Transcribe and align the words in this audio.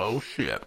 Oh 0.00 0.20
shit. 0.20 0.62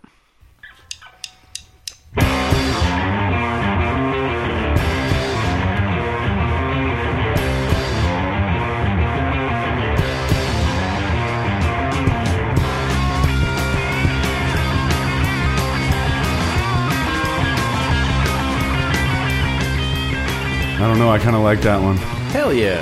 I 20.76 20.88
don't 20.88 21.00
know. 21.00 21.10
I 21.10 21.20
kind 21.20 21.38
of 21.38 21.44
like 21.44 21.62
that 21.62 21.82
one. 21.82 21.96
Hell 22.34 22.54
yeah. 22.54 22.82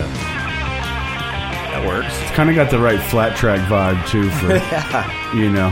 That 1.69 1.85
works. 1.85 2.19
It's 2.23 2.31
kind 2.31 2.49
of 2.49 2.55
got 2.55 2.71
the 2.71 2.79
right 2.79 2.99
flat 2.99 3.37
track 3.37 3.59
vibe 3.69 4.07
too 4.07 4.31
for 4.31 4.47
yeah. 4.55 5.35
you 5.35 5.51
know. 5.51 5.71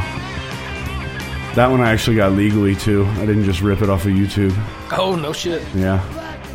That 1.57 1.71
one 1.71 1.81
I 1.81 1.91
actually 1.91 2.17
got 2.17 2.33
legally 2.33 2.75
too. 2.75 3.03
I 3.15 3.25
didn't 3.25 3.45
just 3.45 3.61
rip 3.61 3.81
it 3.81 3.89
off 3.89 4.05
of 4.05 4.11
YouTube. 4.11 4.55
Oh 4.95 5.15
no 5.15 5.33
shit. 5.33 5.63
Yeah, 5.73 6.03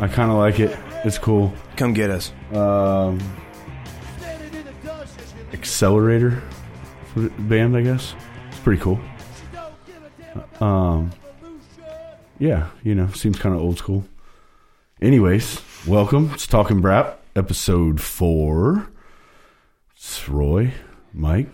I 0.01 0.07
kind 0.07 0.31
of 0.31 0.39
like 0.39 0.61
it. 0.61 0.79
It's 1.05 1.19
cool. 1.19 1.53
Come 1.77 1.93
get 1.93 2.09
us. 2.09 2.33
Um, 2.53 3.19
Accelerator 5.53 6.41
band, 7.17 7.77
I 7.77 7.83
guess. 7.83 8.15
It's 8.51 8.61
pretty 8.61 8.81
cool. 8.81 9.01
Um, 10.61 11.11
yeah, 12.39 12.69
you 12.85 12.95
know, 12.95 13.09
seems 13.09 13.41
kind 13.41 13.57
of 13.57 13.61
old 13.61 13.79
school. 13.79 14.05
Anyways, 15.01 15.61
welcome. 15.85 16.31
It's 16.33 16.47
Talking 16.47 16.81
Brap, 16.81 17.17
episode 17.35 18.01
four. 18.01 18.89
It's 19.97 20.29
Roy, 20.29 20.75
Mike, 21.13 21.49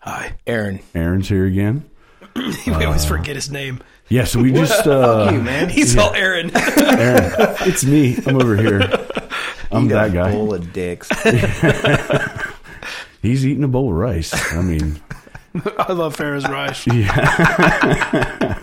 Hi. 0.00 0.34
Aaron. 0.48 0.80
Aaron's 0.96 1.28
here 1.28 1.46
again. 1.46 1.88
we 2.66 2.84
always 2.84 3.04
forget 3.04 3.34
his 3.36 3.50
name. 3.50 3.80
Yeah, 4.08 4.24
so 4.24 4.40
we 4.40 4.52
just 4.52 4.86
uh, 4.86 5.30
you, 5.32 5.42
man. 5.42 5.68
He's 5.70 5.96
all 5.96 6.14
Aaron. 6.14 6.50
Aaron, 6.56 7.32
it's 7.66 7.84
me. 7.84 8.16
I'm 8.26 8.36
over 8.36 8.56
here. 8.56 8.80
I'm 9.70 9.84
Eat 9.84 9.88
that 9.88 10.12
guy. 10.14 10.32
Bowl 10.32 10.54
of 10.54 10.72
dicks. 10.72 11.08
He's 13.20 13.44
eating 13.46 13.64
a 13.64 13.68
bowl 13.68 13.90
of 13.90 13.96
rice. 13.96 14.32
I 14.54 14.62
mean, 14.62 15.00
I 15.78 15.92
love 15.92 16.16
Farrah's 16.16 16.48
rice. 16.48 16.86
Yeah. 16.86 18.62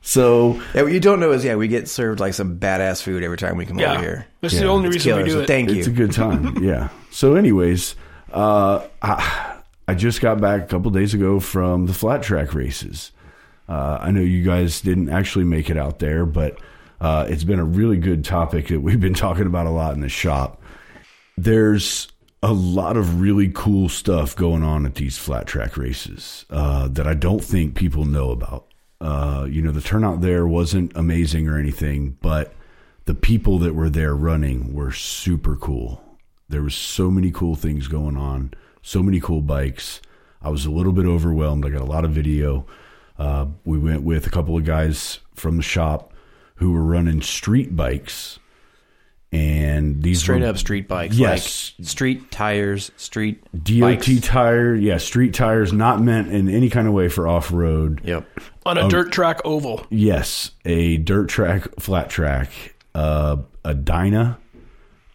so 0.00 0.60
yeah, 0.74 0.82
what 0.82 0.92
you 0.92 0.98
don't 1.00 1.20
know 1.20 1.30
is, 1.32 1.44
yeah, 1.44 1.54
we 1.56 1.68
get 1.68 1.88
served 1.88 2.18
like 2.18 2.34
some 2.34 2.58
badass 2.58 3.02
food 3.02 3.22
every 3.22 3.36
time 3.36 3.56
we 3.56 3.66
come 3.66 3.78
Yeah. 3.78 3.92
over 3.92 4.02
here. 4.02 4.26
That's 4.40 4.54
Yeah. 4.54 4.60
the 4.60 4.66
only 4.68 4.88
It's 4.88 4.96
reason 4.96 5.10
killer, 5.12 5.22
we 5.22 5.28
do 5.28 5.34
so 5.34 5.40
it. 5.42 5.46
thank 5.46 5.70
you. 5.70 5.76
it's 5.76 5.86
a 5.86 5.90
good 5.92 6.12
time. 6.12 6.56
yeah. 6.64 6.88
So, 7.10 7.34
anyways, 7.36 7.94
uh, 8.32 8.80
I, 9.02 9.51
I 9.88 9.94
just 9.94 10.20
got 10.20 10.40
back 10.40 10.62
a 10.62 10.66
couple 10.66 10.90
days 10.90 11.14
ago 11.14 11.40
from 11.40 11.86
the 11.86 11.94
flat 11.94 12.22
track 12.22 12.54
races. 12.54 13.12
Uh, 13.68 13.98
I 14.00 14.10
know 14.10 14.20
you 14.20 14.42
guys 14.42 14.80
didn't 14.80 15.08
actually 15.08 15.44
make 15.44 15.70
it 15.70 15.76
out 15.76 15.98
there, 15.98 16.26
but 16.26 16.58
uh, 17.00 17.26
it's 17.28 17.44
been 17.44 17.58
a 17.58 17.64
really 17.64 17.96
good 17.96 18.24
topic 18.24 18.68
that 18.68 18.80
we've 18.80 19.00
been 19.00 19.14
talking 19.26 19.46
about 19.46 19.66
a 19.66 19.70
lot 19.70 19.94
in 19.94 20.00
the 20.00 20.08
shop. 20.08 20.62
There's 21.36 22.08
a 22.42 22.52
lot 22.52 22.96
of 22.96 23.20
really 23.20 23.50
cool 23.54 23.88
stuff 23.88 24.34
going 24.34 24.62
on 24.62 24.84
at 24.84 24.96
these 24.96 25.16
flat 25.16 25.46
track 25.46 25.76
races 25.76 26.44
uh, 26.50 26.88
that 26.88 27.06
I 27.06 27.14
don't 27.14 27.42
think 27.42 27.74
people 27.74 28.04
know 28.04 28.30
about. 28.30 28.66
Uh, 29.00 29.46
you 29.50 29.62
know, 29.62 29.72
the 29.72 29.80
turnout 29.80 30.20
there 30.20 30.46
wasn't 30.46 30.92
amazing 30.96 31.48
or 31.48 31.58
anything, 31.58 32.16
but 32.20 32.54
the 33.04 33.14
people 33.14 33.58
that 33.58 33.74
were 33.74 33.90
there 33.90 34.14
running 34.14 34.72
were 34.72 34.92
super 34.92 35.56
cool. 35.56 36.02
There 36.48 36.62
was 36.62 36.74
so 36.74 37.10
many 37.10 37.30
cool 37.30 37.56
things 37.56 37.88
going 37.88 38.16
on, 38.16 38.52
so 38.82 39.02
many 39.02 39.20
cool 39.20 39.40
bikes. 39.40 40.00
I 40.42 40.50
was 40.50 40.66
a 40.66 40.70
little 40.70 40.92
bit 40.92 41.06
overwhelmed. 41.06 41.64
I 41.64 41.70
got 41.70 41.80
a 41.80 41.86
lot 41.86 42.04
of 42.04 42.10
video. 42.10 42.66
Uh, 43.18 43.46
we 43.64 43.78
went 43.78 44.02
with 44.02 44.26
a 44.26 44.30
couple 44.30 44.56
of 44.56 44.64
guys 44.64 45.20
from 45.34 45.56
the 45.56 45.62
shop 45.62 46.12
who 46.56 46.72
were 46.72 46.82
running 46.82 47.22
street 47.22 47.74
bikes, 47.76 48.38
and 49.30 50.02
these 50.02 50.20
Straight 50.20 50.42
were 50.42 50.48
up 50.48 50.58
street 50.58 50.88
bikes. 50.88 51.16
Yes. 51.16 51.74
Like 51.78 51.88
street 51.88 52.30
tires, 52.30 52.90
street 52.96 53.42
DOT 53.52 53.80
bikes. 53.80 54.20
tire, 54.20 54.74
yeah, 54.74 54.98
street 54.98 55.34
tires, 55.34 55.72
not 55.72 56.02
meant 56.02 56.28
in 56.32 56.48
any 56.48 56.68
kind 56.68 56.86
of 56.88 56.94
way 56.94 57.08
for 57.08 57.26
off 57.28 57.52
road. 57.52 58.00
Yep. 58.04 58.26
On 58.66 58.78
a 58.78 58.88
dirt 58.88 59.12
track 59.12 59.40
oval. 59.44 59.86
Yes, 59.90 60.50
a 60.64 60.98
dirt 60.98 61.28
track, 61.28 61.68
flat 61.80 62.10
track, 62.10 62.50
uh, 62.94 63.38
a 63.64 63.74
Dyna, 63.74 64.38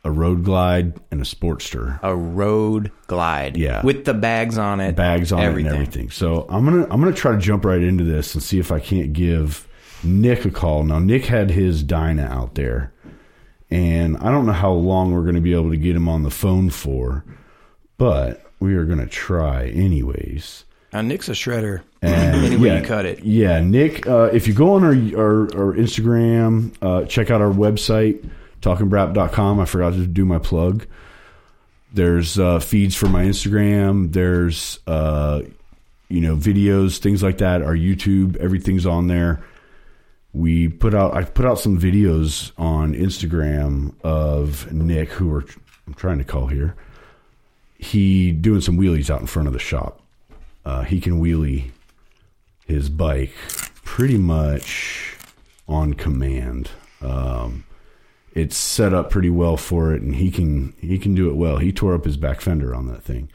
a 0.08 0.12
Road 0.12 0.46
Glide, 0.46 0.94
and 1.12 1.20
a 1.20 1.26
Sportster. 1.26 2.00
A 2.02 2.16
road 2.16 2.92
glide. 3.08 3.58
Yeah. 3.58 3.84
With 3.84 4.06
the 4.06 4.14
bags 4.14 4.58
on 4.58 4.80
it. 4.80 4.96
bags 4.96 5.34
on 5.34 5.42
everything. 5.42 5.66
it 5.66 5.76
and 5.76 5.82
everything. 5.82 6.10
So 6.12 6.46
I'm 6.50 6.64
gonna 6.64 6.84
I'm 6.90 7.02
gonna 7.02 7.12
try 7.12 7.34
to 7.34 7.38
jump 7.38 7.66
right 7.66 7.82
into 7.82 8.06
this 8.06 8.34
and 8.34 8.42
see 8.42 8.58
if 8.58 8.72
I 8.72 8.80
can't 8.80 9.12
give 9.12 9.68
Nick 10.04 10.46
a 10.46 10.50
call. 10.50 10.86
Now 10.86 11.00
Nick 11.00 11.26
had 11.26 11.52
his 11.52 11.84
Dyna 11.84 12.24
out 12.24 12.56
there, 12.56 12.94
and 13.70 14.16
I 14.18 14.32
don't 14.32 14.46
know 14.46 14.54
how 14.54 14.72
long 14.72 15.12
we're 15.12 15.26
gonna 15.26 15.42
be 15.42 15.54
able 15.54 15.72
to 15.72 15.78
get 15.78 15.96
him 15.96 16.08
on 16.08 16.24
the 16.24 16.32
phone 16.32 16.70
for, 16.70 17.26
but 17.98 18.44
we 18.62 18.76
are 18.76 18.86
gonna 18.86 19.08
try 19.08 19.68
anyways. 19.68 20.64
Now, 20.94 21.02
Nick's 21.02 21.28
a 21.28 21.34
shredder. 21.34 21.82
And 22.02 22.46
Any 22.46 22.56
way 22.56 22.80
you 22.80 22.86
cut 22.86 23.06
it. 23.06 23.22
Yeah, 23.26 23.60
Nick. 23.60 24.08
Uh, 24.08 24.30
if 24.32 24.48
you 24.48 24.54
go 24.54 24.72
on 24.76 24.86
our 24.86 24.94
our, 25.22 25.42
our 25.42 25.74
Instagram, 25.74 26.74
uh, 26.82 27.04
check 27.06 27.30
out 27.30 27.42
our 27.42 27.52
website 27.52 28.26
talkingbrap.com. 28.62 29.60
I 29.60 29.66
forgot 29.66 29.94
to 29.94 30.08
do 30.08 30.26
my 30.26 30.40
plug. 30.40 30.86
There's 31.94 32.38
uh, 32.38 32.60
feeds 32.60 32.96
for 32.96 33.08
my 33.08 33.24
Instagram. 33.24 34.12
There's 34.12 34.80
uh, 34.88 35.42
you 36.10 36.22
know 36.22 36.36
videos, 36.36 37.00
things 37.00 37.24
like 37.24 37.40
that. 37.40 37.62
Our 37.62 37.76
YouTube, 37.76 38.38
everything's 38.38 38.86
on 38.86 39.08
there. 39.08 39.44
We 40.34 40.68
put 40.68 40.94
out 40.94 41.16
I 41.16 41.24
put 41.24 41.46
out 41.46 41.60
some 41.60 41.80
videos 41.80 42.52
on 42.58 42.94
Instagram 42.94 43.94
of 44.04 44.72
Nick, 44.72 45.10
who 45.10 45.34
are 45.34 45.46
I'm 45.88 45.94
trying 45.94 46.18
to 46.18 46.24
call 46.24 46.48
here. 46.48 46.76
He 47.78 48.32
doing 48.32 48.62
some 48.62 48.78
wheelies 48.78 49.10
out 49.10 49.22
in 49.22 49.28
front 49.28 49.48
of 49.48 49.54
the 49.54 49.60
shop. 49.60 50.02
Uh, 50.66 50.84
he 50.84 51.00
can 51.00 51.22
wheelie 51.22 51.72
his 52.66 52.90
bike 52.90 53.34
pretty 53.86 54.18
much 54.18 55.16
on 55.68 55.94
command. 55.94 56.70
Um, 57.02 57.64
it's 58.38 58.56
set 58.56 58.94
up 58.94 59.10
pretty 59.10 59.32
well 59.32 59.58
for 59.58 59.96
it, 59.96 60.04
and 60.04 60.16
he 60.16 60.30
can 60.30 60.74
he 60.80 61.00
can 61.00 61.16
do 61.16 61.28
it 61.30 61.36
well. 61.36 61.58
He 61.58 61.72
tore 61.72 61.96
up 61.96 62.06
his 62.06 62.18
back 62.18 62.40
fender 62.40 62.76
on 62.76 62.86
that 62.88 63.04
thing. 63.04 63.30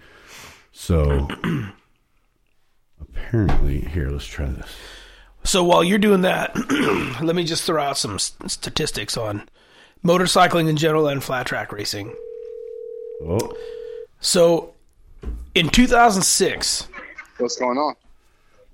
So 0.71 1.29
apparently, 3.01 3.81
here 3.81 4.11
let's 4.11 4.27
try 4.27 4.47
this. 4.47 4.73
So 5.43 5.65
while 5.65 5.83
you're 5.83 5.99
doing 5.99 6.21
that, 6.21 6.55
let 7.21 7.35
me 7.35 7.43
just 7.43 7.65
throw 7.65 7.83
out 7.83 7.99
some 7.99 8.21
statistics 8.21 9.17
on 9.17 9.49
motorcycling 10.05 10.69
in 10.69 10.77
general 10.77 11.09
and 11.09 11.23
flat 11.23 11.47
track 11.47 11.73
racing. 11.73 12.15
Oh, 13.25 13.57
So 14.21 14.75
in 15.57 15.69
2006, 15.69 16.89
What's 17.39 17.57
going 17.57 17.77
on? 17.77 17.97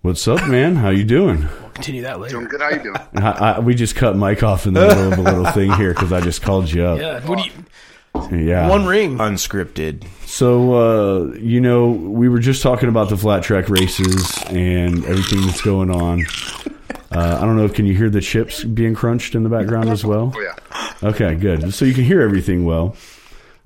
What's 0.02 0.26
up, 0.28 0.46
man? 0.48 0.76
How 0.76 0.90
you 0.90 1.04
doing? 1.04 1.40
we'll 1.42 1.70
continue 1.70 2.02
that 2.02 2.20
later. 2.20 2.36
Doing 2.36 2.48
good. 2.48 2.60
How 2.60 2.70
you 2.70 2.82
doing? 2.82 2.96
I, 3.16 3.30
I, 3.30 3.58
we 3.60 3.74
just 3.74 3.94
cut 3.96 4.16
Mike 4.16 4.42
off 4.42 4.66
in 4.66 4.74
the 4.74 4.86
middle 4.86 5.12
of 5.12 5.18
a 5.18 5.22
little 5.22 5.44
thing 5.52 5.72
here 5.72 5.92
because 5.94 6.12
I 6.12 6.20
just 6.20 6.42
called 6.42 6.70
you 6.70 6.84
up. 6.84 7.00
Yeah. 7.00 7.26
What 7.26 7.38
do 7.38 7.44
you? 7.44 8.46
Yeah. 8.46 8.68
One 8.68 8.84
ring. 8.86 9.18
Unscripted. 9.18 10.04
So, 10.26 10.74
uh, 10.74 11.34
you 11.34 11.60
know, 11.60 11.88
we 11.90 12.28
were 12.28 12.40
just 12.40 12.62
talking 12.62 12.88
about 12.88 13.08
the 13.10 13.16
flat 13.16 13.42
track 13.42 13.68
races 13.68 14.36
and 14.48 15.04
everything 15.04 15.42
that's 15.46 15.60
going 15.62 15.90
on. 15.90 16.26
Uh, 17.10 17.38
I 17.40 17.44
don't 17.44 17.56
know 17.56 17.64
if 17.64 17.74
can 17.74 17.86
you 17.86 17.94
hear 17.94 18.10
the 18.10 18.20
chips 18.20 18.64
being 18.64 18.94
crunched 18.94 19.34
in 19.34 19.42
the 19.42 19.48
background 19.48 19.88
as 19.88 20.04
well? 20.04 20.32
Oh 20.34 20.40
yeah. 20.40 21.08
Okay, 21.10 21.34
good. 21.36 21.72
So 21.72 21.84
you 21.84 21.94
can 21.94 22.04
hear 22.04 22.20
everything 22.20 22.64
well. 22.64 22.96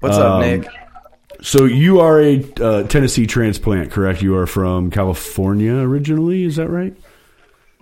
What's 0.00 0.16
Um, 0.16 0.32
up, 0.32 0.40
Nick? 0.42 0.66
So 1.42 1.64
you 1.64 1.98
are 1.98 2.20
a 2.20 2.44
uh, 2.60 2.84
Tennessee 2.84 3.26
transplant, 3.26 3.90
correct? 3.90 4.22
You 4.22 4.36
are 4.36 4.46
from 4.46 4.90
California 4.92 5.74
originally, 5.74 6.44
is 6.44 6.54
that 6.54 6.68
right? 6.68 6.96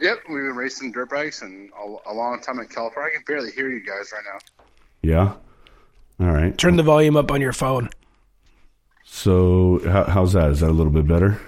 Yep. 0.00 0.18
We've 0.30 0.44
been 0.44 0.56
racing 0.56 0.92
dirt 0.92 1.10
bikes 1.10 1.42
and 1.42 1.70
a, 1.78 2.10
a 2.10 2.14
long 2.14 2.40
time 2.40 2.58
in 2.58 2.66
California. 2.68 3.10
I 3.12 3.16
can 3.16 3.24
barely 3.26 3.50
hear 3.52 3.68
you 3.68 3.84
guys 3.84 4.10
right 4.14 4.22
now. 4.24 4.38
Yeah. 5.02 5.34
All 6.26 6.32
right. 6.32 6.56
Turn 6.56 6.76
the 6.76 6.82
volume 6.82 7.18
up 7.18 7.30
on 7.30 7.42
your 7.42 7.52
phone. 7.52 7.90
So 9.04 9.82
how, 9.84 10.04
how's 10.04 10.32
that? 10.32 10.50
Is 10.50 10.60
that 10.60 10.70
a 10.70 10.72
little 10.72 10.92
bit 10.92 11.06
better? 11.06 11.38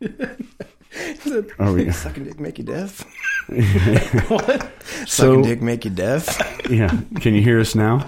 Are 1.58 1.72
we, 1.72 1.90
Sucking 1.90 2.24
dick 2.24 2.40
make 2.40 2.56
you 2.58 2.64
deaf? 2.64 3.04
What? 4.28 4.72
so 5.06 5.06
Sucking 5.06 5.42
dick 5.42 5.60
make 5.60 5.84
you 5.84 5.90
deaf? 5.90 6.38
yeah, 6.70 6.88
can 7.20 7.34
you 7.34 7.42
hear 7.42 7.60
us 7.60 7.74
now? 7.74 8.06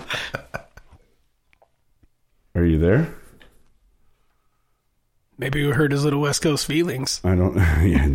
Are 2.54 2.64
you 2.64 2.78
there? 2.78 3.14
Maybe 5.38 5.66
we 5.66 5.72
hurt 5.72 5.92
his 5.92 6.04
little 6.04 6.20
West 6.20 6.42
Coast 6.42 6.66
feelings. 6.66 7.20
I 7.24 7.34
don't. 7.34 7.56
Yeah. 7.86 8.08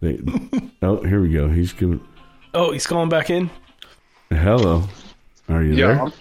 They, 0.00 0.12
they, 0.12 0.70
oh, 0.82 1.02
here 1.02 1.20
we 1.20 1.30
go. 1.32 1.48
He's 1.48 1.72
giving. 1.72 2.00
Oh, 2.54 2.72
he's 2.72 2.86
calling 2.86 3.08
back 3.08 3.30
in. 3.30 3.50
Hello. 4.30 4.84
Are 5.48 5.62
you 5.62 5.74
there? 5.74 6.00
I'm, 6.00 6.12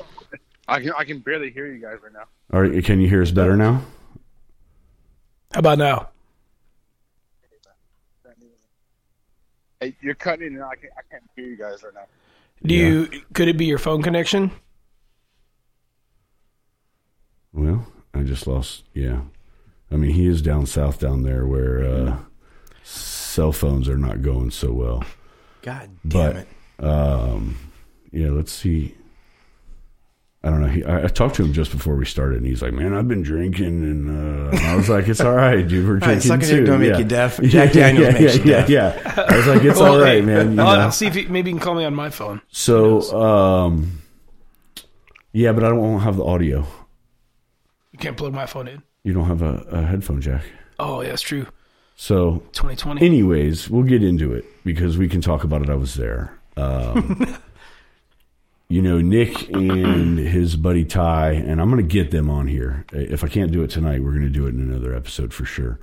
I 0.67 0.79
can 0.81 0.93
I 0.97 1.03
can 1.03 1.19
barely 1.19 1.51
hear 1.51 1.67
you 1.67 1.79
guys 1.79 1.97
right 2.03 2.13
now. 2.13 2.25
Are 2.57 2.81
can 2.81 2.99
you 2.99 3.07
hear 3.07 3.21
us 3.21 3.31
better 3.31 3.55
now? 3.55 3.83
How 5.53 5.59
about 5.59 5.77
now? 5.77 6.09
Hey, 9.79 9.95
you're 10.01 10.15
cutting 10.15 10.47
in 10.47 10.53
and 10.55 10.63
I 10.63 10.75
can't, 10.75 10.93
I 10.97 11.01
can't 11.11 11.23
hear 11.35 11.45
you 11.45 11.55
guys 11.55 11.83
right 11.83 11.93
now. 11.93 12.05
Do 12.63 12.73
you? 12.73 13.07
Could 13.33 13.47
it 13.47 13.57
be 13.57 13.65
your 13.65 13.77
phone 13.77 14.01
connection? 14.01 14.51
Well, 17.53 17.87
I 18.13 18.23
just 18.23 18.47
lost. 18.47 18.83
Yeah, 18.93 19.21
I 19.91 19.95
mean 19.95 20.11
he 20.11 20.27
is 20.27 20.41
down 20.41 20.65
south 20.65 20.99
down 20.99 21.23
there 21.23 21.45
where 21.45 21.83
uh, 21.83 22.17
cell 22.83 23.51
phones 23.51 23.87
are 23.87 23.97
not 23.97 24.21
going 24.21 24.51
so 24.51 24.71
well. 24.73 25.03
God 25.61 25.89
damn 26.07 26.33
But 26.33 26.35
it. 26.37 26.85
um, 26.85 27.57
yeah, 28.11 28.29
let's 28.29 28.51
see. 28.51 28.95
I 30.43 30.49
don't 30.49 30.61
know. 30.61 30.67
He, 30.67 30.83
I, 30.83 31.05
I 31.05 31.07
talked 31.07 31.35
to 31.35 31.43
him 31.43 31.51
just 31.51 31.71
before 31.71 31.95
we 31.95 32.05
started, 32.05 32.37
and 32.37 32.45
he's 32.45 32.61
like, 32.61 32.71
"Man, 32.71 32.93
I've 32.93 33.07
been 33.07 33.23
drinking," 33.23 33.83
and, 33.83 34.07
uh, 34.07 34.49
and 34.55 34.59
I 34.59 34.75
was 34.75 34.87
like, 34.87 35.07
"It's 35.07 35.19
all 35.19 35.33
right, 35.35 35.67
dude. 35.67 35.85
We're 35.85 35.97
drinking 35.99 36.21
sucking 36.27 36.47
too." 36.47 36.63
don't 36.65 36.79
make 36.79 36.91
yeah. 36.91 36.97
you 36.99 37.03
deaf. 37.05 37.39
Jack 37.41 37.73
yeah, 37.73 37.91
Daniels 37.91 38.13
yeah, 38.13 38.19
makes 38.19 38.35
yeah, 38.37 38.43
you 38.43 38.51
yeah, 38.51 38.65
deaf. 38.65 39.17
yeah. 39.17 39.25
I 39.29 39.35
was 39.37 39.47
like, 39.47 39.63
"It's 39.63 39.77
all 39.81 39.91
Well, 39.93 39.99
right, 39.99 40.19
hey, 40.19 40.21
man." 40.21 40.53
You 40.53 40.61
I'll, 40.61 40.77
know? 40.77 40.89
See 40.91 41.07
if 41.07 41.15
he, 41.15 41.25
maybe 41.25 41.49
you 41.49 41.55
can 41.57 41.63
call 41.63 41.75
me 41.75 41.83
on 41.85 41.95
my 41.95 42.11
phone. 42.11 42.39
So, 42.49 43.01
um, 43.19 44.01
yeah, 45.33 45.51
but 45.51 45.63
I 45.65 45.69
don't 45.69 45.99
have 46.01 46.15
the 46.17 46.23
audio. 46.23 46.65
You 47.91 47.99
can't 47.99 48.15
plug 48.15 48.31
my 48.33 48.45
phone 48.45 48.67
in. 48.69 48.83
You 49.03 49.13
don't 49.13 49.25
have 49.25 49.41
a, 49.41 49.65
a 49.71 49.81
headphone 49.83 50.21
jack. 50.21 50.43
Oh, 50.79 51.01
yeah, 51.01 51.09
that's 51.09 51.21
true. 51.21 51.47
So, 51.95 52.43
2020. 52.53 53.03
anyways, 53.03 53.69
we'll 53.69 53.83
get 53.83 54.03
into 54.03 54.33
it 54.33 54.45
because 54.63 54.97
we 54.97 55.07
can 55.07 55.21
talk 55.21 55.43
about 55.43 55.61
it. 55.61 55.69
I 55.69 55.75
was 55.75 55.95
there. 55.95 56.37
Um, 56.55 57.37
you 58.69 58.81
know, 58.81 58.99
Nick 58.99 59.49
and 59.49 60.17
his 60.19 60.55
buddy 60.55 60.85
Ty, 60.85 61.31
and 61.31 61.59
I'm 61.59 61.71
going 61.71 61.81
to 61.81 61.93
get 61.93 62.11
them 62.11 62.29
on 62.29 62.47
here. 62.47 62.85
If 62.91 63.23
I 63.23 63.27
can't 63.27 63.51
do 63.51 63.63
it 63.63 63.69
tonight, 63.69 64.03
we're 64.03 64.11
going 64.11 64.23
to 64.23 64.29
do 64.29 64.45
it 64.45 64.53
in 64.53 64.61
another 64.61 64.93
episode 64.93 65.33
for 65.33 65.45
sure. 65.45 65.79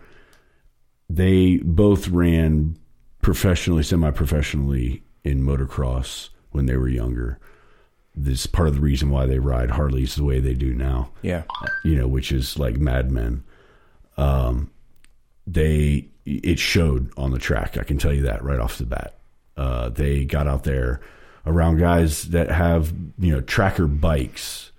They 1.08 1.56
both 1.58 2.08
ran 2.08 2.76
professionally, 3.22 3.82
semi 3.82 4.10
professionally 4.10 5.02
in 5.24 5.40
motocross 5.42 6.28
when 6.50 6.66
they 6.66 6.76
were 6.76 6.88
younger. 6.88 7.40
This 8.16 8.46
part 8.46 8.68
of 8.68 8.74
the 8.74 8.80
reason 8.80 9.10
why 9.10 9.26
they 9.26 9.38
ride 9.40 9.70
Harleys 9.70 10.14
the 10.14 10.22
way 10.24 10.38
they 10.38 10.54
do 10.54 10.72
now 10.72 11.10
Yeah. 11.22 11.42
you 11.84 11.96
know, 11.96 12.06
which 12.06 12.30
is 12.30 12.58
like 12.58 12.76
madmen. 12.76 13.42
Um, 14.16 14.70
they 15.46 16.06
it 16.24 16.58
showed 16.58 17.10
on 17.16 17.32
the 17.32 17.38
track. 17.38 17.76
I 17.76 17.82
can 17.82 17.98
tell 17.98 18.12
you 18.12 18.22
that 18.22 18.42
right 18.44 18.58
off 18.60 18.78
the 18.78 18.86
bat. 18.86 19.14
Uh, 19.56 19.88
they 19.90 20.24
got 20.24 20.46
out 20.46 20.64
there 20.64 21.00
around 21.46 21.78
guys 21.78 22.22
that 22.28 22.50
have 22.50 22.92
you 23.18 23.32
know 23.32 23.40
tracker 23.40 23.86
bikes, 23.86 24.70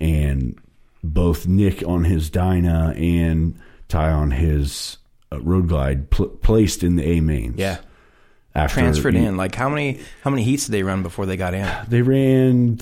and 0.00 0.58
both 1.04 1.46
Nick 1.46 1.82
on 1.86 2.04
his 2.04 2.30
Dyna 2.30 2.94
and 2.96 3.58
Ty 3.88 4.10
on 4.10 4.30
his 4.30 4.96
uh, 5.32 5.40
Road 5.40 5.68
Glide 5.68 6.08
pl- 6.10 6.28
placed 6.28 6.82
in 6.82 6.96
the 6.96 7.04
A 7.04 7.20
mains. 7.20 7.58
Yeah. 7.58 7.78
After 8.56 8.80
Transferred 8.80 9.14
you- 9.14 9.20
in. 9.22 9.36
Like 9.36 9.54
how 9.54 9.68
many 9.68 10.00
how 10.22 10.30
many 10.30 10.42
heats 10.42 10.66
did 10.66 10.72
they 10.72 10.82
run 10.82 11.02
before 11.02 11.26
they 11.26 11.36
got 11.36 11.54
in? 11.54 11.66
They 11.88 12.02
ran 12.02 12.78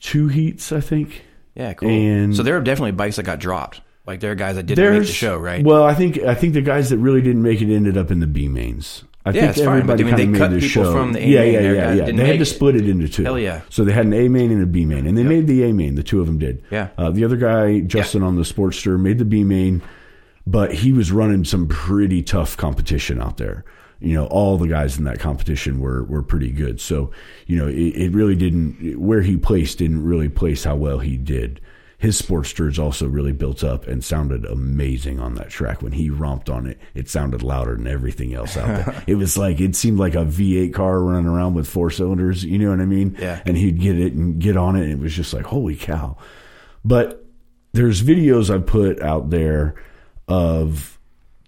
two 0.00 0.28
heats, 0.28 0.72
I 0.72 0.80
think. 0.80 1.24
Yeah, 1.54 1.72
cool. 1.74 1.88
And- 1.88 2.36
so 2.36 2.42
there 2.42 2.56
are 2.56 2.60
definitely 2.60 2.92
bikes 2.92 3.16
that 3.16 3.24
got 3.24 3.38
dropped. 3.40 3.80
Like 4.06 4.20
there 4.20 4.30
are 4.30 4.36
guys 4.36 4.54
that 4.54 4.66
didn't 4.66 4.92
make 4.92 5.06
the 5.08 5.12
show, 5.12 5.36
right? 5.36 5.64
Well, 5.64 5.82
I 5.82 5.94
think 5.94 6.18
I 6.18 6.34
think 6.34 6.54
the 6.54 6.60
guys 6.62 6.90
that 6.90 6.98
really 6.98 7.20
didn't 7.22 7.42
make 7.42 7.60
it 7.60 7.74
ended 7.74 7.96
up 7.96 8.10
in 8.12 8.20
the 8.20 8.26
B 8.28 8.46
mains. 8.46 9.02
I 9.24 9.30
Yeah, 9.30 9.40
think 9.40 9.56
it's 9.56 9.64
fine, 9.66 9.84
but 9.84 9.94
everybody 9.98 10.02
I 10.02 10.06
mean, 10.06 10.10
kind 10.12 10.18
they 10.18 10.22
of 10.22 10.30
made 10.30 10.38
cut 10.38 10.50
people 10.70 10.84
show. 10.84 10.92
from 10.92 11.12
the 11.12 11.18
A 11.18 11.26
yeah, 11.26 11.40
main 11.40 11.52
yeah, 11.54 11.60
there, 11.60 11.74
yeah, 11.74 11.92
yeah. 12.06 12.12
They 12.12 12.26
had 12.26 12.38
to 12.38 12.44
split 12.44 12.76
it 12.76 12.88
into 12.88 13.08
two. 13.08 13.24
Hell 13.24 13.36
yeah. 13.40 13.62
So 13.70 13.82
they 13.82 13.90
had 13.90 14.06
an 14.06 14.12
A 14.12 14.28
main 14.28 14.52
and 14.52 14.62
a 14.62 14.66
B 14.66 14.84
main, 14.84 15.04
and 15.08 15.18
they 15.18 15.24
made 15.24 15.48
the 15.48 15.64
A 15.64 15.72
main. 15.72 15.96
The 15.96 16.04
two 16.04 16.20
of 16.20 16.28
them 16.28 16.38
did. 16.38 16.62
Yeah. 16.70 16.90
Uh, 16.96 17.10
the 17.10 17.24
other 17.24 17.34
guy, 17.36 17.80
Justin 17.80 18.22
on 18.22 18.36
the 18.36 18.42
Sportster, 18.42 19.00
made 19.00 19.18
the 19.18 19.24
B 19.24 19.42
main, 19.42 19.82
but 20.46 20.72
he 20.72 20.92
was 20.92 21.10
running 21.10 21.44
some 21.44 21.66
pretty 21.66 22.22
tough 22.22 22.56
competition 22.56 23.20
out 23.20 23.38
there. 23.38 23.64
You 24.00 24.14
know, 24.14 24.26
all 24.26 24.58
the 24.58 24.68
guys 24.68 24.98
in 24.98 25.04
that 25.04 25.20
competition 25.20 25.80
were 25.80 26.04
were 26.04 26.22
pretty 26.22 26.50
good. 26.50 26.80
So, 26.80 27.10
you 27.46 27.56
know, 27.56 27.66
it, 27.66 27.74
it 27.74 28.12
really 28.12 28.36
didn't 28.36 28.98
where 29.00 29.22
he 29.22 29.36
placed 29.36 29.78
didn't 29.78 30.04
really 30.04 30.28
place 30.28 30.64
how 30.64 30.76
well 30.76 30.98
he 30.98 31.16
did. 31.16 31.60
His 31.98 32.20
Sportster 32.20 32.68
is 32.68 32.78
also 32.78 33.08
really 33.08 33.32
built 33.32 33.64
up 33.64 33.86
and 33.86 34.04
sounded 34.04 34.44
amazing 34.44 35.18
on 35.18 35.34
that 35.36 35.48
track. 35.48 35.80
When 35.80 35.92
he 35.92 36.10
romped 36.10 36.50
on 36.50 36.66
it, 36.66 36.78
it 36.94 37.08
sounded 37.08 37.42
louder 37.42 37.74
than 37.74 37.86
everything 37.86 38.34
else 38.34 38.54
out 38.54 38.66
there. 38.66 39.04
it 39.06 39.14
was 39.14 39.38
like 39.38 39.60
it 39.60 39.74
seemed 39.74 39.98
like 39.98 40.14
a 40.14 40.26
V8 40.26 40.74
car 40.74 41.00
running 41.00 41.26
around 41.26 41.54
with 41.54 41.66
four 41.66 41.90
cylinders. 41.90 42.44
You 42.44 42.58
know 42.58 42.70
what 42.70 42.80
I 42.80 42.84
mean? 42.84 43.16
Yeah. 43.18 43.40
And 43.46 43.56
he'd 43.56 43.80
get 43.80 43.98
it 43.98 44.12
and 44.12 44.38
get 44.38 44.58
on 44.58 44.76
it, 44.76 44.82
and 44.82 44.92
it 44.92 44.98
was 44.98 45.14
just 45.14 45.32
like, 45.32 45.46
holy 45.46 45.74
cow! 45.74 46.18
But 46.84 47.24
there's 47.72 48.02
videos 48.02 48.54
I 48.54 48.58
put 48.58 49.00
out 49.00 49.30
there 49.30 49.76
of 50.28 50.95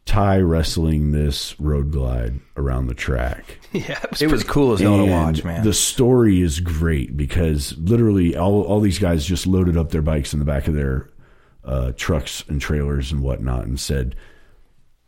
Ty 0.08 0.38
wrestling 0.38 1.12
this 1.12 1.55
road 1.60 1.93
glide 1.93 2.40
around 2.56 2.87
the 2.87 2.94
track. 2.94 3.58
yeah, 3.72 3.99
it 4.02 4.10
was, 4.10 4.22
it 4.22 4.31
was 4.31 4.43
cool 4.43 4.72
as 4.72 4.81
hell 4.81 4.96
to 4.96 5.05
watch, 5.05 5.44
man. 5.44 5.62
The 5.62 5.75
story 5.75 6.40
is 6.40 6.60
great 6.60 7.14
because 7.14 7.76
literally 7.76 8.34
all 8.34 8.62
all 8.62 8.81
these 8.81 8.99
guys 8.99 9.26
just 9.26 9.46
loaded 9.46 9.76
up 9.76 9.90
their 9.90 10.00
bikes 10.00 10.32
in 10.32 10.38
the 10.38 10.46
back 10.46 10.66
of 10.66 10.72
their 10.72 11.10
uh, 11.62 11.93
trucks 11.94 12.43
and 12.49 12.58
trailers 12.58 13.12
and 13.12 13.22
whatnot 13.22 13.66
and 13.66 13.78
said, 13.78 14.16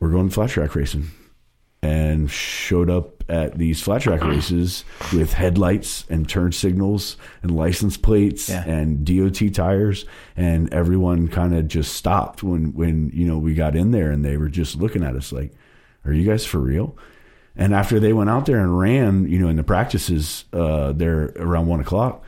"We're 0.01 0.11
going 0.11 0.29
flat 0.29 0.51
track 0.51 0.75
racing," 0.77 1.09
and 1.83 2.31
showed 2.31 2.91
up 2.91 3.20
at 3.31 3.57
these 3.57 3.81
flat 3.81 4.03
track 4.03 4.23
races 4.25 4.85
with 5.15 5.33
headlights 5.33 6.05
and 6.11 6.29
turn 6.29 6.51
signals 6.53 7.17
and 7.43 7.57
license 7.57 7.97
plates 7.97 8.49
Yeah. 8.49 8.65
and 8.67 9.05
DOT 9.05 9.49
tires, 9.55 10.05
and 10.37 10.73
everyone 10.75 11.29
kind 11.29 11.55
of 11.55 11.69
just 11.69 11.95
stopped 11.95 12.43
when 12.43 12.73
when 12.75 13.11
you 13.15 13.25
know 13.27 13.39
we 13.39 13.55
got 13.55 13.77
in 13.77 13.93
there 13.93 14.11
and 14.11 14.25
they 14.25 14.37
were 14.37 14.49
just 14.49 14.77
looking 14.77 15.05
at 15.05 15.15
us 15.15 15.33
like, 15.33 15.53
"Are 16.05 16.13
you 16.13 16.27
guys 16.29 16.45
for 16.45 16.59
real?" 16.59 16.97
And 17.57 17.75
after 17.75 18.01
they 18.01 18.13
went 18.13 18.31
out 18.31 18.47
there 18.47 18.59
and 18.59 18.79
ran, 18.79 19.29
you 19.29 19.39
know, 19.39 19.49
in 19.49 19.57
the 19.57 19.63
practices 19.63 20.45
uh, 20.53 20.93
there 20.93 21.33
around 21.37 21.67
one 21.67 21.81
o'clock, 21.81 22.25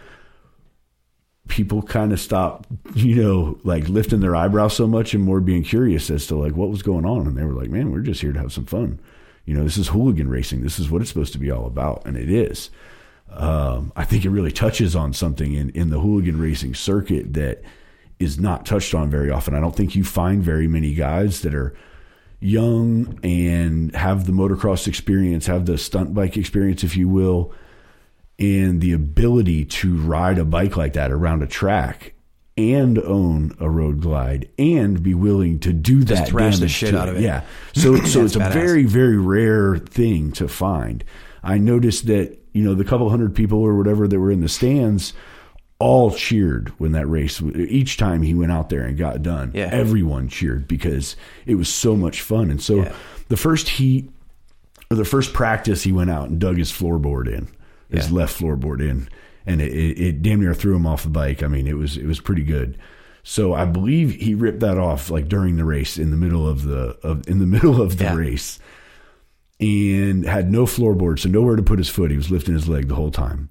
people 1.49 1.83
kind 1.83 2.13
of 2.13 2.21
stopped, 2.21 2.69
you 2.95 3.23
know, 3.23 3.59
like 3.65 3.89
lifting 3.89 4.21
their 4.21 4.37
eyebrows 4.37 4.75
so 4.75 4.87
much 4.87 5.15
and 5.15 5.23
more 5.25 5.41
being 5.41 5.63
curious 5.63 6.11
as 6.11 6.27
to 6.27 6.37
like 6.37 6.55
what 6.55 6.71
was 6.71 6.83
going 6.83 7.05
on. 7.05 7.27
And 7.27 7.37
they 7.37 7.45
were 7.45 7.53
like, 7.55 7.71
man, 7.71 7.91
we're 7.93 8.01
just 8.01 8.21
here 8.21 8.33
to 8.33 8.39
have 8.41 8.53
some 8.53 8.67
fun. 8.67 9.01
You 9.45 9.55
know, 9.55 9.65
this 9.65 9.77
is 9.77 9.89
hooligan 9.89 10.29
racing. 10.29 10.63
This 10.63 10.79
is 10.79 10.91
what 10.91 11.03
it's 11.03 11.11
supposed 11.11 11.33
to 11.33 11.39
be 11.39 11.51
all 11.51 11.67
about. 11.67 12.07
And 12.07 12.17
it 12.17 12.31
is. 12.31 12.71
Um, 13.31 13.93
I 13.97 14.05
think 14.05 14.25
it 14.25 14.31
really 14.31 14.53
touches 14.53 14.95
on 14.95 15.13
something 15.13 15.53
in, 15.55 15.71
in 15.71 15.91
the 15.91 16.01
hooligan 16.01 16.39
racing 16.39 16.75
circuit 16.75 17.33
that 17.35 17.63
is 18.19 18.39
not 18.39 18.67
touched 18.67 18.95
on 18.95 19.11
very 19.11 19.31
often. 19.31 19.55
I 19.55 19.61
don't 19.61 19.75
think 19.75 19.97
you 19.97 20.05
find 20.05 20.43
very 20.43 20.69
many 20.69 20.95
guys 20.95 21.41
that 21.41 21.55
are 21.55 21.75
young 22.41 23.19
and 23.23 23.95
have 23.95 24.27
the 24.27 24.33
motocross 24.33 24.87
experience, 24.87 25.47
have 25.47 25.67
the 25.67 25.79
stunt 25.79 26.13
bike 26.15 26.37
experience, 26.37 26.85
if 26.85 26.97
you 26.97 27.09
will, 27.09 27.53
and 28.39 28.81
the 28.81 28.93
ability 28.93 29.65
to 29.65 29.97
ride 29.97 30.39
a 30.39 30.45
bike 30.45 30.77
like 30.77 30.93
that 30.95 31.11
around 31.11 31.43
a 31.43 31.47
track 31.47 32.15
and 32.57 32.99
own 32.99 33.57
a 33.61 33.69
road 33.71 34.01
glide 34.01 34.49
and 34.59 35.03
be 35.03 35.15
willing 35.15 35.59
to 35.61 35.73
do 35.73 36.05
that 36.05 36.29
thrash 36.29 36.59
the 36.59 36.69
shit 36.69 36.91
to 36.91 36.99
out 36.99 37.09
of 37.09 37.17
it. 37.17 37.23
Yeah. 37.23 37.43
So 37.75 37.97
so 38.05 38.25
it's 38.25 38.37
a 38.37 38.41
badass. 38.41 38.53
very 38.53 38.85
very 38.85 39.17
rare 39.17 39.79
thing 39.79 40.33
to 40.33 40.49
find. 40.49 41.03
I 41.43 41.59
noticed 41.59 42.07
that, 42.07 42.39
you 42.53 42.63
know, 42.63 42.75
the 42.75 42.85
couple 42.85 43.09
hundred 43.11 43.35
people 43.35 43.59
or 43.61 43.75
whatever 43.77 44.07
that 44.07 44.19
were 44.21 44.31
in 44.31 44.41
the 44.41 44.49
stands 44.49 45.13
all 45.79 46.13
cheered 46.13 46.69
when 46.79 46.93
that 46.93 47.07
race 47.07 47.43
each 47.43 47.97
time 47.97 48.23
he 48.23 48.35
went 48.35 48.53
out 48.53 48.69
there 48.69 48.83
and 48.85 48.97
got 48.97 49.21
done. 49.23 49.51
Yeah. 49.55 49.69
Everyone 49.73 50.29
cheered 50.29 50.69
because 50.69 51.17
it 51.47 51.57
was 51.57 51.69
so 51.69 51.97
much 51.97 52.21
fun. 52.21 52.51
And 52.53 52.63
so 52.63 52.77
Yeah. 52.85 52.93
the 53.29 53.37
first 53.37 53.69
heat 53.71 54.09
or 54.93 54.97
the 54.97 55.05
first 55.05 55.33
practice 55.33 55.83
he 55.83 55.91
went 55.91 56.11
out 56.11 56.29
and 56.29 56.39
dug 56.39 56.57
his 56.59 56.71
floorboard 56.71 57.27
in, 57.27 57.49
his 57.91 58.11
Yeah. 58.11 58.17
left 58.19 58.39
floorboard 58.39 58.81
in, 58.81 59.09
and 59.47 59.61
it, 59.61 59.73
it, 59.73 60.01
it 60.01 60.23
damn 60.23 60.41
near 60.41 60.55
threw 60.55 60.75
him 60.77 60.87
off 60.87 61.03
the 61.05 61.09
bike. 61.11 61.43
I 61.43 61.47
mean, 61.49 61.67
it 61.67 61.77
was 61.77 61.97
it 61.97 62.07
was 62.07 62.21
pretty 62.21 62.43
good. 62.45 62.79
So 63.25 63.55
I 63.55 63.65
believe 63.67 64.15
he 64.15 64.35
ripped 64.35 64.61
that 64.61 64.79
off 64.79 65.09
like 65.11 65.29
during 65.29 65.57
the 65.57 65.65
race 65.65 65.97
in 65.99 66.11
the 66.11 66.17
middle 66.17 66.49
of 66.49 66.65
the 66.65 66.97
of 67.03 67.27
in 67.29 67.39
the 67.39 67.47
middle 67.57 67.81
of 67.81 67.99
the 67.99 68.05
Yeah. 68.05 68.15
race, 68.15 68.59
and 69.61 70.25
had 70.25 70.51
no 70.51 70.65
floorboard, 70.65 71.19
so 71.21 71.29
nowhere 71.29 71.57
to 71.57 71.63
put 71.63 71.79
his 71.79 71.89
foot. 71.89 72.11
He 72.11 72.17
was 72.17 72.31
lifting 72.31 72.55
his 72.55 72.69
leg 72.69 72.89
the 72.89 72.95
whole 72.97 73.11
time. 73.13 73.49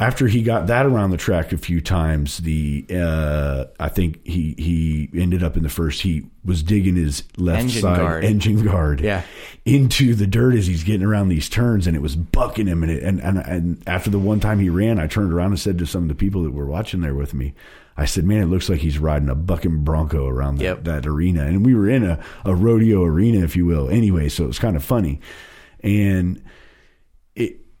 After 0.00 0.26
he 0.26 0.42
got 0.42 0.66
that 0.68 0.86
around 0.86 1.10
the 1.10 1.18
track 1.18 1.52
a 1.52 1.58
few 1.58 1.80
times, 1.82 2.38
the 2.38 2.86
uh, 2.90 3.66
I 3.78 3.88
think 3.88 4.26
he 4.26 4.54
he 4.56 5.10
ended 5.20 5.42
up 5.42 5.56
in 5.58 5.62
the 5.62 5.68
first 5.68 6.00
heat 6.00 6.24
was 6.42 6.62
digging 6.62 6.96
his 6.96 7.22
left 7.36 7.60
Engine 7.64 7.82
side 7.82 7.98
guard. 7.98 8.24
engine 8.24 8.64
guard 8.64 9.00
Yeah. 9.02 9.22
into 9.66 10.14
the 10.14 10.26
dirt 10.26 10.54
as 10.54 10.66
he's 10.66 10.84
getting 10.84 11.06
around 11.06 11.28
these 11.28 11.50
turns, 11.50 11.86
and 11.86 11.94
it 11.94 12.00
was 12.00 12.16
bucking 12.16 12.66
him. 12.66 12.82
And, 12.82 12.90
it, 12.90 13.02
and 13.02 13.20
and 13.20 13.38
and 13.38 13.82
after 13.86 14.08
the 14.08 14.18
one 14.18 14.40
time 14.40 14.58
he 14.58 14.70
ran, 14.70 14.98
I 14.98 15.06
turned 15.06 15.34
around 15.34 15.50
and 15.50 15.60
said 15.60 15.76
to 15.78 15.86
some 15.86 16.04
of 16.04 16.08
the 16.08 16.14
people 16.14 16.42
that 16.44 16.52
were 16.52 16.64
watching 16.66 17.02
there 17.02 17.14
with 17.14 17.34
me, 17.34 17.52
I 17.98 18.06
said, 18.06 18.24
"Man, 18.24 18.42
it 18.42 18.46
looks 18.46 18.70
like 18.70 18.80
he's 18.80 18.98
riding 18.98 19.28
a 19.28 19.34
bucking 19.34 19.84
bronco 19.84 20.26
around 20.26 20.56
that, 20.58 20.64
Yep. 20.64 20.84
that 20.84 21.06
arena." 21.06 21.44
And 21.44 21.62
we 21.66 21.74
were 21.74 21.90
in 21.90 22.04
a, 22.04 22.18
a 22.46 22.54
rodeo 22.54 23.04
arena, 23.04 23.44
if 23.44 23.54
you 23.54 23.66
will, 23.66 23.90
anyway. 23.90 24.30
So 24.30 24.44
it 24.44 24.46
was 24.48 24.58
kind 24.58 24.76
of 24.76 24.82
funny, 24.82 25.20
and 25.82 26.42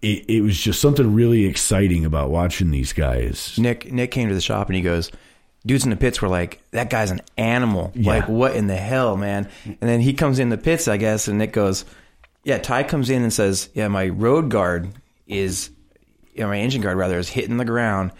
it. 0.02 0.24
It, 0.28 0.40
was 0.42 0.58
just 0.58 0.80
something 0.80 1.14
really 1.14 1.44
exciting 1.46 2.04
about 2.04 2.30
watching 2.30 2.70
these 2.70 2.92
guys. 2.92 3.56
Nick 3.58 3.92
Nick 3.92 4.10
came 4.10 4.28
to 4.28 4.34
the 4.34 4.40
shop 4.40 4.68
and 4.68 4.76
he 4.76 4.82
goes, 4.82 5.10
dudes 5.66 5.84
in 5.84 5.90
the 5.90 5.96
pits 5.96 6.22
were 6.22 6.28
like, 6.28 6.62
that 6.70 6.88
guy's 6.90 7.10
an 7.10 7.20
animal. 7.36 7.92
Yeah. 7.94 8.12
Like, 8.14 8.28
what 8.28 8.56
in 8.56 8.66
the 8.66 8.76
hell, 8.76 9.16
man? 9.16 9.48
And 9.64 9.78
then 9.80 10.00
he 10.00 10.14
comes 10.14 10.38
in 10.38 10.48
the 10.48 10.58
pits, 10.58 10.88
I 10.88 10.96
guess, 10.96 11.28
and 11.28 11.38
Nick 11.38 11.52
goes, 11.52 11.84
Yeah, 12.44 12.58
Ty 12.58 12.84
comes 12.84 13.10
in 13.10 13.22
and 13.22 13.32
says, 13.32 13.68
"Yeah, 13.74 13.88
my 13.88 14.08
road 14.08 14.48
guard 14.48 14.88
is, 15.26 15.68
you 16.32 16.40
know, 16.42 16.48
my 16.48 16.58
engine 16.58 16.80
guard 16.80 16.96
rather 16.96 17.18
is 17.18 17.28
hitting 17.28 17.58
the 17.58 17.66
ground. 17.66 18.12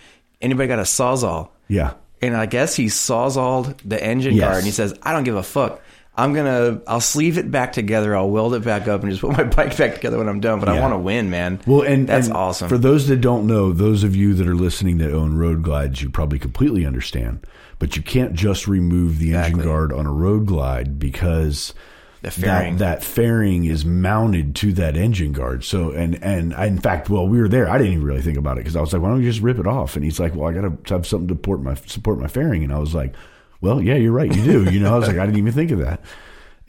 Anybody 0.42 0.68
got 0.68 0.78
a 0.78 0.82
sawzall?" 0.82 1.48
Yeah. 1.68 1.94
And 2.20 2.36
I 2.36 2.44
guess 2.44 2.74
he 2.76 2.86
sawzalled 2.86 3.78
the 3.82 4.02
engine 4.02 4.34
Yes. 4.34 4.44
guard, 4.44 4.56
and 4.58 4.66
he 4.66 4.72
says, 4.72 4.92
"I 5.02 5.12
don't 5.12 5.24
give 5.24 5.36
a 5.36 5.42
fuck. 5.42 5.80
I'm 6.16 6.34
gonna, 6.34 6.80
I'll 6.86 7.00
sleeve 7.00 7.38
it 7.38 7.50
back 7.50 7.72
together. 7.72 8.14
I'll 8.16 8.28
weld 8.30 8.54
it 8.54 8.64
back 8.64 8.88
up, 8.88 9.02
and 9.02 9.10
just 9.10 9.22
put 9.22 9.36
my 9.36 9.44
bike 9.56 9.76
back 9.76 9.94
together 9.94 10.18
when 10.18 10.28
I'm 10.28 10.40
done. 10.40 10.60
But 10.60 10.68
I 10.68 10.80
want 10.80 10.92
to 10.92 10.98
win, 10.98 11.30
man. 11.30 11.60
Well, 11.66 11.82
and 11.82 12.08
that's 12.08 12.26
and 12.26 12.36
awesome. 12.36 12.68
For 12.68 12.78
those 12.78 13.06
that 13.08 13.20
don't 13.20 13.46
know, 13.46 13.72
those 13.72 14.02
of 14.04 14.14
you 14.14 14.34
that 14.34 14.46
are 14.46 14.54
listening 14.54 14.98
that 14.98 15.12
own 15.12 15.36
road 15.36 15.62
glides, 15.62 16.02
you 16.02 16.10
probably 16.10 16.38
completely 16.38 16.84
understand. 16.84 17.46
But 17.78 17.96
you 17.96 18.02
can't 18.02 18.34
just 18.34 18.68
remove 18.68 19.18
the 19.18 19.34
engine 19.34 19.60
guard 19.62 19.92
on 19.92 20.04
a 20.06 20.12
road 20.12 20.44
glide 20.46 20.98
because 20.98 21.72
The 22.20 22.30
fairing. 22.30 22.76
that 22.76 23.00
that 23.00 23.04
fairing 23.04 23.64
is 23.64 23.86
mounted 23.86 24.54
to 24.56 24.74
that 24.74 24.98
engine 24.98 25.32
guard. 25.32 25.64
So 25.64 25.90
and 25.92 26.22
and 26.22 26.52
I, 26.54 26.66
in 26.66 26.78
fact, 26.78 27.08
well, 27.08 27.26
we 27.26 27.40
were 27.40 27.48
there. 27.48 27.70
I 27.70 27.78
didn't 27.78 27.94
even 27.94 28.04
really 28.04 28.20
think 28.20 28.36
about 28.36 28.58
it 28.58 28.60
because 28.64 28.76
I 28.76 28.82
was 28.82 28.92
like, 28.92 29.00
why 29.00 29.08
don't 29.08 29.22
you 29.22 29.30
just 29.30 29.40
rip 29.40 29.58
it 29.58 29.66
off? 29.66 29.96
And 29.96 30.04
he's 30.04 30.20
like, 30.20 30.34
well, 30.34 30.50
I 30.50 30.52
got 30.52 30.84
to 30.86 30.94
have 30.94 31.06
something 31.06 31.28
to 31.28 31.34
support 31.34 31.62
my 31.62 31.74
support 31.86 32.18
my 32.18 32.28
fairing. 32.28 32.62
And 32.64 32.72
I 32.74 32.78
was 32.78 32.94
like, 32.94 33.14
well, 33.60 33.80
yeah, 33.80 33.96
you're 33.96 34.12
right, 34.12 34.34
you 34.34 34.42
do. 34.42 34.70
You 34.70 34.80
know, 34.80 34.94
I 34.94 34.98
was 34.98 35.08
like, 35.08 35.18
I 35.18 35.26
didn't 35.26 35.38
even 35.38 35.52
think 35.52 35.70
of 35.70 35.78
that. 35.80 36.02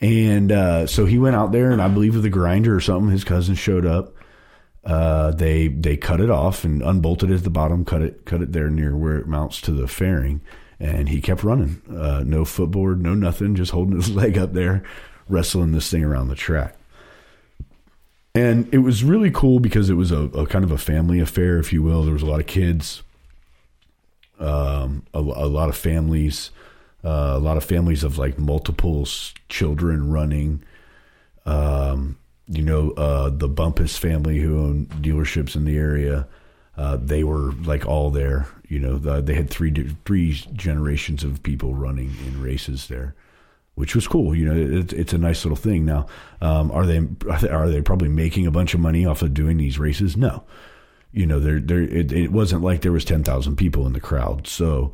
And 0.02 0.52
uh, 0.52 0.88
so 0.88 1.06
he 1.06 1.20
went 1.20 1.36
out 1.36 1.52
there, 1.52 1.72
and 1.72 1.82
I 1.82 1.88
believe 1.88 2.16
with 2.16 2.26
a 2.26 2.30
grinder 2.30 2.76
or 2.76 2.82
something, 2.82 3.12
his 3.12 3.24
cousin 3.24 3.56
showed 3.56 3.86
up. 3.86 4.16
Uh, 4.84 5.30
they 5.32 5.68
they 5.68 5.96
cut 5.96 6.20
it 6.20 6.32
off 6.32 6.64
and 6.64 6.82
unbolted 6.82 7.30
it 7.30 7.36
at 7.36 7.44
the 7.44 7.52
bottom, 7.52 7.86
cut 7.86 8.02
it 8.02 8.26
cut 8.26 8.42
it 8.42 8.52
there 8.52 8.68
near 8.68 8.96
where 8.96 9.20
it 9.20 9.28
mounts 9.28 9.62
to 9.62 9.72
the 9.72 9.88
fairing, 9.88 10.42
and 10.80 11.08
he 11.08 11.22
kept 11.22 11.44
running. 11.44 11.82
Uh, 11.88 12.24
no 12.26 12.44
footboard, 12.44 13.00
no 13.00 13.14
nothing, 13.14 13.54
just 13.56 13.72
holding 13.72 13.96
his 13.96 14.10
leg 14.16 14.40
up 14.40 14.54
there, 14.54 14.82
wrestling 15.30 15.72
this 15.72 15.90
thing 15.92 16.04
around 16.04 16.30
the 16.30 16.36
track. 16.36 16.76
And 18.34 18.74
it 18.74 18.80
was 18.80 19.04
really 19.04 19.30
cool 19.30 19.60
because 19.60 19.90
it 19.90 19.96
was 19.96 20.12
a, 20.12 20.22
a 20.22 20.48
kind 20.48 20.64
of 20.64 20.72
a 20.72 20.78
family 20.78 21.20
affair, 21.20 21.60
if 21.60 21.72
you 21.72 21.84
will. 21.84 22.04
There 22.04 22.14
was 22.14 22.24
a 22.24 22.28
lot 22.28 22.40
of 22.40 22.48
kids, 22.48 23.04
um, 24.40 25.06
a, 25.14 25.20
a 25.20 25.48
lot 25.48 25.70
of 25.70 25.76
families, 25.76 26.50
uh, 27.04 27.34
a 27.36 27.40
lot 27.40 27.58
of 27.58 27.64
families 27.64 28.04
of 28.04 28.18
like 28.18 28.38
multiple 28.38 29.08
children 29.50 30.12
running. 30.12 30.64
Um, 31.46 32.18
you 32.48 32.62
know, 32.64 32.92
uh, 32.92 33.30
the 33.30 33.48
Bumpus 33.48 33.98
family 33.98 34.40
who 34.40 34.60
own 34.60 34.86
dealerships 35.02 35.56
in 35.56 35.66
the 35.66 35.78
area, 35.78 36.28
uh, 36.78 36.98
they 36.98 37.24
were 37.24 37.54
like 37.64 37.86
all 37.86 38.10
there. 38.10 38.48
You 38.68 38.80
know, 38.80 38.98
the, 38.98 39.22
they 39.22 39.34
had 39.34 39.50
three 39.50 39.72
three 40.06 40.34
generations 40.54 41.24
of 41.24 41.44
people 41.44 41.74
running 41.74 42.14
in 42.26 42.42
races 42.42 42.88
there, 42.88 43.16
which 43.76 43.96
was 43.96 44.08
cool. 44.08 44.36
You 44.36 44.46
know, 44.46 44.80
it, 44.80 44.94
it's 44.94 45.14
a 45.14 45.18
nice 45.18 45.44
little 45.46 45.56
thing. 45.58 45.86
Now, 45.86 46.08
um, 46.42 46.72
are 46.72 46.86
they 46.86 47.00
are 47.50 47.70
they- 47.70 47.82
probably 47.82 48.10
making 48.10 48.48
a 48.48 48.52
bunch 48.52 48.74
of 48.74 48.80
money 48.80 49.06
off 49.06 49.22
of 49.22 49.34
doing 49.34 49.58
these 49.58 49.80
races? 49.80 50.16
No, 50.18 50.44
you 51.12 51.26
know, 51.26 51.40
there 51.40 51.60
there 51.60 51.82
it, 51.82 52.12
it 52.12 52.32
wasn't 52.32 52.64
like 52.64 52.82
there 52.82 52.92
was 52.92 53.06
ten 53.06 53.24
thousand 53.24 53.56
people 53.56 53.88
in 53.88 53.94
the 53.94 54.00
crowd. 54.00 54.48
So, 54.48 54.94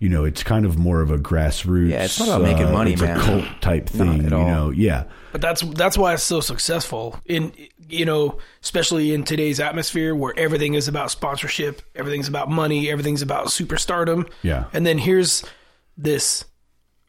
you 0.00 0.08
know, 0.08 0.24
it's 0.24 0.42
kind 0.42 0.64
of 0.64 0.78
more 0.78 1.00
of 1.00 1.10
a 1.10 1.18
grassroots. 1.18 1.90
Yeah, 1.90 2.04
it's 2.04 2.18
not 2.18 2.28
about 2.28 2.42
making 2.42 2.66
uh, 2.66 2.72
money, 2.72 2.92
it's 2.92 3.02
man. 3.02 3.18
A 3.18 3.22
cult 3.22 3.44
type 3.60 3.92
Not 3.94 4.06
thing, 4.06 4.24
at 4.26 4.30
you 4.30 4.36
all. 4.36 4.46
know. 4.46 4.70
Yeah, 4.70 5.04
But 5.32 5.40
that's 5.40 5.62
that's 5.62 5.98
why 5.98 6.14
it's 6.14 6.22
so 6.22 6.40
successful 6.40 7.18
in 7.26 7.52
you 7.90 8.04
know, 8.04 8.38
especially 8.62 9.14
in 9.14 9.24
today's 9.24 9.60
atmosphere 9.60 10.14
where 10.14 10.34
everything 10.38 10.74
is 10.74 10.88
about 10.88 11.10
sponsorship, 11.10 11.80
everything's 11.94 12.28
about 12.28 12.50
money, 12.50 12.90
everything's 12.90 13.22
about 13.22 13.46
superstardom. 13.46 14.30
Yeah. 14.42 14.64
And 14.74 14.84
then 14.86 14.98
here's 14.98 15.42
this 15.96 16.44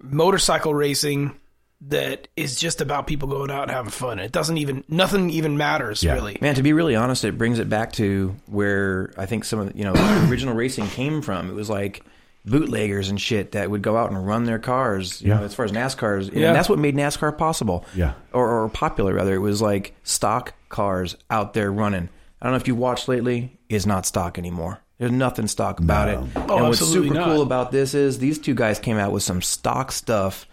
motorcycle 0.02 0.74
racing 0.74 1.38
that 1.82 2.28
is 2.36 2.60
just 2.60 2.82
about 2.82 3.08
people 3.08 3.28
going 3.30 3.50
out 3.52 3.64
and 3.64 3.72
having 3.72 3.92
fun. 3.92 4.20
It 4.20 4.32
doesn't 4.32 4.58
even 4.58 4.84
nothing 4.90 5.30
even 5.30 5.58
matters 5.58 6.04
Yeah. 6.04 6.14
really. 6.14 6.38
Man, 6.42 6.56
to 6.56 6.64
be 6.64 6.74
really 6.74 6.96
honest, 6.96 7.24
it 7.24 7.38
brings 7.38 7.60
it 7.60 7.70
back 7.70 7.94
to 7.94 8.36
where 8.48 9.14
I 9.18 9.26
think 9.26 9.46
some 9.46 9.60
of 9.60 9.72
the, 9.72 9.78
you 9.78 9.84
know 9.86 9.94
the 9.94 10.28
original 10.30 10.56
racing 10.56 10.88
came 10.88 11.22
from. 11.22 11.50
It 11.50 11.54
was 11.54 11.70
like 11.70 12.04
bootleggers 12.46 13.10
and 13.10 13.20
shit 13.20 13.52
that 13.52 13.70
would 13.70 13.82
go 13.82 13.98
out 13.98 14.12
and 14.12 14.26
run 14.28 14.46
their 14.46 14.60
cars. 14.60 15.22
You 15.22 15.30
Yeah. 15.30 15.40
know, 15.40 15.44
as 15.46 15.54
far 15.54 15.66
as 15.66 15.72
NASCAR's, 15.72 16.30
Yeah. 16.30 16.48
and 16.48 16.56
that's 16.56 16.70
what 16.70 16.80
made 16.80 16.96
NASCAR 16.96 17.38
possible. 17.38 17.86
Yeah. 17.96 18.14
or, 18.34 18.64
or 18.64 18.70
popular 18.70 19.14
rather. 19.14 19.34
It 19.36 19.40
was 19.40 19.62
like 19.62 19.94
stock 20.04 20.54
cars 20.70 21.16
out 21.30 21.54
there 21.54 21.72
running. 21.72 22.10
I 22.42 22.46
don't 22.46 22.54
know 22.54 22.58
if 22.58 22.68
you 22.68 22.76
watched 22.76 23.08
lately. 23.08 23.58
Is 23.70 23.86
not 23.86 24.06
stock 24.06 24.38
anymore. 24.40 24.80
There's 24.98 25.12
nothing 25.12 25.48
stock 25.48 25.80
about 25.80 26.08
No. 26.08 26.14
it. 26.24 26.30
Oh, 26.50 26.58
and 26.58 26.68
what's 26.68 26.80
super 26.80 27.14
not. 27.14 27.26
cool 27.26 27.42
about 27.42 27.72
this 27.72 27.94
is 27.94 28.20
these 28.20 28.40
two 28.40 28.54
guys 28.56 28.80
came 28.80 28.98
out 28.98 29.12
with 29.12 29.24
some 29.24 29.42
stock 29.42 29.92
stuff. 29.92 30.48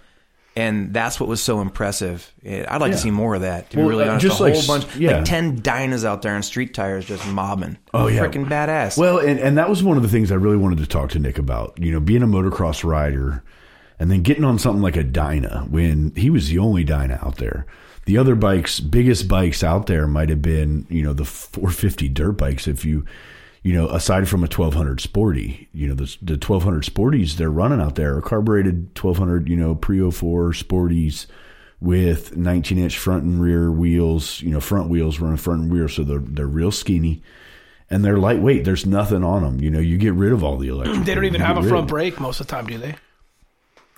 And 0.56 0.94
that's 0.94 1.20
what 1.20 1.28
was 1.28 1.42
so 1.42 1.60
impressive. 1.60 2.32
Eh, 2.42 2.64
I'd 2.66 2.80
like 2.80 2.88
Yeah. 2.88 2.96
to 2.96 3.02
see 3.02 3.10
more 3.10 3.34
of 3.34 3.42
that. 3.42 3.68
To 3.70 3.76
Well, 3.76 3.86
be 3.86 3.90
really 3.90 4.04
uh, 4.04 4.12
honest, 4.12 4.22
just 4.26 4.40
a 4.40 4.44
whole 4.44 4.52
s- 4.56 4.66
bunch, 4.66 4.96
yeah. 4.96 5.16
like 5.16 5.25
ten 5.26 5.60
Dynas 5.60 6.04
out 6.04 6.22
there 6.22 6.34
on 6.34 6.42
street 6.42 6.72
tires 6.72 7.04
just 7.04 7.26
mobbing. 7.28 7.76
Oh 7.92 8.06
yeah, 8.06 8.20
freaking 8.25 8.46
badass. 8.48 8.96
Well, 8.96 9.18
and 9.18 9.38
and 9.38 9.58
that 9.58 9.68
was 9.68 9.82
one 9.82 9.98
of 9.98 10.02
the 10.02 10.08
things 10.08 10.32
I 10.32 10.36
really 10.36 10.56
wanted 10.56 10.78
to 10.78 10.86
talk 10.86 11.10
to 11.10 11.18
Nick 11.18 11.38
about. 11.38 11.75
You 11.78 11.92
know, 11.92 12.00
being 12.00 12.22
a 12.22 12.26
motocross 12.26 12.82
rider, 12.84 13.42
and 14.00 14.10
then 14.10 14.22
getting 14.22 14.44
on 14.44 14.58
something 14.58 14.80
like 14.82 14.96
a 14.96 15.04
Dyna 15.04 15.66
when 15.68 16.12
he 16.16 16.30
was 16.30 16.48
the 16.48 16.58
only 16.58 16.84
Dyna 16.84 17.18
out 17.22 17.36
there. 17.36 17.66
The 18.06 18.16
other 18.16 18.34
bikes, 18.34 18.80
biggest 18.80 19.28
bikes 19.28 19.62
out 19.62 19.88
there, 19.88 20.06
might 20.06 20.30
have 20.30 20.40
been 20.40 20.86
you 20.88 21.02
know 21.02 21.12
the 21.12 21.25
450 21.26 22.08
dirt 22.08 22.32
bikes. 22.32 22.66
If 22.66 22.82
you 22.84 23.04
you 23.66 23.73
know, 23.73 23.88
aside 23.88 24.28
from 24.28 24.42
a 24.42 24.46
1200 24.46 25.00
Sporty, 25.00 25.68
you 25.73 25.88
know, 25.88 25.94
the, 25.94 26.16
the 26.23 26.35
1200 26.35 26.85
Sporties 26.85 27.35
they're 27.35 27.50
running 27.50 27.80
out 27.80 27.96
there 27.96 28.16
are 28.16 28.23
carbureted 28.23 28.96
1200, 28.96 29.49
you 29.49 29.56
know, 29.56 29.75
pre 29.75 30.08
04 30.08 30.52
Sporties 30.52 31.26
with 31.80 32.37
19 32.37 32.78
inch 32.78 32.96
front 32.96 33.25
and 33.25 33.42
rear 33.42 33.73
wheels, 33.73 34.40
you 34.40 34.50
know, 34.50 34.61
front 34.61 34.88
wheels 34.88 35.18
running 35.18 35.37
front 35.37 35.62
and 35.62 35.73
rear. 35.73 35.88
So 35.88 36.04
they're, 36.04 36.20
they're 36.20 36.46
real 36.46 36.70
skinny 36.70 37.25
and 37.90 38.04
they're 38.04 38.18
lightweight. 38.18 38.64
There's 38.64 38.87
nothing 38.87 39.25
on 39.25 39.42
them. 39.42 39.61
You 39.61 39.70
know, 39.73 39.80
you 39.80 39.99
get 39.99 40.14
rid 40.14 40.32
of 40.32 40.44
all 40.44 40.58
the 40.58 40.68
electric. 40.68 40.99
They 41.04 41.16
don't 41.16 41.25
even 41.25 41.40
have 41.40 41.58
a 41.58 41.68
front 41.68 41.88
brake 41.88 42.20
most 42.20 42.38
of 42.38 42.46
the 42.46 42.52
time, 42.52 42.68
do 42.68 42.78
they? 42.78 42.94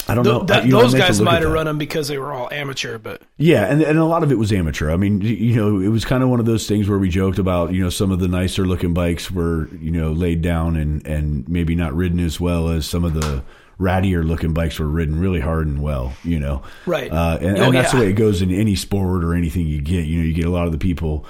I 0.07 0.15
don't 0.15 0.25
Th- 0.25 0.37
know. 0.39 0.45
that- 0.45 0.67
know, 0.67 0.81
those 0.81 0.93
meant 0.95 1.07
guys 1.07 1.21
might 1.21 1.43
have 1.43 1.51
run 1.53 1.67
them 1.67 1.77
because 1.77 2.09
they 2.09 2.17
were 2.19 2.33
all 2.33 2.49
amateur, 2.53 2.97
but 2.99 3.21
Yeah, 3.37 3.65
and 3.67 3.83
and 3.83 3.99
a 3.99 4.05
lot 4.05 4.23
of 4.23 4.31
it 4.33 4.37
was 4.39 4.53
amateur. 4.53 4.91
I 4.91 4.97
mean, 4.97 5.21
you 5.21 5.55
know, 5.57 5.81
it 5.81 5.89
was 5.89 6.05
kind 6.07 6.23
of 6.23 6.31
one 6.31 6.41
of 6.41 6.47
those 6.47 6.67
things 6.67 6.89
where 6.89 6.99
we 6.99 7.09
joked 7.11 7.39
about, 7.39 7.75
you 7.75 7.83
know, 7.83 7.91
some 7.91 8.11
of 8.11 8.19
the 8.19 8.29
nicer 8.29 8.65
looking 8.65 8.95
bikes 8.95 9.31
were, 9.31 9.69
you 9.81 9.91
know, 9.91 10.13
laid 10.13 10.41
down 10.41 10.77
and 10.77 11.07
and 11.07 11.47
maybe 11.49 11.75
not 11.75 11.95
ridden 11.95 12.21
as 12.21 12.41
well 12.41 12.69
as 12.71 12.87
some 12.87 13.05
of 13.05 13.13
the 13.15 13.43
rattier 13.79 14.25
looking 14.27 14.53
bikes 14.55 14.79
were 14.79 14.89
ridden 14.89 15.21
really 15.21 15.41
hard 15.41 15.67
and 15.67 15.83
well, 15.83 16.13
you 16.25 16.41
know. 16.41 16.63
Right. 16.87 17.13
Uh, 17.13 17.39
and, 17.41 17.59
Oh, 17.59 17.65
and 17.65 17.75
that's 17.75 17.93
yeah. 17.93 17.99
the 18.01 18.05
way 18.07 18.11
it 18.11 18.15
goes 18.15 18.41
in 18.43 18.51
any 18.51 18.75
sport 18.77 19.23
or 19.23 19.35
anything 19.35 19.67
you 19.67 19.81
get. 19.81 20.07
You 20.07 20.19
know, 20.21 20.25
you 20.25 20.33
get 20.33 20.47
a 20.47 20.51
lot 20.51 20.67
of 20.67 20.73
the 20.73 20.79
people. 20.79 21.27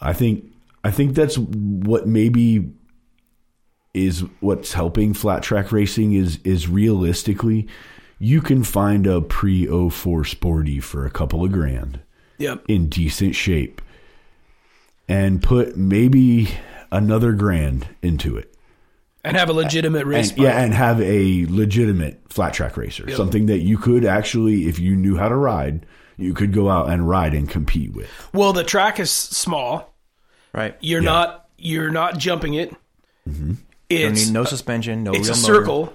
I 0.00 0.12
think 0.12 0.44
I 0.84 0.90
think 0.92 1.14
that's 1.16 1.36
what 1.36 2.06
maybe 2.06 2.70
is 3.96 4.20
what's 4.40 4.72
helping 4.74 5.14
flat 5.14 5.42
track 5.42 5.72
racing 5.72 6.12
is 6.12 6.38
is 6.44 6.68
realistically 6.68 7.66
you 8.18 8.40
can 8.40 8.62
find 8.64 9.06
a 9.06 9.20
pre 9.20 9.66
04 9.90 10.24
sporty 10.24 10.80
for 10.80 11.04
a 11.06 11.10
couple 11.10 11.44
of 11.44 11.52
grand 11.52 12.00
yep. 12.38 12.62
in 12.68 12.88
decent 12.88 13.34
shape 13.34 13.80
and 15.08 15.42
put 15.42 15.76
maybe 15.76 16.48
another 16.90 17.32
grand 17.32 17.86
into 18.02 18.36
it 18.36 18.54
And 19.24 19.36
have 19.36 19.48
a 19.48 19.52
legitimate 19.52 20.06
race 20.06 20.30
and, 20.30 20.38
yeah 20.38 20.60
and 20.62 20.74
have 20.74 21.00
a 21.00 21.46
legitimate 21.46 22.20
flat 22.28 22.54
track 22.54 22.76
racer 22.76 23.04
Yep. 23.08 23.16
something 23.16 23.46
that 23.46 23.58
you 23.60 23.78
could 23.78 24.04
actually 24.04 24.66
if 24.66 24.78
you 24.78 24.96
knew 24.96 25.16
how 25.16 25.28
to 25.28 25.36
ride 25.36 25.86
you 26.16 26.32
could 26.32 26.52
go 26.52 26.68
out 26.70 26.88
and 26.88 27.06
ride 27.08 27.34
and 27.34 27.48
compete 27.48 27.92
with 27.92 28.08
Well, 28.32 28.52
the 28.54 28.64
track 28.64 28.98
is 28.98 29.10
small. 29.10 29.94
right? 30.54 30.74
You're 30.80 31.02
Yeah. 31.02 31.10
not 31.12 31.42
you're 31.58 31.90
not 31.90 32.18
jumping 32.18 32.52
it. 32.54 32.74
Mm-hmm. 33.28 33.54
Don't 33.88 34.00
It's 34.12 34.26
need 34.26 34.32
no 34.32 34.44
suspension, 34.44 35.04
no 35.04 35.12
it's 35.12 35.28
real 35.28 35.36
a 35.38 35.40
motor. 35.40 35.54
circle. 35.60 35.92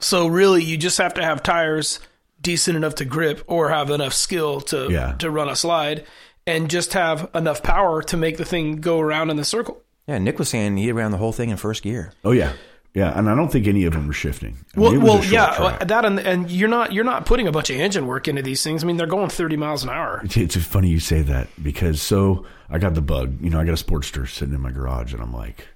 So 0.00 0.26
really, 0.26 0.62
you 0.64 0.76
just 0.76 0.98
have 0.98 1.14
to 1.14 1.22
have 1.22 1.42
tires 1.42 2.00
decent 2.40 2.76
enough 2.76 2.96
to 2.96 3.04
grip, 3.04 3.42
or 3.46 3.70
have 3.70 3.90
enough 3.90 4.12
skill 4.12 4.60
to 4.62 4.88
Yeah. 4.90 5.12
to 5.18 5.30
run 5.30 5.48
a 5.48 5.56
slide, 5.56 6.04
and 6.46 6.68
just 6.70 6.92
have 6.94 7.30
enough 7.34 7.62
power 7.62 8.02
to 8.02 8.16
make 8.16 8.36
the 8.36 8.44
thing 8.44 8.80
go 8.80 9.00
around 9.00 9.30
in 9.30 9.36
the 9.36 9.44
circle. 9.44 9.82
Yeah, 10.06 10.18
Nick 10.18 10.38
was 10.38 10.50
saying 10.50 10.76
he 10.76 10.92
ran 10.92 11.10
the 11.10 11.16
whole 11.16 11.32
thing 11.32 11.48
in 11.50 11.56
first 11.56 11.82
gear. 11.82 12.12
oh 12.24 12.32
yeah 12.32 12.52
yeah 12.92 13.18
and 13.18 13.28
i 13.28 13.34
don't 13.34 13.50
think 13.50 13.66
any 13.66 13.84
of 13.86 13.92
them 13.92 14.06
were 14.06 14.12
shifting 14.12 14.56
I 14.76 14.78
mean, 14.78 14.84
Well, 14.84 14.94
it 14.94 14.98
was 14.98 15.08
a 15.08 15.12
well, 15.14 15.24
yeah, 15.24 15.54
track. 15.56 15.88
that 15.88 16.04
and 16.04 16.20
and 16.20 16.48
you're 16.50 16.68
not 16.68 16.92
you're 16.92 17.02
not 17.02 17.26
putting 17.26 17.48
a 17.48 17.52
bunch 17.52 17.68
of 17.70 17.76
engine 17.76 18.06
work 18.06 18.28
into 18.28 18.40
these 18.42 18.62
things. 18.62 18.84
I 18.84 18.86
mean, 18.86 18.96
they're 18.98 19.06
going 19.08 19.30
30 19.30 19.56
miles 19.56 19.82
an 19.82 19.90
hour. 19.90 20.20
It's, 20.24 20.36
it's 20.36 20.56
funny 20.56 20.88
you 20.90 21.00
say 21.00 21.22
that 21.22 21.48
because 21.62 22.00
so 22.02 22.44
I 22.70 22.78
got 22.78 22.94
the 22.94 23.00
bug. 23.02 23.38
You 23.40 23.50
know, 23.50 23.58
I 23.58 23.64
got 23.64 23.80
a 23.80 23.84
Sportster 23.84 24.28
sitting 24.28 24.54
in 24.54 24.60
my 24.60 24.70
garage, 24.70 25.12
and 25.12 25.20
I'm 25.22 25.32
like, 25.32 25.66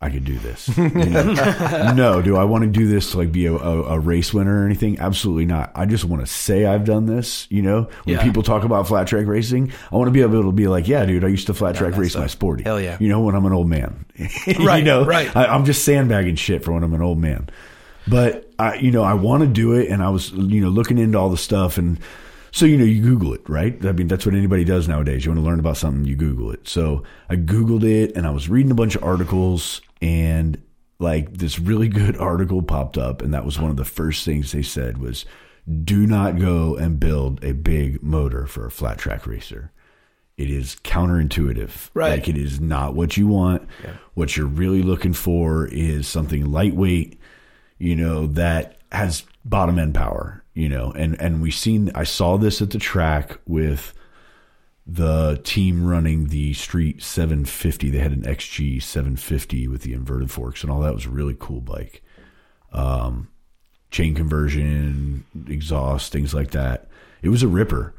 I 0.00 0.10
could 0.10 0.24
do 0.24 0.38
this. 0.38 0.68
You 0.76 0.88
know? 0.90 1.92
no, 1.94 2.20
do 2.20 2.36
I 2.36 2.44
want 2.44 2.64
to 2.64 2.70
do 2.70 2.86
this 2.86 3.12
to 3.12 3.18
like 3.18 3.32
be 3.32 3.46
a, 3.46 3.54
a, 3.54 3.82
a 3.94 3.98
race 3.98 4.34
winner 4.34 4.62
or 4.62 4.66
anything? 4.66 4.98
Absolutely 4.98 5.46
not. 5.46 5.72
I 5.74 5.86
just 5.86 6.04
want 6.04 6.20
to 6.20 6.26
say 6.30 6.66
I've 6.66 6.84
done 6.84 7.06
this. 7.06 7.46
You 7.50 7.62
know, 7.62 7.88
when 8.04 8.16
Yeah. 8.16 8.22
people 8.22 8.42
talk 8.42 8.64
about 8.64 8.86
flat 8.86 9.06
track 9.06 9.26
racing, 9.26 9.72
I 9.90 9.96
want 9.96 10.08
to 10.08 10.12
be 10.12 10.20
able 10.20 10.42
to 10.42 10.52
be 10.52 10.68
like, 10.68 10.88
yeah, 10.88 11.06
dude, 11.06 11.24
I 11.24 11.28
used 11.28 11.46
to 11.46 11.54
flat 11.54 11.76
track 11.76 11.96
race 11.96 12.14
my. 12.16 12.26
Sporty. 12.26 12.64
Hell 12.64 12.80
yeah. 12.80 12.98
You 13.00 13.08
know, 13.08 13.20
when 13.22 13.34
I'm 13.34 13.46
an 13.46 13.52
old 13.54 13.68
man. 13.68 14.04
right. 14.60 14.78
you 14.80 14.84
know, 14.84 15.06
right. 15.06 15.34
I, 15.34 15.46
I'm 15.46 15.64
just 15.64 15.84
sandbagging 15.86 16.36
shit 16.36 16.64
for 16.64 16.72
when 16.72 16.82
I'm 16.84 16.92
an 16.92 17.00
old 17.02 17.18
man. 17.18 17.48
But 18.06 18.52
I, 18.58 18.74
you 18.74 18.90
know, 18.90 19.02
I 19.02 19.14
want 19.14 19.42
to 19.42 19.46
do 19.48 19.72
it, 19.72 19.88
and 19.88 20.02
I 20.02 20.10
was, 20.10 20.30
you 20.32 20.60
know, 20.60 20.68
looking 20.68 20.98
into 20.98 21.16
all 21.18 21.30
the 21.30 21.38
stuff, 21.38 21.78
and 21.78 21.98
So 22.54 22.66
you 22.66 22.76
know, 22.76 22.84
you 22.84 23.02
Google 23.02 23.34
it, 23.34 23.42
right? 23.48 23.84
I 23.84 23.90
mean, 23.90 24.06
that's 24.06 24.24
what 24.24 24.36
anybody 24.36 24.62
does 24.62 24.86
nowadays. 24.86 25.24
You 25.24 25.32
want 25.32 25.40
to 25.40 25.44
learn 25.44 25.58
about 25.58 25.76
something, 25.76 26.04
you 26.04 26.14
Google 26.14 26.52
it. 26.52 26.68
So 26.68 27.02
I 27.28 27.34
Googled 27.34 27.82
it, 27.82 28.16
and 28.16 28.28
I 28.28 28.30
was 28.30 28.48
reading 28.48 28.70
a 28.70 28.76
bunch 28.76 28.94
of 28.94 29.02
articles, 29.02 29.82
and 30.00 30.62
like 31.00 31.36
this 31.36 31.58
really 31.58 31.88
good 31.88 32.16
article 32.20 32.62
popped 32.62 32.96
up, 32.96 33.22
and 33.22 33.34
that 33.34 33.44
was 33.44 33.58
one 33.58 33.72
of 33.72 33.76
the 33.76 33.84
first 33.84 34.24
things 34.24 34.52
they 34.52 34.62
said 34.62 34.98
was, 34.98 35.26
"Do 35.82 36.06
not 36.06 36.38
go 36.38 36.76
and 36.76 37.00
build 37.00 37.42
a 37.42 37.54
big 37.54 38.04
motor 38.04 38.46
for 38.46 38.66
a 38.66 38.70
flat 38.70 38.98
track 38.98 39.26
racer." 39.26 39.72
It 40.36 40.48
is 40.48 40.76
counterintuitive. 40.84 41.90
Right. 41.92 42.10
Like 42.10 42.28
it 42.28 42.36
is 42.36 42.60
not 42.60 42.94
what 42.94 43.16
you 43.16 43.26
want. 43.26 43.68
What 44.14 44.36
you're 44.36 44.46
really 44.46 44.82
looking 44.82 45.12
for 45.12 45.66
is 45.66 46.06
something 46.06 46.52
lightweight, 46.52 47.18
you 47.78 47.96
know, 47.96 48.28
that 48.28 48.78
has 48.92 49.24
bottom 49.44 49.76
end 49.76 49.96
power, 49.96 50.43
you 50.54 50.68
know, 50.68 50.92
and, 50.92 51.20
and 51.20 51.42
we 51.42 51.50
seen, 51.50 51.90
I 51.94 52.04
saw 52.04 52.36
this 52.36 52.62
at 52.62 52.70
the 52.70 52.78
track 52.78 53.38
with 53.46 53.92
the 54.86 55.40
team 55.44 55.86
running 55.86 56.28
the 56.28 56.52
street 56.54 57.02
750. 57.02 57.90
They 57.90 57.98
had 57.98 58.12
an 58.12 58.22
XG 58.22 58.82
750 58.82 59.68
with 59.68 59.82
the 59.82 59.92
inverted 59.92 60.30
forks 60.30 60.62
and 60.62 60.70
all 60.70 60.80
that 60.80 60.94
was 60.94 61.06
a 61.06 61.10
really 61.10 61.36
cool 61.38 61.60
bike. 61.60 62.02
Um, 62.72 63.28
chain 63.90 64.14
conversion, 64.14 65.24
exhaust, 65.48 66.12
things 66.12 66.34
like 66.34 66.50
that. 66.52 66.88
It 67.22 67.28
was 67.28 67.42
a 67.42 67.48
ripper 67.48 67.94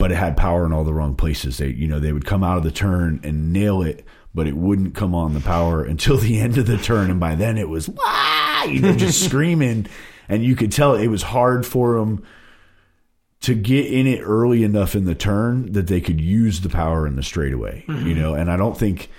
but 0.00 0.10
it 0.10 0.16
had 0.16 0.34
power 0.34 0.64
in 0.64 0.72
all 0.72 0.82
the 0.82 0.94
wrong 0.94 1.14
places. 1.14 1.58
They, 1.58 1.68
you 1.68 1.86
know, 1.86 2.00
they 2.00 2.14
would 2.14 2.24
come 2.24 2.42
out 2.42 2.56
of 2.56 2.64
the 2.64 2.70
turn 2.70 3.20
and 3.22 3.52
nail 3.52 3.82
it, 3.82 4.02
but 4.34 4.46
it 4.46 4.56
wouldn't 4.56 4.94
come 4.94 5.14
on 5.14 5.34
the 5.34 5.40
power 5.40 5.84
until 5.84 6.16
the 6.16 6.40
end 6.40 6.56
of 6.56 6.66
the 6.66 6.78
turn. 6.78 7.10
And 7.10 7.20
by 7.20 7.34
then 7.34 7.58
it 7.58 7.68
was, 7.68 7.86
Wah! 7.86 8.64
you 8.64 8.80
know, 8.80 8.94
just 8.94 9.22
screaming. 9.26 9.86
And 10.30 10.44
you 10.44 10.54
could 10.54 10.70
tell 10.70 10.94
it 10.94 11.08
was 11.08 11.24
hard 11.24 11.66
for 11.66 11.98
them 11.98 12.24
to 13.40 13.54
get 13.54 13.86
in 13.86 14.06
it 14.06 14.20
early 14.22 14.62
enough 14.62 14.94
in 14.94 15.04
the 15.04 15.14
turn 15.14 15.72
that 15.72 15.88
they 15.88 16.00
could 16.00 16.20
use 16.20 16.60
the 16.60 16.68
power 16.68 17.06
in 17.06 17.16
the 17.16 17.22
straightaway, 17.22 17.84
you 17.88 17.94
mm-hmm. 17.94 18.20
know, 18.20 18.34
and 18.34 18.50
I 18.50 18.56
don't 18.56 18.78
think 18.78 19.10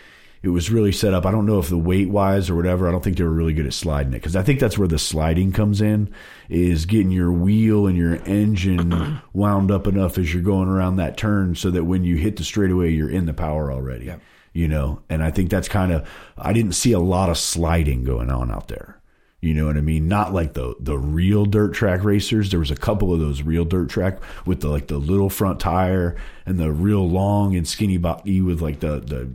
it 0.41 0.49
was 0.49 0.71
really 0.71 0.91
set 0.91 1.13
up. 1.13 1.25
I 1.25 1.31
don't 1.31 1.45
know 1.45 1.59
if 1.59 1.69
the 1.69 1.77
weight 1.77 2.09
wise 2.09 2.49
or 2.49 2.55
whatever, 2.55 2.87
I 2.87 2.91
don't 2.91 3.03
think 3.03 3.17
they 3.17 3.25
were 3.25 3.29
really 3.29 3.53
good 3.53 3.65
at 3.65 3.73
sliding 3.73 4.13
it 4.13 4.17
because 4.17 4.37
I 4.37 4.43
think 4.43 4.59
that's 4.59 4.77
where 4.77 4.87
the 4.87 4.97
sliding 4.97 5.51
comes 5.51 5.81
in 5.81 6.13
is 6.49 6.85
getting 6.85 7.11
your 7.11 7.31
wheel 7.31 7.87
and 7.87 7.97
your 7.97 8.15
engine 8.25 9.19
wound 9.33 9.69
up 9.69 9.87
enough 9.87 10.17
as 10.17 10.33
you're 10.33 10.41
going 10.41 10.69
around 10.69 10.95
that 10.95 11.17
turn 11.17 11.55
so 11.55 11.69
that 11.71 11.83
when 11.83 12.05
you 12.05 12.15
hit 12.15 12.37
the 12.37 12.43
straightaway, 12.43 12.91
you're 12.91 13.09
in 13.09 13.25
the 13.25 13.33
power 13.33 13.71
already. 13.71 14.13
You 14.53 14.67
know, 14.67 15.01
and 15.09 15.23
I 15.23 15.31
think 15.31 15.49
that's 15.49 15.69
kind 15.69 15.91
of, 15.91 16.07
I 16.37 16.53
didn't 16.53 16.73
see 16.73 16.91
a 16.91 16.99
lot 16.99 17.29
of 17.29 17.37
sliding 17.37 18.03
going 18.03 18.29
on 18.29 18.51
out 18.51 18.67
there. 18.67 19.00
You 19.41 19.55
know 19.55 19.65
what 19.65 19.75
I 19.75 19.81
mean? 19.81 20.07
Not 20.07 20.33
like 20.33 20.53
the 20.53 20.75
the 20.79 20.97
real 20.97 21.45
dirt 21.45 21.73
track 21.73 22.03
racers. 22.03 22.51
There 22.51 22.59
was 22.59 22.69
a 22.69 22.75
couple 22.75 23.11
of 23.11 23.19
those 23.19 23.41
real 23.41 23.65
dirt 23.65 23.89
track 23.89 24.19
with 24.45 24.61
the 24.61 24.69
like 24.69 24.87
the 24.87 24.99
little 24.99 25.31
front 25.31 25.59
tire 25.59 26.15
and 26.45 26.59
the 26.59 26.71
real 26.71 27.09
long 27.09 27.55
and 27.55 27.67
skinny 27.67 27.97
body 27.97 28.39
with 28.41 28.61
like 28.61 28.81
the 28.81 28.99
the 28.99 29.31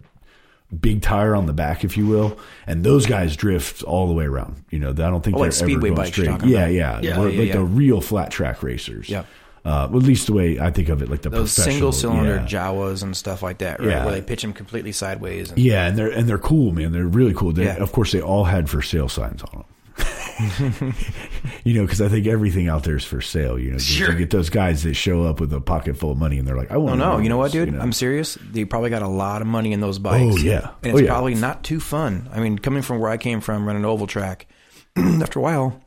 big 0.80 1.02
tire 1.02 1.34
on 1.34 1.46
the 1.46 1.52
back, 1.52 1.82
if 1.84 1.96
you 1.96 2.06
will. 2.06 2.38
And 2.68 2.84
those 2.84 3.06
guys 3.06 3.36
drift 3.36 3.82
all 3.82 4.06
the 4.06 4.12
way 4.14 4.26
around. 4.26 4.64
You 4.70 4.78
know, 4.78 4.90
I 4.90 4.92
don't 4.92 5.22
think 5.24 5.36
Oh, 5.36 5.40
they're 5.40 5.48
like 5.48 5.52
speedway 5.52 5.88
ever 5.90 5.96
going 5.96 6.12
straight. 6.12 6.44
Yeah, 6.44 6.68
yeah, 6.68 7.00
Yeah, 7.00 7.18
Like 7.18 7.34
yeah, 7.34 7.42
yeah. 7.42 7.52
the 7.54 7.64
real 7.64 8.00
flat 8.00 8.30
track 8.30 8.62
racers. 8.62 9.08
Yeah. 9.08 9.24
Uh, 9.64 9.88
well, 9.90 10.00
at 10.00 10.06
least 10.06 10.28
the 10.28 10.32
way 10.32 10.60
I 10.60 10.70
think 10.70 10.88
of 10.88 11.02
it, 11.02 11.10
like 11.10 11.22
the 11.22 11.30
Those 11.30 11.50
single 11.50 11.90
cylinder 11.90 12.36
yeah. 12.36 12.46
Jawas 12.46 13.02
and 13.02 13.16
stuff 13.16 13.42
like 13.42 13.58
that, 13.58 13.80
right? 13.80 13.88
Yeah. 13.88 14.04
Where 14.04 14.14
they 14.14 14.22
pitch 14.22 14.42
them 14.42 14.52
completely 14.52 14.92
sideways. 14.92 15.50
And, 15.50 15.58
Yeah, 15.58 15.88
and 15.88 15.98
they're 15.98 16.10
and 16.10 16.28
they're 16.28 16.38
cool, 16.38 16.70
man. 16.70 16.92
They're 16.92 17.04
really 17.04 17.34
cool. 17.34 17.50
They, 17.50 17.64
Yeah. 17.64 17.82
Of 17.82 17.90
course, 17.90 18.12
they 18.12 18.20
all 18.20 18.44
had 18.44 18.70
for 18.70 18.80
sale 18.80 19.08
signs 19.08 19.42
on 19.42 19.50
them. 19.52 19.64
you 21.64 21.74
know, 21.74 21.82
because 21.82 22.00
I 22.00 22.08
think 22.08 22.26
everything 22.26 22.68
out 22.68 22.84
there 22.84 22.96
is 22.96 23.04
for 23.04 23.20
sale. 23.20 23.58
You 23.58 23.72
know, 23.72 23.78
Sure. 23.78 24.12
you 24.12 24.18
get 24.18 24.30
those 24.30 24.50
guys 24.50 24.82
that 24.82 24.94
show 24.94 25.24
up 25.24 25.40
with 25.40 25.52
a 25.52 25.60
pocket 25.60 25.96
full 25.96 26.10
of 26.12 26.18
money 26.18 26.38
and 26.38 26.46
they're 26.46 26.56
like, 26.56 26.70
"I 26.70 26.76
want." 26.76 27.00
Oh 27.00 27.12
no! 27.12 27.18
You 27.18 27.28
know 27.28 27.38
what, 27.38 27.52
those," 27.52 27.64
dude? 27.66 27.74
know? 27.74 27.80
I'm 27.80 27.92
serious. 27.92 28.36
They 28.50 28.64
probably 28.64 28.90
got 28.90 29.02
a 29.02 29.08
lot 29.08 29.40
of 29.40 29.48
money 29.48 29.72
in 29.72 29.80
those 29.80 29.98
oh, 29.98 30.02
bikes. 30.02 30.34
Oh, 30.34 30.38
yeah. 30.38 30.70
and 30.82 30.92
Oh, 30.94 30.96
it's 30.98 31.00
yeah. 31.02 31.08
probably 31.08 31.34
not 31.34 31.62
too 31.64 31.80
fun. 31.80 32.28
I 32.32 32.40
mean, 32.40 32.58
coming 32.58 32.82
from 32.82 32.98
where 32.98 33.10
I 33.10 33.16
came 33.16 33.40
from, 33.40 33.66
running 33.66 33.82
an 33.82 33.86
oval 33.86 34.06
track, 34.06 34.46
after 34.96 35.38
a 35.38 35.42
while, 35.42 35.80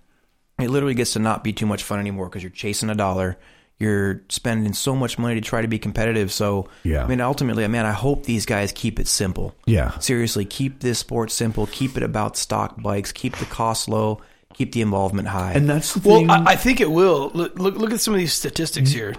it 0.60 0.69
literally 0.69 0.95
gets 0.95 1.13
to 1.13 1.19
not 1.19 1.43
be 1.43 1.54
too 1.54 1.65
much 1.65 1.84
fun 1.84 2.00
anymore 2.00 2.28
because 2.30 2.43
you're 2.43 2.50
chasing 2.50 2.89
a 2.89 2.95
dollar. 2.95 3.38
You're 3.80 4.22
spending 4.28 4.74
so 4.74 4.94
much 4.94 5.18
money 5.18 5.36
to 5.36 5.42
try 5.42 5.62
to 5.62 5.68
be 5.70 5.80
competitive. 5.80 6.34
So, 6.34 6.68
Yeah. 6.84 7.04
I 7.04 7.08
mean, 7.08 7.22
ultimately, 7.22 7.65
man, 7.68 7.86
I 7.86 7.94
hope 7.94 8.26
these 8.26 8.46
guys 8.46 8.74
keep 8.74 9.00
it 9.00 9.08
simple. 9.08 9.56
Yeah. 9.65 9.98
Seriously, 10.00 10.44
keep 10.44 10.82
this 10.82 11.00
sport 11.00 11.32
simple. 11.32 11.65
Keep 11.68 11.96
it 11.96 12.04
about 12.04 12.36
stock 12.36 12.82
bikes. 12.82 13.13
Keep 13.13 13.38
the 13.38 13.46
cost 13.46 13.88
low. 13.88 14.22
Keep 14.54 14.74
the 14.74 14.82
involvement 14.82 15.30
high. 15.30 15.54
and 15.54 15.70
that's 15.70 15.94
the 15.94 16.08
Well. 16.10 16.30
I, 16.30 16.52
I 16.52 16.56
think 16.58 16.82
it 16.82 16.92
will. 16.92 17.32
Look, 17.34 17.58
look, 17.58 17.76
look 17.78 17.92
at 17.94 18.02
some 18.02 18.13
of 18.13 18.20
these 18.20 18.34
statistics 18.34 18.92
here. 18.92 19.15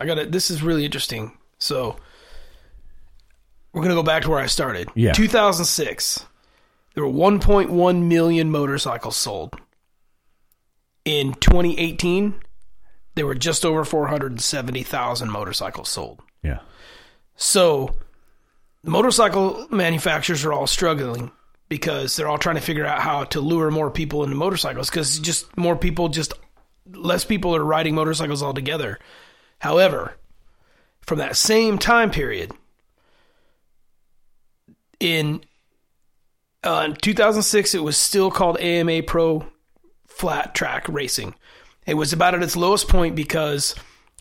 I 0.00 0.06
got 0.06 0.16
it. 0.18 0.32
This 0.32 0.50
is 0.50 0.62
really 0.62 0.86
interesting. 0.86 1.36
So 1.58 1.96
we're 3.74 3.82
gonna 3.82 3.94
go 3.94 4.02
back 4.02 4.22
to 4.22 4.30
where 4.30 4.38
I 4.38 4.46
started. 4.46 4.88
Yeah. 4.94 5.12
2006. 5.12 6.24
There 6.94 7.04
were 7.04 7.12
1.1 7.12 8.02
million 8.08 8.50
motorcycles 8.50 9.16
sold. 9.16 9.56
In 11.04 11.34
2018, 11.34 12.34
there 13.18 13.26
were 13.26 13.34
just 13.34 13.66
over 13.66 13.84
470,000 13.84 15.28
motorcycles 15.28 15.88
sold. 15.88 16.20
yeah, 16.44 16.60
So 17.34 17.96
the 18.84 18.90
motorcycle 18.90 19.66
manufacturers 19.72 20.44
are 20.44 20.52
all 20.52 20.68
struggling 20.68 21.32
because 21.68 22.14
they're 22.14 22.28
all 22.28 22.38
trying 22.38 22.54
to 22.54 22.62
figure 22.62 22.86
out 22.86 23.00
how 23.00 23.24
to 23.24 23.40
lure 23.40 23.72
more 23.72 23.90
people 23.90 24.22
into 24.22 24.36
motorcycles 24.36 24.88
because 24.88 25.18
just 25.18 25.56
more 25.56 25.74
people 25.76 26.08
just 26.08 26.32
less 26.92 27.24
people 27.24 27.56
are 27.56 27.64
riding 27.64 27.96
motorcycles 27.96 28.40
altogether. 28.40 29.00
However, 29.58 30.14
from 31.00 31.18
that 31.18 31.34
same 31.34 31.76
time 31.76 32.12
period 32.12 32.52
in 35.00 35.42
uh, 36.62 36.84
in 36.86 36.94
2006 36.94 37.74
it 37.74 37.82
was 37.82 37.96
still 37.96 38.30
called 38.30 38.58
AMA 38.60 39.02
Pro 39.02 39.44
Flat 40.06 40.54
Track 40.54 40.88
Racing. 40.88 41.34
It 41.88 41.94
was 41.94 42.12
about 42.12 42.34
at 42.34 42.42
its 42.42 42.54
lowest 42.56 42.88
point 42.88 43.16
because 43.16 43.74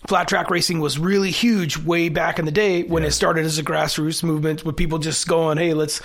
flat 0.08 0.28
track 0.28 0.50
racing 0.50 0.80
was 0.80 0.98
really 0.98 1.32
huge 1.32 1.78
way 1.78 2.08
back 2.10 2.40
in 2.40 2.46
the 2.46 2.52
day 2.52 2.84
when 2.84 3.04
it 3.04 3.12
started 3.12 3.46
as 3.46 3.58
a 3.58 3.64
grassroots 3.64 4.24
movement 4.24 4.64
with 4.64 4.78
people 4.78 5.00
just 5.00 5.28
going, 5.28 5.58
"Hey, 5.58 5.74
let's 5.74 6.02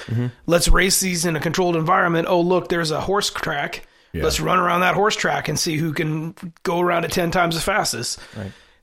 let's 0.47 0.67
race 0.69 1.01
these 1.01 1.25
in 1.25 1.37
a 1.37 1.41
controlled 1.41 1.77
environment. 1.77 2.27
Oh, 2.29 2.41
look, 2.41 2.69
there's 2.69 2.91
a 2.91 3.01
horse 3.01 3.31
track. 3.31 3.87
Let's 4.25 4.41
run 4.41 4.59
around 4.59 4.81
that 4.81 4.95
horse 4.95 5.17
track 5.17 5.49
and 5.49 5.59
see 5.59 5.77
who 5.79 5.93
can 5.93 6.35
go 6.65 6.81
around 6.81 7.05
it 7.05 7.13
10 7.13 7.31
times 7.31 7.57
as 7.57 7.63
fastest." 7.65 8.19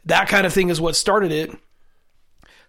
That 0.06 0.30
kind 0.30 0.48
of 0.48 0.54
thing 0.54 0.70
is 0.70 0.80
what 0.80 0.96
started 0.96 1.32
it. 1.32 1.52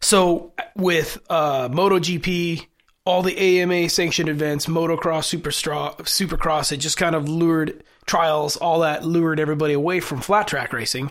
So 0.00 0.52
with 0.76 1.18
uh, 1.30 1.68
MotoGP, 1.68 2.66
all 3.04 3.22
the 3.22 3.60
AMA 3.60 3.88
sanctioned 3.88 4.28
events, 4.28 4.66
motocross, 4.66 5.28
superstra- 5.28 5.96
supercross, 5.98 6.72
it 6.72 6.78
just 6.78 6.96
kind 6.96 7.14
of 7.14 7.28
lured 7.28 7.84
trials, 8.10 8.56
all 8.56 8.80
that 8.80 9.04
lured 9.04 9.38
everybody 9.40 9.72
away 9.72 10.00
from 10.00 10.20
flat 10.20 10.46
track 10.48 10.72
racing. 10.72 11.10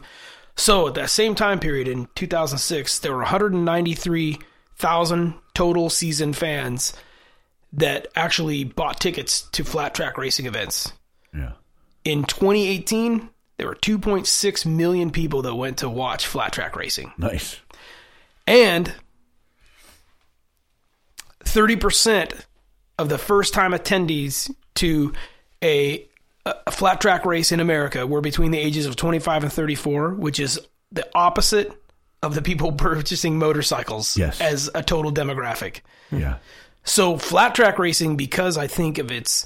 So 0.55 0.88
at 0.89 0.93
that 0.95 1.09
same 1.09 1.33
time 1.33 1.59
period 1.59 1.88
in 1.88 2.09
2006, 2.15 2.99
there 2.99 3.13
were 3.13 3.19
193,000 3.19 5.33
total 5.53 5.89
season 5.89 6.33
fans 6.33 6.91
that 7.71 8.07
actually 8.15 8.65
bought 8.65 8.99
tickets 8.99 9.43
to 9.53 9.63
flat 9.63 9.95
track 9.95 10.17
racing 10.17 10.45
events. 10.47 10.91
yeah, 11.33 11.53
In 12.03 12.25
2018, 12.25 13.29
there 13.57 13.67
were 13.67 13.75
2.6 13.75 14.65
million 14.65 15.12
people 15.12 15.43
that 15.43 15.55
went 15.55 15.77
to 15.77 15.88
watch 15.88 16.27
flat 16.27 16.51
track 16.51 16.75
racing. 16.75 17.13
nice. 17.17 17.55
And 18.45 18.93
30% 21.45 22.33
of 22.97 23.07
the 23.09 23.17
first 23.17 23.53
time 23.53 23.71
attendees 23.71 24.53
to 24.75 25.13
a, 25.63 26.09
a 26.45 26.71
flat 26.71 26.99
track 27.02 27.25
race 27.25 27.52
in 27.52 27.60
America 27.60 28.08
were 28.08 28.21
between 28.21 28.52
the 28.52 28.58
ages 28.58 28.86
of 28.86 28.95
25 28.95 29.43
and 29.43 29.54
34, 29.54 30.13
which 30.15 30.39
is 30.39 30.60
the 30.91 31.08
opposite 31.13 31.71
of 32.23 32.34
the 32.36 32.41
people 32.41 32.71
purchasing 32.73 33.38
motorcycles 33.38 34.17
Yes. 34.17 34.41
as 34.41 34.69
a 34.73 34.82
total 34.84 35.12
demographic. 35.12 35.82
Yeah, 36.12 36.38
So 36.84 37.17
flat 37.17 37.54
track 37.56 37.78
racing, 37.78 38.17
because 38.17 38.58
I 38.58 38.67
think 38.67 38.97
of 38.97 39.12
its, 39.12 39.45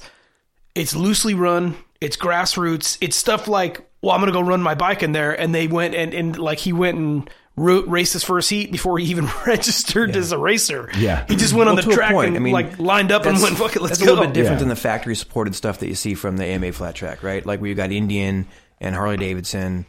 it's 0.74 0.96
loosely 0.96 1.34
run, 1.34 1.76
it's 2.00 2.16
grassroots, 2.16 2.96
it's 3.00 3.16
stuff 3.16 3.48
like, 3.48 3.86
well, 4.02 4.12
I'm 4.14 4.20
gonna 4.20 4.32
go 4.32 4.40
run 4.40 4.62
my 4.62 4.74
bike 4.74 5.02
in 5.02 5.12
there, 5.12 5.38
and 5.38 5.54
they 5.54 5.66
went 5.66 5.94
and, 5.94 6.14
and 6.14 6.38
like 6.38 6.58
he 6.58 6.72
went 6.72 6.96
and 6.98 7.30
ro- 7.56 7.82
raced 7.86 8.12
his 8.14 8.24
first 8.24 8.50
heat 8.50 8.70
before 8.72 8.98
he 8.98 9.06
even 9.06 9.28
registered 9.46 10.14
as 10.16 10.32
a 10.32 10.38
racer. 10.38 10.90
Yeah. 10.96 11.24
he 11.28 11.36
just 11.36 11.52
went 11.54 11.68
on 11.70 11.76
the 11.76 11.82
to 11.82 11.92
track 11.92 12.12
point. 12.12 12.28
and 12.28 12.36
I 12.36 12.40
mean, 12.40 12.52
like 12.52 12.78
lined 12.78 13.12
up 13.12 13.26
and 13.26 13.40
went, 13.40 13.56
"Fuck 13.56 13.76
it, 13.76 13.82
let's 13.82 13.98
that's 13.98 14.02
go." 14.02 14.06
a 14.06 14.10
little 14.14 14.24
bit 14.26 14.34
different 14.34 14.56
Yeah. 14.56 14.60
than 14.60 14.68
the 14.68 14.76
factory 14.76 15.14
supported 15.16 15.54
stuff 15.54 15.78
that 15.80 15.88
you 15.88 15.94
see 15.94 16.14
from 16.14 16.36
the 16.36 16.44
AMA 16.44 16.72
flat 16.72 16.94
track, 16.94 17.22
right? 17.22 17.44
Like 17.44 17.60
where 17.60 17.68
you 17.68 17.74
got 17.74 17.92
Indian 17.92 18.46
and 18.80 18.94
Harley 18.94 19.16
Davidson 19.16 19.86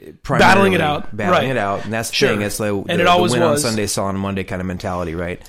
eh, 0.00 0.12
Battling 0.26 0.72
it 0.72 0.80
out. 0.80 1.14
battling 1.16 1.42
Right. 1.48 1.50
it 1.50 1.56
out, 1.58 1.84
and 1.84 1.92
that's 1.92 2.10
the 2.10 2.14
Sure. 2.16 2.28
thing. 2.30 2.42
It's 2.42 2.58
the, 2.58 2.74
And 2.74 2.86
the, 2.88 2.94
it 2.94 2.96
the 2.98 3.10
always 3.10 3.32
win 3.32 3.40
was. 3.42 3.64
on 3.64 3.70
Sunday, 3.70 3.86
sell 3.86 4.04
on 4.06 4.16
Monday 4.16 4.44
kind 4.44 4.60
of 4.60 4.66
mentality, 4.66 5.14
right? 5.14 5.42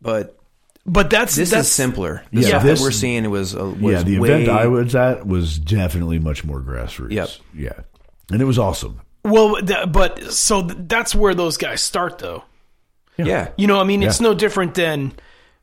But 0.00 0.36
But 0.84 1.10
that's 1.10 1.36
this 1.36 1.50
that's 1.50 1.68
is 1.68 1.72
simpler. 1.72 2.22
The 2.32 2.40
Yeah, 2.40 2.48
stuff 2.48 2.62
this- 2.64 2.80
that 2.80 2.84
we're 2.84 2.90
seeing 2.90 3.30
was, 3.30 3.54
uh, 3.54 3.66
was 3.80 3.92
yeah. 3.94 4.02
The 4.02 4.18
way, 4.18 4.42
event 4.42 4.48
I 4.48 4.66
was 4.66 4.94
at 4.96 5.24
was 5.26 5.58
definitely 5.58 6.18
much 6.18 6.44
more 6.44 6.60
grassroots. 6.60 7.12
Yep. 7.12 7.28
Yeah, 7.54 7.72
and 8.32 8.42
it 8.42 8.44
was 8.44 8.58
awesome. 8.58 9.00
Well, 9.24 9.56
th- 9.62 9.92
but 9.92 10.32
so 10.32 10.62
th- 10.66 10.78
that's 10.88 11.14
where 11.14 11.34
those 11.34 11.56
guys 11.56 11.80
start, 11.82 12.18
though. 12.18 12.44
Yeah. 13.16 13.50
You 13.56 13.66
know, 13.66 13.80
I 13.80 13.84
mean, 13.84 14.02
it's 14.02 14.20
Yeah. 14.20 14.28
no 14.28 14.34
different 14.34 14.74
than 14.74 15.12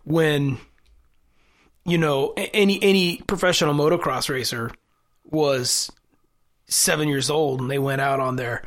when 0.05 0.57
you 1.85 1.97
know 1.97 2.33
any 2.37 2.81
any 2.83 3.17
professional 3.27 3.73
motocross 3.73 4.29
racer 4.29 4.71
was 5.25 5.91
seven 6.67 7.07
years 7.09 7.29
old 7.29 7.61
and 7.61 7.69
they 7.71 7.79
went 7.79 7.99
out 8.01 8.19
on 8.19 8.35
their 8.35 8.63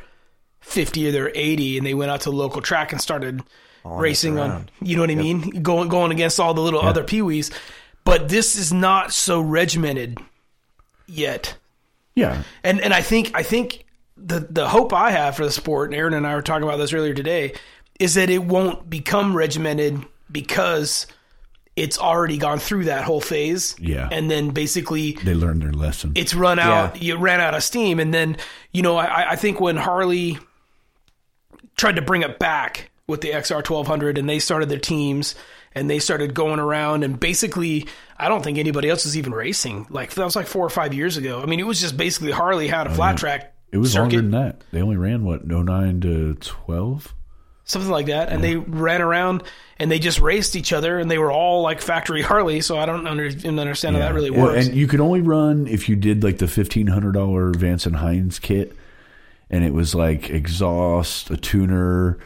fifty 0.59 1.07
or 1.07 1.11
their 1.11 1.31
eighty 1.33 1.77
and 1.77 1.85
they 1.87 1.93
went 1.93 2.11
out 2.11 2.21
to 2.21 2.29
a 2.29 2.31
local 2.31 2.61
track 2.61 2.91
and 2.91 3.01
started 3.01 3.41
racing 3.85 4.37
on. 4.39 4.69
You 4.81 4.95
know 4.97 5.01
what 5.03 5.09
I 5.11 5.15
mean? 5.15 5.61
Going 5.63 5.89
going 5.89 6.11
against 6.11 6.39
all 6.39 6.53
the 6.53 6.61
little 6.61 6.81
other 6.81 7.03
peewees. 7.03 7.51
But 8.05 8.27
this 8.29 8.55
is 8.57 8.73
not 8.73 9.13
so 9.13 9.39
regimented 9.39 10.19
yet 11.07 11.55
Yeah. 12.15 12.43
and 12.63 12.79
and 12.81 12.93
I 12.93 13.01
think 13.01 13.31
I 13.33 13.43
think 13.43 13.85
the 14.25 14.47
the 14.49 14.67
hope 14.67 14.93
I 14.93 15.11
have 15.11 15.35
for 15.35 15.43
the 15.45 15.51
sport, 15.51 15.91
and 15.91 15.99
Aaron 15.99 16.13
and 16.13 16.25
I 16.25 16.35
were 16.35 16.41
talking 16.41 16.63
about 16.63 16.77
this 16.77 16.93
earlier 16.93 17.13
today, 17.13 17.53
is 17.99 18.15
that 18.15 18.29
it 18.29 18.43
won't 18.43 18.89
become 18.89 19.35
regimented 19.35 20.03
because 20.31 21.07
it's 21.75 21.97
already 21.97 22.37
gone 22.37 22.59
through 22.59 22.85
that 22.85 23.03
whole 23.03 23.21
phase. 23.21 23.75
Yeah. 23.79 24.07
and 24.11 24.29
then 24.29 24.51
basically 24.51 25.13
They 25.13 25.33
learned 25.33 25.61
their 25.63 25.73
lesson. 25.73 26.11
it's 26.15 26.33
run 26.33 26.59
out. 26.59 27.01
You 27.01 27.17
ran 27.17 27.41
out 27.41 27.55
of 27.55 27.63
steam, 27.63 27.99
and 27.99 28.13
then 28.13 28.37
you 28.71 28.81
know 28.81 28.95
I, 28.97 29.31
I 29.31 29.35
think 29.35 29.59
when 29.59 29.77
Harley 29.77 30.37
tried 31.75 31.95
to 31.95 32.01
bring 32.01 32.21
it 32.21 32.39
back 32.39 32.91
with 33.07 33.21
the 33.21 33.31
XR 33.31 33.63
twelve 33.63 33.87
hundred, 33.87 34.17
and 34.17 34.29
they 34.29 34.39
started 34.39 34.69
their 34.69 34.79
teams, 34.79 35.35
and 35.73 35.89
they 35.89 35.99
started 35.99 36.33
going 36.33 36.59
around, 36.59 37.03
and 37.03 37.19
basically 37.19 37.87
I 38.17 38.29
don't 38.29 38.43
think 38.43 38.57
anybody 38.57 38.89
else 38.89 39.05
was 39.05 39.17
even 39.17 39.33
racing. 39.33 39.87
Like 39.89 40.11
that 40.13 40.23
was 40.23 40.35
like 40.35 40.47
four 40.47 40.65
or 40.65 40.69
five 40.69 40.93
years 40.93 41.17
ago. 41.17 41.41
I 41.41 41.45
mean, 41.45 41.59
it 41.59 41.65
was 41.67 41.81
just 41.81 41.97
basically 41.97 42.31
Harley 42.31 42.67
had 42.67 42.87
a 42.87 42.91
oh, 42.91 42.93
flat 42.93 43.17
track. 43.17 43.52
It 43.73 43.77
was 43.77 43.91
circuit, 43.91 44.01
longer 44.01 44.17
than 44.21 44.31
that. 44.31 44.61
They 44.71 44.81
only 44.81 44.95
ran 44.97 45.25
what 45.25 45.45
09 45.45 45.99
to 46.01 46.35
12. 46.35 47.13
something 47.65 47.91
like 47.91 48.05
that, 48.07 48.29
and 48.29 48.41
they 48.43 48.55
ran 48.55 49.01
around 49.01 49.43
and 49.79 49.89
they 49.91 49.97
just 49.99 50.19
raced 50.19 50.55
each 50.55 50.71
other, 50.71 50.99
and 50.99 51.09
they 51.11 51.17
were 51.17 51.31
all 51.31 51.61
like 51.63 51.81
factory 51.81 52.21
Harley. 52.29 52.61
So 52.61 52.77
I 52.77 52.85
don't 52.85 53.07
under, 53.07 53.29
didn't 53.29 53.59
understand 53.59 53.95
how 53.95 54.01
that 54.03 54.13
really 54.13 54.29
Well, 54.31 54.43
works. 54.53 54.67
And 54.67 54.75
you 54.77 54.87
could 54.87 54.99
only 55.01 55.21
run 55.21 55.67
if 55.67 55.89
you 55.89 55.95
did 55.95 56.23
like 56.23 56.37
the 56.37 56.47
fifteen 56.47 56.87
hundred 56.87 57.13
dollar 57.13 57.51
Vance 57.51 57.85
and 57.85 57.95
Hines 57.95 58.37
kit, 58.39 58.75
and 59.49 59.63
it 59.65 59.73
was 59.73 59.95
like 59.95 60.29
exhaust, 60.29 61.31
a 61.31 61.37
tuner, 61.37 62.19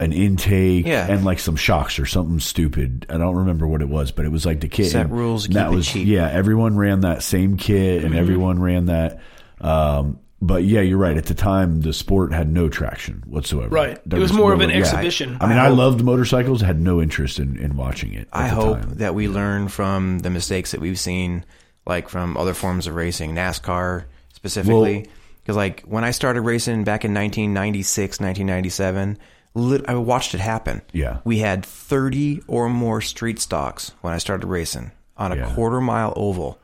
an 0.00 0.12
intake, 0.12 0.86
Yeah. 0.86 1.06
and 1.10 1.24
like 1.24 1.38
some 1.40 1.56
shocks 1.56 1.98
or 1.98 2.06
something 2.06 2.38
stupid. 2.40 3.06
I 3.08 3.16
don't 3.18 3.36
remember 3.36 3.66
what 3.66 3.80
it 3.82 3.88
was, 3.88 4.12
but 4.12 4.24
it 4.24 4.30
was 4.30 4.44
like 4.46 4.60
the 4.60 4.68
kit. 4.68 4.90
Set 4.90 5.06
and 5.06 5.12
rules, 5.16 5.46
and 5.46 5.54
keep 5.54 5.62
that 5.62 5.72
it 5.72 5.74
was 5.74 5.88
cheap. 5.88 6.06
yeah. 6.06 6.28
Everyone 6.30 6.76
ran 6.76 7.00
that 7.00 7.22
same 7.22 7.56
kit, 7.56 7.98
Mm-hmm. 7.98 8.06
and 8.06 8.14
everyone 8.16 8.60
ran 8.60 8.86
that. 8.86 9.20
Um, 9.60 10.18
but 10.40 10.64
yeah, 10.64 10.80
you're 10.80 10.98
right. 10.98 11.16
At 11.16 11.26
the 11.26 11.34
time, 11.34 11.80
the 11.80 11.92
sport 11.92 12.32
had 12.32 12.48
no 12.50 12.68
traction 12.68 13.24
whatsoever. 13.26 13.68
Right. 13.68 13.98
There 14.08 14.18
It 14.18 14.22
was 14.22 14.32
more 14.32 14.52
of 14.52 14.60
an 14.60 14.70
yeah. 14.70 14.76
exhibition. 14.76 15.36
I 15.40 15.46
mean, 15.48 15.58
I, 15.58 15.68
loved 15.68 16.02
motorcycles. 16.04 16.60
Had 16.60 16.80
no 16.80 17.00
interest 17.02 17.38
in, 17.38 17.56
in 17.58 17.76
watching 17.76 18.14
it. 18.14 18.28
at 18.32 18.40
I 18.40 18.48
the 18.48 18.54
hope 18.54 18.80
time. 18.80 18.94
that 18.96 19.14
we 19.14 19.26
learn 19.28 19.68
from 19.68 20.20
the 20.20 20.30
mistakes 20.30 20.70
that 20.72 20.80
we've 20.80 20.98
seen, 20.98 21.44
like 21.86 22.08
from 22.08 22.36
other 22.36 22.54
forms 22.54 22.86
of 22.86 22.94
racing, 22.94 23.34
NASCAR 23.34 24.04
specifically. 24.32 25.08
Because 25.42 25.56
like 25.56 25.82
when 25.82 26.04
I 26.04 26.10
started 26.12 26.42
racing 26.42 26.84
back 26.84 27.04
in 27.04 27.12
1996, 27.14 28.20
1997, 28.20 29.18
lit- 29.54 29.88
I 29.88 29.94
watched 29.94 30.34
it 30.34 30.40
happen. 30.40 30.82
Yeah. 30.92 31.18
we 31.24 31.38
had 31.38 31.64
30 31.64 32.42
or 32.46 32.68
more 32.68 33.00
street 33.00 33.40
stocks 33.40 33.92
when 34.02 34.12
I 34.14 34.18
started 34.18 34.46
racing 34.46 34.92
on 35.16 35.32
a 35.32 35.36
Yeah. 35.36 35.54
quarter 35.54 35.80
mile 35.80 36.12
oval. 36.16 36.60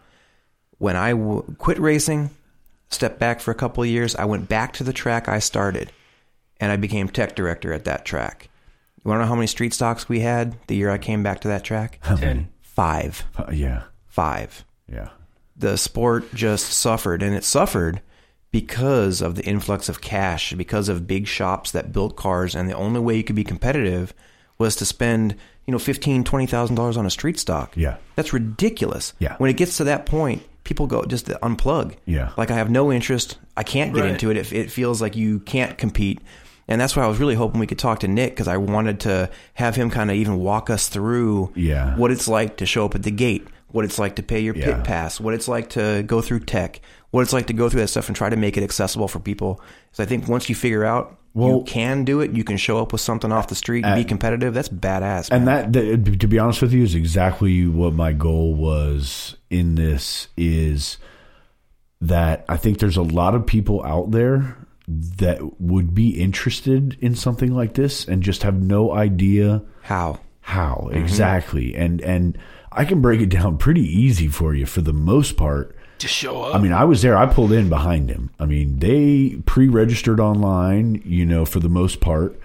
When 0.78 0.96
I 0.96 1.10
w- 1.12 1.42
quit 1.58 1.78
racing, 1.80 2.30
stepped 2.94 3.18
back 3.18 3.40
for 3.40 3.50
a 3.50 3.54
couple 3.54 3.82
of 3.82 3.88
years, 3.88 4.14
I 4.16 4.24
went 4.24 4.48
back 4.48 4.72
to 4.74 4.84
the 4.84 4.92
track 4.92 5.28
I 5.28 5.38
started, 5.38 5.92
and 6.60 6.72
I 6.72 6.76
became 6.76 7.08
tech 7.08 7.34
director 7.36 7.72
at 7.72 7.84
that 7.84 8.04
track. 8.04 8.48
You 9.04 9.10
want 9.10 9.18
to 9.20 9.24
know 9.24 9.28
how 9.28 9.34
many 9.34 9.46
street 9.46 9.74
stocks 9.74 10.08
we 10.08 10.20
had 10.20 10.56
the 10.66 10.76
year 10.76 10.90
I 10.90 10.98
came 10.98 11.22
back 11.22 11.40
to 11.42 11.48
that 11.48 11.64
track? 11.64 12.00
Ten. 12.16 12.48
Five. 12.62 13.24
Uh, 13.36 13.50
yeah, 13.52 13.82
Five. 14.06 14.64
yeah. 14.90 15.10
The 15.56 15.76
sport 15.76 16.34
just 16.34 16.72
suffered, 16.72 17.22
and 17.22 17.34
it 17.34 17.44
suffered 17.44 18.00
because 18.50 19.20
of 19.20 19.34
the 19.34 19.44
influx 19.44 19.88
of 19.88 20.00
cash, 20.00 20.52
because 20.54 20.88
of 20.88 21.06
big 21.06 21.26
shops 21.26 21.70
that 21.72 21.92
built 21.92 22.16
cars, 22.16 22.54
and 22.54 22.68
the 22.68 22.74
only 22.76 23.00
way 23.00 23.16
you 23.16 23.22
could 23.24 23.36
be 23.36 23.44
competitive 23.44 24.14
was 24.58 24.74
to 24.76 24.84
spend, 24.84 25.36
you 25.66 25.72
know, 25.72 25.78
fifteen, 25.78 26.24
twenty 26.24 26.46
thousand 26.46 26.76
dollars 26.76 26.96
on 26.96 27.06
a 27.06 27.10
street 27.10 27.38
stock. 27.38 27.76
Yeah. 27.76 27.96
That's 28.16 28.32
ridiculous. 28.32 29.12
Yeah. 29.18 29.36
When 29.38 29.50
it 29.50 29.56
gets 29.56 29.76
to 29.76 29.84
that 29.84 30.06
point, 30.06 30.42
people 30.64 30.86
go 30.86 31.04
just 31.04 31.26
unplug. 31.26 31.94
Yeah. 32.06 32.30
Like 32.36 32.50
I 32.50 32.54
have 32.54 32.70
no 32.70 32.90
interest. 32.92 33.38
I 33.56 33.62
can't 33.62 33.94
get 33.94 34.02
Right. 34.02 34.10
into 34.10 34.30
it. 34.30 34.36
If 34.36 34.52
it 34.52 34.70
feels 34.70 35.00
like 35.00 35.14
you 35.16 35.40
can't 35.40 35.76
compete. 35.78 36.20
And 36.66 36.80
that's 36.80 36.96
why 36.96 37.04
I 37.04 37.06
was 37.06 37.18
really 37.20 37.34
hoping 37.34 37.60
we 37.60 37.66
could 37.66 37.78
talk 37.78 38.00
to 38.00 38.08
Nick 38.08 38.30
because 38.32 38.48
I 38.48 38.56
wanted 38.56 39.00
to 39.00 39.28
have 39.54 39.76
him 39.76 39.90
kind 39.90 40.10
of 40.10 40.16
even 40.16 40.38
walk 40.38 40.70
us 40.70 40.88
through 40.88 41.52
Yeah. 41.54 41.94
what 41.96 42.10
it's 42.10 42.26
like 42.26 42.56
to 42.56 42.66
show 42.66 42.86
up 42.86 42.94
at 42.94 43.02
the 43.02 43.10
gate, 43.10 43.46
what 43.68 43.84
it's 43.84 43.98
like 43.98 44.16
to 44.16 44.22
pay 44.22 44.40
your 44.40 44.56
Yeah. 44.56 44.64
pit 44.76 44.84
pass, 44.84 45.20
what 45.20 45.34
it's 45.34 45.46
like 45.48 45.68
to 45.70 46.02
go 46.06 46.22
through 46.22 46.40
tech, 46.40 46.80
what 47.10 47.20
it's 47.20 47.34
like 47.34 47.46
to 47.48 47.52
go 47.52 47.68
through 47.68 47.82
that 47.82 47.88
stuff 47.88 48.08
and 48.08 48.16
try 48.16 48.30
to 48.30 48.36
make 48.36 48.56
it 48.56 48.62
accessible 48.64 49.08
for 49.08 49.18
people. 49.20 49.60
So 49.92 50.02
I 50.02 50.06
think 50.06 50.26
once 50.26 50.48
you 50.48 50.54
figure 50.54 50.84
out 50.86 51.18
Well- 51.34 51.58
you 51.58 51.64
can 51.64 52.04
do 52.04 52.20
it, 52.20 52.30
you 52.32 52.44
can 52.44 52.56
show 52.56 52.78
up 52.78 52.92
with 52.92 53.00
something 53.00 53.32
off 53.32 53.48
the 53.48 53.54
street 53.54 53.84
and 53.84 53.96
be 53.96 54.04
uh, 54.04 54.08
competitive. 54.08 54.54
That's 54.54 54.68
badass. 54.68 55.30
and 55.30 55.48
that, 55.48 55.72
that 55.72 56.20
to 56.20 56.28
be 56.28 56.38
honest 56.38 56.62
with 56.62 56.72
you 56.72 56.82
is 56.82 56.94
exactly 56.94 57.66
what 57.66 57.92
my 57.92 58.12
goal 58.12 58.54
was 58.54 59.36
in 59.50 59.74
this 59.74 60.28
is 60.36 60.98
that 62.00 62.44
i 62.48 62.56
think 62.56 62.78
there's 62.78 62.96
a 62.96 63.02
lot 63.02 63.34
of 63.34 63.46
people 63.46 63.82
out 63.84 64.10
there 64.10 64.56
that 64.86 65.60
would 65.60 65.94
be 65.94 66.20
interested 66.20 66.96
in 67.00 67.14
something 67.14 67.54
like 67.54 67.74
this 67.74 68.06
and 68.06 68.22
just 68.22 68.42
have 68.42 68.60
no 68.60 68.92
idea 68.92 69.62
how? 69.82 70.20
How 70.40 70.88
mm-hmm. 70.88 70.98
exactly. 70.98 71.74
And 71.74 72.00
and 72.02 72.38
i 72.70 72.84
can 72.84 73.00
break 73.00 73.20
it 73.20 73.30
down 73.30 73.56
pretty 73.56 73.82
easy 73.82 74.28
for 74.28 74.54
you 74.54 74.66
for 74.66 74.82
the 74.82 74.92
most 74.92 75.36
part 75.36 75.76
Just 76.04 76.16
show 76.16 76.42
up. 76.42 76.54
I 76.54 76.58
mean, 76.58 76.74
I 76.74 76.84
was 76.84 77.00
there. 77.00 77.16
I 77.16 77.24
pulled 77.24 77.50
in 77.50 77.70
behind 77.70 78.10
him. 78.10 78.28
I 78.38 78.44
mean, 78.44 78.78
they 78.78 79.36
pre-registered 79.46 80.20
online, 80.20 81.00
you 81.02 81.24
know, 81.24 81.46
for 81.46 81.60
the 81.60 81.70
most 81.70 82.00
part, 82.00 82.38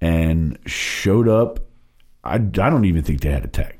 and 0.00 0.58
showed 0.64 1.28
up. 1.28 1.60
I, 2.24 2.36
I 2.36 2.38
don't 2.38 2.86
even 2.86 3.02
think 3.02 3.20
they 3.20 3.30
had 3.30 3.44
a 3.44 3.48
tech. 3.48 3.78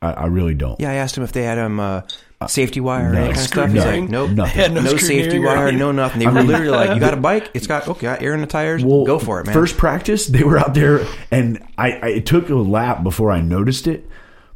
I, 0.00 0.12
I 0.12 0.26
really 0.28 0.54
don't. 0.54 0.80
Yeah, 0.80 0.90
I 0.90 0.94
asked 0.94 1.18
him 1.18 1.22
if 1.22 1.32
they 1.32 1.42
had 1.42 1.58
um 1.58 1.78
uh, 1.80 2.00
safety 2.46 2.80
wire 2.80 3.10
or 3.10 3.12
no. 3.12 3.18
any 3.18 3.26
kind 3.26 3.36
of 3.36 3.42
stuff. 3.42 3.70
He's 3.72 3.84
like, 3.84 4.08
nope, 4.08 4.30
Nothing. 4.30 4.72
No 4.72 4.80
no 4.80 4.96
safety 4.96 5.38
wire, 5.38 5.70
no 5.70 5.92
nothing. 5.92 6.20
They 6.20 6.26
were 6.26 6.42
literally 6.42 6.70
like, 6.70 6.94
"You 6.94 7.00
got 7.00 7.12
a 7.12 7.16
bike? 7.20 7.50
It's 7.52 7.66
got 7.66 7.88
okay, 7.88 8.06
got 8.06 8.22
air 8.22 8.32
in 8.32 8.40
the 8.40 8.46
tires. 8.46 8.82
Well, 8.82 9.04
go 9.04 9.18
for 9.18 9.38
it, 9.40 9.44
man." 9.44 9.52
First 9.52 9.76
practice, 9.76 10.26
they 10.28 10.44
were 10.44 10.56
out 10.56 10.72
there, 10.72 11.04
and 11.30 11.62
I, 11.76 11.92
I 11.92 12.08
it 12.08 12.24
took 12.24 12.48
a 12.48 12.54
lap 12.54 13.02
before 13.02 13.30
I 13.30 13.42
noticed 13.42 13.86
it. 13.86 14.08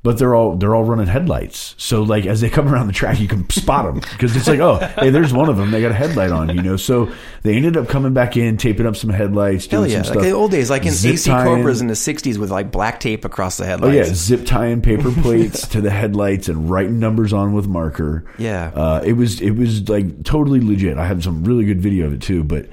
But 0.05 0.19
they're 0.19 0.35
all 0.35 0.55
they're 0.55 0.75
all 0.75 0.85
running 0.85 1.07
headlights, 1.07 1.75
so 1.79 2.03
like 2.03 2.27
as 2.27 2.43
they 2.43 2.51
come 2.51 2.69
around 2.69 2.89
the 2.89 2.93
track, 2.93 3.19
you 3.19 3.27
can 3.27 3.49
spot 3.49 3.87
them 3.87 4.01
because 4.13 4.37
it's 4.37 4.47
like, 4.47 4.61
oh, 4.61 4.77
hey, 4.99 5.09
there's 5.09 5.33
one 5.33 5.49
of 5.49 5.57
them. 5.57 5.71
They 5.71 5.81
got 5.81 5.93
a 5.93 5.95
headlight 5.95 6.31
on, 6.31 6.55
you 6.55 6.61
know. 6.61 6.77
So 6.77 7.11
they 7.43 7.57
ended 7.57 7.79
up 7.79 7.89
coming 7.89 8.13
back 8.13 8.37
in, 8.37 8.59
taping 8.59 8.85
up 8.85 8.97
some 8.97 9.09
headlights, 9.09 9.67
doing 9.67 9.89
Hell 9.89 9.91
yeah, 9.91 10.03
some 10.03 10.17
like 10.17 10.25
the 10.27 10.33
old 10.33 10.51
days, 10.51 10.69
like 10.69 10.85
in 10.85 10.93
Zip 10.93 11.15
AC 11.15 11.31
Cobras 11.31 11.81
in 11.81 11.87
the 11.87 11.95
'60s 11.95 12.37
with 12.37 12.51
like 12.51 12.71
black 12.71 13.01
tape 13.01 13.25
across 13.25 13.57
the 13.57 13.65
headlights. 13.65 13.95
Oh 13.95 13.97
yeah, 13.97 14.15
zip 14.15 14.45
tying 14.45 14.83
paper 14.83 15.11
plates 15.23 15.67
to 15.69 15.81
the 15.81 15.91
headlights 15.91 16.49
and 16.51 16.69
writing 16.69 16.99
numbers 16.99 17.33
on 17.33 17.55
with 17.55 17.67
marker. 17.67 18.27
Yeah. 18.37 18.73
uh, 18.75 19.03
it 19.03 19.15
was 19.15 19.41
it 19.41 19.53
was 19.53 19.89
like 19.89 20.23
totally 20.23 20.61
legit. 20.61 20.99
I 20.99 21.07
have 21.07 21.25
some 21.25 21.45
really 21.45 21.65
good 21.65 21.81
video 21.81 22.05
of 22.09 22.13
it 22.13 22.21
too. 22.21 22.45
But 22.45 22.69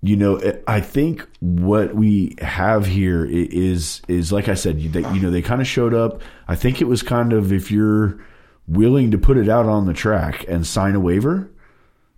you 0.00 0.16
know, 0.16 0.40
I 0.66 0.80
think 0.80 1.26
what 1.40 1.94
we 1.94 2.36
have 2.40 2.86
here 2.86 3.24
is 3.24 4.00
is 4.06 4.30
like 4.32 4.48
I 4.48 4.54
said, 4.54 4.80
you, 4.80 4.88
they, 4.88 5.00
you 5.12 5.20
know, 5.20 5.30
they 5.30 5.42
kind 5.42 5.60
of 5.60 5.66
showed 5.66 5.92
up. 5.92 6.22
I 6.46 6.54
think 6.54 6.80
it 6.80 6.86
was 6.86 7.02
kind 7.02 7.32
of 7.32 7.52
if 7.52 7.70
you're 7.70 8.24
willing 8.68 9.10
to 9.10 9.18
put 9.18 9.36
it 9.36 9.48
out 9.48 9.66
on 9.66 9.86
the 9.86 9.94
track 9.94 10.44
and 10.46 10.66
sign 10.66 10.94
a 10.94 11.00
waiver, 11.00 11.50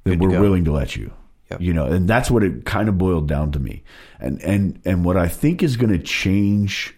then 0.05 0.19
we're 0.19 0.31
go. 0.31 0.41
willing 0.41 0.65
to 0.65 0.73
let 0.73 0.95
you. 0.95 1.13
Yep. 1.51 1.61
You 1.63 1.73
know, 1.73 1.87
and 1.87 2.07
that's 2.07 2.31
what 2.31 2.45
it 2.45 2.65
kind 2.65 2.89
of 2.89 2.99
boiled 2.99 3.27
down 3.27 3.51
to 3.53 3.59
me. 3.59 3.83
And 4.19 4.41
and 4.43 4.81
and 4.85 5.05
what 5.05 5.17
I 5.17 5.29
think 5.29 5.63
is 5.63 5.77
going 5.77 5.91
to 5.91 5.99
change 5.99 6.95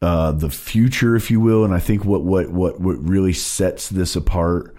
uh, 0.00 0.32
the 0.32 0.50
future, 0.50 1.14
if 1.14 1.30
you 1.30 1.40
will, 1.40 1.64
and 1.64 1.74
I 1.74 1.78
think 1.78 2.06
what 2.06 2.24
what 2.24 2.50
what 2.50 2.80
what 2.80 3.06
really 3.06 3.32
sets 3.34 3.88
this 3.90 4.16
apart 4.16 4.74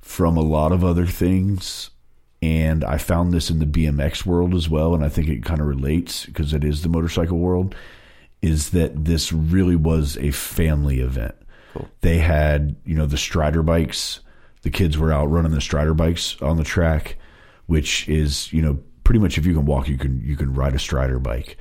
from 0.00 0.36
a 0.36 0.42
lot 0.42 0.72
of 0.72 0.84
other 0.84 1.06
things. 1.06 1.91
And 2.42 2.82
I 2.84 2.98
found 2.98 3.32
this 3.32 3.50
in 3.50 3.60
the 3.60 3.66
BMX 3.66 4.26
world 4.26 4.52
as 4.54 4.68
well, 4.68 4.94
and 4.94 5.04
I 5.04 5.08
think 5.08 5.28
it 5.28 5.44
kind 5.44 5.60
of 5.60 5.66
relates 5.68 6.26
because 6.26 6.52
it 6.52 6.64
is 6.64 6.82
the 6.82 6.88
motorcycle 6.88 7.38
world. 7.38 7.74
Is 8.42 8.70
that 8.70 9.04
this 9.04 9.32
really 9.32 9.76
was 9.76 10.16
a 10.18 10.32
family 10.32 10.98
event? 10.98 11.36
They 12.00 12.18
had, 12.18 12.74
you 12.84 12.96
know, 12.96 13.06
the 13.06 13.16
Strider 13.16 13.62
bikes. 13.62 14.20
The 14.62 14.70
kids 14.70 14.98
were 14.98 15.12
out 15.12 15.26
running 15.30 15.52
the 15.52 15.60
Strider 15.60 15.94
bikes 15.94 16.40
on 16.42 16.56
the 16.56 16.64
track, 16.64 17.16
which 17.66 18.08
is, 18.08 18.52
you 18.52 18.60
know, 18.60 18.78
pretty 19.04 19.20
much 19.20 19.38
if 19.38 19.46
you 19.46 19.54
can 19.54 19.64
walk, 19.64 19.88
you 19.88 19.96
can 19.96 20.20
you 20.24 20.36
can 20.36 20.52
ride 20.52 20.74
a 20.74 20.78
Strider 20.80 21.20
bike. 21.20 21.56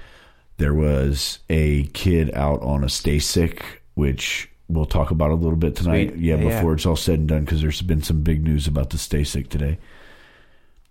There 0.58 0.74
was 0.74 1.40
a 1.50 1.84
kid 1.94 2.34
out 2.34 2.62
on 2.62 2.84
a 2.84 2.88
Stacyc, 2.88 3.62
which 3.94 4.50
we'll 4.68 4.86
talk 4.86 5.12
about 5.12 5.32
a 5.32 5.36
little 5.36 5.56
bit 5.56 5.76
tonight. 5.76 6.10
Sweet. 6.10 6.20
Yeah, 6.22 6.36
Yeah, 6.36 6.42
yeah. 6.44 6.56
before 6.56 6.74
it's 6.74 6.86
all 6.86 6.96
said 6.96 7.20
and 7.20 7.28
done, 7.28 7.46
because 7.46 7.62
there's 7.62 7.82
been 7.82 8.02
some 8.02 8.22
big 8.24 8.44
news 8.44 8.68
about 8.68 8.90
the 8.90 8.98
Stacyc 8.98 9.50
today. 9.50 9.78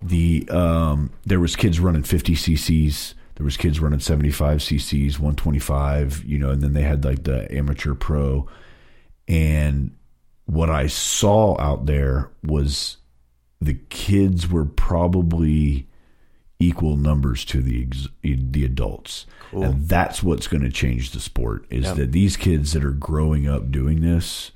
The 0.03 0.49
um, 0.49 1.11
there 1.25 1.41
was 1.41 1.57
kids 1.57 1.81
running 1.81 2.03
50 2.03 2.35
cc's. 2.35 3.15
There 3.37 3.45
was 3.45 3.57
kids 3.57 3.81
running 3.81 4.01
75 4.01 4.59
cc's, 4.59 5.19
125. 5.19 6.25
You 6.25 6.39
know, 6.39 6.51
and 6.51 6.63
then 6.63 6.73
they 6.73 6.83
had 6.83 7.05
like 7.05 7.25
the 7.25 7.53
amateur 7.55 7.95
pro. 7.95 8.47
And 9.29 9.97
what 10.47 10.71
I 10.71 10.87
saw 10.89 11.61
out 11.61 11.87
there 11.87 12.31
was 12.43 12.97
the 13.61 13.75
kids 13.91 14.49
were 14.51 14.65
probably 14.65 15.87
equal 16.59 16.97
numbers 16.97 17.45
to 17.47 17.63
the 17.63 17.83
ex- 17.83 18.09
the 18.23 18.65
adults, 18.65 19.27
and 19.65 19.89
that's 19.89 20.23
what's 20.23 20.47
going 20.47 20.63
to 20.63 20.71
change 20.71 21.11
the 21.13 21.21
sport. 21.21 21.67
Is 21.71 21.85
that 21.95 22.13
these 22.13 22.37
kids 22.37 22.73
that 22.73 22.85
are 22.85 22.91
growing 22.91 23.47
up 23.49 23.71
doing 23.71 24.01
this 24.01 24.51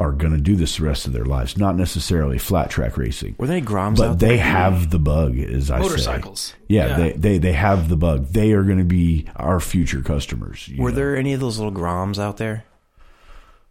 are 0.00 0.12
going 0.12 0.32
to 0.32 0.40
do 0.40 0.56
this 0.56 0.78
the 0.78 0.84
rest 0.84 1.06
of 1.06 1.12
their 1.12 1.26
lives, 1.26 1.56
not 1.58 1.76
necessarily 1.76 2.38
flat 2.38 2.70
track 2.70 2.96
racing. 2.96 3.36
Were 3.38 3.46
there 3.46 3.60
Groms 3.60 3.98
But 3.98 4.08
out 4.08 4.18
they 4.18 4.36
there? 4.36 4.44
have 4.46 4.90
the 4.90 4.98
bug, 4.98 5.38
as 5.38 5.70
I 5.70 5.76
say. 5.76 5.82
Motorcycles. 5.82 6.54
Yeah, 6.68 6.86
Yeah. 6.86 6.96
They, 6.96 7.12
they 7.12 7.38
they 7.38 7.52
have 7.52 7.88
the 7.90 7.96
bug. 7.96 8.28
They 8.28 8.52
are 8.52 8.62
going 8.62 8.78
to 8.78 8.84
be 8.84 9.26
our 9.36 9.60
future 9.60 10.00
customers. 10.00 10.68
Were 10.78 10.88
know. 10.90 10.96
there 10.96 11.16
any 11.16 11.34
of 11.34 11.40
those 11.40 11.58
little 11.58 11.72
Groms 11.78 12.18
out 12.18 12.38
there? 12.38 12.64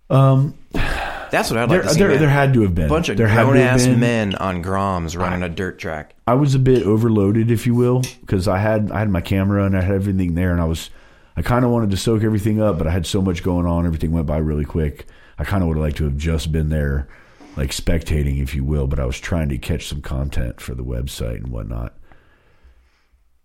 Um, 0.10 0.56
That's 0.74 1.52
what 1.52 1.58
I'd 1.60 1.70
there, 1.70 1.80
like 1.80 1.88
to 1.90 1.94
see. 1.94 2.00
there, 2.00 2.18
there 2.18 2.30
had 2.30 2.54
to 2.56 2.62
have 2.62 2.74
been 2.74 2.86
a 2.86 2.90
bunch 2.90 3.10
of 3.10 3.18
there 3.18 3.28
had 3.28 3.42
to 3.42 3.46
grown 3.52 3.58
have 3.58 3.76
ass 3.80 3.86
been. 3.86 4.00
men 4.00 4.36
on 4.36 4.64
Groms 4.64 5.18
running 5.18 5.44
a 5.44 5.50
dirt 5.50 5.78
track. 5.78 6.16
I 6.26 6.34
was 6.34 6.56
a 6.56 6.60
bit 6.60 6.84
overloaded, 6.84 7.52
if 7.52 7.68
you 7.68 7.76
will, 7.76 8.02
because 8.22 8.48
I 8.48 8.58
had 8.58 8.92
I 8.92 9.00
had 9.00 9.10
my 9.10 9.22
camera 9.22 9.66
and 9.66 9.78
I 9.78 9.82
had 9.82 9.94
everything 9.96 10.34
there, 10.36 10.52
and 10.52 10.60
I 10.62 10.66
was 10.66 10.90
I 11.38 11.42
kind 11.44 11.64
of 11.64 11.72
wanted 11.72 11.92
to 11.92 11.98
soak 11.98 12.24
everything 12.24 12.60
up, 12.62 12.78
but 12.80 12.88
I 12.88 12.92
had 12.92 13.06
so 13.06 13.22
much 13.22 13.44
going 13.44 13.66
on, 13.68 13.86
everything 13.86 14.12
went 14.12 14.26
by 14.26 14.38
really 14.38 14.66
quick. 14.66 15.06
I 15.40 15.46
kind 15.46 15.64
of 15.64 15.70
would 15.70 15.78
have 15.78 15.84
liked 15.84 15.98
to 15.98 16.04
have 16.04 16.18
just 16.18 16.52
been 16.52 16.70
there, 16.70 17.08
like 17.56 17.72
spectating, 17.72 18.42
if 18.42 18.54
you 18.54 18.64
will, 18.64 18.88
but 18.88 19.00
I 19.00 19.06
was 19.06 19.20
trying 19.20 19.50
to 19.50 19.58
catch 19.58 19.88
some 19.88 20.02
content 20.02 20.60
for 20.62 20.76
the 20.76 20.84
website 20.84 21.38
and 21.38 21.48
whatnot. 21.48 21.96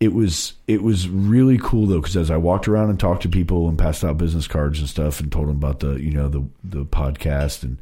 It 0.00 0.12
was 0.12 0.54
it 0.66 0.82
was 0.82 1.08
really 1.08 1.56
cool 1.56 1.86
though, 1.86 2.00
because 2.00 2.16
as 2.16 2.30
I 2.30 2.36
walked 2.36 2.68
around 2.68 2.90
and 2.90 3.00
talked 3.00 3.22
to 3.22 3.28
people 3.28 3.68
and 3.68 3.78
passed 3.78 4.04
out 4.04 4.18
business 4.18 4.46
cards 4.46 4.80
and 4.80 4.88
stuff, 4.88 5.20
and 5.20 5.32
told 5.32 5.48
them 5.48 5.56
about 5.56 5.80
the 5.80 5.94
you 5.94 6.10
know 6.10 6.28
the 6.28 6.44
the 6.62 6.84
podcast 6.84 7.62
and 7.62 7.78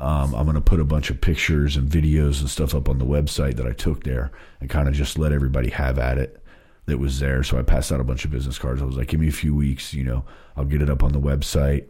um, 0.00 0.34
I'm 0.34 0.46
going 0.46 0.54
to 0.54 0.62
put 0.62 0.80
a 0.80 0.84
bunch 0.84 1.10
of 1.10 1.20
pictures 1.20 1.76
and 1.76 1.86
videos 1.88 2.40
and 2.40 2.48
stuff 2.48 2.74
up 2.74 2.88
on 2.88 2.98
the 2.98 3.04
website 3.04 3.56
that 3.56 3.66
I 3.66 3.72
took 3.72 4.02
there 4.02 4.32
and 4.58 4.70
kind 4.70 4.88
of 4.88 4.94
just 4.94 5.18
let 5.18 5.30
everybody 5.30 5.68
have 5.68 5.98
at 5.98 6.16
it 6.16 6.42
that 6.86 6.98
was 6.98 7.20
there. 7.20 7.42
So 7.42 7.58
I 7.58 7.62
passed 7.62 7.92
out 7.92 8.00
a 8.00 8.04
bunch 8.04 8.24
of 8.24 8.30
business 8.30 8.58
cards. 8.58 8.80
I 8.80 8.86
was 8.86 8.96
like, 8.96 9.08
give 9.08 9.20
me 9.20 9.28
a 9.28 9.32
few 9.32 9.54
weeks, 9.54 9.92
you 9.92 10.02
know, 10.02 10.24
I'll 10.56 10.64
get 10.64 10.80
it 10.80 10.88
up 10.88 11.02
on 11.02 11.12
the 11.12 11.20
website. 11.20 11.84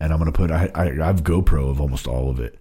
And 0.00 0.12
I'm 0.12 0.18
to 0.32 0.36
put, 0.36 0.50
I, 0.50 0.70
I, 0.74 0.84
I 0.84 1.06
have 1.06 1.22
GoPro 1.22 1.70
of 1.70 1.80
almost 1.80 2.06
all 2.06 2.30
of 2.30 2.40
it. 2.40 2.58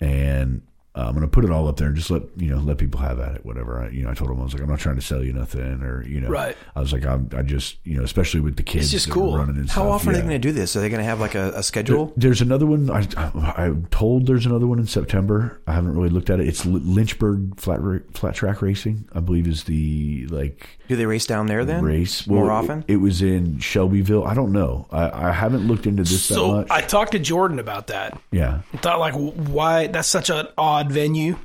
And 0.00 0.62
uh, 0.94 1.00
I'm 1.06 1.12
going 1.14 1.22
to 1.22 1.28
put 1.28 1.44
it 1.44 1.50
all 1.50 1.68
up 1.68 1.76
there 1.78 1.88
and 1.88 1.96
just 1.96 2.10
let, 2.10 2.22
you 2.36 2.50
know, 2.50 2.58
let 2.58 2.76
people 2.78 3.00
have 3.00 3.18
at 3.18 3.34
it, 3.36 3.46
whatever. 3.46 3.80
I, 3.82 3.88
you 3.88 4.02
know, 4.02 4.10
I 4.10 4.14
told 4.14 4.30
them, 4.30 4.40
I 4.40 4.42
was 4.44 4.52
like, 4.52 4.62
I'm 4.62 4.68
not 4.68 4.78
trying 4.78 4.96
to 4.96 5.02
sell 5.02 5.24
you 5.24 5.32
nothing 5.32 5.82
or, 5.82 6.02
you 6.06 6.20
know, 6.20 6.28
Right. 6.28 6.56
I 6.76 6.80
was 6.80 6.92
like, 6.92 7.06
I'm, 7.06 7.30
I 7.34 7.42
just, 7.42 7.78
you 7.84 7.96
know, 7.96 8.02
especially 8.04 8.40
with 8.40 8.56
the 8.56 8.62
kids 8.62 8.84
it's 8.92 9.04
just 9.04 9.10
cool. 9.10 9.36
running 9.38 9.56
and 9.56 9.70
How 9.70 9.82
stuff, 9.82 9.86
often 9.92 10.08
are 10.10 10.12
they 10.12 10.18
going 10.20 10.30
to 10.32 10.38
do 10.38 10.52
this? 10.52 10.76
Are 10.76 10.80
they 10.80 10.88
going 10.90 10.98
to 11.00 11.04
have 11.04 11.18
like 11.20 11.34
a, 11.34 11.52
a 11.54 11.62
schedule? 11.62 12.12
There's 12.16 12.42
another 12.42 12.66
one. 12.66 12.90
I, 12.90 13.06
I'm 13.16 13.86
told 13.86 14.26
there's 14.26 14.44
another 14.46 14.66
one 14.66 14.78
in 14.78 14.86
September. 14.86 15.60
I 15.66 15.72
haven't 15.72 15.94
really 15.96 16.10
looked 16.10 16.28
at 16.30 16.40
it. 16.40 16.46
It's 16.48 16.66
Lynchburg 16.66 17.58
flat 17.58 17.80
flat 18.12 18.34
track 18.34 18.60
racing. 18.62 19.08
I 19.12 19.20
believe 19.20 19.46
is 19.48 19.64
the 19.64 20.26
like 20.28 20.78
Do 20.88 20.96
they 20.96 21.06
race 21.06 21.26
down 21.26 21.46
there 21.46 21.64
then? 21.64 21.82
race 21.84 22.26
more 22.26 22.46
Well, 22.46 22.50
often? 22.56 22.84
It, 22.86 22.94
it 22.94 22.96
was 22.96 23.22
in 23.22 23.58
Shelbyville. 23.60 24.24
I 24.24 24.34
don't 24.34 24.52
know. 24.52 24.86
I, 24.90 25.28
I 25.28 25.32
haven't 25.32 25.66
looked 25.66 25.86
into 25.86 26.02
this 26.02 26.28
that 26.28 26.34
So 26.34 26.52
much. 26.52 26.66
I 26.70 26.82
talked 26.82 27.12
to 27.12 27.18
Jordan 27.18 27.58
about 27.58 27.86
that. 27.88 28.20
yeah, 28.30 28.60
I 28.72 28.76
thought 28.76 29.00
like, 29.00 29.14
why 29.14 29.86
that's 29.86 30.08
such 30.08 30.28
an 30.30 30.48
odd 30.58 30.81
venue. 30.90 31.36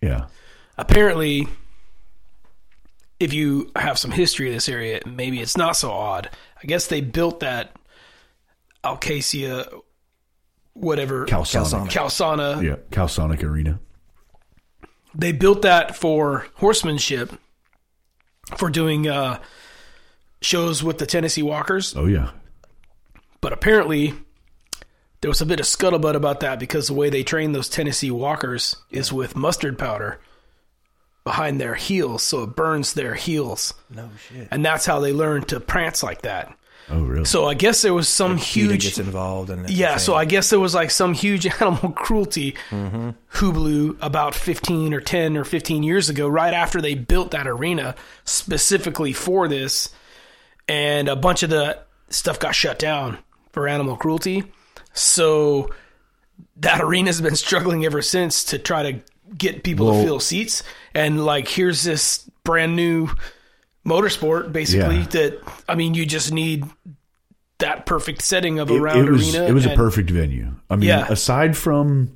yeah, 0.00 0.26
Apparently, 0.76 1.46
if 3.20 3.32
you 3.32 3.70
have 3.76 3.98
some 3.98 4.10
history 4.10 4.48
of 4.48 4.54
this 4.54 4.68
area, 4.68 5.00
maybe 5.06 5.40
it's 5.40 5.56
not 5.56 5.76
so 5.76 5.90
odd. 5.90 6.28
I 6.62 6.66
guess 6.66 6.88
they 6.88 7.00
built 7.00 7.40
that 7.40 7.74
Alcacia, 8.82 9.80
whatever 10.74 11.24
Calsonic. 11.26 11.90
Calsana. 11.92 12.62
Yeah, 12.62 12.76
Calsonic 12.90 13.42
Arena. 13.42 13.78
They 15.14 15.32
built 15.32 15.62
that 15.62 15.96
for 15.96 16.46
horsemanship, 16.56 17.32
for 18.56 18.68
doing 18.68 19.06
uh, 19.08 19.40
shows 20.42 20.82
with 20.82 20.98
the 20.98 21.06
Tennessee 21.06 21.42
Walkers. 21.42 21.94
Oh 21.96 22.06
yeah, 22.06 22.30
But 23.40 23.52
apparently, 23.52 24.12
there 25.24 25.30
was 25.30 25.40
a 25.40 25.46
bit 25.46 25.58
of 25.58 25.64
scuttlebutt 25.64 26.14
about 26.16 26.40
that 26.40 26.58
because 26.58 26.88
the 26.88 26.92
way 26.94 27.08
they 27.08 27.22
train 27.22 27.52
those 27.52 27.70
Tennessee 27.70 28.10
walkers 28.10 28.76
is 28.90 29.10
with 29.10 29.34
mustard 29.34 29.78
powder 29.78 30.20
behind 31.24 31.58
their 31.58 31.74
heels, 31.74 32.22
so 32.22 32.42
it 32.42 32.54
burns 32.54 32.92
their 32.92 33.14
heels. 33.14 33.72
No 33.88 34.10
shit. 34.28 34.48
And 34.50 34.62
that's 34.62 34.84
how 34.84 35.00
they 35.00 35.14
learn 35.14 35.44
to 35.44 35.58
prance 35.60 36.02
like 36.02 36.20
that. 36.22 36.54
oh 36.90 37.00
really? 37.00 37.24
So 37.24 37.46
I 37.46 37.54
guess 37.54 37.80
there 37.80 37.94
was 37.94 38.06
some 38.10 38.36
PETA 38.38 38.72
huge. 38.72 38.82
gets 38.84 38.98
involved 38.98 39.48
and 39.48 39.70
Yeah, 39.70 39.96
so 39.96 40.14
I 40.14 40.26
guess 40.26 40.50
there 40.50 40.60
was 40.60 40.74
like 40.74 40.90
some 40.90 41.14
huge 41.14 41.46
animal 41.60 41.92
cruelty 41.92 42.56
Mm-hmm. 42.68 43.10
hooblew 43.32 43.96
about 44.02 44.34
15 44.34 44.92
or 44.92 45.00
10 45.00 45.38
or 45.38 45.44
15 45.44 45.82
years 45.82 46.10
ago, 46.10 46.28
right 46.28 46.52
after 46.52 46.82
they 46.82 46.94
built 46.94 47.30
that 47.30 47.46
arena 47.46 47.94
specifically 48.26 49.14
for 49.14 49.48
this. 49.48 49.88
And 50.68 51.08
a 51.08 51.16
bunch 51.16 51.42
of 51.42 51.48
the 51.48 51.78
stuff 52.10 52.38
got 52.38 52.54
shut 52.54 52.78
down 52.78 53.16
for 53.52 53.66
animal 53.66 53.96
cruelty. 53.96 54.44
So 54.94 55.70
that 56.56 56.80
arena's 56.80 57.20
been 57.20 57.36
struggling 57.36 57.84
ever 57.84 58.00
since 58.02 58.44
to 58.44 58.58
try 58.58 58.92
to 58.92 59.00
get 59.36 59.62
people 59.62 59.86
Well- 59.86 60.00
to 60.00 60.04
fill 60.04 60.20
seats. 60.20 60.62
And 60.94 61.24
like, 61.24 61.48
here's 61.48 61.82
this 61.82 62.28
brand 62.44 62.76
new 62.76 63.08
motorsport, 63.86 64.52
basically, 64.52 64.98
Yeah. 64.98 65.06
that, 65.08 65.40
I 65.68 65.74
mean, 65.74 65.94
you 65.94 66.06
just 66.06 66.32
need 66.32 66.64
that 67.58 67.86
perfect 67.86 68.22
setting 68.22 68.58
of 68.58 68.70
a 68.70 68.74
it, 68.74 68.80
round 68.80 69.06
it 69.08 69.10
was 69.10 69.34
arena. 69.34 69.46
it 69.48 69.52
was 69.52 69.66
a 69.66 69.70
perfect 69.74 70.10
venue. 70.10 70.52
I 70.70 70.76
mean, 70.76 70.88
Yeah. 70.88 71.06
aside 71.08 71.56
from 71.56 72.10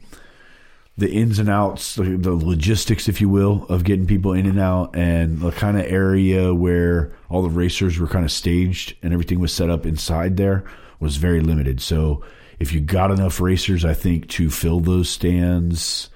the 0.97 1.11
ins 1.11 1.39
and 1.39 1.49
outs, 1.49 1.95
the, 1.95 2.17
the 2.17 2.33
logistics, 2.35 3.09
if 3.09 3.21
you 3.21 3.29
will, 3.29 3.67
of 3.69 3.85
getting 3.85 4.07
people 4.07 4.33
in 4.33 4.47
and 4.47 4.59
out, 4.59 4.97
and 4.97 5.39
the 5.39 5.53
kind 5.53 5.79
of 5.79 5.85
area 5.87 6.53
where 6.53 7.13
all 7.29 7.41
the 7.43 7.49
racers 7.49 7.99
were 7.99 8.09
kind 8.09 8.25
of 8.25 8.33
staged 8.33 8.95
and 9.03 9.13
everything 9.13 9.39
was 9.39 9.53
set 9.53 9.71
up 9.71 9.87
inside 9.87 10.37
there 10.37 10.65
was 11.01 11.17
very 11.17 11.41
limited. 11.41 11.81
So 11.81 12.23
if 12.59 12.73
you 12.73 12.81
got 12.81 13.11
enough 13.11 13.41
racers, 13.41 13.85
I 13.85 13.95
think 13.95 14.29
to 14.31 14.51
fill 14.51 14.81
those 14.81 15.09
stands. 15.09 16.11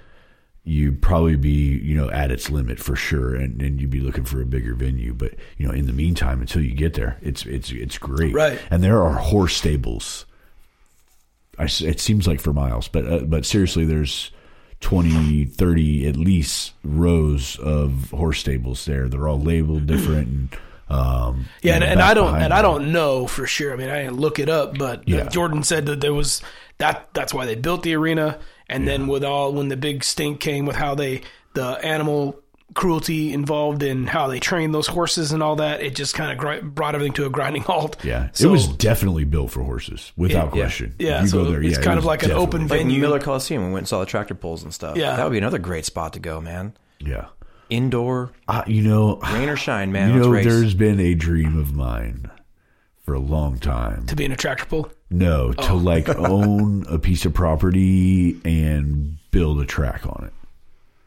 You'd 0.65 1.03
probably 1.03 1.35
be, 1.35 1.77
you 1.79 1.97
know, 1.97 2.09
at 2.11 2.31
its 2.31 2.49
limit 2.49 2.79
for 2.79 2.95
sure, 2.95 3.35
and, 3.35 3.61
and 3.61 3.81
you'd 3.81 3.91
be 3.91 3.99
looking 3.99 4.25
for 4.25 4.41
a 4.41 4.47
bigger 4.47 4.75
venue. 4.75 5.13
But 5.13 5.35
you 5.59 5.67
know, 5.67 5.73
in 5.73 5.87
the 5.87 5.93
meantime, 5.93 6.41
until 6.41 6.63
you 6.63 6.73
get 6.73 6.95
there, 6.95 7.19
it's 7.21 7.45
it's 7.47 7.73
it's 7.73 7.99
great, 7.99 8.33
Right. 8.33 8.61
And 8.71 8.81
there 8.81 9.03
are 9.03 9.15
horse 9.15 9.57
stables 9.57 10.25
I 11.59 11.65
it 11.65 12.01
seems 12.01 12.27
like 12.27 12.41
for 12.41 12.53
miles, 12.53 12.89
but 12.89 13.07
uh, 13.07 13.19
but 13.21 13.45
seriously, 13.45 13.85
there's 13.85 14.31
20, 14.81 15.45
30 15.45 16.09
at 16.09 16.17
least 16.17 16.73
rows 16.83 17.59
of 17.59 18.11
horse 18.11 18.41
stables 18.41 18.85
there. 18.85 19.09
They're 19.09 19.29
all 19.29 19.41
labeled 19.41 19.87
different. 19.87 20.29
And, 20.29 20.57
um, 20.93 21.47
Yeah, 21.63 21.75
and, 21.77 21.85
and 21.85 22.01
I 22.01 22.15
don't 22.15 22.27
behind 22.27 22.45
and 22.45 22.53
I 22.55 22.63
don't 22.63 22.93
know 22.93 23.27
for 23.27 23.47
sure. 23.47 23.73
I 23.73 23.77
mean, 23.77 23.89
I 23.89 24.03
didn't 24.03 24.19
look 24.19 24.39
it 24.39 24.49
up, 24.49 24.77
but 24.79 25.09
Yeah. 25.09 25.29
Jordan 25.29 25.63
said 25.63 25.87
that 25.87 26.01
there 26.01 26.15
was 26.15 26.43
that. 26.79 27.09
That's 27.15 27.33
why 27.35 27.47
they 27.47 27.55
built 27.55 27.83
the 27.83 27.95
arena, 27.95 28.39
and 28.69 28.87
then 28.87 29.07
with 29.07 29.25
all 29.25 29.53
when 29.53 29.69
the 29.69 29.77
big 29.77 30.05
stink 30.05 30.41
came 30.41 30.67
with 30.67 30.77
how 30.77 30.95
they 30.95 31.23
the 31.55 31.65
animal 31.85 32.39
cruelty 32.75 33.35
involved 33.35 33.83
in 33.83 34.07
how 34.07 34.29
they 34.29 34.41
train 34.41 34.73
those 34.73 34.87
horses 34.87 35.31
and 35.33 35.43
all 35.43 35.57
that, 35.57 35.83
it 35.83 35.95
just 35.95 36.15
kind 36.15 36.33
of 36.33 36.39
gri- 36.39 36.63
brought 36.63 36.95
everything 36.95 37.13
to 37.13 37.27
a 37.27 37.29
grinding 37.29 37.61
halt. 37.71 38.03
Yeah, 38.03 38.31
So- 38.33 38.49
it 38.49 38.51
was 38.51 38.67
definitely 38.67 39.25
built 39.25 39.51
for 39.51 39.63
horses 39.63 40.11
without 40.17 40.49
It- 40.49 40.57
yeah. 40.57 40.63
question. 40.63 40.95
Yeah, 40.99 41.17
If 41.19 41.23
you 41.25 41.29
so 41.29 41.45
go 41.45 41.51
there, 41.51 41.63
it's 41.63 41.75
yeah, 41.75 41.81
it 41.81 41.85
kind 41.85 41.99
of 41.99 42.07
like 42.07 42.23
an 42.23 42.31
definitely- 42.31 42.47
open 42.47 42.61
Like 42.69 42.79
venue. 42.81 43.01
Miller 43.03 43.21
Coliseum, 43.21 43.67
we 43.67 43.73
went 43.73 43.81
and 43.83 43.89
saw 43.89 44.01
the 44.01 44.07
tractor 44.07 44.35
pulls 44.35 44.63
and 44.63 44.73
stuff. 44.73 44.97
Yeah. 44.97 45.17
That 45.17 45.25
would 45.25 45.33
be 45.33 45.37
another 45.39 45.59
great 45.59 45.85
spot 45.85 46.15
to 46.15 46.19
go, 46.19 46.41
man. 46.41 46.73
Yeah, 46.99 47.27
Indoor, 47.73 48.31
uh, 48.49 48.63
you 48.67 48.83
know, 48.83 49.17
rain 49.33 49.49
or 49.49 49.57
shine, 49.57 49.91
man. 49.93 50.13
you 50.15 50.21
know, 50.21 50.29
race. 50.31 50.45
there's 50.45 50.75
been 50.75 51.01
a 51.01 51.15
dream 51.15 51.59
of 51.59 51.75
mine 51.75 52.31
for 53.05 53.15
a 53.15 53.19
long 53.19 53.59
time. 53.59 54.07
to 54.07 54.15
be 54.17 54.25
in 54.25 54.33
a 54.33 54.37
tractor 54.37 54.67
pull. 54.67 54.91
No, 55.11 55.55
Oh. 55.59 55.67
to 55.69 55.75
like 55.75 56.09
own 56.17 56.85
a 56.89 56.99
piece 56.99 57.25
of 57.25 57.35
property 57.35 58.41
and 58.45 59.17
build 59.31 59.61
a 59.61 59.65
track 59.67 60.07
on 60.07 60.25
it. 60.27 60.33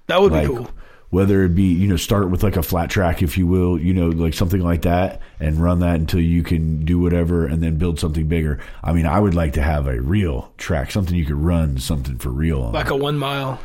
That 0.07 0.21
would 0.21 0.31
like 0.31 0.47
be 0.47 0.55
cool. 0.55 0.69
whether 1.11 1.43
it 1.43 1.55
be 1.55 1.63
you 1.63 1.87
know 1.87 1.95
start 1.97 2.29
with 2.29 2.43
like 2.43 2.57
a 2.57 2.63
flat 2.63 2.89
track 2.89 3.21
if 3.23 3.37
you 3.37 3.47
will 3.47 3.79
you 3.79 3.93
know 3.93 4.09
like 4.09 4.33
something 4.33 4.61
like 4.61 4.81
that 4.83 5.21
and 5.39 5.57
run 5.57 5.79
that 5.79 5.95
until 5.95 6.19
you 6.19 6.43
can 6.43 6.83
do 6.85 6.99
whatever 6.99 7.45
and 7.47 7.61
then 7.63 7.77
build 7.77 7.99
something 7.99 8.27
bigger 8.27 8.59
i 8.83 8.91
mean 8.93 9.05
i 9.07 9.19
would 9.19 9.33
like 9.33 9.53
to 9.53 9.61
have 9.61 9.87
a 9.87 9.99
real 10.01 10.51
track 10.57 10.91
something 10.91 11.15
you 11.15 11.25
could 11.25 11.35
run 11.37 11.77
something 11.77 12.17
for 12.17 12.29
real 12.29 12.61
on 12.61 12.71
Like 12.73 12.89
a 12.91 12.95
one 12.95 13.17
mile. 13.17 13.59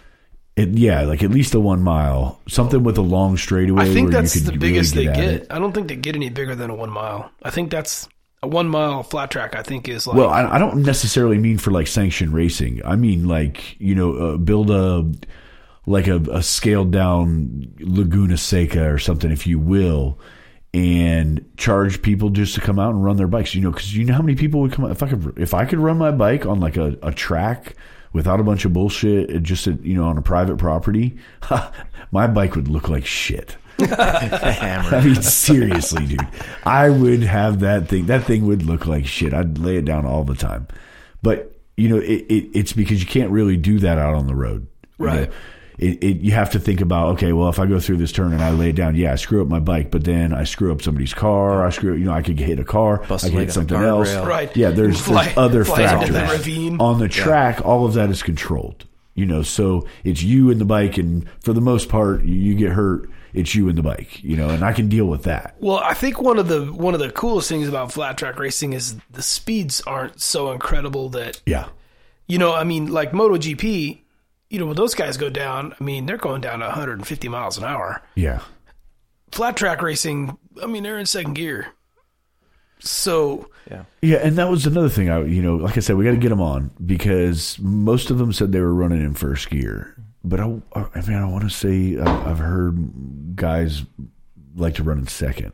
It, 0.57 0.71
yeah 0.71 1.03
like 1.03 1.23
at 1.23 1.31
least 1.31 1.55
a 1.55 1.61
one 1.61 1.83
mile 1.83 2.41
something 2.49 2.83
with 2.83 2.99
a 2.99 3.03
long 3.03 3.37
straightaway 3.37 3.83
I 3.83 3.93
think 3.93 4.13
where 4.13 4.23
that's 4.23 4.35
you 4.35 4.43
the 4.43 4.51
could 4.53 4.61
biggest 4.61 4.95
really 4.95 5.07
they 5.07 5.13
get, 5.13 5.25
at 5.25 5.31
get. 5.33 5.43
it. 5.43 5.47
I 5.51 5.59
don't 5.59 5.73
think 5.73 5.89
they 5.89 5.97
get 5.97 6.17
any 6.17 6.29
bigger 6.29 6.55
than 6.55 6.71
a 6.71 6.75
one 6.75 6.91
mile. 6.91 7.31
I 7.43 7.51
think 7.51 7.71
that's 7.71 8.09
a 8.43 8.49
one 8.49 8.69
mile 8.69 9.03
flat 9.03 9.31
track. 9.31 9.55
I 9.55 9.63
think 9.63 9.89
is 9.89 10.07
like 10.07 10.17
well 10.17 10.31
I, 10.31 10.57
I 10.57 10.59
don't 10.59 10.83
necessarily 10.83 11.39
mean 11.39 11.59
for 11.59 11.71
like 11.71 11.87
sanctioned 11.87 12.33
racing 12.33 12.81
i 12.85 12.97
mean 12.97 13.29
like 13.29 13.79
you 13.81 13.95
know 13.95 14.13
uh, 14.15 14.37
build 14.37 14.71
a 14.71 15.11
like 15.87 16.07
a, 16.07 16.17
a 16.31 16.43
scaled 16.43 16.93
down 16.93 17.75
Laguna 17.81 18.37
Seca 18.37 18.91
or 18.91 18.99
something, 18.99 19.31
if 19.31 19.47
you 19.47 19.59
will, 19.59 20.19
and 20.73 21.45
charge 21.57 22.03
people 22.03 22.31
just 22.31 22.55
to 22.55 22.61
come 22.61 22.79
out 22.79 22.95
and 22.95 23.05
run 23.05 23.17
their 23.17 23.27
bikes. 23.27 23.55
You 23.55 23.63
know, 23.63 23.71
because 23.71 23.95
you 23.95 24.05
know 24.05 24.15
how 24.15 24.23
many 24.23 24.37
people 24.37 24.61
would 24.61 24.73
come 24.73 24.85
out 24.85 24.93
if 24.93 25.03
I 25.03 25.09
could 25.09 25.35
if 25.37 25.55
I 25.55 25.65
could 25.65 25.79
run 25.79 25.99
my 25.99 26.11
bike 26.11 26.47
on 26.47 26.61
like 26.61 26.77
a, 26.77 26.97
a 27.03 27.13
track 27.13 27.75
without 28.13 28.41
a 28.41 28.43
bunch 28.43 28.65
of 28.65 28.73
bullshit, 28.73 29.35
uh, 29.35 29.39
just 29.39 29.67
a, 29.67 29.73
you 29.83 29.95
know 29.95 30.05
on 30.05 30.19
a 30.19 30.23
private 30.23 30.59
property, 30.59 31.17
my 32.13 32.27
bike 32.27 32.55
would 32.57 32.69
look 32.69 32.89
like 32.89 33.07
shit. 33.07 33.57
I 33.81 35.01
mean, 35.05 35.23
seriously, 35.23 36.07
dude. 36.07 36.27
I 36.65 36.91
would 36.91 37.23
have 37.23 37.61
that 37.61 37.89
thing. 37.89 38.07
That 38.07 38.25
thing 38.25 38.47
would 38.47 38.63
look 38.63 38.87
like 38.87 39.07
shit. 39.07 39.33
I'd 39.33 39.59
lay 39.59 39.77
it 39.77 39.85
down 39.87 40.05
all 40.07 40.25
the 40.25 40.35
time. 40.35 40.67
But 41.23 41.57
you 41.77 41.89
know, 41.89 41.97
it, 41.99 42.27
it, 42.29 42.51
it's 42.53 42.73
because 42.75 43.01
you 43.01 43.07
can't 43.09 43.31
really 43.31 43.57
do 43.57 43.79
that 43.79 43.97
out 43.99 44.15
on 44.15 44.27
the 44.27 44.35
road, 44.35 44.67
You 44.99 45.07
Right. 45.07 45.29
know, 45.31 45.35
it, 45.81 46.05
it, 46.05 46.17
you 46.21 46.33
have 46.33 46.51
to 46.51 46.61
think 46.61 46.81
about 46.81 47.15
okay, 47.15 47.33
well, 47.33 47.49
if 47.49 47.59
I 47.59 47.67
go 47.67 47.81
through 47.81 47.97
this 47.97 48.13
turn 48.13 48.33
and 48.33 48.43
I 48.43 48.51
lay 48.51 48.71
it 48.71 48.77
down, 48.77 48.95
yeah, 48.97 49.13
I 49.13 49.17
screw 49.17 49.41
up 49.43 49.49
my 49.49 49.61
bike, 49.61 49.91
but 49.91 50.05
then 50.05 50.33
I 50.35 50.45
screw 50.45 50.71
up 50.73 50.83
somebody's 50.83 51.15
car. 51.15 51.65
I 51.67 51.71
screw, 51.71 51.95
you 51.95 52.05
know, 52.05 52.13
I 52.13 52.23
could 52.23 52.39
hit 52.39 52.59
a 52.59 52.65
car, 52.65 52.99
Bust 53.09 53.25
I 53.25 53.29
a 53.29 53.31
could 53.31 53.41
hit 53.41 53.53
something 53.53 53.77
else. 53.77 54.09
guardrail. 54.11 54.27
Right. 54.27 54.57
Yeah, 54.57 54.71
there's, 54.71 55.01
Fly- 55.01 55.25
there's 55.25 55.39
other 55.39 55.65
factors 55.65 56.45
the 56.45 56.77
on 56.79 56.99
the 56.99 57.09
track. 57.09 57.65
All 57.65 57.87
of 57.87 57.95
that 57.95 58.11
is 58.11 58.23
controlled. 58.23 58.87
You 59.15 59.27
know, 59.27 59.43
so 59.43 59.87
it's 60.05 60.23
you 60.23 60.51
and 60.51 60.61
the 60.61 60.65
bike, 60.65 60.97
and 60.97 61.29
for 61.41 61.53
the 61.53 61.61
most 61.61 61.89
part, 61.89 62.23
you, 62.25 62.35
you 62.35 62.55
get 62.55 62.71
hurt. 62.73 63.11
It's 63.35 63.55
you 63.55 63.69
and 63.69 63.77
the 63.77 63.83
bike. 63.83 64.23
You 64.23 64.37
know, 64.37 64.49
and 64.49 64.65
I 64.65 64.73
can 64.73 64.89
deal 64.89 65.07
with 65.07 65.25
that. 65.25 65.57
Well, 65.61 65.79
I 65.79 65.95
think 65.95 66.21
one 66.21 66.39
of 66.39 66.49
the 66.49 66.67
one 66.73 66.95
of 66.95 67.01
the 67.01 67.11
coolest 67.11 67.49
things 67.49 67.69
about 67.69 67.93
flat 67.93 68.17
track 68.19 68.39
racing 68.39 68.73
is 68.73 68.97
the 69.11 69.23
speeds 69.23 69.81
aren't 69.87 70.21
so 70.21 70.53
incredible 70.53 71.09
that 71.11 71.41
Yeah. 71.47 71.69
you 72.29 72.39
know. 72.39 72.55
I 72.55 72.65
mean, 72.65 72.87
like 72.93 73.13
MotoGP, 73.13 74.01
you 74.51 74.59
know, 74.59 74.67
when 74.67 74.77
those 74.77 74.95
guys 74.95 75.17
go 75.17 75.31
down, 75.31 75.75
I 75.81 75.83
mean, 75.83 76.07
they're 76.07 76.19
going 76.19 76.41
down 76.41 76.59
to 76.59 76.67
150 76.67 77.29
miles 77.29 77.57
an 77.57 77.65
hour. 77.65 78.03
Yeah. 78.17 78.41
Flat 79.31 79.57
track 79.57 79.81
racing, 79.81 80.37
I 80.61 80.67
mean, 80.67 80.83
they're 80.83 80.99
in 80.99 81.07
second 81.07 81.35
gear. 81.35 81.69
So 82.81 83.49
Yeah. 83.71 83.85
Yeah, 84.03 84.19
and 84.19 84.37
that 84.39 84.51
was 84.51 84.67
another 84.67 84.89
thing. 84.89 85.09
I, 85.09 85.23
you 85.25 85.41
know, 85.41 85.57
like 85.57 85.77
I 85.77 85.81
said, 85.81 85.97
we 85.97 86.05
got 86.05 86.11
to 86.13 86.17
get 86.17 86.31
them 86.31 86.41
on 86.41 86.71
because 86.85 87.59
most 87.61 88.11
of 88.11 88.19
them 88.19 88.33
said 88.33 88.51
they 88.51 88.61
were 88.61 88.75
running 88.75 89.01
in 89.01 89.15
first 89.15 89.49
gear. 89.51 89.95
But 90.25 90.41
I, 90.41 90.45
I 90.75 91.01
mean, 91.07 91.17
I 91.17 91.27
want 91.27 91.45
to 91.45 91.51
say 91.51 91.99
I've 91.99 92.39
heard 92.39 93.37
guys 93.37 93.85
like 94.57 94.75
to 94.75 94.83
run 94.83 94.99
in 94.99 95.07
second 95.07 95.53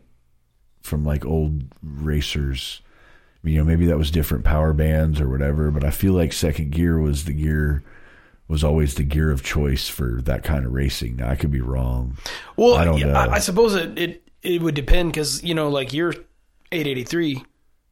from 0.83 1.05
like 1.05 1.27
old 1.27 1.65
racers. 1.83 2.81
You 3.43 3.59
know, 3.59 3.65
maybe 3.65 3.87
that 3.87 3.99
was 3.99 4.11
different 4.11 4.45
power 4.45 4.73
bands 4.73 5.21
or 5.21 5.29
whatever. 5.29 5.71
But 5.71 5.85
I 5.85 5.91
feel 5.91 6.15
like 6.15 6.33
second 6.33 6.71
gear 6.73 6.99
was 6.99 7.27
the 7.27 7.33
gear 7.33 7.85
was 8.49 8.63
always 8.65 8.95
the 8.95 9.03
gear 9.03 9.31
of 9.31 9.43
choice 9.43 9.89
for 9.89 10.21
that 10.23 10.45
kind 10.45 10.65
of 10.67 10.73
racing. 10.73 11.17
Now 11.17 11.29
I 11.31 11.37
could 11.37 11.51
be 11.51 11.61
wrong. 11.61 12.17
Well, 12.57 12.75
I 12.75 12.85
don't 12.85 12.99
yeah, 12.99 13.07
know. 13.07 13.15
I, 13.15 13.35
I 13.35 13.39
suppose 13.41 13.75
it, 13.75 13.99
it 13.99 14.29
it 14.43 14.63
would 14.63 14.75
depend 14.75 15.13
because 15.13 15.43
you 15.43 15.55
know, 15.55 15.69
like 15.69 15.93
your 15.93 16.13
883, 16.73 17.43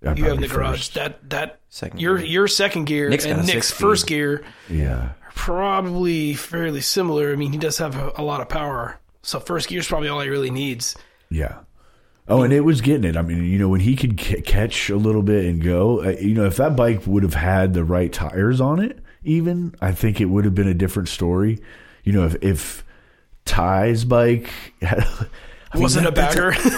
I'd 0.06 0.18
you 0.18 0.24
have 0.24 0.34
in 0.34 0.38
probably 0.40 0.48
the 0.48 0.54
garage. 0.54 0.76
first. 0.76 0.94
That 0.94 1.30
that 1.30 1.60
Second 1.68 2.00
your 2.00 2.18
gear. 2.18 2.26
your 2.26 2.48
second 2.48 2.84
gear 2.84 3.08
Nick's 3.08 3.24
and 3.24 3.46
Nick's 3.46 3.70
first 3.70 4.06
gear 4.06 4.44
Yeah. 4.70 4.92
are 4.92 5.16
probably 5.34 6.34
fairly 6.34 6.80
similar. 6.80 7.32
I 7.32 7.36
mean, 7.36 7.52
he 7.52 7.58
does 7.58 7.78
have 7.78 7.96
a, 7.96 8.12
a 8.16 8.22
lot 8.22 8.40
of 8.40 8.48
power, 8.48 8.98
so 9.22 9.40
first 9.40 9.68
gear 9.68 9.80
is 9.80 9.88
probably 9.88 10.08
all 10.08 10.20
he 10.20 10.28
really 10.28 10.50
needs. 10.50 10.96
Yeah. 11.30 11.58
Oh, 12.26 12.42
and 12.42 12.52
it 12.54 12.60
was 12.62 12.80
getting 12.80 13.04
it. 13.04 13.16
I 13.18 13.22
mean, 13.22 13.44
you 13.44 13.58
know, 13.58 13.68
when 13.68 13.80
he 13.80 13.96
could 13.96 14.18
ca- 14.18 14.40
catch 14.40 14.88
a 14.88 14.96
little 14.96 15.22
bit 15.22 15.44
and 15.44 15.62
go, 15.62 16.02
uh, 16.02 16.10
you 16.18 16.32
know, 16.34 16.46
if 16.46 16.56
that 16.56 16.74
bike 16.74 17.06
would 17.06 17.22
have 17.22 17.34
had 17.34 17.74
the 17.74 17.84
right 17.84 18.10
tires 18.10 18.62
on 18.62 18.80
it, 18.80 18.98
even, 19.24 19.74
I 19.80 19.92
think 19.92 20.20
it 20.20 20.26
would 20.26 20.44
have 20.44 20.54
been 20.54 20.68
a 20.68 20.74
different 20.74 21.08
story. 21.08 21.60
You 22.04 22.12
know, 22.12 22.24
if, 22.26 22.36
if 22.42 22.84
Ty's 23.44 24.04
bike 24.04 24.48
had, 24.82 25.00
I 25.00 25.76
mean, 25.76 25.82
Wasn't 25.82 26.06
a 26.06 26.10
that- 26.10 26.32
that's 26.34 26.34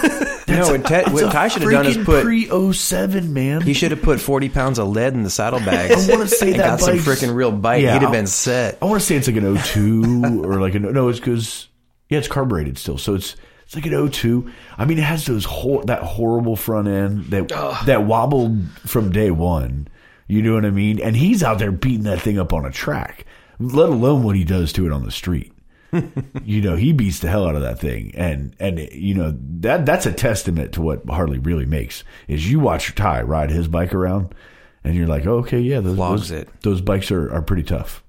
bagger. 0.07 0.33
No, 0.49 0.69
what, 0.71 0.85
Ted, 0.85 1.11
what 1.11 1.29
Ty 1.31 1.49
should 1.49 1.61
have 1.63 1.71
done 1.71 1.85
is 1.85 1.97
put 1.97 2.23
pre 2.23 2.47
07, 2.73 3.33
man. 3.33 3.61
he 3.61 3.73
should 3.73 3.91
have 3.91 4.01
put 4.01 4.21
forty 4.21 4.47
pounds 4.47 4.79
of 4.79 4.87
lead 4.87 5.13
in 5.13 5.23
the 5.23 5.29
saddlebags. 5.29 6.09
I 6.09 6.11
wanna 6.11 6.25
say 6.27 6.51
and 6.51 6.59
that 6.61 6.65
got 6.65 6.79
some 6.79 6.97
freaking 6.99 7.35
real 7.35 7.51
bite. 7.51 7.83
Yeah, 7.83 7.93
He'd 7.93 8.01
have 8.03 8.13
been 8.13 8.27
set. 8.27 8.77
I 8.81 8.85
want 8.85 9.01
to 9.01 9.05
say 9.05 9.17
it's 9.17 9.27
like 9.27 9.35
an 9.35 9.57
02 9.57 10.41
or 10.45 10.61
like 10.61 10.73
a 10.73 10.79
no, 10.79 11.09
it's 11.09 11.19
because 11.19 11.67
yeah, 12.09 12.17
it's 12.19 12.29
carbureted 12.29 12.77
still, 12.77 12.97
so 12.97 13.13
it's 13.15 13.35
it's 13.65 13.75
like 13.75 13.85
an 13.87 14.09
02. 14.09 14.49
I 14.77 14.85
mean, 14.85 14.97
it 14.97 15.03
has 15.03 15.25
those 15.25 15.43
hor- 15.43 15.83
that 15.83 16.01
horrible 16.01 16.55
front 16.55 16.87
end 16.87 17.25
that 17.25 17.49
that 17.85 18.03
wobbled 18.05 18.57
from 18.85 19.11
day 19.11 19.29
one. 19.29 19.89
You 20.27 20.41
know 20.41 20.53
what 20.53 20.65
I 20.65 20.71
mean? 20.71 20.99
And 20.99 21.15
he's 21.15 21.43
out 21.43 21.59
there 21.59 21.71
beating 21.71 22.03
that 22.03 22.21
thing 22.21 22.37
up 22.37 22.53
on 22.53 22.65
a 22.65 22.71
track, 22.71 23.25
let 23.59 23.89
alone 23.89 24.23
what 24.23 24.35
he 24.35 24.43
does 24.43 24.73
to 24.73 24.85
it 24.85 24.91
on 24.91 25.05
the 25.05 25.11
street. 25.11 25.53
you 26.43 26.61
know, 26.61 26.75
he 26.75 26.91
beats 26.91 27.19
the 27.19 27.29
hell 27.29 27.47
out 27.47 27.55
of 27.55 27.61
that 27.61 27.79
thing, 27.79 28.11
and 28.13 28.53
and 28.59 28.77
you 28.91 29.13
know 29.13 29.37
that 29.39 29.85
that's 29.85 30.05
a 30.05 30.11
testament 30.11 30.73
to 30.73 30.81
what 30.81 31.07
Harley 31.07 31.39
really 31.39 31.65
makes. 31.65 32.03
Is 32.27 32.51
you 32.51 32.59
watch 32.59 32.93
Ty 32.93 33.21
ride 33.21 33.51
his 33.51 33.69
bike 33.69 33.93
around, 33.93 34.35
and 34.83 34.95
you're 34.95 35.07
like, 35.07 35.25
oh, 35.25 35.37
okay, 35.37 35.59
yeah, 35.59 35.79
those 35.79 35.95
Flogs 35.95 36.29
those, 36.29 36.41
it. 36.41 36.49
those 36.61 36.81
bikes 36.81 37.09
are, 37.09 37.33
are 37.33 37.41
pretty 37.41 37.63
tough 37.63 38.03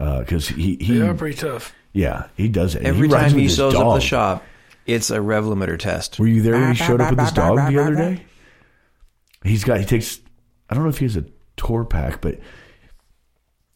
uh, 0.00 0.20
because 0.20 0.48
he 0.48 0.76
he 0.80 0.98
they 0.98 1.06
are 1.06 1.14
pretty 1.14 1.36
tough. 1.36 1.72
yeah 1.92 2.26
he 2.36 2.48
does 2.48 2.74
it. 2.74 2.82
Every 2.82 3.06
he 3.06 3.14
time 3.14 3.30
he 3.32 3.42
his 3.44 3.54
shows 3.54 3.74
up 3.76 3.94
the 3.94 4.00
shop, 4.00 4.42
it's 4.86 5.10
a 5.10 5.20
rev 5.20 5.44
limiter 5.44 5.78
test. 5.78 6.18
Were 6.18 6.26
you 6.26 6.42
there 6.42 6.54
when 6.54 6.70
he 6.70 6.74
showed 6.74 7.00
up 7.00 7.10
with 7.10 7.20
his 7.20 7.32
dog 7.32 7.70
the 7.70 7.78
other 7.78 7.94
day? 7.94 8.24
He's 9.44 9.62
got 9.62 9.78
he 9.78 9.86
takes 9.86 10.20
I 10.68 10.74
don't 10.74 10.82
know 10.82 10.90
if 10.90 10.98
he 10.98 11.04
has 11.04 11.16
a 11.16 11.24
tour 11.60 11.84
pack, 11.84 12.20
but 12.20 12.38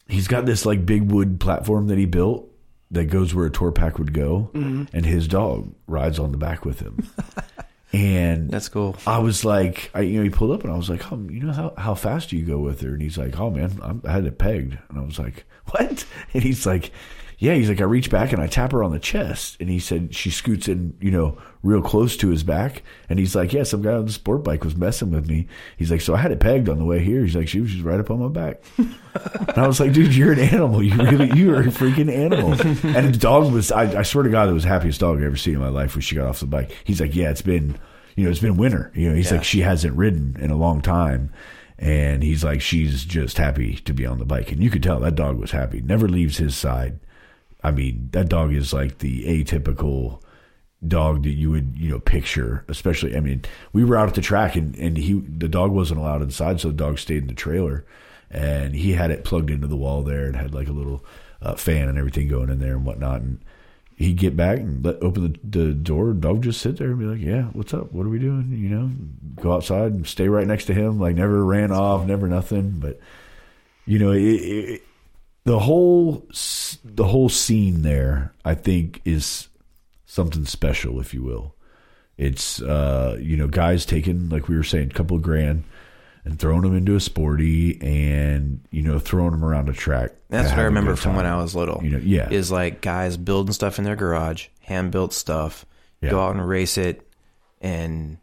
he's 0.07 0.27
got 0.27 0.45
this 0.45 0.65
like 0.65 0.85
big 0.85 1.11
wood 1.11 1.39
platform 1.39 1.87
that 1.87 1.97
he 1.97 2.05
built 2.05 2.51
that 2.91 3.05
goes 3.05 3.33
where 3.33 3.45
a 3.45 3.51
tour 3.51 3.71
pack 3.71 3.97
would 3.97 4.13
go, 4.13 4.49
Mm-hmm. 4.53 4.83
and 4.95 5.05
his 5.05 5.27
dog 5.27 5.73
rides 5.87 6.19
on 6.19 6.31
the 6.31 6.37
back 6.37 6.63
with 6.65 6.79
him. 6.79 7.07
and 7.93 8.49
That's 8.49 8.69
cool. 8.69 8.95
I 9.07 9.19
was 9.19 9.43
like, 9.45 9.89
I, 9.93 10.01
you 10.01 10.17
know, 10.17 10.23
he 10.23 10.29
pulled 10.29 10.51
up 10.51 10.63
and 10.63 10.71
I 10.71 10.77
was 10.77 10.89
like, 10.89 11.11
oh, 11.11 11.17
you 11.29 11.41
know 11.41 11.53
how, 11.53 11.73
how 11.77 11.95
fast 11.95 12.29
do 12.29 12.37
you 12.37 12.45
go 12.45 12.59
with 12.59 12.81
her? 12.81 12.89
And 12.93 13.01
he's 13.01 13.17
like, 13.17 13.39
oh 13.39 13.49
man, 13.49 13.79
I'm, 13.81 14.01
I 14.05 14.11
had 14.11 14.25
it 14.25 14.37
pegged. 14.37 14.77
And 14.89 14.99
I 14.99 15.01
was 15.01 15.17
like, 15.19 15.45
what? 15.71 16.05
And 16.33 16.43
he's 16.43 16.65
like, 16.65 16.91
yeah, 17.37 17.53
he's 17.55 17.67
like, 17.69 17.81
I 17.81 17.85
reach 17.85 18.09
back 18.09 18.31
and 18.31 18.41
I 18.41 18.47
tap 18.47 18.71
her 18.71 18.83
on 18.83 18.91
the 18.91 18.99
chest. 18.99 19.57
And 19.59 19.69
he 19.69 19.79
said 19.79 20.15
she 20.15 20.29
scoots 20.29 20.67
in, 20.67 20.95
you 21.01 21.11
know, 21.11 21.37
real 21.65 21.81
close 21.81 22.15
to 22.17 22.29
his 22.29 22.43
back. 22.43 22.83
And 23.09 23.17
he's 23.17 23.35
like, 23.35 23.51
yeah, 23.51 23.63
some 23.63 23.81
guy 23.81 23.93
on 23.93 24.05
the 24.05 24.11
sport 24.11 24.43
bike 24.43 24.63
was 24.63 24.75
messing 24.75 25.09
with 25.09 25.27
me. 25.27 25.47
He's 25.77 25.89
like, 25.89 26.01
so 26.01 26.13
I 26.13 26.17
had 26.17 26.31
it 26.31 26.39
pegged 26.39 26.69
on 26.69 26.77
the 26.77 26.85
way 26.85 27.03
here. 27.03 27.23
He's 27.23 27.35
like, 27.35 27.47
she 27.47 27.59
was 27.59 27.71
just 27.71 27.83
right 27.83 27.99
up 27.99 28.11
on 28.11 28.19
my 28.19 28.27
back. 28.27 28.63
and 28.77 29.57
I 29.57 29.67
was 29.67 29.79
like, 29.79 29.91
dude, 29.91 30.15
you're 30.15 30.33
an 30.33 30.39
animal. 30.39 30.83
You 30.83 30.95
really, 30.95 31.37
you 31.37 31.53
are 31.55 31.61
a 31.61 31.65
freaking 31.65 32.13
animal. 32.13 32.51
and 32.95 33.13
the 33.13 33.17
dog 33.19 33.51
was, 33.51 33.71
I, 33.71 33.99
I 33.99 34.03
swear 34.03 34.23
to 34.23 34.29
God, 34.29 34.47
it 34.47 34.53
was 34.53 34.63
the 34.63 34.69
happiest 34.69 34.99
dog 34.99 35.17
I've 35.17 35.23
ever 35.23 35.35
seen 35.35 35.55
in 35.55 35.59
my 35.59 35.69
life 35.69 35.95
when 35.95 36.01
she 36.01 36.15
got 36.15 36.27
off 36.27 36.39
the 36.39 36.45
bike. 36.45 36.71
He's 36.83 37.01
like, 37.01 37.15
yeah, 37.15 37.31
it's 37.31 37.41
been, 37.41 37.77
you 38.15 38.25
know, 38.25 38.29
it's 38.29 38.39
been 38.39 38.57
winter. 38.57 38.91
You 38.93 39.09
know, 39.09 39.15
he's 39.15 39.31
like, 39.31 39.43
she 39.43 39.61
hasn't 39.61 39.97
ridden 39.97 40.37
in 40.39 40.51
a 40.51 40.57
long 40.57 40.81
time. 40.81 41.33
And 41.79 42.21
he's 42.21 42.43
like, 42.43 42.61
she's 42.61 43.03
just 43.03 43.37
happy 43.37 43.75
to 43.77 43.93
be 43.93 44.05
on 44.05 44.19
the 44.19 44.25
bike. 44.25 44.51
And 44.51 44.63
you 44.63 44.69
could 44.69 44.83
tell 44.83 44.99
that 44.99 45.15
dog 45.15 45.37
was 45.37 45.51
happy. 45.51 45.81
Never 45.81 46.07
leaves 46.07 46.37
his 46.37 46.55
side. 46.55 46.99
I 47.63 47.71
mean, 47.71 48.09
that 48.11 48.29
dog 48.29 48.53
is 48.53 48.71
like 48.71 48.99
the 48.99 49.25
atypical 49.25 50.21
dog 50.87 51.23
that 51.23 51.31
you 51.31 51.51
would, 51.51 51.75
you 51.77 51.89
know, 51.89 51.99
picture. 51.99 52.65
Especially, 52.67 53.15
I 53.15 53.19
mean, 53.19 53.43
we 53.73 53.83
were 53.83 53.97
out 53.97 54.07
at 54.07 54.15
the 54.15 54.21
track 54.21 54.55
and, 54.55 54.75
and 54.75 54.97
he, 54.97 55.13
the 55.13 55.47
dog 55.47 55.71
wasn't 55.71 55.99
allowed 55.99 56.21
inside. 56.21 56.59
So 56.59 56.69
the 56.69 56.75
dog 56.75 56.99
stayed 56.99 57.23
in 57.23 57.27
the 57.27 57.33
trailer 57.33 57.85
and 58.31 58.75
he 58.75 58.93
had 58.93 59.11
it 59.11 59.23
plugged 59.23 59.49
into 59.49 59.67
the 59.67 59.77
wall 59.77 60.03
there 60.03 60.25
and 60.25 60.35
had 60.35 60.53
like 60.53 60.67
a 60.67 60.73
little 60.73 61.03
uh, 61.41 61.55
fan 61.55 61.87
and 61.87 61.97
everything 61.97 62.27
going 62.27 62.49
in 62.49 62.59
there 62.59 62.73
and 62.73 62.85
whatnot. 62.85 63.21
And 63.21 63.39
he'd 63.95 64.17
get 64.17 64.35
back 64.35 64.59
and 64.59 64.83
let 64.83 65.01
open 65.01 65.39
the, 65.43 65.59
the 65.59 65.73
door. 65.73 66.13
Dog 66.13 66.43
just 66.43 66.61
sit 66.61 66.77
there 66.77 66.89
and 66.89 66.99
be 66.99 67.05
like, 67.05 67.21
"Yeah, 67.21 67.43
what's 67.53 67.73
up? 67.73 67.91
What 67.93 68.05
are 68.05 68.09
we 68.09 68.19
doing?" 68.19 68.51
You 68.51 68.69
know, 68.69 68.91
go 69.41 69.53
outside 69.53 69.93
and 69.93 70.07
stay 70.07 70.27
right 70.27 70.47
next 70.47 70.65
to 70.65 70.73
him. 70.73 70.99
Like 70.99 71.15
never 71.15 71.43
ran 71.43 71.71
off, 71.71 72.05
never 72.05 72.27
nothing. 72.27 72.79
But 72.79 72.99
you 73.85 73.99
know, 73.99 74.11
it, 74.11 74.21
it, 74.21 74.83
the 75.45 75.59
whole 75.59 76.27
the 76.83 77.05
whole 77.05 77.29
scene 77.29 77.83
there, 77.83 78.33
I 78.43 78.55
think, 78.55 79.01
is 79.05 79.47
something 80.15 80.45
special, 80.45 80.99
if 80.99 81.13
you 81.13 81.21
will. 81.21 81.53
It's 82.17 82.61
uh, 82.61 83.17
you 83.21 83.35
know, 83.37 83.47
guys 83.47 83.85
taking 83.85 84.29
like 84.29 84.47
we 84.47 84.55
were 84.55 84.63
saying, 84.63 84.89
a 84.91 84.93
couple 84.93 85.17
of 85.17 85.23
grand. 85.23 85.63
And 86.27 86.39
throwing 86.39 86.63
them 86.63 86.75
into 86.75 86.95
a 86.95 86.99
sporty, 86.99 87.79
and 87.81 88.59
you 88.71 88.81
know, 88.81 88.97
throwing 88.97 89.29
them 89.29 89.45
around 89.45 89.69
a 89.69 89.73
track. 89.73 90.09
That's 90.29 90.49
what 90.49 90.57
I 90.57 90.63
remember 90.63 90.95
from 90.95 91.15
when. 91.15 91.27
I 91.27 91.37
was 91.37 91.53
little. 91.53 91.83
You 91.83 91.91
know, 91.91 91.97
yeah. 91.99 92.27
Is 92.31 92.51
like 92.51 92.81
guys 92.81 93.15
building 93.15 93.53
stuff 93.53 93.77
in 93.77 93.83
their 93.85 93.95
garage, 93.95 94.47
hand 94.61 94.91
built 94.91 95.13
stuff, 95.13 95.67
Yeah. 96.01 96.09
go 96.09 96.19
out 96.19 96.35
and 96.35 96.47
race 96.49 96.79
it, 96.79 97.07
and 97.61 98.17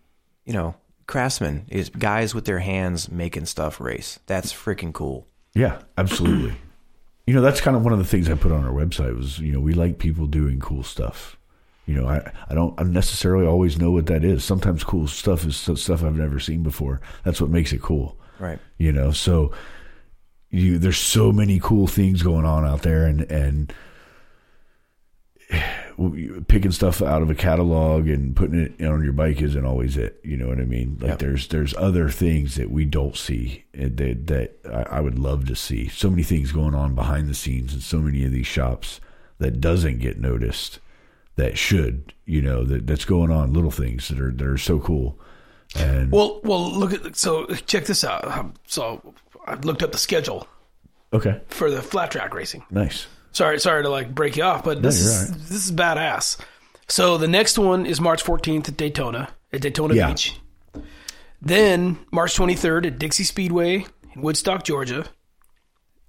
you 0.45 0.53
know, 0.53 0.74
craftsmen 1.07 1.66
is 1.68 1.90
guys 1.90 2.34
with 2.34 2.45
their 2.45 2.59
hands 2.59 3.09
making 3.09 3.47
stuff 3.47 3.80
race. 3.80 4.18
That's 4.26 4.53
freaking 4.53 4.93
cool. 4.93 5.28
Yeah, 5.55 5.82
absolutely. 5.97 6.57
you 7.28 7.34
know, 7.34 7.40
that's 7.40 7.61
kind 7.61 7.76
of 7.76 7.84
one 7.84 7.93
of 7.93 8.01
the 8.01 8.05
things 8.05 8.28
I 8.28 8.34
put 8.34 8.51
on 8.51 8.64
our 8.64 8.72
website 8.72 9.16
was, 9.16 9.38
you 9.38 9.53
know, 9.53 9.61
we 9.61 9.74
like 9.74 9.99
people 10.01 10.26
doing 10.26 10.59
cool 10.59 10.82
stuff. 10.82 11.36
You 11.87 11.95
know, 11.95 12.07
I, 12.07 12.30
I 12.49 12.55
don't 12.55 12.78
necessarily 12.93 13.47
always 13.47 13.76
know 13.78 13.91
what 13.91 14.07
that 14.07 14.24
is. 14.24 14.45
Sometimes 14.45 14.85
cool 14.85 15.09
stuff 15.09 15.45
is 15.45 15.57
stuff 15.57 16.05
I've 16.05 16.16
never 16.16 16.39
seen 16.39 16.62
before. 16.62 17.01
That's 17.24 17.41
what 17.41 17.51
makes 17.51 17.72
it 17.72 17.83
cool. 17.83 18.16
Right. 18.39 18.59
You 18.78 18.93
know, 18.93 19.11
so 19.11 19.53
you 20.51 20.78
there's 20.78 20.99
so 20.99 21.33
many 21.33 21.59
cool 21.61 21.87
things 21.87 22.22
going 22.22 22.45
on 22.45 22.64
out 22.64 22.83
there 22.83 23.07
and 23.07 23.22
and 23.22 23.72
picking 26.49 26.72
stuff 26.72 27.03
out 27.03 27.22
of 27.22 27.30
a 27.30 27.35
catalog 27.35 28.09
and 28.09 28.35
putting 28.35 28.59
it 28.61 28.85
on 28.87 29.03
your 29.05 29.12
bike 29.12 29.43
isn't 29.43 29.64
always 29.64 29.97
it. 29.97 30.20
You 30.24 30.37
know 30.37 30.49
what 30.49 30.59
I 30.59 30.64
mean? 30.64 30.99
Like 31.01 31.11
Yep. 31.11 31.18
there's 31.18 31.49
there's 31.49 31.74
other 31.76 32.09
things 32.09 32.55
that 32.55 32.70
we 32.70 32.85
don't 32.85 33.16
see 33.16 33.64
and 33.74 33.97
that 33.97 34.26
that 34.28 34.57
I, 34.72 34.99
I 34.99 35.01
would 35.01 35.18
love 35.18 35.47
to 35.49 35.57
see. 35.57 35.89
So 35.89 36.11
many 36.11 36.22
things 36.22 36.53
going 36.53 36.74
on 36.74 36.95
behind 36.95 37.28
the 37.28 37.35
scenes 37.35 37.74
in 37.74 37.80
so 37.80 37.99
many 37.99 38.24
of 38.24 38.33
these 38.33 38.47
shops 38.47 39.01
that 39.39 39.61
doesn't 39.61 39.99
get 39.99 40.18
noticed 40.20 40.78
that 41.37 41.57
should. 41.59 42.12
You 42.24 42.43
know 42.43 42.64
that 42.64 42.87
that's 42.87 43.05
going 43.05 43.30
on. 43.30 43.53
Little 43.53 43.70
things 43.70 44.09
that 44.09 44.20
are 44.20 44.30
that 44.33 44.47
are 44.47 44.59
so 44.59 44.78
cool. 44.78 45.18
And 45.76 46.11
Well, 46.12 46.41
well, 46.45 46.70
look 46.70 46.93
at 46.93 47.16
so 47.16 47.47
check 47.47 47.87
this 47.87 48.05
out. 48.05 48.26
Um, 48.26 48.55
So 48.66 49.14
I 49.47 49.55
looked 49.55 49.83
up 49.83 49.93
the 49.93 49.99
schedule 49.99 50.47
okay, 51.12 51.41
for 51.49 51.70
the 51.70 51.80
flat 51.83 52.11
track 52.11 52.35
racing. 52.35 52.64
nice. 52.70 53.07
Sorry, 53.33 53.59
sorry 53.59 53.83
to 53.83 53.89
like 53.89 54.14
break 54.14 54.37
you 54.37 54.43
off, 54.43 54.62
but 54.64 54.83
this 54.83 55.01
you're 55.03 55.11
is 55.11 55.49
this 55.49 55.64
is 55.66 55.72
badass. 55.72 56.39
So 56.89 57.16
the 57.16 57.28
next 57.28 57.59
one 57.59 57.87
is 57.87 58.01
March 58.01 58.22
14th 58.22 58.68
at 58.68 58.76
Daytona 58.76 59.30
at 59.53 59.62
Daytona 59.62 59.95
Yeah. 59.95 60.09
Beach. 60.09 60.39
Then 61.41 61.99
March 62.12 62.37
23rd 62.37 62.87
at 62.87 62.99
Dixie 62.99 63.24
Speedway 63.24 63.87
in 64.14 64.22
Woodstock, 64.22 64.64
Georgia. 64.64 65.07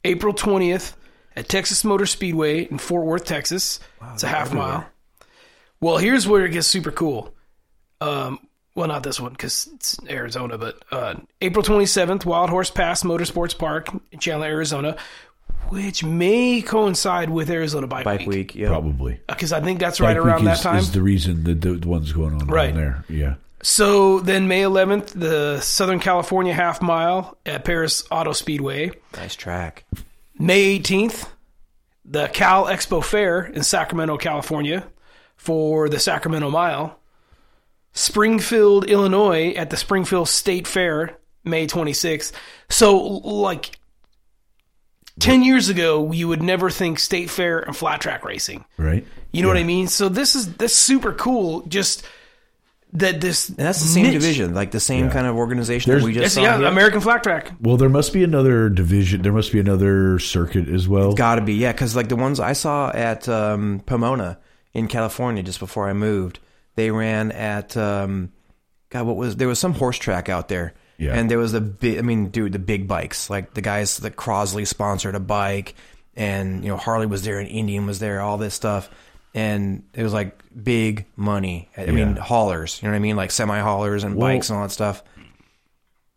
April 0.03 0.33
20th 0.33 0.95
at 1.35 1.47
Texas 1.47 1.83
Motor 1.85 2.05
Speedway 2.05 2.65
in 2.65 2.77
Fort 2.77 3.05
Worth, 3.05 3.23
Texas. 3.25 3.79
it's 4.13 4.23
a 4.23 4.27
half 4.27 4.53
mile. 4.53 4.85
Well, 5.83 5.97
here's 5.97 6.25
where 6.25 6.45
it 6.45 6.51
gets 6.51 6.67
super 6.67 6.91
cool. 6.91 7.33
Um, 7.99 8.39
well, 8.73 8.87
not 8.87 9.03
this 9.03 9.19
one 9.19 9.33
because 9.33 9.67
it's 9.75 9.99
Arizona, 10.09 10.57
but 10.57 10.81
uh, 10.91 11.15
April 11.41 11.61
27th, 11.63 12.23
Wild 12.23 12.49
Horse 12.49 12.71
Pass 12.71 13.03
Motorsports 13.03 13.57
Park 13.57 13.89
in 14.13 14.19
Chandler, 14.19 14.47
Arizona, 14.47 14.95
which 15.67 16.01
may 16.01 16.61
coincide 16.61 17.29
with 17.29 17.49
Arizona 17.49 17.85
Bike, 17.87 18.05
Bike 18.05 18.19
Week. 18.21 18.27
week. 18.29 18.55
Yeah. 18.55 18.69
Probably 18.69 19.19
Because 19.27 19.51
I 19.51 19.59
think 19.59 19.79
that's 19.81 19.99
right 19.99 20.15
Bike 20.15 20.25
around 20.25 20.35
Week 20.37 20.45
that 20.45 20.57
is, 20.57 20.63
time. 20.63 20.77
is 20.77 20.91
the 20.93 21.01
reason 21.01 21.43
that 21.43 21.59
the, 21.59 21.73
the 21.73 21.87
one's 21.89 22.13
going 22.13 22.33
on 22.41 22.47
Right. 22.47 22.73
there. 22.73 23.03
Yeah. 23.09 23.35
So 23.61 24.21
then 24.21 24.47
May 24.47 24.61
11th, 24.61 25.07
the 25.19 25.59
Southern 25.59 25.99
California 25.99 26.53
half 26.53 26.81
mile 26.81 27.37
at 27.45 27.65
Perris 27.65 28.05
Auto 28.09 28.31
Speedway. 28.31 28.91
Nice 29.17 29.35
track. 29.35 29.83
May 30.39 30.79
18th, 30.79 31.27
the 32.05 32.27
Cal 32.29 32.65
Expo 32.67 33.03
Fair 33.03 33.43
in 33.45 33.63
Sacramento, 33.63 34.17
California 34.17 34.87
for 35.43 35.89
the 35.89 35.99
Sacramento 35.99 36.49
Mile. 36.49 36.97
Springfield, 37.93 38.85
Illinois 38.89 39.51
at 39.51 39.69
the 39.69 39.77
Springfield 39.77 40.27
State 40.27 40.65
Fair, 40.67 41.17
May 41.43 41.67
26th. 41.67 42.31
So, 42.69 42.97
like, 42.97 43.77
10 45.19 45.43
years 45.43 45.69
ago, 45.69 46.11
you 46.11 46.27
would 46.27 46.41
never 46.41 46.69
think 46.71 46.97
State 46.97 47.29
Fair 47.29 47.59
and 47.59 47.75
flat 47.75 48.01
track 48.01 48.23
racing. 48.25 48.65
Right. 48.77 49.05
You 49.31 49.41
know 49.43 49.47
what 49.47 49.57
I 49.57 49.63
mean? 49.63 49.87
So, 49.87 50.09
this 50.09 50.35
is 50.35 50.53
that's 50.55 50.73
super 50.73 51.13
cool. 51.13 51.61
Just 51.67 52.03
that 52.93 53.21
this. 53.21 53.49
And 53.49 53.57
that's 53.59 53.79
the 53.81 53.87
same 53.87 54.03
niche- 54.05 54.13
division, 54.13 54.53
like 54.55 54.71
the 54.71 54.79
same 54.79 55.05
Yeah. 55.05 55.11
kind 55.11 55.27
of 55.27 55.35
organization 55.35 55.89
There's- 55.91 56.01
that 56.03 56.07
we 56.07 56.13
just 56.13 56.33
saw. 56.35 56.41
yeah, 56.41 56.57
here. 56.57 56.65
American 56.67 56.99
flat 57.01 57.21
track. 57.21 57.51
Well, 57.61 57.77
there 57.77 57.89
must 57.89 58.11
be 58.13 58.23
another 58.23 58.69
division. 58.69 59.21
There 59.21 59.33
must 59.33 59.51
be 59.51 59.59
another 59.59 60.17
circuit 60.17 60.67
as 60.67 60.87
well. 60.87 61.13
Got 61.13 61.35
to 61.35 61.41
be, 61.41 61.53
yeah, 61.55 61.73
because 61.73 61.95
like 61.95 62.09
the 62.09 62.15
ones 62.15 62.39
I 62.39 62.53
saw 62.53 62.89
at 62.91 63.29
um, 63.29 63.81
Pomona 63.85 64.39
in 64.73 64.87
California 64.87 65.43
just 65.43 65.59
before 65.59 65.87
I 65.89 65.93
moved, 65.93 66.39
they 66.75 66.89
ran 66.91 67.31
at 67.31 67.75
um, 67.77 68.31
God, 68.89 69.05
what 69.05 69.15
was 69.15 69.35
there 69.35 69.47
was 69.47 69.59
some 69.59 69.73
horse 69.73 69.97
track 69.97 70.29
out 70.29 70.47
there, 70.49 70.73
Yeah. 70.97 71.13
and 71.15 71.29
there 71.29 71.37
was 71.37 71.51
the 71.51 71.61
big, 71.61 71.97
I 71.99 72.01
mean, 72.01 72.29
dude, 72.29 72.51
the 72.53 72.59
big 72.59 72.87
bikes, 72.87 73.29
like 73.29 73.53
the 73.53 73.61
guys 73.61 73.97
that 73.97 74.15
Crosley 74.15 74.65
sponsored 74.67 75.15
a 75.15 75.19
bike, 75.19 75.75
and 76.15 76.63
you 76.63 76.69
know 76.69 76.77
Harley 76.77 77.05
was 77.07 77.23
there, 77.23 77.39
and 77.39 77.47
Indian 77.49 77.85
was 77.85 77.99
there, 77.99 78.21
all 78.21 78.37
this 78.37 78.53
stuff, 78.53 78.89
and 79.33 79.83
it 79.93 80.03
was 80.03 80.13
like 80.13 80.39
big 80.63 81.05
money. 81.15 81.69
I 81.77 81.87
mean, 81.87 82.15
haulers, 82.15 82.79
you 82.81 82.87
know 82.87 82.93
what 82.93 82.97
I 82.97 82.99
mean, 82.99 83.15
like 83.15 83.31
semi 83.31 83.59
haulers 83.59 84.03
and 84.03 84.15
Well- 84.15 84.27
bikes 84.27 84.49
and 84.49 84.57
all 84.57 84.63
that 84.63 84.71
stuff. 84.71 85.03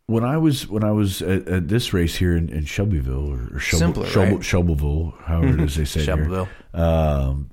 when 0.06 0.22
I 0.24 0.36
was 0.36 0.68
when 0.68 0.84
I 0.84 0.92
was 0.92 1.20
at, 1.22 1.48
at 1.48 1.68
this 1.68 1.92
race 1.92 2.14
here 2.16 2.36
in, 2.36 2.48
in 2.50 2.64
Shelbyville 2.64 3.28
or, 3.32 3.56
or 3.56 3.58
Shelby, 3.58 3.80
Simpler, 3.84 4.06
Shelby, 4.06 4.34
right? 4.36 4.44
Shelbyville, 4.44 5.14
however 5.24 5.54
it 5.54 5.60
is 5.62 5.74
they 5.76 5.84
say 5.84 6.00
it 6.00 6.04
here. 6.06 6.16
Shelbyville. 6.16 6.48
Um, 6.74 7.50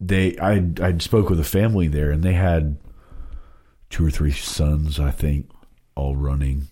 they 0.00 0.38
I 0.38 0.70
I 0.80 0.96
spoke 0.98 1.30
with 1.30 1.40
a 1.40 1.44
family 1.44 1.88
there, 1.88 2.10
and 2.10 2.22
they 2.22 2.34
had 2.34 2.78
two 3.90 4.06
or 4.06 4.10
three 4.10 4.32
sons, 4.32 5.00
I 5.00 5.10
think, 5.10 5.50
all 5.94 6.16
running. 6.16 6.68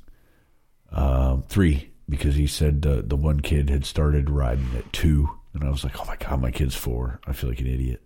Um, 0.92 1.42
three 1.48 1.90
because 2.08 2.36
he 2.36 2.46
said 2.46 2.82
the 2.82 3.02
the 3.02 3.16
one 3.16 3.40
kid 3.40 3.70
had 3.70 3.84
started 3.84 4.30
riding 4.30 4.70
at 4.76 4.92
two, 4.92 5.30
and 5.52 5.64
I 5.64 5.70
was 5.70 5.84
like, 5.84 6.00
oh 6.00 6.04
my 6.06 6.16
god, 6.16 6.40
my 6.40 6.50
kid's 6.50 6.76
four. 6.76 7.20
I 7.26 7.32
feel 7.32 7.50
like 7.50 7.60
an 7.60 7.66
idiot. 7.66 8.02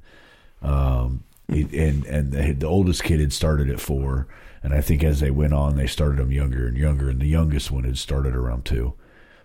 Um, 0.62 1.24
and 1.48 2.04
and 2.06 2.32
the, 2.32 2.52
the 2.52 2.66
oldest 2.66 3.02
kid 3.02 3.20
had 3.20 3.32
started 3.32 3.70
at 3.70 3.80
four, 3.80 4.28
and 4.62 4.72
I 4.72 4.80
think 4.80 5.04
as 5.04 5.20
they 5.20 5.30
went 5.30 5.52
on, 5.52 5.76
they 5.76 5.86
started 5.86 6.18
them 6.18 6.32
younger 6.32 6.66
and 6.66 6.76
younger, 6.76 7.10
and 7.10 7.20
the 7.20 7.26
youngest 7.26 7.70
one 7.70 7.84
had 7.84 7.98
started 7.98 8.34
around 8.34 8.64
two. 8.64 8.94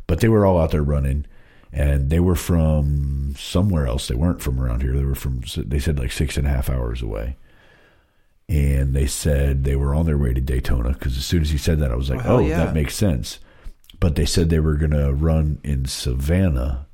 But 0.07 0.19
they 0.19 0.29
were 0.29 0.45
all 0.45 0.59
out 0.59 0.71
there 0.71 0.83
running, 0.83 1.25
and 1.71 2.09
they 2.09 2.19
were 2.19 2.35
from 2.35 3.33
somewhere 3.37 3.85
else. 3.87 4.07
They 4.07 4.15
weren't 4.15 4.41
from 4.41 4.59
around 4.61 4.81
here. 4.81 4.93
They 4.93 5.03
were 5.05 5.15
from 5.15 5.41
they 5.57 5.79
said 5.79 5.99
like 5.99 6.11
six 6.11 6.37
and 6.37 6.47
a 6.47 6.49
half 6.49 6.69
hours 6.69 7.01
away. 7.01 7.37
And 8.47 8.93
they 8.93 9.07
said 9.07 9.63
they 9.63 9.75
were 9.75 9.95
on 9.95 10.05
their 10.05 10.17
way 10.19 10.33
to 10.33 10.41
Daytona 10.41 10.89
because 10.93 11.17
as 11.17 11.25
soon 11.25 11.41
as 11.41 11.49
he 11.49 11.57
said 11.57 11.79
that, 11.79 11.91
I 11.91 11.95
was 11.95 12.09
like, 12.09 12.23
Well, 12.23 12.37
"Oh, 12.37 12.39
yeah. 12.39 12.63
that 12.65 12.73
makes 12.75 12.95
sense." 12.95 13.39
But 13.99 14.15
they 14.15 14.25
said 14.25 14.49
they 14.49 14.59
were 14.59 14.75
going 14.75 14.91
to 14.91 15.13
run 15.13 15.59
in 15.63 15.85
Savannah 15.85 16.85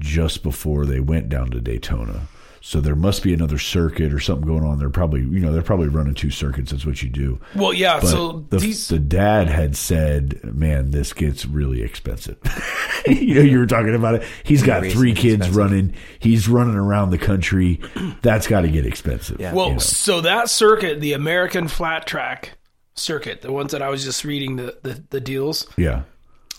just 0.00 0.42
before 0.42 0.86
they 0.86 0.98
went 0.98 1.28
down 1.28 1.50
to 1.50 1.60
Daytona. 1.60 2.22
So 2.60 2.80
there 2.80 2.96
must 2.96 3.22
be 3.22 3.32
another 3.32 3.58
circuit 3.58 4.12
or 4.12 4.20
something 4.20 4.46
going 4.46 4.64
on. 4.64 4.78
They're 4.78 4.90
probably, 4.90 5.20
you 5.20 5.40
know, 5.40 5.52
they're 5.52 5.62
probably 5.62 5.88
running 5.88 6.14
two 6.14 6.30
circuits. 6.30 6.70
That's 6.70 6.84
what 6.84 7.02
you 7.02 7.08
do. 7.08 7.40
Well, 7.54 7.72
yeah. 7.72 8.00
But 8.00 8.08
so 8.08 8.46
the, 8.50 8.58
these. 8.58 8.88
the 8.88 8.98
dad 8.98 9.48
had 9.48 9.76
said, 9.76 10.42
"Man, 10.44 10.90
this 10.90 11.12
gets 11.12 11.46
really 11.46 11.82
expensive." 11.82 12.38
you 13.06 13.34
know, 13.34 13.40
you 13.40 13.58
were 13.58 13.66
talking 13.66 13.94
about 13.94 14.16
it. 14.16 14.24
He's 14.42 14.62
got 14.62 14.82
Racing 14.82 14.98
three 14.98 15.14
kids 15.14 15.46
expensive. 15.46 15.56
running. 15.56 15.94
He's 16.18 16.48
running 16.48 16.76
around 16.76 17.10
the 17.10 17.18
country. 17.18 17.80
That's 18.22 18.46
got 18.46 18.62
to 18.62 18.68
get 18.68 18.86
expensive. 18.86 19.40
Yeah. 19.40 19.54
Well, 19.54 19.68
you 19.68 19.72
know. 19.74 19.78
so 19.78 20.20
that 20.22 20.50
circuit, 20.50 21.00
the 21.00 21.12
American 21.12 21.68
flat 21.68 22.06
track 22.06 22.58
circuit, 22.94 23.42
the 23.42 23.52
ones 23.52 23.72
that 23.72 23.82
I 23.82 23.88
was 23.88 24.04
just 24.04 24.24
reading 24.24 24.56
the, 24.56 24.76
the, 24.82 25.02
the 25.10 25.20
deals, 25.20 25.66
yeah. 25.76 26.02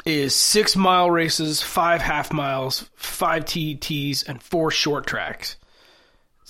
is 0.05 0.33
six 0.33 0.75
mile 0.75 1.11
races, 1.11 1.61
five 1.61 2.01
half 2.01 2.31
miles, 2.31 2.89
five 2.95 3.45
TTs, 3.45 4.27
and 4.27 4.41
four 4.41 4.71
short 4.71 5.05
tracks. 5.05 5.57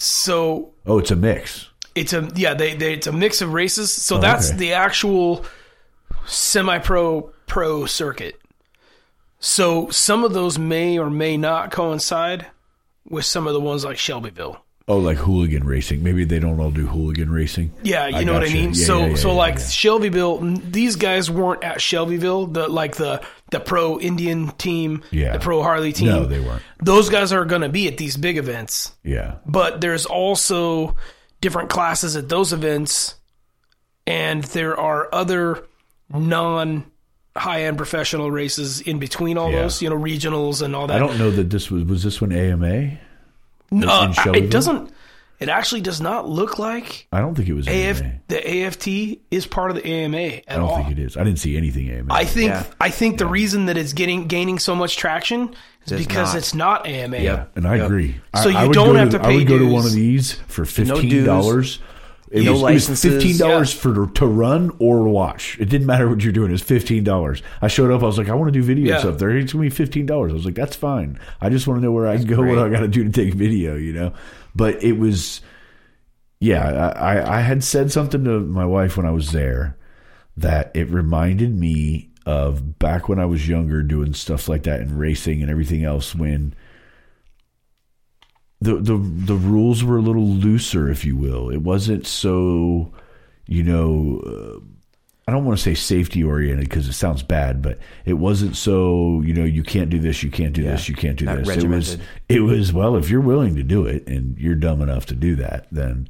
So 0.01 0.71
Oh, 0.85 0.97
it's 0.99 1.11
a 1.11 1.15
mix. 1.15 1.67
it's 1.93 2.13
a 2.13 2.29
yeah, 2.35 2.53
they, 2.53 2.73
they 2.73 2.93
it's 2.93 3.07
a 3.07 3.11
mix 3.11 3.41
of 3.41 3.51
races. 3.53 3.91
So 3.91 4.15
Oh, 4.17 4.19
that's 4.21 4.49
okay. 4.49 4.57
the 4.57 4.73
actual 4.73 5.45
semi 6.25 6.79
pro 6.79 7.31
pro 7.47 7.85
circuit. 7.85 8.39
So 9.39 9.89
some 9.89 10.23
of 10.23 10.33
those 10.33 10.57
may 10.57 10.97
or 10.99 11.09
may 11.09 11.35
not 11.37 11.71
coincide 11.71 12.47
with 13.09 13.25
some 13.25 13.45
of 13.47 13.53
the 13.53 13.59
ones 13.59 13.83
like 13.85 13.97
Shelbyville. 13.97 14.63
Oh, 14.87 14.97
like 14.97 15.17
hooligan 15.17 15.65
racing. 15.65 16.01
Maybe 16.01 16.23
they 16.23 16.39
don't 16.39 16.59
all 16.59 16.71
do 16.71 16.87
hooligan 16.87 17.29
racing. 17.31 17.71
Yeah, 17.83 18.07
you 18.07 18.17
I 18.17 18.23
know 18.23 18.33
what 18.33 18.43
I 18.43 18.51
mean. 18.51 18.69
Yeah, 18.73 18.85
so 18.85 18.99
yeah, 18.99 19.05
yeah, 19.09 19.15
so 19.15 19.35
like. 19.35 19.59
Shelbyville, 19.59 20.39
these 20.57 20.95
guys 20.95 21.29
weren't 21.29 21.63
at 21.63 21.79
Shelbyville. 21.81 22.47
The 22.47 22.67
like 22.67 22.95
the 22.95 23.21
the 23.51 23.59
pro 23.59 23.99
Indian 23.99 24.49
team, 24.57 25.03
Yeah. 25.11 25.33
the 25.33 25.39
pro 25.39 25.61
Harley 25.63 25.91
team. 25.93 26.09
No, 26.09 26.25
they 26.25 26.39
weren't. 26.39 26.61
Those 26.83 27.09
guys 27.09 27.31
are 27.33 27.45
going 27.45 27.61
to 27.63 27.69
be 27.69 27.87
at 27.87 27.97
these 27.97 28.15
big 28.17 28.37
events, 28.37 28.91
Yeah. 29.03 29.35
but 29.45 29.81
there's 29.81 30.05
also 30.05 30.95
different 31.41 31.69
classes 31.69 32.15
at 32.15 32.29
those 32.29 32.53
events, 32.53 33.15
and 34.05 34.43
there 34.45 34.79
are 34.79 35.09
other 35.13 35.63
non 36.13 36.85
high 37.37 37.63
end 37.63 37.77
professional 37.77 38.29
races 38.31 38.81
in 38.81 38.99
between 38.99 39.37
all 39.37 39.51
Yeah. 39.51 39.63
those. 39.63 39.81
You 39.81 39.89
know, 39.89 39.95
regionals 39.97 40.61
and 40.61 40.75
all 40.75 40.87
that. 40.87 40.95
I 40.95 40.99
don't 40.99 41.17
know 41.17 41.31
that 41.31 41.49
this 41.49 41.71
was 41.71 41.83
was 41.85 42.03
this 42.03 42.19
one 42.21 42.31
AMA. 42.31 42.97
Uh, 43.71 44.13
it 44.33 44.49
doesn't. 44.49 44.91
It 45.39 45.47
actually 45.47 45.79
does 45.81 46.01
not 46.01 46.27
look 46.27 46.59
like 46.59 47.07
I 47.13 47.21
don't 47.21 47.33
think 47.33 47.47
it 47.47 47.53
was 47.53 47.65
AF, 47.67 48.01
AMA. 48.01 48.11
the 48.27 48.65
AFT 48.65 48.87
is 49.31 49.47
part 49.47 49.71
of 49.71 49.77
the 49.77 49.87
AMA 49.87 50.17
at 50.17 50.43
I 50.49 50.55
don't 50.57 50.63
all. 50.63 50.75
think 50.77 50.91
it 50.91 50.99
is. 50.99 51.15
I 51.15 51.23
didn't 51.23 51.39
see 51.39 51.55
anything 51.55 51.89
AMA. 51.89 52.13
I 52.13 52.25
think 52.25 52.49
Yeah. 52.49 52.63
I 52.81 52.89
think 52.89 53.17
the 53.19 53.25
reason 53.27 53.67
that 53.67 53.77
it's 53.77 53.93
getting 53.93 54.27
gaining 54.27 54.59
so 54.59 54.75
much 54.75 54.97
traction 54.97 55.55
is 55.85 55.93
It's 55.93 56.05
because 56.05 56.33
not. 56.33 56.37
it's 56.37 56.53
not 56.53 56.87
AMA. 56.87 57.17
Yeah, 57.19 57.45
and 57.55 57.65
I 57.65 57.77
Yep. 57.77 57.85
agree. 57.85 58.15
I- 58.33 58.43
So 58.43 58.49
you 58.49 58.57
I 58.57 58.65
would 58.65 58.73
don't 58.73 58.87
go 58.93 58.95
have 58.95 59.09
to 59.11 59.21
I 59.21 59.27
pay 59.29 59.35
would 59.37 59.47
go 59.47 59.57
to 59.57 59.65
one 59.65 59.83
dues. 59.83 59.91
of 59.93 59.95
these 59.95 60.31
for 60.47 60.65
fifteen 60.65 61.09
dues. 61.09 61.25
dollars. 61.25 61.79
It, 62.31 62.43
No 62.43 62.51
was, 62.51 62.59
it 62.61 62.63
was 62.65 62.89
licenses. 62.89 63.11
fifteen 63.13 63.37
dollars 63.37 63.73
for 63.73 64.05
to 64.05 64.25
run 64.27 64.71
or 64.77 65.07
watch. 65.07 65.57
It 65.59 65.67
didn't 65.67 65.87
matter 65.87 66.07
what 66.07 66.21
you're 66.23 66.31
doing. 66.33 66.49
It 66.49 66.51
was 66.51 66.61
fifteen 66.61 67.03
dollars. 67.03 67.41
I 67.59 67.69
showed 67.69 67.89
up. 67.91 68.03
I 68.03 68.05
was 68.05 68.19
like, 68.19 68.29
I 68.29 68.35
want 68.35 68.53
to 68.53 68.59
do 68.59 68.61
video 68.63 68.93
Yeah. 68.93 68.99
stuff. 68.99 69.17
There, 69.17 69.31
it's 69.31 69.53
gonna 69.53 69.63
be 69.63 69.69
fifteen 69.71 70.05
dollars. 70.05 70.31
I 70.31 70.35
was 70.35 70.45
like, 70.45 70.53
that's 70.53 70.75
fine. 70.75 71.17
I 71.41 71.49
just 71.49 71.65
want 71.65 71.79
to 71.79 71.83
know 71.83 71.91
where 71.91 72.07
I 72.07 72.17
can 72.17 72.27
go. 72.27 72.43
What. 72.43 72.59
I 72.59 72.69
got 72.69 72.81
to 72.81 72.87
do 72.87 73.03
to 73.03 73.09
take 73.09 73.33
video. 73.33 73.75
You 73.77 73.93
know, 73.93 74.13
but 74.55 74.81
it 74.83 74.93
was. 74.93 75.41
Yeah, 76.39 76.91
I, 76.95 77.39
I- 77.39 77.41
had 77.41 77.63
said 77.63 77.91
something 77.91 78.23
to 78.23 78.39
my 78.41 78.65
wife 78.65 78.95
when 78.97 79.05
I 79.05 79.11
was 79.11 79.31
there 79.31 79.77
that 80.37 80.71
it 80.73 80.89
reminded 80.89 81.55
me 81.57 82.11
of 82.25 82.79
back 82.79 83.09
when 83.09 83.19
I 83.19 83.25
was 83.25 83.47
younger 83.49 83.83
doing 83.83 84.13
stuff 84.13 84.47
like 84.47 84.63
that 84.63 84.81
and 84.81 84.97
racing 84.99 85.41
and 85.41 85.51
everything 85.51 85.83
else 85.83 86.15
when 86.15 86.53
the 88.61 88.75
the 88.75 88.97
the 88.97 89.35
rules 89.35 89.83
were 89.83 89.97
a 89.97 90.01
little 90.01 90.27
looser, 90.27 90.89
if 90.89 91.05
you 91.05 91.15
will. 91.15 91.49
It 91.49 91.61
wasn't 91.61 92.05
so, 92.05 92.91
you 93.47 93.63
know. 93.63 94.21
Uh, 94.25 94.59
I 95.29 95.31
don't 95.31 95.45
want 95.45 95.59
to 95.59 95.63
say 95.63 95.75
safety 95.75 96.23
oriented 96.23 96.67
because 96.67 96.87
it 96.87 96.93
sounds 96.93 97.21
bad, 97.21 97.61
but 97.61 97.77
it 98.03 98.13
wasn't 98.13 98.55
so 98.55 99.21
you 99.21 99.31
know 99.31 99.43
you 99.43 99.61
can't 99.61 99.91
do 99.91 99.99
this, 99.99 100.23
you 100.23 100.31
can't 100.31 100.53
do 100.53 100.63
this, 100.63 100.89
you 100.89 100.95
can't 100.95 101.19
do 101.19 101.25
this. 101.27 101.47
It 101.49 101.67
was 101.67 101.97
it 102.27 102.39
was 102.39 102.73
well 102.73 102.95
if 102.95 103.11
you're 103.11 103.21
willing 103.21 103.55
to 103.55 103.61
do 103.61 103.85
it 103.85 104.07
and 104.07 104.35
you're 104.39 104.55
dumb 104.55 104.81
enough 104.81 105.05
to 105.05 105.15
do 105.15 105.35
that, 105.35 105.67
then 105.71 106.09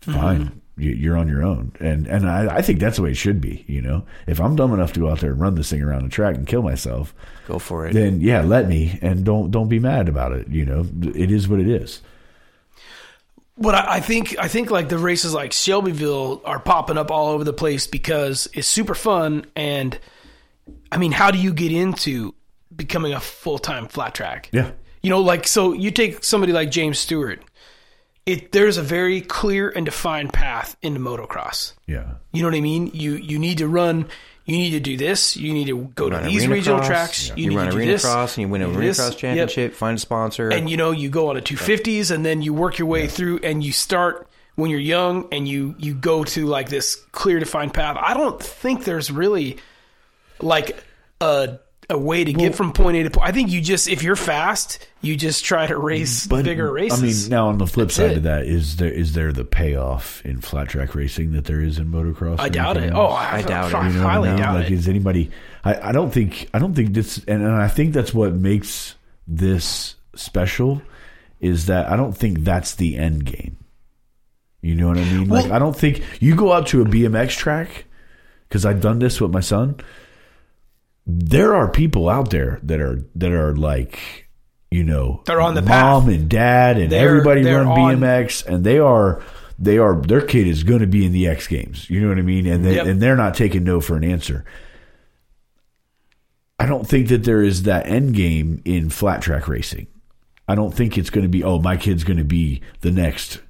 fine, 0.00 0.46
mm-hmm. 0.46 0.82
you, 0.82 0.90
you're 0.90 1.16
on 1.16 1.28
your 1.28 1.44
own. 1.44 1.74
And 1.78 2.08
and 2.08 2.28
I, 2.28 2.56
I 2.56 2.62
think 2.62 2.80
that's 2.80 2.96
the 2.96 3.02
way 3.02 3.12
it 3.12 3.16
should 3.16 3.40
be. 3.40 3.64
You 3.68 3.82
know, 3.82 4.04
if 4.26 4.40
I'm 4.40 4.56
dumb 4.56 4.74
enough 4.74 4.92
to 4.94 5.00
go 5.00 5.10
out 5.10 5.20
there 5.20 5.30
and 5.30 5.40
run 5.40 5.54
this 5.54 5.70
thing 5.70 5.82
around 5.82 6.02
the 6.02 6.08
track 6.08 6.34
and 6.34 6.44
kill 6.44 6.62
myself, 6.62 7.14
Go 7.46 7.60
for 7.60 7.86
it. 7.86 7.94
then 7.94 8.20
yeah, 8.20 8.40
let 8.40 8.66
me 8.66 8.98
and 9.00 9.24
don't 9.24 9.52
don't 9.52 9.68
be 9.68 9.78
mad 9.78 10.08
about 10.08 10.32
it. 10.32 10.48
You 10.48 10.64
know, 10.64 10.84
it 11.14 11.30
is 11.30 11.46
what 11.46 11.60
it 11.60 11.68
is. 11.68 12.02
But 13.58 13.74
I, 13.74 13.96
I 13.96 14.00
think 14.00 14.36
I 14.38 14.48
think 14.48 14.70
like 14.70 14.88
the 14.88 14.98
races 14.98 15.32
like 15.32 15.52
Shelbyville 15.52 16.42
are 16.44 16.60
popping 16.60 16.98
up 16.98 17.10
all 17.10 17.28
over 17.28 17.44
the 17.44 17.52
place 17.52 17.86
because 17.86 18.48
it's 18.52 18.68
super 18.68 18.94
fun 18.94 19.46
and 19.56 19.98
I 20.90 20.98
mean, 20.98 21.12
how 21.12 21.30
do 21.30 21.38
you 21.38 21.52
get 21.52 21.72
into 21.72 22.34
becoming 22.74 23.12
a 23.12 23.20
full 23.20 23.58
time 23.58 23.88
flat 23.88 24.14
track? 24.14 24.50
Yeah. 24.52 24.72
You 25.02 25.10
know, 25.10 25.20
like 25.20 25.46
so 25.46 25.72
you 25.72 25.90
take 25.90 26.24
somebody 26.24 26.52
like 26.52 26.70
James 26.70 26.98
Stewart. 26.98 27.42
It 28.24 28.52
there's 28.52 28.76
a 28.76 28.82
very 28.82 29.20
clear 29.20 29.68
and 29.70 29.86
defined 29.86 30.32
path 30.32 30.76
into 30.82 31.00
motocross. 31.00 31.74
Yeah. 31.86 32.14
You 32.32 32.42
know 32.42 32.48
what 32.48 32.56
I 32.56 32.60
mean? 32.60 32.90
You 32.92 33.14
you 33.14 33.38
need 33.38 33.58
to 33.58 33.68
run. 33.68 34.08
You 34.46 34.56
need 34.58 34.70
to 34.70 34.80
do 34.80 34.96
this. 34.96 35.36
You 35.36 35.52
need 35.52 35.66
to 35.66 35.90
go 35.96 36.08
to 36.08 36.18
these 36.20 36.46
regional 36.46 36.78
cross. 36.78 36.88
tracks. 36.88 37.28
You, 37.30 37.34
You, 37.44 37.50
need 37.50 37.56
run 37.56 37.64
to 37.66 37.70
do 37.72 37.78
arena 37.78 37.92
this. 37.92 38.02
cross 38.04 38.36
and 38.36 38.42
you 38.42 38.48
win 38.48 38.60
do 38.62 38.68
arena 38.68 38.80
this. 38.86 38.96
cross 38.98 39.10
Yep. 39.10 39.18
championship. 39.18 39.74
Find 39.74 39.98
a 39.98 40.00
sponsor. 40.00 40.48
And 40.50 40.70
you 40.70 40.76
know, 40.76 40.92
you 40.92 41.08
go 41.10 41.28
on 41.30 41.36
a 41.36 41.40
250s 41.42 42.10
and 42.12 42.24
then 42.24 42.40
you 42.42 42.54
work 42.54 42.78
your 42.78 42.86
way 42.88 43.08
through 43.08 43.40
and 43.42 43.62
you 43.62 43.72
start 43.72 44.28
when 44.54 44.70
you're 44.70 44.80
young 44.80 45.28
and 45.32 45.46
you 45.48 45.74
you 45.78 45.94
go 45.94 46.22
to 46.24 46.46
like 46.46 46.68
this 46.68 46.94
clear 47.12 47.38
defined 47.40 47.74
path. 47.74 47.98
I 48.00 48.14
don't 48.14 48.40
think 48.40 48.84
there's 48.84 49.10
really 49.10 49.58
like 50.40 50.82
a 51.20 51.58
a 51.88 51.96
way 51.96 52.24
to 52.24 52.32
get 52.32 52.54
from 52.54 52.72
point 52.72 52.96
A 52.96 53.02
to 53.04 53.10
point. 53.10 53.28
I 53.28 53.32
think 53.32 53.50
you 53.50 53.60
just 53.60 53.88
if 53.88 54.02
you're 54.02 54.16
fast, 54.16 54.84
you 55.02 55.16
just 55.16 55.44
try 55.44 55.66
to 55.66 55.78
race 55.78 56.26
bigger 56.26 56.72
races. 56.72 57.28
I 57.28 57.28
mean, 57.28 57.30
now 57.30 57.48
on 57.48 57.58
the 57.58 57.66
flip 57.66 57.92
side 57.92 58.12
it. 58.12 58.16
of 58.18 58.22
that, 58.24 58.44
is 58.44 58.76
there 58.76 58.90
is 58.92 59.12
there 59.12 59.32
the 59.32 59.44
payoff 59.44 60.24
in 60.24 60.40
flat 60.40 60.68
track 60.68 60.94
racing 60.94 61.32
that 61.32 61.44
there 61.44 61.60
is 61.60 61.78
in 61.78 61.90
motocross? 61.90 62.40
I 62.40 62.48
doubt 62.48 62.76
it. 62.76 62.80
anything 62.80 62.96
Oh. 62.98 63.06
I, 63.06 63.36
I 63.36 63.42
doubt 63.42 63.70
it. 63.70 63.74
I 63.74 63.86
You 63.86 63.94
You 63.94 64.00
know 64.00 64.06
I 64.06 64.12
highly 64.12 64.28
mean? 64.30 64.38
doubt 64.38 64.54
like, 64.56 64.66
it. 64.66 64.72
is 64.72 64.88
anybody? 64.88 65.30
I, 65.64 65.88
I 65.88 65.92
don't 65.92 66.10
think 66.10 66.48
I 66.52 66.58
don't 66.58 66.74
think 66.74 66.92
this, 66.92 67.18
and, 67.28 67.42
and 67.42 67.54
I 67.54 67.68
think 67.68 67.92
that's 67.92 68.12
what 68.12 68.32
makes 68.34 68.94
this 69.26 69.94
special 70.14 70.82
is 71.40 71.66
that 71.66 71.88
I 71.90 71.96
don't 71.96 72.16
think 72.16 72.40
that's 72.40 72.74
the 72.76 72.96
end 72.96 73.26
game. 73.26 73.56
You 74.62 74.74
know 74.74 74.88
what 74.88 74.98
I 74.98 75.04
mean? 75.04 75.28
like 75.28 75.50
I 75.50 75.60
don't 75.60 75.76
think 75.76 76.02
you 76.20 76.34
go 76.34 76.52
out 76.52 76.66
to 76.68 76.82
a 76.82 76.84
BMX 76.84 77.36
track 77.36 77.84
because 78.48 78.66
I've 78.66 78.80
done 78.80 78.98
this 78.98 79.20
with 79.20 79.30
my 79.30 79.40
son. 79.40 79.76
There 81.06 81.54
are 81.54 81.68
people 81.68 82.08
out 82.08 82.30
there 82.30 82.58
that 82.64 82.80
are 82.80 83.04
that 83.14 83.30
are 83.32 83.54
like, 83.54 84.28
you 84.70 84.82
know, 84.82 85.22
They're 85.26 85.40
on 85.40 85.54
the 85.54 85.62
mom 85.62 86.04
path. 86.06 86.12
and 86.14 86.28
dad 86.28 86.78
and 86.78 86.90
They're- 86.90 87.08
everybody 87.08 87.42
they're 87.42 87.58
run 87.64 87.68
on- 87.68 87.96
BMX, 88.00 88.44
and 88.44 88.64
they 88.64 88.78
are 88.80 89.22
they 89.58 89.78
are 89.78 89.94
their 90.02 90.20
kid 90.20 90.46
is 90.48 90.64
going 90.64 90.80
to 90.80 90.86
be 90.86 91.06
in 91.06 91.12
the 91.12 91.28
X 91.28 91.46
Games. 91.46 91.88
You 91.88 92.00
know 92.00 92.08
what 92.08 92.18
I 92.18 92.22
mean? 92.22 92.46
And 92.46 92.64
they, 92.64 92.74
Yep. 92.74 92.86
and 92.86 93.00
they're 93.00 93.16
not 93.16 93.34
taking 93.34 93.62
no 93.64 93.80
for 93.80 93.96
an 93.96 94.04
answer. 94.04 94.44
I 96.58 96.66
don't 96.66 96.86
think 96.88 97.08
that 97.08 97.24
there 97.24 97.42
is 97.42 97.64
that 97.64 97.86
end 97.86 98.14
game 98.14 98.62
in 98.64 98.88
flat 98.90 99.22
track 99.22 99.46
racing. 99.46 99.86
I 100.48 100.54
don't 100.54 100.74
think 100.74 100.96
it's 100.96 101.10
going 101.10 101.24
to 101.24 101.28
be 101.28 101.44
oh 101.44 101.60
my 101.60 101.76
kid's 101.76 102.04
going 102.04 102.18
to 102.18 102.24
be 102.24 102.62
the 102.80 102.90
next 102.90 103.40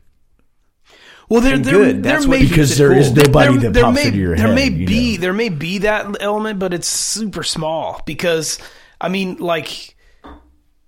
Well, 1.28 1.40
there, 1.40 1.58
there, 1.58 1.72
good. 1.74 2.02
there 2.02 2.12
That's 2.14 2.26
may 2.26 2.30
what 2.30 2.40
be- 2.40 2.48
because 2.48 2.78
there 2.78 2.92
is 2.92 3.12
there- 3.12 3.24
nobody 3.26 3.52
there- 3.52 3.60
that 3.62 3.72
there 3.72 3.82
pops 3.84 3.94
may, 3.96 4.06
into 4.06 4.18
your 4.18 4.36
there 4.36 4.46
head. 4.46 4.54
may 4.54 4.68
be 4.70 5.14
know? 5.16 5.20
there 5.20 5.32
may 5.32 5.48
be 5.48 5.78
that 5.78 6.16
element, 6.20 6.58
but 6.58 6.72
it's 6.72 6.86
super 6.86 7.42
small 7.42 8.00
because 8.06 8.58
I 9.00 9.08
mean, 9.08 9.36
like, 9.38 9.96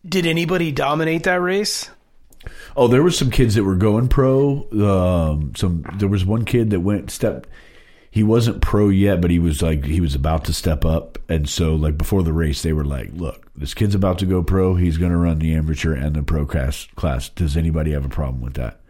did 0.08 0.26
anybody 0.26 0.70
dominate 0.72 1.24
that 1.24 1.40
race? 1.40 1.90
Oh, 2.76 2.86
there 2.86 3.02
was 3.02 3.18
some 3.18 3.30
kids 3.30 3.56
that 3.56 3.64
were 3.64 3.74
going 3.74 4.08
pro. 4.08 4.66
Um, 4.72 5.52
some 5.56 5.84
there 5.98 6.08
was 6.08 6.24
one 6.24 6.44
kid 6.44 6.70
that 6.70 6.80
went 6.80 7.10
step. 7.10 7.46
He 8.10 8.22
wasn't 8.22 8.62
pro 8.62 8.88
yet, 8.88 9.20
but 9.20 9.30
he 9.30 9.38
was 9.38 9.60
like 9.60 9.84
he 9.84 10.00
was 10.00 10.14
about 10.14 10.44
to 10.44 10.52
step 10.54 10.84
up, 10.84 11.18
and 11.28 11.48
so 11.48 11.74
like 11.74 11.98
before 11.98 12.22
the 12.22 12.32
race, 12.32 12.62
they 12.62 12.72
were 12.72 12.84
like, 12.84 13.10
"Look, 13.12 13.46
this 13.56 13.74
kid's 13.74 13.94
about 13.96 14.18
to 14.20 14.26
go 14.26 14.42
pro. 14.42 14.76
He's 14.76 14.96
going 14.98 15.10
to 15.10 15.18
run 15.18 15.40
the 15.40 15.52
amateur 15.54 15.92
and 15.94 16.14
the 16.14 16.22
pro 16.22 16.46
class. 16.46 16.86
Class. 16.96 17.28
Does 17.28 17.56
anybody 17.56 17.90
have 17.90 18.04
a 18.04 18.08
problem 18.08 18.40
with 18.40 18.54
that?" 18.54 18.80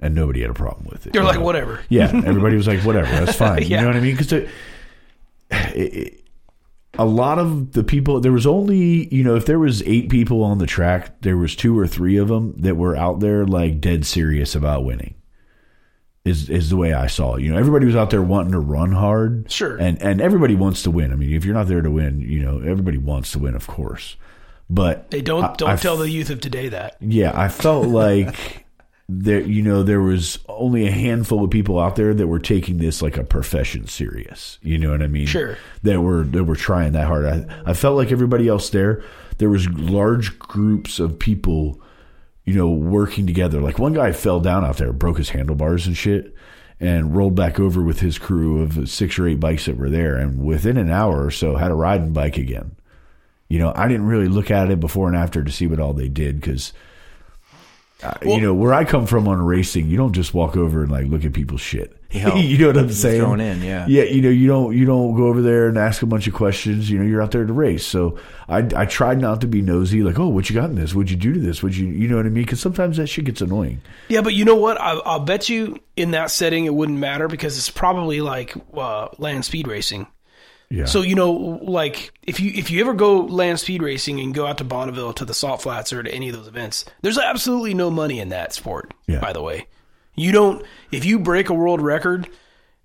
And 0.00 0.14
nobody 0.14 0.42
had 0.42 0.50
a 0.50 0.54
problem 0.54 0.86
with 0.90 1.06
it. 1.06 1.12
They're 1.12 1.24
like, 1.24 1.38
know? 1.40 1.44
whatever. 1.44 1.80
Yeah, 1.88 2.06
everybody 2.24 2.54
was 2.56 2.68
like, 2.68 2.80
"Whatever, 2.84 3.06
that's 3.08 3.36
fine." 3.46 3.62
You 3.62 3.78
know 3.78 3.86
what 3.88 3.96
I 3.96 4.00
mean? 4.00 4.16
Because 4.16 4.32
a 6.98 7.04
lot 7.04 7.38
of 7.38 7.72
the 7.72 7.84
people 7.84 8.20
there 8.20 8.32
was 8.32 8.46
only 8.46 9.12
you 9.14 9.22
know 9.22 9.34
if 9.36 9.46
there 9.46 9.58
was 9.58 9.82
eight 9.82 10.08
people 10.08 10.42
on 10.42 10.58
the 10.58 10.66
track 10.66 11.20
there 11.22 11.36
was 11.36 11.54
two 11.54 11.78
or 11.78 11.86
three 11.86 12.16
of 12.16 12.28
them 12.28 12.54
that 12.58 12.76
were 12.76 12.96
out 12.96 13.20
there 13.20 13.44
like 13.46 13.80
dead 13.80 14.04
serious 14.06 14.54
about 14.54 14.84
winning 14.84 15.14
is 16.24 16.48
is 16.50 16.70
the 16.70 16.76
way 16.76 16.92
i 16.92 17.06
saw 17.06 17.34
it 17.36 17.42
you 17.42 17.52
know 17.52 17.58
everybody 17.58 17.86
was 17.86 17.94
out 17.94 18.10
there 18.10 18.22
wanting 18.22 18.52
to 18.52 18.58
run 18.58 18.92
hard 18.92 19.50
Sure. 19.50 19.76
and 19.76 20.00
and 20.02 20.20
everybody 20.20 20.54
wants 20.54 20.82
to 20.82 20.90
win 20.90 21.12
i 21.12 21.14
mean 21.14 21.32
if 21.34 21.44
you're 21.44 21.54
not 21.54 21.68
there 21.68 21.82
to 21.82 21.90
win 21.90 22.20
you 22.20 22.40
know 22.40 22.58
everybody 22.58 22.98
wants 22.98 23.32
to 23.32 23.38
win 23.38 23.54
of 23.54 23.66
course 23.66 24.16
but 24.70 25.10
They 25.10 25.22
don't 25.22 25.44
I- 25.44 25.54
don't 25.56 25.70
I 25.70 25.76
tell 25.76 25.96
the 25.96 26.10
youth 26.10 26.28
of 26.30 26.40
today 26.40 26.68
that. 26.68 26.96
yeah, 27.00 27.32
I 27.34 27.48
felt 27.48 27.86
like 27.86 28.66
there, 29.08 29.40
you 29.40 29.62
know, 29.62 29.82
there 29.82 30.02
was 30.02 30.38
only 30.48 30.86
a 30.86 30.92
handful 30.92 31.42
of 31.42 31.50
people 31.50 31.78
out 31.78 31.96
there 31.96 32.12
that 32.12 32.26
were 32.26 32.38
taking 32.38 32.76
this 32.76 33.00
like 33.00 33.16
a 33.16 33.24
profession 33.24 33.86
serious. 33.86 34.58
You 34.62 34.76
know 34.76 34.90
what 34.90 35.02
I 35.02 35.06
mean? 35.06 35.26
Sure. 35.26 35.56
That 35.82 36.00
were 36.02 36.24
that 36.24 36.44
were 36.44 36.56
trying 36.56 36.92
that 36.92 37.06
hard. 37.06 37.24
I, 37.24 37.46
I 37.64 37.72
felt 37.72 37.96
like 37.96 38.12
everybody 38.12 38.48
else 38.48 38.68
there, 38.70 39.02
there 39.38 39.48
was 39.48 39.68
large 39.70 40.38
groups 40.38 40.98
of 40.98 41.18
people, 41.18 41.80
you 42.44 42.54
know, 42.54 42.68
working 42.68 43.26
together. 43.26 43.60
Like 43.60 43.78
one 43.78 43.94
guy 43.94 44.12
fell 44.12 44.40
down 44.40 44.64
out 44.64 44.76
there, 44.76 44.92
broke 44.92 45.18
his 45.18 45.30
handlebars 45.30 45.86
and 45.86 45.96
shit. 45.96 46.34
And 46.80 47.16
rolled 47.16 47.34
back 47.34 47.58
over 47.58 47.82
with 47.82 47.98
his 47.98 48.18
crew 48.18 48.62
of 48.62 48.88
six 48.88 49.18
or 49.18 49.26
eight 49.26 49.40
bikes 49.40 49.66
that 49.66 49.76
were 49.76 49.90
there, 49.90 50.14
and 50.14 50.44
within 50.44 50.76
an 50.76 50.92
hour 50.92 51.24
or 51.24 51.32
so, 51.32 51.56
had 51.56 51.72
a 51.72 51.74
riding 51.74 52.12
bike 52.12 52.36
again. 52.36 52.76
You 53.48 53.58
know, 53.58 53.72
I 53.74 53.88
didn't 53.88 54.06
really 54.06 54.28
look 54.28 54.52
at 54.52 54.70
it 54.70 54.78
before 54.78 55.08
and 55.08 55.16
after 55.16 55.42
to 55.42 55.50
see 55.50 55.66
what 55.66 55.80
all 55.80 55.92
they 55.92 56.08
did 56.08 56.40
because, 56.40 56.72
uh, 58.02 58.14
you 58.22 58.40
know, 58.40 58.54
where 58.54 58.72
I 58.72 58.84
come 58.84 59.06
from 59.06 59.26
on 59.26 59.42
racing, 59.42 59.88
you 59.88 59.96
don't 59.96 60.12
just 60.12 60.32
walk 60.32 60.56
over 60.56 60.82
and 60.82 60.92
like 60.92 61.06
look 61.06 61.24
at 61.24 61.32
people's 61.32 61.60
shit. 61.60 61.94
help. 62.10 62.36
you 62.36 62.56
know 62.56 62.68
what 62.68 62.78
I'm 62.78 62.90
saying? 62.90 63.20
thrown 63.20 63.40
in, 63.40 63.60
yeah. 63.60 63.86
Yeah, 63.86 64.04
you 64.04 64.22
know, 64.22 64.30
you 64.30 64.46
don't 64.46 64.74
you 64.74 64.86
don't 64.86 65.14
go 65.14 65.26
over 65.26 65.42
there 65.42 65.68
and 65.68 65.76
ask 65.76 66.00
a 66.00 66.06
bunch 66.06 66.26
of 66.26 66.32
questions. 66.32 66.88
You 66.88 66.98
know, 66.98 67.04
you're 67.04 67.20
out 67.20 67.32
there 67.32 67.44
to 67.44 67.52
race. 67.52 67.84
So 67.84 68.18
I 68.48 68.58
I 68.74 68.86
tried 68.86 69.20
not 69.20 69.42
to 69.42 69.46
be 69.46 69.60
nosy, 69.60 70.02
like, 70.02 70.18
oh, 70.18 70.28
what 70.28 70.48
you 70.48 70.54
got 70.54 70.70
in 70.70 70.76
this? 70.76 70.94
What'd 70.94 71.10
you 71.10 71.16
do 71.16 71.34
to 71.34 71.40
this? 71.40 71.62
Would 71.62 71.76
you 71.76 71.88
you 71.88 72.08
know 72.08 72.16
what 72.16 72.24
I 72.24 72.30
mean? 72.30 72.44
Because 72.44 72.60
sometimes 72.60 72.96
that 72.96 73.08
shit 73.08 73.26
gets 73.26 73.40
annoying. 73.40 73.82
Yeah, 74.08 74.22
but 74.22 74.32
you 74.32 74.44
know 74.44 74.54
what? 74.56 74.80
I, 74.80 74.92
I'll 74.92 75.20
bet 75.20 75.48
you 75.48 75.78
in 75.96 76.12
that 76.12 76.30
setting 76.30 76.64
it 76.64 76.74
wouldn't 76.74 76.98
matter 76.98 77.28
because 77.28 77.58
it's 77.58 77.70
probably 77.70 78.20
like 78.20 78.54
uh, 78.74 79.08
land 79.18 79.44
speed 79.44 79.66
racing. 79.66 80.06
Yeah. 80.70 80.84
So 80.84 81.00
you 81.02 81.14
know, 81.14 81.32
like 81.32 82.12
if 82.22 82.40
you 82.40 82.50
if 82.54 82.70
you 82.70 82.80
ever 82.82 82.92
go 82.92 83.20
land 83.20 83.58
speed 83.58 83.82
racing 83.82 84.20
and 84.20 84.34
go 84.34 84.46
out 84.46 84.58
to 84.58 84.64
Bonneville 84.64 85.14
to 85.14 85.24
the 85.24 85.32
Salt 85.32 85.62
Flats 85.62 85.92
or 85.94 86.02
to 86.02 86.12
any 86.12 86.28
of 86.28 86.36
those 86.36 86.46
events, 86.48 86.84
there's 87.00 87.16
absolutely 87.18 87.72
no 87.74 87.90
money 87.90 88.20
in 88.20 88.28
that 88.30 88.52
sport. 88.52 88.92
Yeah. 89.06 89.20
By 89.20 89.32
the 89.32 89.40
way, 89.40 89.66
you 90.14 90.30
don't. 90.30 90.62
If 90.92 91.06
you 91.06 91.18
break 91.20 91.48
a 91.48 91.54
world 91.54 91.80
record, 91.80 92.28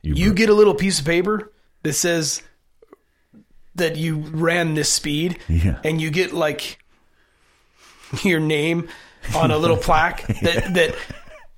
you, 0.01 0.27
bro- 0.27 0.33
get 0.33 0.49
a 0.49 0.53
little 0.53 0.75
piece 0.75 0.99
of 0.99 1.05
paper 1.05 1.51
that 1.83 1.91
says 1.93 2.41
that 3.75 3.97
you 3.97 4.17
ran 4.19 4.75
this 4.75 4.91
speed, 4.91 5.39
Yeah. 5.49 5.79
and 5.83 6.01
you 6.01 6.09
get 6.09 6.31
like 6.31 6.77
your 8.23 8.39
name 8.39 8.87
on 9.35 9.51
a 9.51 9.57
little 9.57 9.77
plaque 9.89 10.25
that 10.41 10.73
that 10.75 10.95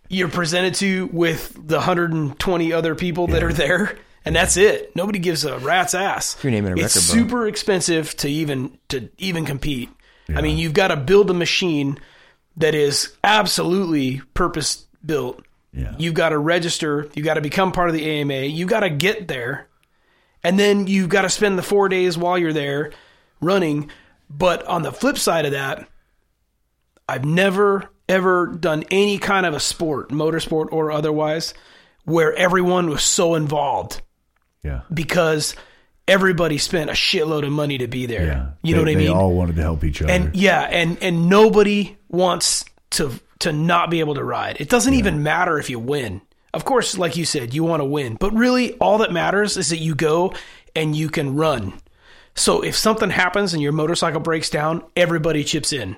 you're 0.09 0.29
presented 0.29 0.73
to 0.75 1.07
with 1.11 1.53
the 1.67 1.75
120 1.77 2.73
other 2.73 2.95
people 2.95 3.27
that 3.27 3.43
are 3.43 3.53
there 3.53 3.97
and 4.25 4.35
that's 4.35 4.57
it. 4.57 4.95
Nobody 4.95 5.19
gives 5.19 5.45
a 5.45 5.57
rat's 5.59 5.93
ass. 5.93 6.35
Your 6.43 6.51
name 6.51 6.65
in 6.65 6.73
a 6.77 6.81
it's 6.81 6.95
record 6.95 7.07
book. 7.07 7.29
super 7.29 7.47
expensive 7.47 8.15
to 8.17 8.27
even 8.29 8.77
to 8.89 9.09
even 9.17 9.45
compete. 9.45 9.89
I 10.27 10.41
mean 10.41 10.57
you've 10.57 10.73
got 10.73 10.87
to 10.87 10.95
build 10.97 11.29
a 11.29 11.33
machine 11.35 11.99
that 12.57 12.73
is 12.73 13.13
absolutely 13.23 14.21
purpose 14.33 14.85
built 15.05 15.45
Yeah. 15.71 15.93
you've 15.99 16.15
got 16.15 16.29
to 16.29 16.37
register. 16.39 17.07
You've 17.13 17.25
got 17.25 17.35
to 17.35 17.41
become 17.41 17.71
part 17.71 17.89
of 17.89 17.95
the 17.95 18.05
ama 18.09 18.41
you've 18.45 18.69
got 18.69 18.79
to 18.79 18.89
get 18.89 19.27
there. 19.27 19.67
And 20.43 20.57
then 20.59 20.87
you've 20.87 21.09
got 21.09 21.23
to 21.23 21.29
spend 21.29 21.57
the 21.57 21.63
four 21.63 21.89
days 21.89 22.17
while 22.17 22.37
you're 22.37 22.53
there 22.53 22.91
running. 23.41 23.89
But 24.29 24.65
on 24.65 24.81
the 24.81 24.91
flip 24.91 25.17
side 25.19 25.45
of 25.45 25.51
that 25.51 25.87
I've 27.07 27.25
never 27.25 27.89
ever 28.09 28.47
done 28.47 28.83
any 28.91 29.17
kind 29.19 29.45
of 29.45 29.53
a 29.53 29.59
sport, 29.59 30.09
motorsport 30.09 30.67
or 30.71 30.91
otherwise, 30.91 31.53
where 32.05 32.33
everyone 32.35 32.89
was 32.89 33.03
so 33.03 33.35
involved 33.35 34.01
yeah. 34.65 34.81
because 34.93 35.55
everybody 36.07 36.57
spent 36.57 36.89
a 36.89 36.93
shitload 36.93 37.45
of 37.45 37.51
money 37.51 37.77
to 37.77 37.87
be 37.87 38.05
there. 38.05 38.25
Yeah. 38.25 38.47
You 38.63 38.75
know 38.75 38.83
They- 38.83 38.91
what 38.93 38.97
I 38.97 38.99
mean? 38.99 39.07
They 39.07 39.13
all 39.13 39.33
wanted 39.33 39.55
to 39.55 39.61
help 39.61 39.83
each 39.83 40.01
other. 40.01 40.11
and 40.11 40.35
yeah, 40.35 40.61
and 40.61 40.97
and 41.01 41.29
nobody 41.29 41.95
wants 42.09 42.65
to 42.91 43.11
to 43.39 43.51
not 43.51 43.89
be 43.89 43.99
able 43.99 44.15
to 44.15 44.23
ride. 44.23 44.57
It 44.59 44.69
doesn't 44.69 44.93
even 44.93 45.23
matter 45.23 45.57
if 45.59 45.69
you 45.69 45.79
win. 45.79 46.21
Of 46.53 46.63
course, 46.63 46.97
like 46.97 47.17
you 47.17 47.25
said, 47.25 47.53
you 47.53 47.63
want 47.65 47.81
to 47.81 47.85
win, 47.85 48.15
but 48.19 48.33
really 48.33 48.73
all 48.75 48.99
that 48.99 49.11
matters 49.11 49.57
is 49.57 49.69
that 49.69 49.77
you 49.79 49.93
go 49.93 50.33
and 50.75 50.95
you 50.95 51.09
can 51.09 51.35
run. 51.35 51.73
So 52.35 52.61
if 52.61 52.75
something 52.77 53.09
happens 53.09 53.53
and 53.53 53.61
your 53.61 53.71
motorcycle 53.73 54.19
breaks 54.21 54.49
down, 54.49 54.83
everybody 54.95 55.43
chips 55.43 55.73
in. 55.73 55.97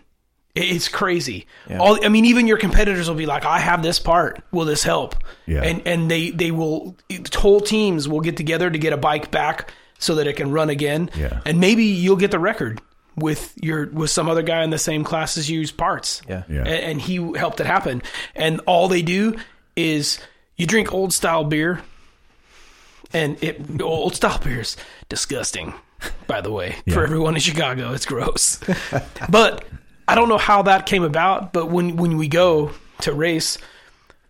It- 0.58 0.76
It's 0.76 0.88
crazy. 0.88 1.48
All 1.80 2.04
I 2.06 2.10
mean, 2.10 2.26
even 2.26 2.48
your 2.48 2.58
competitors 2.58 3.08
will 3.08 3.16
be 3.16 3.26
like, 3.26 3.46
"I 3.46 3.60
have 3.60 3.82
this 3.84 4.00
part. 4.00 4.42
Will 4.52 4.66
this 4.66 4.84
help?" 4.84 5.16
Yeah. 5.46 5.62
And 5.64 5.82
and 5.86 6.12
they 6.12 6.32
they 6.32 6.52
will 6.52 6.96
whole 7.36 7.62
teams 7.62 8.08
will 8.08 8.22
get 8.22 8.36
together 8.38 8.70
to 8.70 8.78
get 8.78 8.94
a 8.94 8.98
bike 8.98 9.32
back 9.32 9.72
so 10.00 10.16
that 10.16 10.28
it 10.28 10.34
can 10.38 10.52
run 10.52 10.70
again. 10.70 11.10
Yeah. 11.18 11.40
And 11.46 11.60
maybe 11.60 11.84
you'll 11.86 12.18
get 12.18 12.32
the 12.32 12.40
record 12.40 12.82
with 13.16 13.54
your 13.62 13.88
with 13.88 14.10
some 14.12 14.30
other 14.30 14.44
guy 14.44 14.64
in 14.64 14.70
the 14.70 14.78
same 14.78 15.04
class 15.04 15.38
as 15.38 15.50
you's 15.50 15.72
parts. 15.72 16.22
Yeah. 16.30 16.44
Yeah. 16.50 16.64
A- 16.68 16.84
And, 16.90 17.02
he 17.02 17.16
helped 17.36 17.60
it 17.60 17.66
happen. 17.66 18.04
And 18.36 18.60
all 18.68 18.88
they 18.88 19.02
do 19.02 19.36
is 19.76 20.20
you 20.56 20.68
drink 20.68 20.94
old 20.94 21.14
style 21.14 21.44
beer, 21.44 21.82
and 23.14 23.42
it 23.44 23.82
old 23.82 24.16
style 24.16 24.40
beer's 24.44 24.78
disgusting. 25.10 25.74
By 26.28 26.42
the 26.42 26.52
way, 26.52 26.76
for 26.94 27.04
everyone 27.04 27.34
in 27.34 27.42
Chicago, 27.42 27.92
it's 27.92 28.06
gross. 28.06 28.60
but 29.30 29.66
I 30.08 30.16
don't 30.16 30.30
know 30.30 30.38
how 30.38 30.64
that 30.64 30.86
came 30.86 31.04
about. 31.04 31.54
But 31.54 31.70
when 31.70 31.98
when 31.98 32.18
we 32.18 32.28
go 32.28 32.72
to 33.02 33.14
race, 33.14 33.58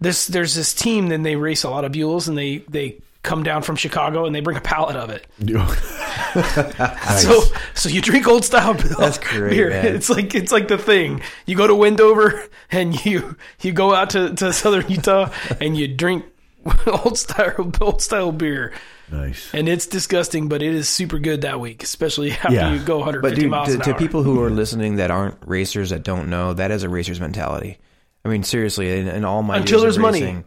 this 0.01 0.27
there's 0.27 0.55
this 0.55 0.73
team. 0.73 1.07
Then 1.09 1.23
they 1.23 1.35
race 1.35 1.63
a 1.63 1.69
lot 1.69 1.85
of 1.85 1.91
Buells, 1.91 2.27
and 2.27 2.37
they 2.37 2.57
they 2.69 2.97
come 3.23 3.43
down 3.43 3.61
from 3.61 3.75
Chicago 3.75 4.25
and 4.25 4.33
they 4.33 4.39
bring 4.39 4.55
a 4.55 4.61
pallet 4.61 4.95
of 4.95 5.09
it. 5.09 5.27
So 7.17 7.41
so 7.73 7.89
you 7.89 8.01
drink 8.01 8.27
old 8.27 8.45
style 8.45 8.73
That's 8.73 9.17
great, 9.17 9.49
beer. 9.51 9.69
man. 9.69 9.95
It's 9.95 10.09
like 10.09 10.33
it's 10.35 10.51
like 10.51 10.67
the 10.67 10.77
thing. 10.77 11.21
You 11.45 11.55
go 11.57 11.67
to 11.67 11.75
Wendover 11.75 12.43
and 12.71 13.03
you 13.05 13.35
you 13.61 13.71
go 13.73 13.93
out 13.93 14.11
to, 14.11 14.33
to 14.35 14.53
southern 14.53 14.89
Utah 14.89 15.31
and 15.59 15.75
you 15.77 15.87
drink 15.87 16.25
old 16.87 17.17
style 17.17 17.71
old 17.81 18.01
style 18.01 18.31
beer. 18.31 18.71
Nice. 19.11 19.53
And 19.53 19.67
it's 19.69 19.87
disgusting, 19.87 20.47
but 20.49 20.61
it 20.61 20.73
is 20.73 20.87
super 20.89 21.19
good 21.19 21.41
that 21.41 21.59
week, 21.59 21.83
especially 21.83 22.31
after 22.43 22.51
Yeah. 22.53 22.73
you 22.73 22.79
go 22.79 22.97
150 22.99 23.21
But 23.35 23.39
dude, 23.41 23.49
miles 23.51 23.67
to, 23.69 23.73
an 23.75 23.79
to 23.81 23.93
people 23.95 24.23
who 24.23 24.41
are 24.43 24.49
listening 24.49 24.97
that 24.97 25.11
aren't 25.11 25.35
racers 25.45 25.89
that 25.91 26.03
don't 26.03 26.29
know, 26.29 26.53
that 26.53 26.71
is 26.71 26.83
a 26.83 26.89
racer's 26.89 27.19
mentality. 27.21 27.77
I 28.25 28.29
mean, 28.29 28.43
seriously, 28.43 28.99
in, 28.99 29.07
in 29.07 29.23
all 29.25 29.41
my 29.43 29.57
Until 29.57 29.79
years 29.81 29.95
of 29.97 30.01
there's 30.01 30.13
money. 30.13 30.21
racing- 30.23 30.45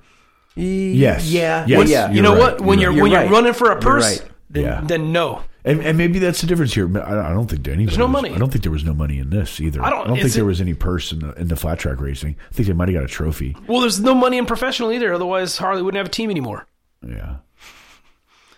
Yes. 0.56 1.30
yeah, 1.30 1.64
Yes. 1.66 1.78
Well, 1.78 1.88
yeah. 1.88 2.10
you 2.10 2.22
know 2.22 2.32
right. 2.32 2.40
what? 2.40 2.60
When 2.60 2.78
You're 2.78 2.90
you're, 2.92 2.92
right. 2.92 3.02
when 3.02 3.12
You're 3.12 3.22
you're 3.22 3.30
running 3.30 3.52
for 3.52 3.70
a 3.70 3.80
purse, 3.80 4.20
right. 4.20 4.30
then, 4.50 4.62
Yeah. 4.64 4.80
then 4.82 5.12
no. 5.12 5.42
And, 5.64 5.80
and 5.82 5.96
maybe 5.98 6.18
that's 6.18 6.40
the 6.40 6.46
difference 6.46 6.74
here. 6.74 6.90
I, 6.98 7.30
I 7.30 7.32
don't 7.34 7.46
think 7.48 7.66
anybody. 7.68 7.96
no 7.96 8.06
was- 8.06 8.12
money. 8.12 8.30
I 8.34 8.38
don't 8.38 8.50
think 8.50 8.62
there 8.64 8.72
was 8.72 8.82
no 8.84 8.92
money 8.94 9.18
in 9.18 9.30
this 9.30 9.60
either. 9.60 9.82
I 9.82 9.90
don't- 9.90 10.06
think 10.08 10.24
is 10.24 10.34
there 10.34 10.44
was 10.44 10.60
any 10.60 10.74
purse 10.74 11.12
in 11.12 11.20
the, 11.20 11.32
in 11.34 11.48
the 11.48 11.56
flat 11.56 11.78
track 11.78 12.00
racing. 12.00 12.36
I 12.50 12.54
think 12.54 12.66
they 12.66 12.72
might 12.74 12.88
have 12.88 12.94
got 12.94 13.04
a 13.04 13.08
trophy. 13.08 13.56
Well, 13.68 13.80
there's 13.80 14.00
no 14.00 14.14
money 14.14 14.38
in 14.38 14.46
professional 14.46 14.90
either. 14.92 15.12
Otherwise, 15.14 15.56
Harley 15.58 15.82
wouldn't 15.82 15.98
have 15.98 16.06
a 16.08 16.10
team 16.10 16.30
anymore. 16.30 16.66
Yeah. 17.06 17.36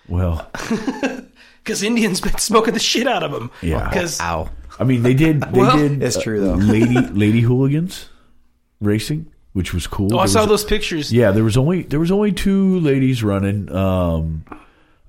Well, 0.08 0.48
Because 1.64 1.82
Indians 1.84 2.20
been 2.20 2.36
smoking 2.38 2.74
the 2.74 2.80
shit 2.80 3.06
out 3.06 3.22
of 3.22 3.30
them. 3.30 3.50
Yeah. 3.62 3.88
Because 3.88 4.20
Ow. 4.20 4.50
I 4.80 4.84
mean, 4.84 5.02
they 5.02 5.14
did. 5.14 5.40
They 5.42 5.58
Well- 5.60 5.76
did. 5.76 6.00
That's 6.00 6.20
true, 6.20 6.40
though. 6.40 6.54
Lady 6.54 6.96
Lady 7.12 7.40
Hooligans 7.40 8.08
racing, 8.80 9.26
which 9.52 9.72
was 9.72 9.86
cool. 9.86 10.12
oh, 10.14 10.18
I 10.18 10.22
There 10.22 10.28
saw 10.28 10.40
was- 10.40 10.48
those 10.48 10.64
pictures. 10.64 11.12
Yeah, 11.12 11.30
there 11.30 11.44
was 11.44 11.56
only 11.56 11.82
there 11.82 12.00
was 12.00 12.10
only 12.10 12.32
two 12.32 12.80
ladies 12.80 13.22
running. 13.22 13.70
Um, 13.70 14.44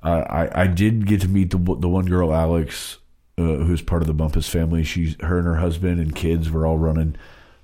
I, 0.03 0.11
I 0.21 0.61
I 0.63 0.67
did 0.67 1.07
get 1.07 1.21
to 1.21 1.27
meet 1.27 1.49
the 1.49 1.57
the 1.57 1.89
one 1.89 2.05
girl, 2.05 2.31
Alex, 2.33 2.99
uh, 3.39 3.41
who's 3.41 3.81
part 3.81 4.01
of 4.03 4.07
the 4.07 4.13
Bumpus 4.13 4.47
family. 4.47 4.83
She's 4.83 5.15
her 5.21 5.39
and 5.39 5.47
her 5.47 5.55
husband 5.55 5.99
and 5.99 6.13
kids 6.15 6.51
were 6.51 6.67
all 6.67 6.77
running. 6.77 7.15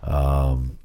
Um, 0.04 0.80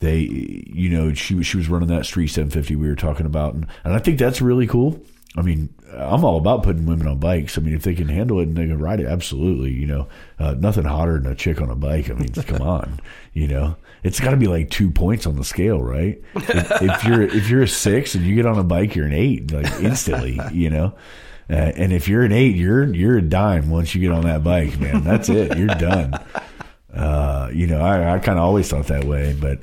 they, 0.00 0.18
you 0.18 0.90
know, 0.90 1.14
she 1.14 1.34
was 1.34 1.46
she 1.46 1.56
was 1.56 1.68
running 1.70 1.88
that 1.88 2.04
Street 2.04 2.26
750 2.28 2.76
we 2.76 2.88
were 2.88 2.96
talking 2.96 3.24
about, 3.24 3.54
and, 3.54 3.66
and 3.84 3.94
I 3.94 3.98
think 3.98 4.18
that's 4.18 4.42
really 4.42 4.66
cool. 4.66 5.00
I 5.36 5.42
mean, 5.42 5.74
I'm 5.92 6.24
all 6.24 6.36
about 6.36 6.62
putting 6.62 6.86
women 6.86 7.08
on 7.08 7.18
bikes. 7.18 7.58
I 7.58 7.60
mean, 7.60 7.74
if 7.74 7.82
they 7.82 7.94
can 7.94 8.08
handle 8.08 8.38
it 8.38 8.44
and 8.44 8.56
they 8.56 8.66
can 8.66 8.78
ride 8.78 9.00
it, 9.00 9.06
absolutely. 9.06 9.72
You 9.72 9.86
know, 9.86 10.08
uh, 10.38 10.54
nothing 10.54 10.84
hotter 10.84 11.18
than 11.18 11.32
a 11.32 11.34
chick 11.34 11.60
on 11.60 11.70
a 11.70 11.74
bike. 11.74 12.08
I 12.08 12.14
mean, 12.14 12.28
come 12.46 12.62
on. 12.62 13.00
You 13.32 13.48
know, 13.48 13.76
it's 14.04 14.20
got 14.20 14.30
to 14.30 14.36
be 14.36 14.46
like 14.46 14.70
two 14.70 14.90
points 14.90 15.26
on 15.26 15.36
the 15.36 15.44
scale, 15.44 15.82
right? 15.82 16.22
If, 16.36 16.82
if 16.82 17.04
you're 17.04 17.22
if 17.22 17.50
you're 17.50 17.62
a 17.62 17.68
six 17.68 18.14
and 18.14 18.24
you 18.24 18.34
get 18.36 18.46
on 18.46 18.58
a 18.58 18.64
bike, 18.64 18.94
you're 18.94 19.06
an 19.06 19.12
eight, 19.12 19.52
like 19.52 19.72
instantly. 19.80 20.38
You 20.52 20.70
know. 20.70 20.94
Uh, 21.50 21.72
and 21.76 21.92
if 21.92 22.08
you're 22.08 22.22
an 22.22 22.32
eight, 22.32 22.56
you're 22.56 22.94
you're 22.94 23.18
a 23.18 23.22
dime 23.22 23.70
once 23.70 23.94
you 23.94 24.00
get 24.00 24.12
on 24.12 24.22
that 24.22 24.42
bike, 24.42 24.78
man. 24.78 25.04
That's 25.04 25.28
it. 25.28 25.58
You're 25.58 25.66
done. 25.66 26.14
Uh, 26.94 27.50
you 27.52 27.66
know, 27.66 27.80
I, 27.80 28.14
I 28.14 28.18
kind 28.20 28.38
of 28.38 28.44
always 28.44 28.68
thought 28.70 28.86
that 28.86 29.04
way, 29.04 29.36
but 29.38 29.58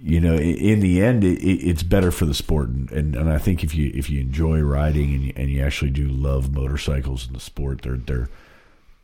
you 0.00 0.20
know, 0.20 0.34
in 0.36 0.80
the 0.80 1.02
end, 1.02 1.24
it, 1.24 1.38
it, 1.42 1.68
it's 1.68 1.82
better 1.82 2.10
for 2.12 2.24
the 2.24 2.34
sport, 2.34 2.68
and, 2.68 2.90
and, 2.92 3.14
and 3.16 3.30
I 3.30 3.38
think 3.38 3.64
if 3.64 3.74
you 3.74 3.90
if 3.94 4.08
you 4.08 4.20
enjoy 4.20 4.60
riding 4.60 5.12
and 5.14 5.22
you, 5.24 5.32
and 5.36 5.50
you 5.50 5.62
actually 5.62 5.90
do 5.90 6.06
love 6.08 6.52
motorcycles 6.52 7.26
and 7.26 7.34
the 7.34 7.40
sport, 7.40 7.82
they're 7.82 7.96
they're 7.96 8.28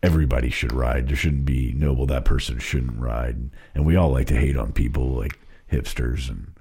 everybody 0.03 0.51
should 0.51 0.72
ride. 0.72 1.09
There 1.09 1.16
shouldn't 1.16 1.47
be 1.47 1.72
no, 1.76 1.92
well, 1.92 2.07
that 2.07 2.24
person 2.24 2.59
shouldn't 2.59 3.01
ride, 3.01 3.51
and 3.74 3.84
we 3.86 3.97
all 3.97 4.11
like 4.12 4.26
to 4.28 4.36
hate 4.36 4.57
on 4.57 4.72
people 4.72 5.09
like 5.09 5.38
hipsters 5.72 6.28
and 6.28 6.55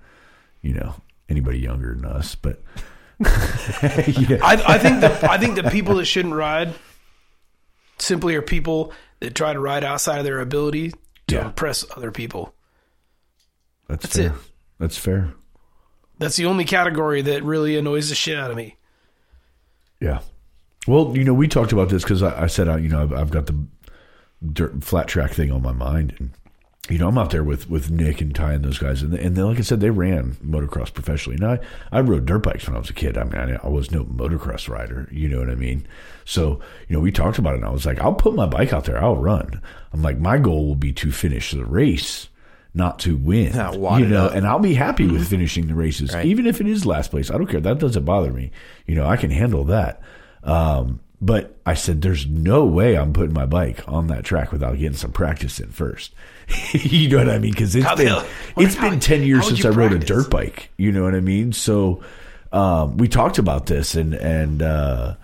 you 0.61 0.73
know 0.73 0.95
anybody 1.29 1.59
younger 1.59 1.93
than 1.95 2.05
us, 2.05 2.35
but. 2.35 2.61
yeah. 3.19 4.39
I, 4.43 4.61
I 4.67 4.77
think 4.79 4.99
the 5.01 5.29
I 5.31 5.37
think 5.37 5.55
the 5.55 5.69
people 5.69 5.95
that 5.95 6.05
shouldn't 6.05 6.33
ride 6.33 6.73
simply 7.99 8.35
are 8.35 8.41
people 8.41 8.91
that 9.19 9.35
try 9.35 9.53
to 9.53 9.59
ride 9.59 9.83
outside 9.83 10.17
of 10.17 10.25
their 10.25 10.39
ability 10.41 10.91
to 11.27 11.35
Yeah. 11.35 11.45
impress 11.45 11.85
other 11.95 12.11
people. 12.11 12.53
That's, 13.93 14.05
That's 14.05 14.15
fair. 14.17 14.25
it. 14.27 14.33
That's 14.79 14.97
fair. 14.97 15.33
That's 16.17 16.35
the 16.35 16.47
only 16.47 16.65
category 16.65 17.21
that 17.21 17.43
really 17.43 17.77
annoys 17.77 18.09
the 18.09 18.15
shit 18.15 18.39
out 18.39 18.49
of 18.49 18.57
me. 18.57 18.75
Yeah. 20.01 20.21
Well, 20.87 21.15
you 21.15 21.23
know, 21.23 21.33
we 21.33 21.47
talked 21.47 21.71
about 21.71 21.89
this 21.89 22.01
because 22.01 22.23
I, 22.23 22.43
I 22.43 22.47
said, 22.47 22.67
I, 22.67 22.77
you 22.77 22.89
know, 22.89 23.03
I've, 23.03 23.13
I've 23.13 23.29
got 23.29 23.45
the 23.45 23.67
dirt, 24.51 24.83
flat 24.83 25.07
track 25.07 25.31
thing 25.31 25.51
on 25.51 25.61
my 25.61 25.71
mind, 25.73 26.15
and 26.17 26.31
you 26.89 26.97
know, 26.97 27.07
I'm 27.07 27.17
out 27.19 27.29
there 27.29 27.43
with 27.43 27.69
with 27.69 27.91
Nick 27.91 28.19
and 28.19 28.33
Ty 28.33 28.53
and 28.53 28.65
those 28.65 28.79
guys, 28.79 29.03
and 29.03 29.13
and 29.13 29.35
then, 29.35 29.45
like 29.45 29.59
I 29.59 29.61
said, 29.61 29.79
they 29.79 29.91
ran 29.91 30.37
motocross 30.43 30.91
professionally. 30.91 31.37
Now, 31.39 31.51
I, 31.51 31.59
I 31.91 32.01
rode 32.01 32.25
dirt 32.25 32.39
bikes 32.39 32.65
when 32.67 32.75
I 32.75 32.79
was 32.79 32.89
a 32.89 32.93
kid. 32.93 33.15
I 33.15 33.23
mean, 33.25 33.35
I, 33.35 33.65
I 33.65 33.69
was 33.69 33.91
no 33.91 34.03
motocross 34.05 34.67
rider. 34.67 35.07
You 35.11 35.29
know 35.29 35.37
what 35.39 35.49
I 35.51 35.55
mean? 35.55 35.87
So, 36.25 36.59
you 36.89 36.95
know, 36.95 36.99
we 36.99 37.11
talked 37.11 37.37
about 37.37 37.53
it, 37.53 37.57
and 37.57 37.65
I 37.65 37.71
was 37.71 37.85
like, 37.85 37.99
I'll 37.99 38.15
put 38.15 38.33
my 38.33 38.47
bike 38.47 38.73
out 38.73 38.85
there. 38.85 39.01
I'll 39.01 39.17
run. 39.17 39.61
I'm 39.93 40.01
like, 40.01 40.17
my 40.17 40.39
goal 40.39 40.67
will 40.67 40.75
be 40.75 40.91
to 40.93 41.11
finish 41.11 41.51
the 41.51 41.63
race. 41.63 42.27
Not 42.75 42.97
to 42.99 43.15
win, 43.15 43.53
you 43.53 44.07
know, 44.07 44.25
up. 44.25 44.33
and 44.35 44.47
I'll 44.47 44.57
be 44.57 44.73
happy 44.73 45.05
with 45.05 45.27
finishing 45.27 45.67
the 45.67 45.75
races, 45.75 46.11
Right. 46.13 46.25
even 46.25 46.47
if 46.47 46.59
it 46.59 46.65
is 46.67 46.85
last 46.87 47.11
place. 47.11 47.29
I 47.29 47.37
don't 47.37 47.45
care. 47.45 47.59
That 47.61 47.77
doesn't 47.77 48.03
bother 48.03 48.31
me. 48.33 48.49
You 48.87 48.95
know, 48.95 49.05
I 49.05 49.15
can 49.15 49.29
handle 49.29 49.63
that. 49.65 50.01
Um, 50.43 50.99
but 51.21 51.55
I 51.65 51.75
said, 51.75 52.01
there's 52.01 52.25
no 52.25 52.65
way 52.65 52.97
I'm 52.97 53.13
putting 53.13 53.33
my 53.33 53.45
bike 53.45 53.81
on 53.87 54.07
that 54.07 54.23
track 54.25 54.51
without 54.51 54.77
getting 54.77 54.97
some 54.97 55.11
practice 55.11 55.59
in 55.59 55.69
first. 55.69 56.13
you 56.73 57.09
know 57.09 57.19
what 57.19 57.29
I 57.29 57.37
mean? 57.37 57.51
Because 57.51 57.75
it's 57.75 57.85
How 57.85 57.95
been 57.95 58.07
hell- 58.07 58.25
it's 58.57 58.75
how- 58.75 58.89
been 58.89 58.99
ten 58.99 59.21
years 59.23 59.47
since 59.47 59.63
I 59.63 59.69
rode 59.69 59.93
a 59.93 59.99
dirt 59.99 60.29
bike. 60.31 60.69
You 60.75 60.91
know 60.91 61.03
what 61.03 61.13
I 61.15 61.19
mean? 61.21 61.53
So 61.53 62.03
um, 62.51 62.97
we 62.97 63.07
talked 63.07 63.37
about 63.37 63.67
this, 63.67 63.95
and 63.95 64.13
and 64.15 64.61
uh, 64.61 65.15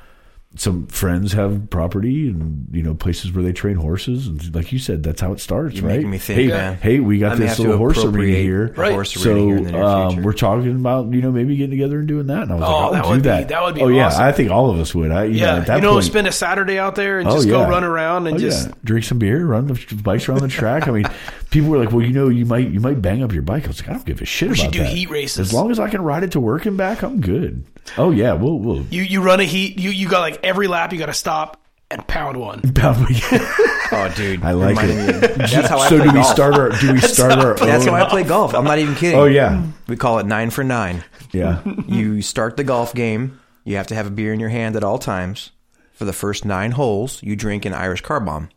some 0.56 0.88
friends 0.88 1.34
have 1.34 1.70
property 1.70 2.28
and 2.28 2.68
you 2.72 2.82
know 2.82 2.95
places 2.95 3.32
where 3.32 3.43
they 3.43 3.54
train 3.54 3.76
horses, 3.76 4.26
and 4.28 4.56
like 4.56 4.72
you 4.72 4.80
said, 4.80 5.04
that's 5.04 5.22
how 5.22 5.32
it 5.32 5.39
starts, 5.39 5.76
You're 5.76 5.88
right? 5.88 5.97
making 5.97 6.10
me 6.10 6.18
think, 6.18 6.39
hey, 6.39 6.47
man. 6.47 6.76
hey, 6.78 7.00
we 7.00 7.20
got 7.20 7.34
I 7.34 7.36
this 7.36 7.60
little 7.60 7.78
horse 7.78 8.04
arena 8.04 8.36
here, 8.38 8.74
Right. 8.76 8.91
horse 8.91 9.14
so 9.14 9.30
arena 9.32 9.45
here 9.45 9.58
in 9.58 9.64
the 9.66 9.86
um, 9.86 10.24
we're 10.24 10.34
talking 10.34 10.72
about 10.76 11.14
you 11.14 11.22
know 11.22 11.32
maybe 11.32 11.56
getting 11.56 11.70
together 11.70 12.00
and 12.00 12.08
doing 12.08 12.26
that. 12.28 12.43
And 12.43 12.52
I 12.52 12.56
was 12.56 12.64
Oh, 12.68 12.72
like, 12.86 12.91
that 12.93 13.04
I'll 13.06 13.10
would 13.12 13.16
do 13.18 13.22
be- 13.22 13.30
that. 13.30 13.47
that 13.50 13.62
would 13.64 13.76
be 13.76 13.82
Oh 13.82 13.88
yeah, 13.89 14.08
awesome. 14.08 14.24
I 14.24 14.32
think 14.32 14.50
all 14.50 14.72
of 14.72 14.80
us 14.80 14.95
would. 14.95 15.12
I, 15.12 15.26
you 15.26 15.34
know, 15.34 15.45
Yeah, 15.45 15.56
at 15.58 15.68
that 15.68 15.76
you 15.76 15.82
know, 15.84 15.93
point, 15.93 16.06
spend 16.06 16.28
a 16.28 16.32
Saturday 16.32 16.80
out 16.80 16.95
there 16.95 17.20
and 17.20 17.30
Oh, 17.30 17.36
just 17.36 17.47
go 17.47 17.62
run 17.70 17.84
around 17.84 18.26
and 18.26 18.38
Oh, 18.38 18.39
just 18.39 18.70
yeah. 18.70 18.74
drink 18.84 19.06
some 19.06 19.20
beer, 19.20 19.45
run 19.45 19.68
the 19.68 19.95
bikes 20.04 20.28
around 20.28 20.39
the 20.41 20.47
track. 20.47 20.88
I 20.88 20.91
mean, 20.91 21.06
people 21.52 21.70
were 21.70 21.78
like, 21.78 21.91
"Well, 21.91 22.06
you 22.06 22.14
know, 22.14 22.30
you 22.30 22.45
might 22.45 22.70
you 22.70 22.80
might 22.80 23.02
bang 23.02 23.24
up 23.24 23.32
your 23.34 23.41
bike." 23.41 23.66
I 23.66 23.68
was 23.68 23.82
like, 23.82 23.89
"I 23.89 23.93
don't 23.93 24.06
give 24.06 24.22
a 24.22 24.26
shit 24.26 24.50
We 24.50 24.54
about 24.56 24.64
should 24.64 24.72
do 24.74 24.80
that. 24.80 24.89
heat 24.89 25.10
races. 25.10 25.39
As 25.39 25.54
long 25.54 25.72
as 25.72 25.80
I 25.80 25.89
can 25.89 26.02
ride 26.02 26.24
it 26.24 26.32
to 26.34 26.39
work 26.39 26.66
and 26.66 26.78
back, 26.78 27.02
I'm 27.04 27.22
good." 27.22 27.66
Oh 27.97 28.12
yeah, 28.12 28.34
we'll 28.34 28.60
we'll 28.60 28.82
you 28.89 29.02
you 29.04 29.22
run 29.22 29.39
a 29.39 29.43
heat. 29.45 29.80
You 29.80 29.89
you 29.91 30.08
got 30.10 30.20
like 30.22 30.39
every 30.43 30.68
lap. 30.68 30.91
You 30.93 31.00
got 31.00 31.08
to 31.08 31.14
stop 31.14 31.62
and 31.91 32.06
pound 32.08 32.38
one. 32.38 32.62
oh, 32.82 34.14
dude, 34.16 34.43
I 34.43 34.52
like 34.52 34.78
it. 34.82 35.36
That's 35.38 35.68
how 35.70 35.80
I 35.80 35.89
so 35.89 35.97
play 35.97 36.06
do 36.06 36.12
we 36.12 36.22
golf. 36.22 36.28
start 36.28 36.54
our 36.56 36.70
do 36.70 36.93
we 36.93 37.00
start 37.02 37.32
our 37.34 37.56
That's 37.56 37.88
own? 37.88 37.93
how 37.93 38.06
I 38.06 38.10
play 38.10 38.24
golf. 38.24 38.54
I'm 38.54 38.64
not 38.66 38.78
even 38.80 38.95
kidding. 38.95 39.18
Oh 39.20 39.26
yeah, 39.26 39.64
We 39.88 39.95
call 39.97 40.20
it 40.20 40.26
nine 40.28 40.50
for 40.52 40.64
nine. 40.64 41.04
yeah. 41.32 41.62
You 41.88 42.22
start 42.22 42.58
the 42.58 42.64
golf 42.64 42.93
game. 42.93 43.39
You 43.64 43.76
have 43.78 43.88
to 43.88 43.95
have 43.95 44.08
a 44.08 44.12
beer 44.12 44.34
in 44.34 44.39
your 44.39 44.50
hand 44.50 44.76
at 44.76 44.84
all 44.84 45.00
times. 45.00 45.52
For 45.93 46.06
the 46.06 46.14
first 46.14 46.45
nine 46.45 46.72
holes, 46.72 47.22
you 47.24 47.36
drink 47.36 47.66
an 47.66 47.74
Irish 47.74 48.02
car 48.02 48.20
bomb. 48.22 48.50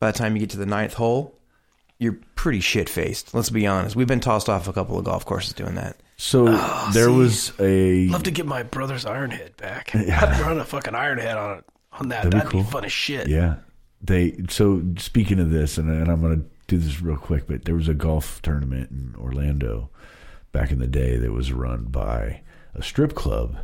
By 0.00 0.10
the 0.12 0.18
time 0.18 0.34
you 0.36 0.40
get 0.40 0.50
to 0.50 0.58
the 0.58 0.66
ninth 0.66 0.94
hole, 0.94 1.37
you're 1.98 2.18
pretty 2.36 2.60
shit 2.60 2.88
faced. 2.88 3.34
Let's 3.34 3.50
be 3.50 3.66
honest. 3.66 3.96
We've 3.96 4.06
been 4.06 4.20
tossed 4.20 4.48
off 4.48 4.68
a 4.68 4.72
couple 4.72 4.98
of 4.98 5.04
golf 5.04 5.24
courses 5.26 5.52
doing 5.52 5.74
that. 5.74 5.96
So 6.16 6.44
there 6.92 7.06
see. 7.06 7.10
was 7.10 7.52
a 7.60 8.08
Love 8.08 8.24
to 8.24 8.30
get 8.30 8.46
my 8.46 8.62
brother's 8.62 9.04
iron 9.06 9.30
head 9.30 9.56
back. 9.56 9.94
I'd 9.94 10.40
run 10.40 10.58
a 10.58 10.64
fucking 10.64 10.94
iron 10.94 11.18
head 11.18 11.36
on 11.36 11.58
it 11.58 11.64
on 11.92 12.08
that. 12.08 12.24
That'd 12.24 12.30
be 12.32 12.36
That'd 12.38 12.52
be, 12.52 12.56
cool. 12.58 12.64
fun 12.64 12.84
as 12.84 12.92
shit. 12.92 13.28
yeah. 13.28 13.56
They 14.00 14.44
so 14.48 14.82
speaking 14.98 15.40
of 15.40 15.50
this, 15.50 15.76
and, 15.76 15.90
and 15.90 16.08
I'm 16.08 16.20
going 16.20 16.40
to 16.40 16.46
do 16.68 16.78
this 16.78 17.00
real 17.02 17.16
quick, 17.16 17.48
but 17.48 17.64
there 17.64 17.74
was 17.74 17.88
a 17.88 17.94
golf 17.94 18.40
tournament 18.42 18.90
in 18.92 19.14
Orlando 19.20 19.90
back 20.52 20.70
in 20.70 20.78
the 20.78 20.86
day 20.86 21.16
that 21.16 21.32
was 21.32 21.52
run 21.52 21.84
by 21.84 22.42
a 22.74 22.82
strip 22.82 23.16
club, 23.16 23.56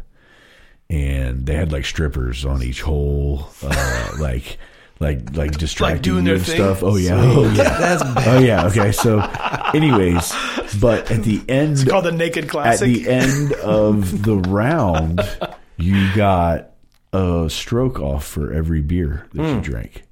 and 0.91 1.47
they 1.47 1.55
had 1.55 1.71
like 1.71 1.85
strippers 1.85 2.45
on 2.45 2.65
each 2.65 2.83
hole, 2.83 3.49
uh, 3.63 4.11
like. 4.19 4.59
Like, 5.01 5.37
like 5.37 5.59
distracting 5.59 6.03
doing 6.03 6.27
you 6.27 6.39
their 6.39 6.45
stuff. 6.45 6.83
Oh 6.83 6.97
yeah, 6.97 7.17
oh 7.17 7.51
yeah, 7.53 7.79
that's 7.79 8.03
oh 8.27 8.39
yeah. 8.39 8.67
Okay, 8.67 8.93
so, 8.93 9.21
anyways, 9.75 10.33
but 10.81 11.11
at 11.11 11.25
the 11.25 11.43
end, 11.49 11.73
It's 11.73 11.85
called 11.85 12.05
the 12.05 12.13
Naked 12.13 12.49
Classic. 12.49 12.89
at 12.89 12.95
the 12.95 13.09
end 13.09 13.53
of 13.55 14.23
the 14.23 14.37
round, 14.37 15.21
you 15.77 16.15
got 16.15 16.71
a 17.13 17.49
stroke 17.51 17.99
off 17.99 18.25
for 18.25 18.53
every 18.53 18.83
beer 18.83 19.27
that 19.33 19.43
you 19.43 19.55
hmm. 19.55 19.61
drank. 19.61 20.05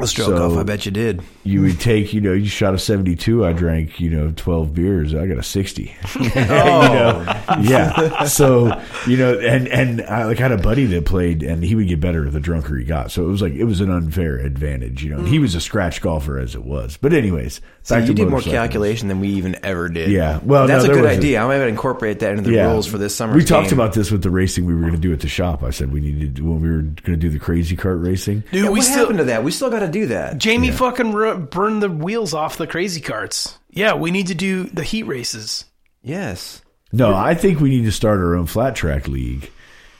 A 0.00 0.06
stroke 0.06 0.28
So- 0.28 0.52
off. 0.52 0.58
I 0.58 0.62
bet 0.62 0.86
you 0.86 0.92
did. 0.92 1.22
You 1.44 1.62
would 1.62 1.80
take, 1.80 2.12
you 2.12 2.20
know, 2.20 2.34
you 2.34 2.46
shot 2.46 2.74
a 2.74 2.78
72. 2.78 3.44
I 3.44 3.52
drank, 3.54 4.00
you 4.00 4.10
know, 4.10 4.32
12 4.36 4.74
beers. 4.74 5.14
I 5.14 5.26
got 5.26 5.38
a 5.38 5.42
60. 5.42 5.94
Oh, 6.50 7.58
yeah. 7.62 8.24
So, 8.24 8.80
you 9.06 9.16
know, 9.16 9.38
and, 9.38 9.66
and 9.68 10.02
I 10.02 10.24
like 10.24 10.38
had 10.38 10.52
a 10.52 10.58
buddy 10.58 10.84
that 10.86 11.06
played 11.06 11.42
and 11.42 11.64
he 11.64 11.74
would 11.74 11.88
get 11.88 12.00
better 12.00 12.28
the 12.28 12.40
drunker 12.40 12.76
he 12.76 12.84
got. 12.84 13.10
So 13.10 13.24
it 13.24 13.28
was 13.28 13.40
like, 13.40 13.54
it 13.54 13.64
was 13.64 13.80
an 13.80 13.90
unfair 13.90 14.36
advantage, 14.36 15.02
you 15.02 15.10
know, 15.10 15.18
and 15.18 15.28
he 15.28 15.38
mm. 15.38 15.42
was 15.42 15.54
a 15.54 15.60
scratch 15.60 16.00
golfer 16.00 16.38
as 16.38 16.54
it 16.54 16.64
was. 16.64 16.96
But 16.98 17.12
anyways, 17.12 17.60
So 17.82 17.94
back 17.94 18.02
you 18.02 18.08
to 18.08 18.14
did 18.14 18.28
more 18.28 18.40
calculation 18.42 19.08
than 19.08 19.20
we 19.20 19.28
even 19.30 19.56
ever 19.64 19.88
did. 19.88 20.10
Yeah. 20.10 20.40
Well, 20.42 20.66
that's 20.66 20.84
no, 20.84 20.90
a 20.90 20.94
there 20.94 21.02
good 21.02 21.08
was 21.08 21.14
a- 21.14 21.18
idea. 21.18 21.42
I 21.42 21.46
might 21.46 21.66
incorporate 21.68 22.20
that 22.20 22.32
into 22.32 22.50
the 22.50 22.58
rules 22.58 22.86
for 22.86 22.98
this 22.98 23.14
summer. 23.14 23.34
We 23.34 23.44
talked 23.44 23.72
about 23.72 23.94
this 23.94 24.10
with 24.10 24.22
the 24.22 24.30
racing 24.30 24.66
we 24.66 24.74
were 24.74 24.80
going 24.80 24.92
to 24.92 24.98
do 24.98 25.12
at 25.12 25.20
the 25.20 25.28
shop. 25.28 25.62
I 25.62 25.70
said 25.70 25.92
we 25.92 26.00
needed 26.00 26.40
when 26.40 26.60
we 26.60 26.68
were 26.68 26.82
going 26.82 26.94
to 27.04 27.16
do 27.16 27.30
the 27.30 27.38
crazy 27.38 27.76
cart 27.76 28.00
racing. 28.00 28.40
Dude, 28.52 28.64
Yeah, 28.64 28.70
we 28.70 28.80
what 28.80 28.82
still 28.82 28.98
happened 28.98 29.18
to 29.18 29.24
that? 29.24 29.42
We 29.44 29.50
still 29.50 29.70
got 29.70 29.77
to 29.80 29.88
do 29.88 30.06
that. 30.06 30.38
Jamie 30.38 30.70
fucking 30.70 31.12
ru- 31.12 31.38
burned 31.38 31.82
the 31.82 31.90
wheels 31.90 32.34
off 32.34 32.56
the 32.56 32.66
crazy 32.66 33.00
carts. 33.00 33.58
Yeah, 33.70 33.94
we 33.94 34.10
need 34.10 34.28
to 34.28 34.34
do 34.34 34.64
the 34.64 34.82
heat 34.84 35.04
races. 35.04 35.64
Yes. 36.02 36.62
No, 36.92 37.14
I 37.14 37.34
think 37.34 37.60
we 37.60 37.70
need 37.70 37.84
to 37.84 37.92
start 37.92 38.18
our 38.18 38.34
own 38.34 38.46
flat 38.46 38.74
track 38.74 39.08
league, 39.08 39.50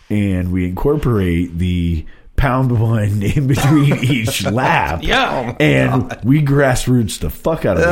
and 0.09 0.51
we 0.53 0.67
incorporate 0.67 1.57
the 1.59 2.07
pound 2.37 2.71
one 2.81 3.21
in 3.23 3.47
between 3.47 3.97
each 4.05 4.45
lap. 4.45 5.01
Yeah. 5.03 5.55
and 5.61 6.17
we 6.25 6.41
grassroots 6.41 7.19
the 7.19 7.29
fuck 7.31 7.67
out 7.67 7.77
of 7.79 7.83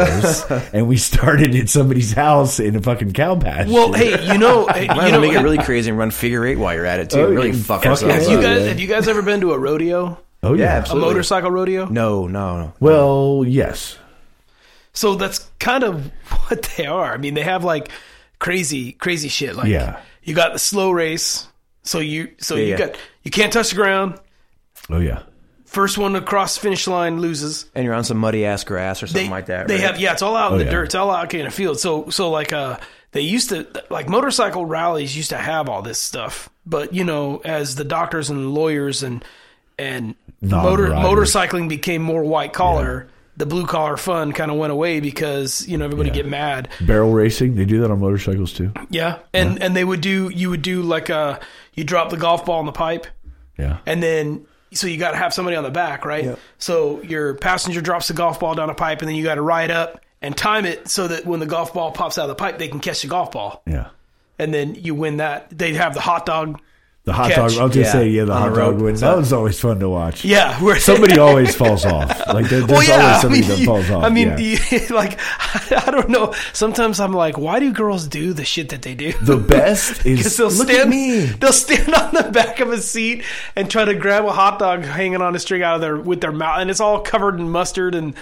those, 0.49 0.51
and 0.73 0.89
we 0.89 0.97
started 0.97 1.55
at 1.57 1.69
somebody's 1.69 2.13
house 2.13 2.59
in 2.59 2.75
a 2.77 2.81
fucking 2.81 3.13
cow 3.13 3.37
pasture. 3.39 3.73
Well, 3.73 3.93
hey, 3.93 4.33
you 4.33 4.39
know, 4.39 4.67
you 4.75 4.87
know, 4.87 5.21
make 5.21 5.33
it 5.35 5.43
really 5.43 5.59
crazy 5.59 5.91
and 5.91 5.99
run 5.99 6.11
figure 6.11 6.47
eight 6.47 6.57
while 6.57 6.75
you're 6.75 6.87
at 6.87 7.01
it 7.01 7.11
too. 7.11 7.21
Oh, 7.21 7.29
really 7.31 7.49
yeah, 7.51 7.55
fuck 7.57 7.83
fuck 7.83 7.87
ourselves. 7.87 8.27
have 8.27 8.31
you 8.33 8.41
guys 8.41 8.67
have 8.67 8.81
you 8.81 8.87
guys 8.87 9.09
ever 9.09 9.21
been 9.21 9.41
to 9.43 9.53
a 9.53 9.59
rodeo, 9.59 10.17
oh 10.47 10.55
yeah, 10.55 10.85
Yeah, 10.85 10.93
a 10.93 10.97
motorcycle 10.97 11.51
rodeo? 11.51 11.87
No, 11.87 12.27
no, 12.27 12.59
no. 12.59 12.73
Well, 12.81 13.45
yes, 13.47 13.97
So 14.93 15.15
that's 15.15 15.49
kind 15.59 15.85
of 15.85 16.07
what 16.49 16.63
they 16.77 16.87
are. 16.87 17.13
I 17.13 17.17
mean, 17.19 17.35
they 17.35 17.43
have 17.43 17.65
like 17.65 17.91
crazy, 18.39 18.93
crazy 18.93 19.29
shit. 19.29 19.57
Like, 19.57 19.69
Yeah. 19.69 20.01
you 20.23 20.35
got 20.35 20.53
the 20.53 20.59
slow 20.59 20.91
race. 20.91 21.47
So 21.83 21.99
you, 22.01 22.31
so 22.39 22.57
you 22.57 22.67
yeah. 22.67 22.77
got, 22.79 22.97
you 23.23 23.31
can't 23.31 23.53
touch 23.53 23.71
the 23.71 23.77
ground. 23.77 24.19
oh 24.91 24.99
yeah. 25.01 25.23
First 25.67 25.99
one 25.99 26.13
to 26.15 26.21
cross 26.23 26.55
the 26.55 26.63
finish 26.63 26.87
line 26.87 27.21
loses. 27.21 27.69
And 27.75 27.85
you're 27.85 27.93
on 27.95 28.05
some 28.05 28.17
muddy 28.17 28.47
ass 28.47 28.65
grass 28.65 29.03
or 29.03 29.07
something 29.07 29.27
They, 29.27 29.31
like 29.31 29.47
that. 29.47 29.69
they 29.69 29.75
right? 29.75 29.83
have, 29.83 30.01
yeah, 30.01 30.13
it's 30.13 30.23
all 30.23 30.37
out 30.37 30.53
in 30.53 30.55
Oh, 30.55 30.59
the 30.59 30.65
yeah. 30.65 30.71
dirt. 30.71 30.85
It's 30.85 30.95
all 30.95 31.11
out 31.11 31.35
in 31.35 31.45
a 31.47 31.51
field. 31.51 31.79
So, 31.79 32.09
so 32.11 32.31
like, 32.31 32.53
uh, 32.53 32.79
they 33.13 33.21
used 33.23 33.49
to 33.51 33.67
like 33.91 34.09
motorcycle 34.09 34.65
rallies 34.67 35.17
used 35.17 35.31
to 35.31 35.37
have 35.39 35.69
all 35.69 35.83
this 35.83 35.99
stuff, 35.99 36.49
but 36.67 36.93
you 36.93 37.03
know, 37.05 37.41
as 37.45 37.75
the 37.75 37.85
doctors 37.85 38.29
and 38.31 38.53
lawyers 38.55 39.03
and 39.03 39.25
and 39.79 40.15
motor 40.41 40.89
motorcycling 40.89 41.69
became 41.69 42.03
more 42.03 42.23
white 42.25 42.53
collar, 42.53 43.09
the 43.37 43.47
blue 43.47 43.67
collar 43.67 43.97
fun 43.97 44.33
kind 44.33 44.51
of 44.51 44.57
went 44.57 44.73
away 44.73 45.01
because 45.01 45.67
you 45.69 45.77
know 45.77 45.85
everybody 45.85 46.11
get 46.11 46.27
mad. 46.27 46.69
Barrel 46.81 47.13
racing, 47.13 47.55
they 47.55 47.65
do 47.65 47.81
that 47.81 47.91
on 47.91 48.01
motorcycles 48.01 48.53
too. 48.53 48.73
Yeah, 48.91 49.19
and 49.33 49.63
and 49.63 49.77
they 49.77 49.85
would 49.85 50.01
do 50.01 50.31
you 50.31 50.51
would 50.51 50.63
do 50.63 50.83
like 50.83 51.09
a 51.09 51.41
you 51.75 51.85
drop 51.85 52.11
the 52.11 52.17
golf 52.17 52.45
ball 52.47 52.61
in 52.61 52.67
the 52.67 52.73
pipe, 52.73 53.07
Yeah, 53.59 53.79
and 53.87 54.03
then 54.03 54.47
so 54.73 54.87
you 54.87 54.99
got 54.99 55.13
to 55.13 55.17
have 55.17 55.33
somebody 55.33 55.57
on 55.57 55.65
the 55.65 55.71
back, 55.71 56.05
right? 56.05 56.37
So 56.59 57.03
your 57.03 57.35
passenger 57.35 57.81
drops 57.81 58.09
the 58.09 58.15
golf 58.15 58.41
ball 58.41 58.55
down 58.55 58.71
a 58.71 58.75
pipe, 58.75 59.01
and 59.01 59.09
then 59.09 59.17
you 59.17 59.25
got 59.25 59.37
to 59.37 59.43
ride 59.43 59.71
up 59.71 60.01
and 60.23 60.37
time 60.37 60.65
it 60.65 60.89
so 60.89 61.09
that 61.09 61.25
when 61.27 61.41
the 61.41 61.47
golf 61.47 61.73
ball 61.75 61.93
pops 61.93 62.19
out 62.19 62.23
of 62.23 62.29
the 62.29 62.35
pipe, 62.35 62.59
they 62.59 62.69
can 62.69 62.81
catch 62.81 63.03
the 63.03 63.09
golf 63.09 63.33
ball, 63.33 63.63
yeah. 63.67 63.89
and 64.39 64.53
then 64.53 64.75
you 64.75 64.95
win 64.95 65.19
that. 65.19 65.57
They'd 65.57 65.77
have 65.77 65.95
the 65.95 66.01
hot 66.01 66.27
dog. 66.27 66.61
The 67.07 67.13
hot 67.13 67.31
Catch. 67.31 67.37
dog. 67.53 67.61
I 67.61 67.65
was 67.65 67.75
gonna 67.77 67.87
Yeah, 67.87 67.93
say 67.93 68.09
yeah, 68.09 68.25
the 68.25 68.33
on 68.33 68.43
hot 68.43 68.55
the 68.55 68.61
dog 68.61 68.81
wins. 68.83 69.01
That 69.01 69.17
was 69.17 69.33
always 69.33 69.61
fun 69.61 69.79
to 69.79 69.89
watch. 69.89 70.25
Yeah, 70.25 70.61
where 70.61 70.79
Somebody 70.81 71.19
always 71.21 71.55
falls 71.55 71.85
off. 71.87 72.09
Like 72.27 72.49
there, 72.49 72.61
there's 72.63 72.69
Well, 72.69 72.83
yeah, 72.83 73.01
always 73.07 73.21
somebody 73.21 73.45
I 73.45 73.49
mean, 73.49 73.59
that 73.61 73.65
falls 73.65 73.91
off. 73.91 74.03
I 74.05 74.09
mean, 74.09 74.29
yeah. 74.31 74.39
you- 74.39 74.89
like 74.95 75.19
I 75.87 75.91
don't 75.93 76.09
know. 76.09 76.35
Sometimes 76.53 76.99
I'm 76.99 77.13
like, 77.13 77.39
why 77.39 77.61
do 77.61 77.73
girls 77.73 78.09
do 78.09 78.33
the 78.33 78.45
shit 78.45 78.71
that 78.71 78.83
they 78.83 78.95
do? 78.97 79.13
the 79.23 79.37
best 79.37 80.05
is 80.05 80.37
they'll 80.37 80.49
Look 80.49 80.67
stand, 80.69 80.81
at 80.81 80.89
me. 80.89 81.21
they'll 81.27 81.53
stand 81.53 81.95
on 81.95 82.13
the 82.13 82.29
back 82.33 82.59
of 82.59 82.71
a 82.73 82.79
seat 82.79 83.23
and 83.55 83.71
try 83.71 83.85
to 83.85 83.95
grab 83.95 84.25
a 84.25 84.33
hot 84.33 84.59
dog 84.59 84.83
hanging 84.83 85.23
on 85.23 85.37
a 85.37 85.39
string 85.39 85.63
out 85.63 85.77
of 85.77 85.81
their 85.83 85.97
with 85.97 86.21
their 86.21 86.33
mouth, 86.33 86.59
and 86.59 86.71
it's 86.71 86.81
all 86.81 87.01
covered 87.01 87.39
in 87.39 87.49
mustard. 87.49 87.95
And 87.95 88.15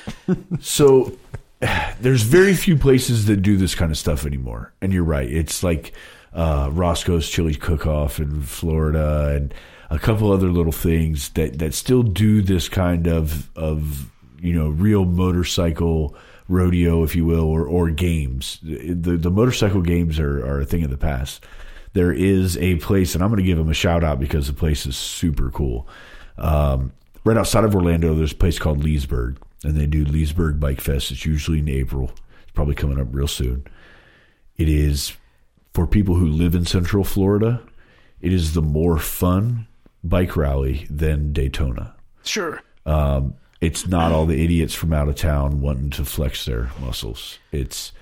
So 0.61 1.17
there's 2.01 2.23
very 2.23 2.55
few 2.55 2.77
places 2.77 3.25
that 3.27 3.39
do 3.39 3.57
this 3.57 3.75
kind 3.75 3.91
of 3.91 3.97
stuff 3.97 4.27
anymore. 4.27 4.75
And 4.83 4.93
you're 4.93 5.05
right. 5.05 5.31
It's 5.31 5.63
like 5.63 5.93
uh, 6.35 6.69
Roscoe's 6.73 7.29
Chili 7.29 7.55
Cook-Off 7.55 8.19
in 8.19 8.43
Florida 8.43 9.35
and 9.37 9.55
a 9.91 9.99
couple 9.99 10.33
other 10.33 10.49
little 10.49 10.73
things 10.73 11.29
that, 11.31 11.59
that 11.61 11.75
still 11.75 12.03
do 12.03 12.43
this 12.43 12.69
kind 12.69 13.07
of 13.07 13.49
of 13.57 14.11
you 14.41 14.53
know 14.53 14.69
real 14.69 15.05
motorcycle 15.05 16.17
rodeo, 16.49 17.03
if 17.03 17.15
you 17.15 17.25
will, 17.25 17.45
or 17.45 17.67
or 17.67 17.91
games. 17.91 18.59
The 18.63 19.17
the 19.17 19.31
motorcycle 19.31 19.83
games 19.83 20.19
are, 20.19 20.45
are 20.45 20.61
a 20.61 20.67
thing 20.67 20.85
of 20.85 20.91
the 20.91 20.97
past. 20.97 21.45
There 21.93 22.13
is 22.13 22.57
a 22.59 22.77
place, 22.77 23.15
and 23.15 23.23
I'm 23.23 23.31
going 23.31 23.41
to 23.41 23.47
give 23.47 23.59
them 23.59 23.71
a 23.71 23.75
shout 23.75 24.03
out 24.03 24.19
because 24.19 24.49
the 24.49 24.53
place 24.53 24.85
is 24.85 24.97
super 24.97 25.51
cool. 25.51 25.87
Um, 26.37 26.93
right 27.25 27.37
outside 27.37 27.63
of 27.63 27.75
Orlando, 27.75 28.15
there's 28.15 28.33
a 28.33 28.37
place 28.37 28.59
called 28.59 28.83
Leesburg, 28.83 29.39
and 29.63 29.77
they 29.77 29.87
do 29.87 30.05
Leesburg 30.05 30.59
Bike 30.59 30.81
Fest. 30.81 31.13
It's 31.13 31.25
usually 31.25 31.61
in 31.61 31.69
April. 31.69 32.11
It's 32.43 32.53
probably 32.53 32.75
coming 32.75 33.01
up 33.01 33.07
real 33.13 33.29
soon. 33.29 33.65
It 34.57 34.69
is 34.69 35.13
for 35.75 35.87
people 35.87 36.15
who 36.15 36.27
live 36.27 36.55
in 36.55 36.65
Central 36.65 37.05
Florida. 37.05 37.61
It 38.21 38.33
is 38.33 38.55
the 38.55 38.63
more 38.63 38.97
fun 38.99 39.67
bike 40.03 40.37
rally 40.37 40.87
than 40.89 41.33
Daytona. 41.33 41.95
sure, 42.23 42.63
Um, 42.87 43.35
it's 43.61 43.87
not 43.87 44.13
all 44.13 44.27
the 44.27 44.43
idiots 44.45 44.75
from 44.75 44.93
out 44.93 45.09
of 45.09 45.17
town 45.17 45.61
wanting 45.61 45.91
to 45.91 46.05
flex 46.05 46.45
their 46.45 46.71
muscles. 46.81 47.39
It's 47.51 47.93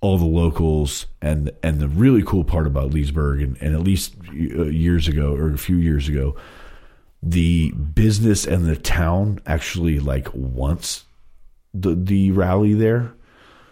all 0.00 0.16
the 0.16 0.24
locals, 0.24 1.06
and 1.20 1.50
and 1.62 1.80
the 1.80 1.88
really 1.88 2.22
cool 2.22 2.44
part 2.44 2.68
about 2.68 2.92
Leesburg, 2.94 3.42
and, 3.42 3.56
and 3.60 3.74
at 3.74 3.82
least 3.82 4.14
uh, 4.28 4.64
years 4.64 5.08
ago 5.08 5.34
or 5.34 5.52
a 5.52 5.58
few 5.58 5.76
years 5.76 6.08
ago, 6.08 6.36
the 7.20 7.72
business 7.72 8.46
and 8.46 8.64
the 8.64 8.76
town 8.76 9.40
actually 9.44 9.98
like 9.98 10.28
wants 10.32 11.04
the 11.74 11.96
the 11.96 12.30
rally 12.30 12.74
there. 12.74 13.12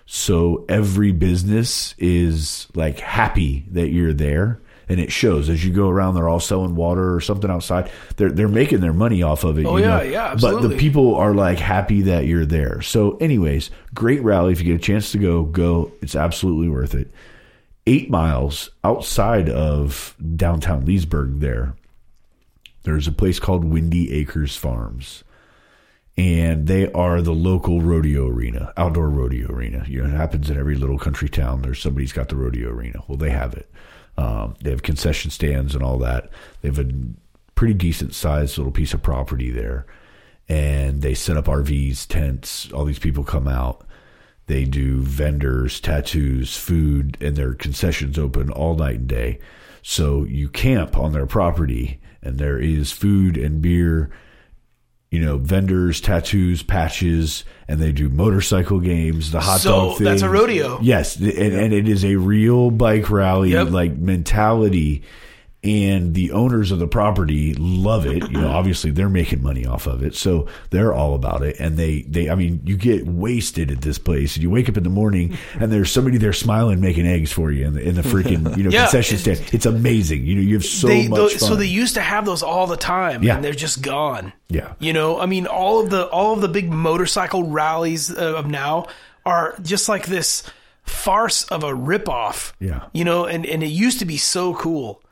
So 0.06 0.64
every 0.68 1.10
business 1.10 1.94
is 1.98 2.68
like 2.74 3.00
happy 3.00 3.66
that 3.72 3.90
you're 3.90 4.12
there, 4.12 4.60
and 4.88 5.00
it 5.00 5.10
shows 5.10 5.48
as 5.48 5.64
you 5.64 5.72
go 5.72 5.88
around. 5.88 6.14
They're 6.14 6.28
all 6.28 6.38
selling 6.38 6.76
water 6.76 7.12
or 7.12 7.20
something 7.20 7.50
outside. 7.50 7.90
They're 8.16 8.30
they're 8.30 8.46
making 8.46 8.80
their 8.80 8.92
money 8.92 9.24
off 9.24 9.42
of 9.42 9.58
it. 9.58 9.66
Oh, 9.66 9.76
you 9.76 9.84
yeah, 9.84 9.96
know? 9.96 10.02
yeah, 10.02 10.36
But 10.40 10.62
the 10.62 10.76
people 10.76 11.16
are 11.16 11.34
like 11.34 11.58
happy 11.58 12.02
that 12.02 12.26
you're 12.26 12.46
there. 12.46 12.82
So, 12.82 13.16
anyways, 13.16 13.70
great 13.94 14.22
rally. 14.22 14.52
If 14.52 14.60
you 14.60 14.66
get 14.66 14.80
a 14.80 14.84
chance 14.84 15.10
to 15.10 15.18
go, 15.18 15.42
go. 15.42 15.90
It's 16.00 16.14
absolutely 16.14 16.68
worth 16.68 16.94
it. 16.94 17.10
Eight 17.88 18.08
miles 18.08 18.70
outside 18.84 19.48
of 19.48 20.16
downtown 20.36 20.84
Leesburg, 20.84 21.40
there, 21.40 21.74
there's 22.84 23.08
a 23.08 23.12
place 23.12 23.38
called 23.40 23.64
Windy 23.64 24.12
Acres 24.12 24.56
Farms 24.56 25.24
and 26.16 26.66
they 26.66 26.90
are 26.92 27.20
the 27.20 27.34
local 27.34 27.82
rodeo 27.82 28.26
arena, 28.26 28.72
outdoor 28.76 29.10
rodeo 29.10 29.52
arena. 29.52 29.84
You 29.86 30.02
know, 30.02 30.08
it 30.08 30.16
happens 30.16 30.48
in 30.48 30.58
every 30.58 30.74
little 30.74 30.98
country 30.98 31.28
town. 31.28 31.62
There's 31.62 31.80
somebody's 31.80 32.12
got 32.12 32.30
the 32.30 32.36
rodeo 32.36 32.70
arena. 32.70 33.02
Well, 33.06 33.18
they 33.18 33.30
have 33.30 33.54
it. 33.54 33.70
Um, 34.16 34.54
they 34.62 34.70
have 34.70 34.82
concession 34.82 35.30
stands 35.30 35.74
and 35.74 35.84
all 35.84 35.98
that. 35.98 36.30
They 36.62 36.68
have 36.68 36.78
a 36.78 36.90
pretty 37.54 37.74
decent 37.74 38.14
sized 38.14 38.56
little 38.56 38.72
piece 38.72 38.94
of 38.94 39.02
property 39.02 39.50
there, 39.50 39.86
and 40.48 41.02
they 41.02 41.12
set 41.12 41.36
up 41.36 41.46
RVs, 41.46 42.06
tents. 42.06 42.72
All 42.72 42.86
these 42.86 42.98
people 42.98 43.24
come 43.24 43.46
out. 43.46 43.86
They 44.46 44.64
do 44.64 45.02
vendors, 45.02 45.80
tattoos, 45.80 46.56
food, 46.56 47.18
and 47.20 47.36
their 47.36 47.52
concessions 47.52 48.18
open 48.18 48.50
all 48.50 48.76
night 48.76 49.00
and 49.00 49.08
day. 49.08 49.40
So 49.82 50.24
you 50.24 50.48
camp 50.48 50.96
on 50.96 51.12
their 51.12 51.26
property, 51.26 52.00
and 52.22 52.38
there 52.38 52.58
is 52.58 52.90
food 52.90 53.36
and 53.36 53.60
beer 53.60 54.10
you 55.10 55.20
know, 55.20 55.38
vendors, 55.38 56.00
tattoos, 56.00 56.62
patches, 56.62 57.44
and 57.68 57.80
they 57.80 57.92
do 57.92 58.08
motorcycle 58.08 58.80
games, 58.80 59.30
the 59.30 59.40
hot 59.40 59.60
So, 59.60 59.70
dog 59.70 59.96
thing. 59.98 60.04
that's 60.04 60.22
a 60.22 60.28
rodeo. 60.28 60.78
Yes, 60.82 61.16
and, 61.16 61.30
and 61.30 61.72
it 61.72 61.88
is 61.88 62.04
a 62.04 62.16
real 62.16 62.70
bike 62.70 63.08
rally 63.10 63.52
Yep. 63.52 63.70
like 63.70 63.96
mentality. 63.96 65.02
And 65.66 66.14
the 66.14 66.30
owners 66.32 66.70
of 66.70 66.78
the 66.78 66.86
property 66.86 67.54
love 67.54 68.06
it. 68.06 68.22
You 68.30 68.40
know, 68.40 68.48
obviously 68.50 68.90
they're 68.92 69.08
making 69.08 69.42
money 69.42 69.66
off 69.66 69.86
of 69.86 70.02
it, 70.02 70.14
so 70.14 70.46
they're 70.70 70.94
all 70.94 71.14
about 71.14 71.42
it. 71.42 71.56
And 71.58 71.76
they, 71.76 72.02
they, 72.02 72.30
I 72.30 72.34
mean, 72.36 72.60
you 72.64 72.76
get 72.76 73.06
wasted 73.06 73.70
at 73.70 73.80
this 73.80 73.98
place, 73.98 74.36
and 74.36 74.42
you 74.42 74.50
wake 74.50 74.68
up 74.68 74.76
in 74.76 74.84
the 74.84 74.90
morning, 74.90 75.36
and 75.58 75.72
there's 75.72 75.90
somebody 75.90 76.18
there 76.18 76.32
smiling, 76.32 76.80
making 76.80 77.06
eggs 77.06 77.32
for 77.32 77.50
you 77.50 77.66
in 77.66 77.74
the, 77.74 77.82
in 77.82 77.94
the 77.96 78.02
freaking 78.02 78.56
you 78.56 78.62
know 78.64 78.70
Yeah. 78.76 78.82
concession 78.82 79.18
stand. 79.18 79.42
It's 79.52 79.66
amazing. 79.66 80.24
You 80.24 80.36
know, 80.36 80.40
you 80.42 80.54
have 80.54 80.64
so 80.64 80.86
they, 80.86 81.08
much 81.08 81.32
fun. 81.32 81.38
so 81.40 81.56
they 81.56 81.66
used 81.66 81.94
to 81.94 82.00
have 82.02 82.24
those 82.24 82.42
all 82.42 82.66
the 82.66 82.76
time, 82.76 83.22
Yeah. 83.22 83.34
and 83.36 83.44
they're 83.44 83.52
just 83.52 83.82
gone. 83.82 84.32
Yeah. 84.48 84.74
you 84.78 84.92
know, 84.92 85.18
I 85.18 85.26
mean, 85.26 85.46
all 85.48 85.80
of 85.80 85.90
the 85.90 86.06
all 86.06 86.32
of 86.34 86.40
the 86.40 86.48
big 86.48 86.70
motorcycle 86.70 87.42
rallies 87.50 88.10
uh, 88.16 88.34
of 88.36 88.46
now 88.46 88.86
are 89.24 89.56
just 89.62 89.88
like 89.88 90.06
this 90.06 90.44
farce 90.84 91.44
of 91.44 91.64
a 91.64 91.72
ripoff. 91.72 92.52
Yeah. 92.60 92.84
you 92.92 93.04
know, 93.04 93.24
and 93.26 93.44
and 93.44 93.62
it 93.62 93.66
used 93.68 93.98
to 93.98 94.04
be 94.04 94.16
so 94.18 94.54
cool, 94.54 95.02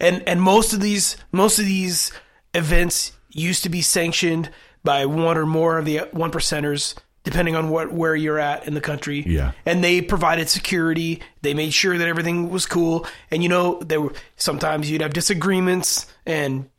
and 0.00 0.22
and 0.28 0.40
most 0.42 0.72
of 0.72 0.80
these 0.80 1.16
most 1.32 1.58
of 1.58 1.64
these 1.66 2.12
events 2.54 3.12
used 3.30 3.62
to 3.64 3.68
be 3.68 3.82
sanctioned 3.82 4.50
by 4.84 5.04
one 5.06 5.36
or 5.36 5.46
more 5.46 5.78
of 5.78 5.84
the 5.84 5.98
one 6.12 6.30
percenters. 6.30 6.94
Depending 7.24 7.56
on 7.56 7.70
what 7.70 7.92
where 7.92 8.14
you're 8.14 8.38
at 8.38 8.68
in 8.68 8.74
the 8.74 8.80
country, 8.80 9.24
Yeah. 9.26 9.50
and 9.64 9.82
they 9.82 10.00
provided 10.00 10.48
security. 10.48 11.20
They 11.42 11.54
made 11.54 11.74
sure 11.74 11.98
that 11.98 12.06
everything 12.06 12.50
was 12.50 12.66
cool. 12.66 13.04
And 13.32 13.42
you 13.42 13.48
know, 13.48 13.80
there 13.80 14.00
were 14.00 14.12
sometimes 14.36 14.88
you'd 14.88 15.00
have 15.00 15.12
disagreements, 15.12 16.06
and 16.24 16.70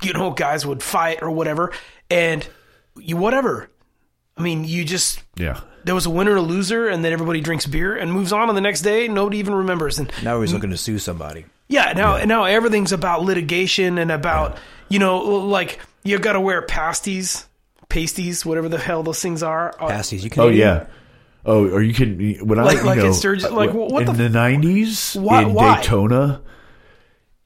you 0.00 0.14
know, 0.14 0.30
guys 0.30 0.64
would 0.64 0.82
fight 0.82 1.18
or 1.20 1.30
whatever, 1.30 1.70
and 2.08 2.48
you 2.96 3.18
whatever. 3.18 3.68
I 4.38 4.42
mean, 4.42 4.64
you 4.64 4.86
just 4.86 5.22
yeah. 5.36 5.60
there 5.84 5.94
was 5.94 6.06
a 6.06 6.10
winner, 6.10 6.30
and 6.30 6.40
a 6.40 6.42
loser, 6.42 6.88
and 6.88 7.04
then 7.04 7.12
everybody 7.12 7.42
drinks 7.42 7.66
beer 7.66 7.94
and 7.94 8.10
moves 8.10 8.32
on. 8.32 8.48
And 8.48 8.56
the 8.56 8.62
next 8.62 8.80
day, 8.80 9.06
nobody 9.06 9.36
even 9.36 9.54
remembers. 9.54 9.98
And 9.98 10.10
Now 10.22 10.40
he's 10.40 10.54
looking 10.54 10.70
to 10.70 10.78
sue 10.78 10.98
somebody. 10.98 11.44
Yeah, 11.68 11.92
now 11.94 12.22
now 12.24 12.44
everything's 12.44 12.92
about 12.92 13.22
litigation 13.22 13.98
and 13.98 14.10
about 14.12 14.58
you 14.88 14.98
know, 14.98 15.18
like 15.18 15.80
you 16.02 16.18
got 16.18 16.34
to 16.34 16.40
wear 16.40 16.62
pasties, 16.62 17.46
pasties, 17.88 18.44
whatever 18.44 18.68
the 18.68 18.78
hell 18.78 19.02
those 19.02 19.20
things 19.20 19.42
are. 19.42 19.74
Uh, 19.80 19.88
Pasties, 19.88 20.22
you 20.24 20.30
can. 20.30 20.42
Oh 20.42 20.48
yeah. 20.48 20.86
Oh, 21.46 21.68
or 21.68 21.82
you 21.82 21.92
can 21.94 22.36
when 22.46 22.58
I 22.58 22.62
Like- 22.64 22.78
you 22.78 22.82
like 22.84 22.98
know, 22.98 23.06
in 23.06 23.14
Sturgis- 23.14 23.50
like, 23.50 23.70
uh, 23.70 23.74
what 23.74 24.00
in 24.02 24.06
the 24.06 24.24
the 24.24 24.28
nineties 24.30 25.14
Why- 25.14 25.42
in 25.42 25.52
why? 25.54 25.76
Daytona, 25.76 26.40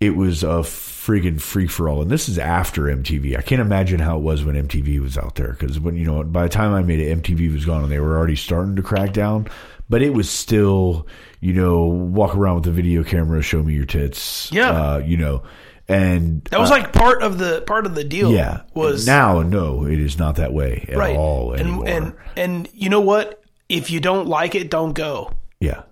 it 0.01 0.15
was 0.15 0.43
a 0.45 0.63
friggin' 0.63 1.41
free 1.41 1.67
for 1.67 1.89
all, 1.89 2.03
and 2.03 2.11
this 2.11 2.29
is 2.29 2.39
after 2.39 2.83
MTV. 2.89 3.37
I 3.37 3.43
can't 3.43 3.61
imagine 3.61 3.99
how 3.99 4.17
it 4.17 4.23
was 4.23 4.45
when 4.45 4.55
MTV 4.57 5.01
was 5.01 5.19
out 5.19 5.35
there 5.35 5.57
because 5.59 5.81
when 5.81 5.97
you 5.97 6.05
know 6.05 6.23
by 6.23 6.45
the 6.45 6.49
time 6.49 6.73
I 6.75 6.83
made 6.83 7.01
it, 7.01 7.11
MTV 7.23 7.53
was 7.53 7.65
gone 7.65 7.83
and 7.83 7.91
they 7.91 7.99
were 7.99 8.17
already 8.17 8.37
starting 8.37 8.77
to 8.77 8.83
crack 8.83 9.13
down, 9.13 9.49
but 9.89 10.01
it 10.03 10.15
was 10.15 10.31
still 10.31 11.07
you 11.41 11.53
know 11.53 11.85
walk 11.85 12.35
around 12.35 12.57
with 12.57 12.67
a 12.67 12.73
video 12.73 13.05
camera, 13.05 13.43
show 13.43 13.63
me 13.63 13.75
your 13.75 13.87
tits, 13.87 14.51
Yeah. 14.53 14.71
uh, 14.71 14.99
you 14.99 15.17
know, 15.17 15.43
and 15.89 16.45
that 16.51 16.61
was 16.61 16.71
uh, 16.71 16.75
like 16.75 16.93
part 16.93 17.23
of 17.23 17.39
the 17.39 17.63
part 17.67 17.87
of 17.87 17.95
the 17.95 18.05
deal. 18.05 18.31
yeah 18.33 18.63
was 18.75 19.07
now 19.07 19.43
no, 19.43 19.85
it 19.87 19.99
is 19.99 20.19
not 20.19 20.37
that 20.37 20.53
way 20.53 20.85
at 20.89 20.97
right 20.97 21.17
all 21.17 21.53
and 21.53 21.61
anymore. 21.63 21.87
and 21.89 22.13
and 22.37 22.69
you 22.75 22.89
know 22.91 23.01
what? 23.01 23.43
If 23.69 23.91
you 23.91 24.01
don't 24.01 24.27
like 24.29 24.55
it, 24.55 24.71
don't 24.71 24.93
go. 24.95 25.31
Yeah. 25.61 25.83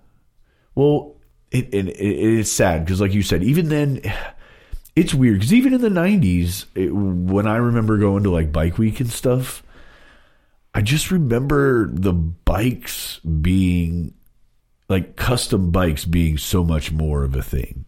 Well, 0.75 1.15
it, 1.51 1.73
it, 1.73 1.87
it 1.89 1.93
it's 2.39 2.51
sad 2.51 2.85
because, 2.85 2.99
like 3.01 3.13
you 3.13 3.21
said, 3.23 3.43
even 3.43 3.69
then, 3.69 4.01
it's 4.95 5.13
weird 5.13 5.35
because 5.39 5.53
even 5.53 5.73
in 5.73 5.81
the 5.81 5.89
'90s, 5.89 6.65
it, 6.75 6.89
when 6.93 7.47
I 7.47 7.57
remember 7.57 7.97
going 7.97 8.23
to 8.23 8.29
like 8.31 8.51
Bike 8.51 8.77
Week 8.77 8.99
and 8.99 9.09
stuff, 9.09 9.63
I 10.73 10.81
just 10.81 11.09
remember 11.11 11.87
the 11.91 12.13
bikes 12.13 13.19
being 13.19 14.13
like 14.89 15.15
custom 15.15 15.71
bikes 15.71 16.05
being 16.05 16.37
so 16.37 16.63
much 16.63 16.91
more 16.91 17.23
of 17.23 17.35
a 17.35 17.41
thing. 17.41 17.85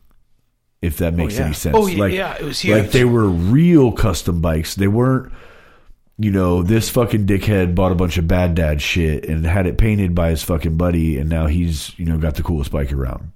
If 0.82 0.98
that 0.98 1.14
makes 1.14 1.36
oh, 1.36 1.40
yeah. 1.40 1.46
any 1.46 1.54
sense. 1.54 1.76
Oh, 1.78 1.88
yeah, 1.88 2.00
like, 2.00 2.14
yeah, 2.14 2.38
it 2.40 2.44
was 2.44 2.64
Like 2.64 2.92
they 2.92 3.04
were 3.04 3.28
real 3.28 3.92
custom 3.92 4.40
bikes. 4.42 4.76
They 4.76 4.88
weren't 4.88 5.34
you 6.20 6.32
know, 6.32 6.62
this 6.62 6.90
fucking 6.90 7.26
dickhead 7.26 7.74
bought 7.74 7.94
a 7.94 7.96
bunch 7.96 8.18
of 8.18 8.28
bad 8.28 8.54
dad 8.54 8.82
shit 8.82 9.24
and 9.30 9.46
had 9.46 9.66
it 9.66 9.78
painted 9.78 10.14
by 10.14 10.32
his 10.32 10.44
fucking 10.44 10.76
buddy, 10.76 11.18
and 11.18 11.30
now 11.30 11.48
he's, 11.48 11.98
you 11.98 12.06
know, 12.06 12.18
got 12.18 12.36
the 12.36 12.44
coolest 12.44 12.72
bike 12.72 12.92
around. 12.92 13.32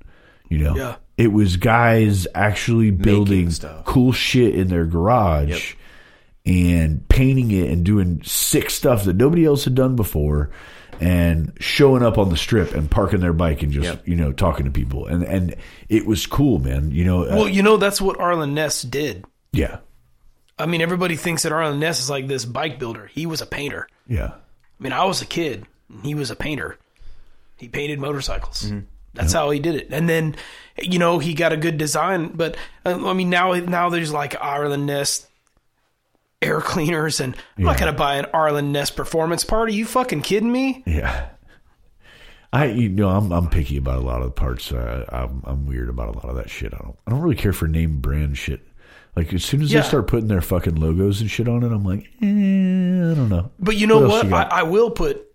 You 0.49 0.57
know, 0.57 0.76
Yeah. 0.76 0.95
it 1.18 1.32
was 1.32 1.55
guys 1.55 2.28
actually 2.36 2.91
building 2.91 3.49
cool 3.86 4.11
shit 4.11 4.53
in 4.53 4.68
their 4.68 4.86
garage 4.86 5.76
and 6.45 7.07
painting 7.07 7.51
it 7.51 7.72
and 7.72 7.86
doing 7.86 8.22
sick 8.26 8.70
stuff 8.70 9.05
that 9.05 9.16
nobody 9.16 9.45
else 9.45 9.64
had 9.64 9.76
done 9.76 9.95
before 9.95 10.49
and 11.02 11.52
showing 11.60 12.04
up 12.04 12.18
on 12.18 12.30
the 12.30 12.38
strip 12.38 12.74
and 12.74 12.89
parking 12.89 13.20
their 13.20 13.34
bike 13.34 13.64
and 13.64 13.72
just, 13.72 13.86
Yep. 13.86 14.08
you 14.08 14.16
know, 14.16 14.32
talking 14.34 14.66
to 14.66 14.72
people. 14.72 15.08
And, 15.08 15.24
and 15.24 15.56
it 15.89 16.06
was 16.06 16.26
cool, 16.28 16.60
man. 16.60 16.91
You 16.91 17.06
know, 17.06 17.24
uh, 17.26 17.36
Well, 17.36 17.50
you 17.50 17.64
know 17.64 17.78
that's 17.78 18.02
what 18.02 18.20
Arlen 18.20 18.54
Ness 18.54 18.82
did. 18.82 19.26
yeah. 19.52 19.80
I 20.60 20.68
mean, 20.68 20.82
everybody 20.82 21.16
thinks 21.16 21.44
that 21.44 21.52
Arlen 21.52 21.80
Ness 21.80 22.00
is 22.00 22.12
like 22.12 22.28
this 22.28 22.46
bike 22.46 22.78
builder. 22.78 23.08
He 23.12 23.26
was 23.26 23.41
a 23.41 23.46
painter. 23.48 23.88
Yeah. 24.08 24.28
I 24.80 24.84
mean, 24.84 24.94
I 24.94 25.04
was 25.06 25.20
a 25.22 25.26
kid. 25.26 25.66
And 25.89 26.06
he 26.06 26.14
was 26.14 26.30
a 26.30 26.36
painter. 26.36 26.78
He 27.58 27.68
painted 27.68 28.00
motorcycles. 28.00 28.72
That's 29.16 29.34
how 29.34 29.50
he 29.50 29.60
did 29.60 29.76
it. 29.76 29.88
And 29.91 30.08
then, 30.08 30.36
you 30.80 31.00
know, 31.00 31.18
he 31.18 31.34
got 31.34 31.54
a 31.54 31.58
good 31.58 31.78
design. 31.80 32.30
But 32.36 32.56
uh, 32.86 33.08
I 33.08 33.14
mean, 33.14 33.30
now 33.32 33.54
now 33.54 33.89
there's 33.89 34.14
like 34.14 34.36
Arlen 34.39 34.86
Ness 34.86 35.28
air 36.44 36.62
cleaners, 36.62 37.20
and 37.20 37.36
I'm 37.58 37.64
not 37.64 37.80
gonna 37.80 37.94
buy 37.94 38.16
an 38.18 38.26
Arlen 38.34 38.72
Ness 38.72 38.89
performance 38.91 39.44
part. 39.44 39.70
Are 39.70 39.74
you 39.74 39.86
fucking 39.86 40.22
kidding 40.22 40.52
me? 40.52 40.84
Yeah. 40.86 41.30
I 42.52 42.66
you 42.66 42.89
know 42.89 43.10
I'm 43.10 43.32
I'm 43.32 43.50
picky 43.50 43.78
about 43.78 43.98
a 43.98 44.02
lot 44.06 44.20
of 44.22 44.26
the 44.26 44.32
parts. 44.32 44.72
Uh, 44.72 45.06
I'm 45.10 45.41
I'm 45.46 45.66
weird 45.66 45.89
about 45.89 46.10
a 46.10 46.12
lot 46.20 46.26
of 46.30 46.36
that 46.36 46.50
shit. 46.50 46.74
I 46.74 46.78
don't 46.78 46.98
I 47.08 47.12
don't 47.12 47.22
really 47.22 47.36
care 47.36 47.54
for 47.54 47.68
name 47.68 48.00
brand 48.00 48.38
shit. 48.38 48.62
Like 49.16 49.34
as 49.34 49.44
soon 49.44 49.62
as 49.64 49.72
Yeah. 49.74 49.82
they 49.82 49.88
start 49.88 50.08
putting 50.08 50.28
their 50.28 50.41
fucking 50.41 50.76
logos 50.76 51.22
and 51.22 51.30
shit 51.32 51.48
on 51.48 51.64
it, 51.64 51.72
I'm 51.72 51.84
like, 51.84 52.02
eh, 52.22 52.26
I 52.26 53.16
don't 53.16 53.30
know. 53.30 53.52
But 53.60 53.78
you 53.78 53.88
know 53.88 54.02
What 54.02 54.28
what? 54.30 54.52
I. 54.54 54.60
I 54.60 54.64
will 54.64 54.91
put. 54.91 55.33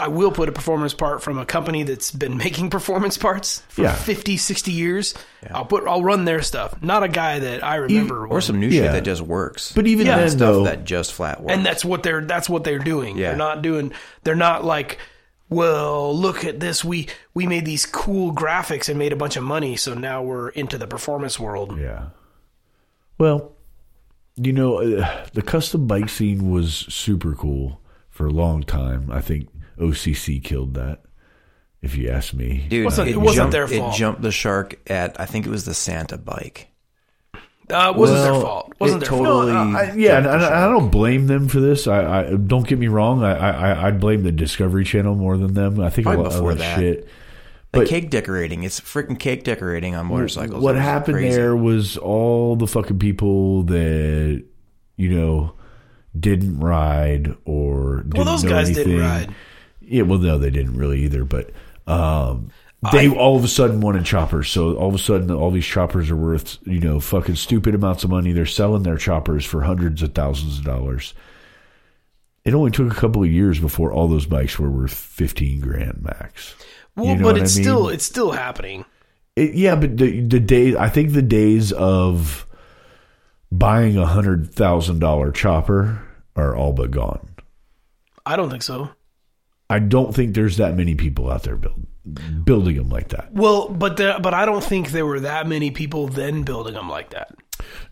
I 0.00 0.08
will 0.08 0.32
put 0.32 0.48
a 0.48 0.52
performance 0.52 0.94
part 0.94 1.22
from 1.22 1.36
a 1.38 1.44
company 1.44 1.82
that's 1.82 2.10
been 2.10 2.36
making 2.44 2.70
performance 2.70 3.18
parts 3.18 3.62
for 3.68 3.82
Yeah. 3.82 3.94
50, 3.94 4.38
60 4.38 4.72
years. 4.72 5.14
I'll 5.50 5.66
put. 5.66 5.86
I'll 5.86 6.02
run 6.02 6.24
their 6.24 6.40
stuff. 6.40 6.80
Not 6.82 7.02
a 7.02 7.08
guy 7.08 7.38
that 7.40 7.62
I 7.62 7.76
remember. 7.76 8.26
Or 8.26 8.40
some 8.40 8.58
new 8.60 8.68
Yeah. 8.68 8.84
shit 8.84 8.92
that 8.92 9.04
just 9.04 9.20
works. 9.20 9.72
But 9.74 9.86
even 9.86 10.06
Yeah. 10.06 10.16
then, 10.16 10.30
stuff 10.30 10.38
though, 10.38 10.64
that 10.64 10.84
just 10.84 11.12
flat 11.12 11.42
works. 11.42 11.52
and 11.52 11.66
that's 11.66 11.84
what 11.84 12.02
they're 12.02 12.22
that's 12.24 12.48
what 12.48 12.64
they're 12.64 12.78
doing. 12.78 13.18
Yeah. 13.18 13.28
They're 13.28 13.36
not 13.36 13.60
doing 13.62 13.92
they're 14.24 14.34
not 14.34 14.64
like 14.64 14.98
well, 15.50 16.14
look 16.14 16.44
at 16.44 16.60
this. 16.60 16.84
We 16.84 17.08
we 17.34 17.46
made 17.46 17.64
these 17.64 17.84
cool 17.86 18.32
graphics 18.34 18.88
and 18.88 18.98
made 18.98 19.12
a 19.12 19.16
bunch 19.16 19.36
of 19.36 19.42
money, 19.44 19.76
so 19.76 19.92
now 19.94 20.22
we're 20.22 20.48
into 20.50 20.76
the 20.78 20.86
performance 20.86 21.38
world. 21.40 21.78
yeah. 21.78 22.06
Well, 23.18 23.52
you 24.36 24.52
know, 24.52 24.78
uh, 24.78 25.26
the 25.34 25.42
custom 25.42 25.86
bike 25.86 26.08
scene 26.08 26.50
was 26.50 26.74
super 26.88 27.34
cool 27.34 27.80
for 28.10 28.26
a 28.26 28.30
long 28.30 28.62
time. 28.62 29.10
I 29.10 29.20
think 29.20 29.48
OCC 29.80 30.42
killed 30.42 30.74
that. 30.74 31.02
If 31.80 31.96
you 31.96 32.08
ask 32.10 32.34
me, 32.34 32.66
Dude, 32.68 32.84
Wasn't- 32.84 33.08
it, 33.08 33.12
it 33.12 33.16
wasn't 33.18 33.36
jumped, 33.36 33.52
their 33.52 33.72
It 33.72 33.94
jumped 33.94 34.22
the 34.22 34.32
shark 34.32 34.80
at 34.90 35.18
I 35.20 35.26
think 35.26 35.46
it 35.46 35.50
was 35.50 35.64
the 35.64 35.74
Santa 35.74 36.18
bike. 36.18 36.68
Uh, 37.70 37.92
it 37.94 37.96
wasn't 37.98 38.22
their 38.22 38.32
Well, 38.32 38.40
fault. 38.40 38.72
Wasn't 38.80 39.02
it 39.02 39.08
their 39.08 39.18
totally- 39.18 39.52
fault. 39.52 39.76
I, 39.76 39.92
yeah, 39.94 40.16
and 40.18 40.26
I, 40.26 40.64
I 40.66 40.68
don't 40.70 40.88
blame 40.90 41.26
them 41.28 41.46
for 41.48 41.60
this. 41.60 41.86
I, 41.86 42.20
I 42.30 42.34
don't 42.34 42.66
get 42.66 42.78
me 42.78 42.88
wrong. 42.88 43.22
I, 43.22 43.34
I 43.36 43.86
I'd 43.88 44.00
blame 44.00 44.22
the 44.22 44.32
Discovery 44.32 44.84
Channel 44.84 45.14
more 45.14 45.36
than 45.36 45.52
them. 45.54 45.78
I 45.78 45.90
think 45.90 46.06
a 46.08 46.14
lot 46.14 46.24
before 46.24 46.52
of 46.52 46.58
that 46.58 46.76
that. 46.76 46.80
shit. 46.80 47.08
The 47.72 47.84
cake 47.84 48.08
decorating. 48.10 48.62
It's 48.64 48.80
freaking 48.80 49.18
cake 49.18 49.44
decorating 49.44 49.94
on 49.94 50.06
motorcycles. 50.06 50.62
What 50.64 50.74
happened 50.76 51.18
crazy. 51.18 51.36
there 51.36 51.54
was 51.54 51.98
all 51.98 52.56
the 52.56 52.66
fucking 52.66 52.98
people 52.98 53.64
that 53.64 54.42
you 54.96 55.08
know 55.10 55.52
didn't 56.18 56.58
ride 56.58 57.36
or 57.44 57.98
didn't 57.98 58.14
Well, 58.16 58.24
those 58.24 58.42
know 58.44 58.50
guys 58.50 58.68
anything. 58.70 58.86
didn't 58.96 59.00
ride. 59.02 59.34
Yeah, 59.88 60.02
well, 60.02 60.18
no, 60.18 60.38
they 60.38 60.50
didn't 60.50 60.76
really 60.76 61.00
either. 61.04 61.24
But 61.24 61.50
um, 61.86 62.50
they 62.92 63.08
all 63.08 63.36
of 63.36 63.44
a 63.44 63.48
sudden 63.48 63.80
wanted 63.80 64.04
choppers. 64.04 64.50
So 64.50 64.76
all 64.76 64.88
of 64.88 64.94
a 64.94 64.98
sudden, 64.98 65.30
all 65.30 65.50
these 65.50 65.66
choppers 65.66 66.10
are 66.10 66.16
worth 66.16 66.58
you 66.64 66.80
know 66.80 67.00
fucking 67.00 67.36
stupid 67.36 67.74
amounts 67.74 68.04
of 68.04 68.10
money. 68.10 68.32
They're 68.32 68.46
selling 68.46 68.82
their 68.82 68.98
choppers 68.98 69.44
for 69.44 69.62
hundreds 69.62 70.02
of 70.02 70.14
thousands 70.14 70.58
of 70.58 70.64
dollars. 70.64 71.14
It 72.44 72.54
only 72.54 72.70
took 72.70 72.90
a 72.90 72.94
couple 72.96 73.22
of 73.22 73.30
years 73.30 73.58
before 73.58 73.92
all 73.92 74.08
those 74.08 74.26
bikes 74.26 74.58
were 74.58 74.70
worth 74.70 74.94
fifteen 74.94 75.60
grand 75.60 76.02
max. 76.02 76.54
Well, 76.96 77.06
You 77.06 77.16
know 77.16 77.24
but 77.24 77.38
it's 77.38 77.54
I 77.54 77.58
mean? 77.58 77.64
still 77.64 77.88
it's 77.88 78.04
still 78.04 78.30
happening. 78.30 78.84
It, 79.36 79.54
yeah, 79.54 79.74
but 79.76 79.96
the 79.96 80.20
the 80.20 80.40
day 80.40 80.76
I 80.76 80.88
think 80.88 81.12
the 81.12 81.22
days 81.22 81.72
of 81.72 82.46
buying 83.50 83.96
a 83.96 84.06
hundred 84.06 84.52
thousand 84.54 84.98
dollar 85.00 85.30
chopper 85.32 86.00
are 86.36 86.54
all 86.56 86.72
but 86.72 86.90
gone. 86.90 87.28
I 88.24 88.36
don't 88.36 88.50
think 88.50 88.62
so. 88.62 88.90
I 89.70 89.78
don't 89.78 90.14
think 90.14 90.34
there's 90.34 90.56
that 90.56 90.74
many 90.74 90.94
people 90.94 91.30
out 91.30 91.42
there 91.42 91.56
build, 91.56 91.86
building 92.44 92.76
them 92.76 92.88
like 92.88 93.08
that. 93.08 93.32
Well, 93.32 93.68
but 93.68 93.96
the, 93.98 94.18
but 94.22 94.32
I 94.32 94.46
don't 94.46 94.64
think 94.64 94.90
there 94.90 95.04
were 95.04 95.20
that 95.20 95.46
many 95.46 95.70
people 95.70 96.08
then 96.08 96.42
building 96.42 96.74
them 96.74 96.88
like 96.88 97.10
that. 97.10 97.34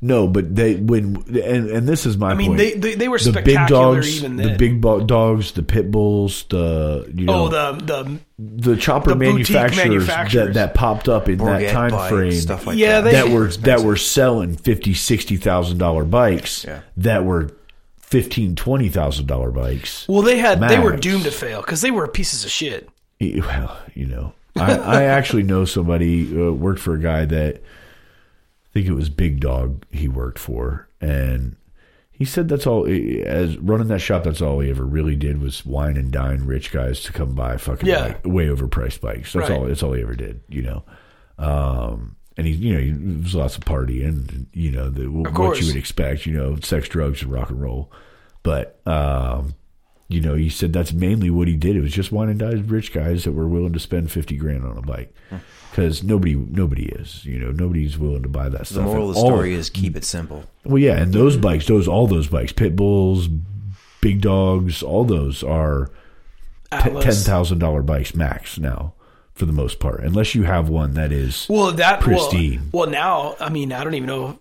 No, 0.00 0.28
but 0.28 0.54
they 0.54 0.76
when 0.76 1.16
and 1.26 1.68
and 1.68 1.88
this 1.88 2.06
is 2.06 2.16
my 2.16 2.28
point. 2.28 2.34
I 2.34 2.38
mean, 2.38 2.48
point. 2.50 2.58
they, 2.58 2.74
they 2.74 2.94
they 2.94 3.08
were 3.08 3.18
the 3.18 3.32
big 3.32 3.44
spectacular 3.44 3.94
dogs, 3.96 4.18
even 4.18 4.36
the 4.36 4.56
big 4.56 4.80
bo- 4.80 5.04
dogs, 5.04 5.52
the 5.52 5.62
pit 5.64 5.90
bulls, 5.90 6.44
the 6.50 7.10
you 7.12 7.26
oh, 7.28 7.32
know 7.32 7.44
oh, 7.46 7.72
the 7.72 7.84
the 7.84 8.18
the 8.38 8.76
chopper 8.76 9.10
the 9.10 9.16
manufacturers, 9.16 9.76
manufacturers. 9.88 10.46
that, 10.46 10.54
that 10.54 10.74
popped 10.74 11.08
up 11.08 11.28
in 11.28 11.38
that 11.38 11.72
time 11.72 11.90
bikes, 11.90 12.10
frame 12.10 12.32
stuff 12.32 12.66
like 12.66 12.78
Yeah, 12.78 13.00
that. 13.00 13.10
they- 13.10 13.12
that 13.12 13.28
were 13.28 13.48
that 13.48 13.80
were 13.80 13.96
selling 13.96 14.56
fifty 14.56 14.94
sixty 14.94 15.36
thousand 15.36 15.78
dollar 15.78 16.04
bikes 16.04 16.64
Yeah. 16.64 16.82
that 16.98 17.24
were 17.24 17.50
fifteen 18.06 18.54
twenty 18.54 18.88
thousand 18.88 19.26
dollar 19.26 19.50
bikes. 19.50 20.06
well, 20.08 20.22
they 20.22 20.38
had 20.38 20.60
they 20.60 20.78
were 20.78 20.96
doomed 20.96 21.24
to 21.24 21.30
fail 21.30 21.60
because 21.60 21.80
they 21.82 21.90
were 21.90 22.06
pieces 22.08 22.44
of 22.44 22.50
shit. 22.50 22.88
Well, 23.20 23.78
you 23.94 24.06
know, 24.06 24.32
I, 24.56 24.74
I 24.76 25.02
actually 25.04 25.42
know 25.42 25.64
somebody 25.64 26.26
uh, 26.40 26.52
worked 26.52 26.80
for 26.80 26.94
a 26.94 27.00
guy 27.00 27.24
that 27.24 27.56
I 27.56 28.68
think 28.72 28.86
it 28.86 28.92
was 28.92 29.08
Big 29.08 29.40
Dog 29.40 29.84
he 29.90 30.06
worked 30.06 30.38
for, 30.38 30.88
and 31.00 31.56
he 32.10 32.24
said 32.24 32.48
that's 32.48 32.66
all. 32.66 32.86
As 32.86 33.56
running 33.58 33.88
that 33.88 34.00
shop, 34.00 34.24
that's 34.24 34.40
all 34.42 34.60
he 34.60 34.70
ever 34.70 34.84
really 34.84 35.16
did 35.16 35.40
was 35.40 35.64
wine 35.66 35.96
and 35.96 36.12
dine 36.12 36.44
rich 36.44 36.70
guys 36.72 37.02
to 37.04 37.12
come 37.12 37.34
buy 37.34 37.56
fucking 37.56 37.88
Yeah. 37.88 38.16
way 38.24 38.46
overpriced 38.46 39.00
bikes. 39.00 39.32
That's 39.32 39.50
Right. 39.50 39.58
all. 39.58 39.66
That's 39.66 39.82
all 39.82 39.92
he 39.94 40.02
ever 40.02 40.14
did. 40.14 40.40
You 40.48 40.62
know. 40.62 40.84
Um, 41.38 42.16
and 42.36 42.46
he, 42.46 42.52
you 42.52 42.74
know, 42.74 42.80
he 42.80 43.22
was 43.22 43.34
lots 43.34 43.56
of 43.56 43.64
partying, 43.64 44.08
and, 44.08 44.46
you 44.52 44.70
know, 44.70 44.90
the, 44.90 45.06
what 45.10 45.60
you 45.60 45.66
would 45.66 45.76
expect, 45.76 46.26
you 46.26 46.32
know, 46.32 46.56
sex, 46.56 46.88
drugs, 46.88 47.22
and 47.22 47.32
rock 47.32 47.50
and 47.50 47.60
roll. 47.60 47.90
But, 48.42 48.80
um, 48.86 49.54
you 50.08 50.20
know, 50.20 50.34
he 50.34 50.50
said 50.50 50.72
that's 50.72 50.92
mainly 50.92 51.30
what 51.30 51.48
he 51.48 51.56
did. 51.56 51.76
It 51.76 51.80
was 51.80 51.92
just 51.92 52.12
wine 52.12 52.28
and 52.28 52.38
dine 52.38 52.66
rich 52.66 52.92
guys 52.92 53.24
that 53.24 53.32
were 53.32 53.48
willing 53.48 53.72
to 53.72 53.80
spend 53.80 54.12
fifty 54.12 54.36
grand 54.36 54.64
on 54.64 54.78
a 54.78 54.82
bike 54.82 55.12
because 55.70 56.04
nobody, 56.04 56.36
nobody 56.36 56.84
is. 56.84 57.24
You 57.24 57.40
know, 57.40 57.50
nobody's 57.50 57.98
willing 57.98 58.22
to 58.22 58.28
buy 58.28 58.48
that 58.48 58.66
stuff. 58.66 58.68
The 58.68 58.74
stuff. 58.74 58.86
moral 58.86 59.08
of 59.08 59.14
the 59.16 59.20
story 59.20 59.54
is 59.54 59.68
keep 59.68 59.96
it 59.96 60.04
simple. 60.04 60.44
well, 60.64 60.78
yeah, 60.78 60.96
and 60.96 61.12
those 61.12 61.36
bikes, 61.36 61.66
those 61.66 61.88
all 61.88 62.06
those 62.06 62.28
bikes, 62.28 62.52
pit 62.52 62.76
bulls, 62.76 63.28
big 64.00 64.20
dogs, 64.20 64.80
all 64.80 65.04
those 65.04 65.42
are 65.42 65.90
t- 66.70 67.00
ten 67.00 67.14
thousand 67.14 67.58
dollar 67.58 67.82
bikes 67.82 68.14
max 68.14 68.58
now 68.58 68.94
for 69.36 69.46
the 69.46 69.52
most 69.52 69.78
part, 69.78 70.00
unless 70.02 70.34
you 70.34 70.42
have 70.42 70.68
one 70.68 70.94
that 70.94 71.12
is 71.12 71.46
Well, 71.48 71.70
that 71.72 72.00
pristine. 72.00 72.70
Well, 72.72 72.82
well, 72.84 72.90
now 72.90 73.36
I 73.38 73.48
mean, 73.50 73.72
I 73.72 73.84
don't 73.84 73.94
even 73.94 74.08
know 74.08 74.38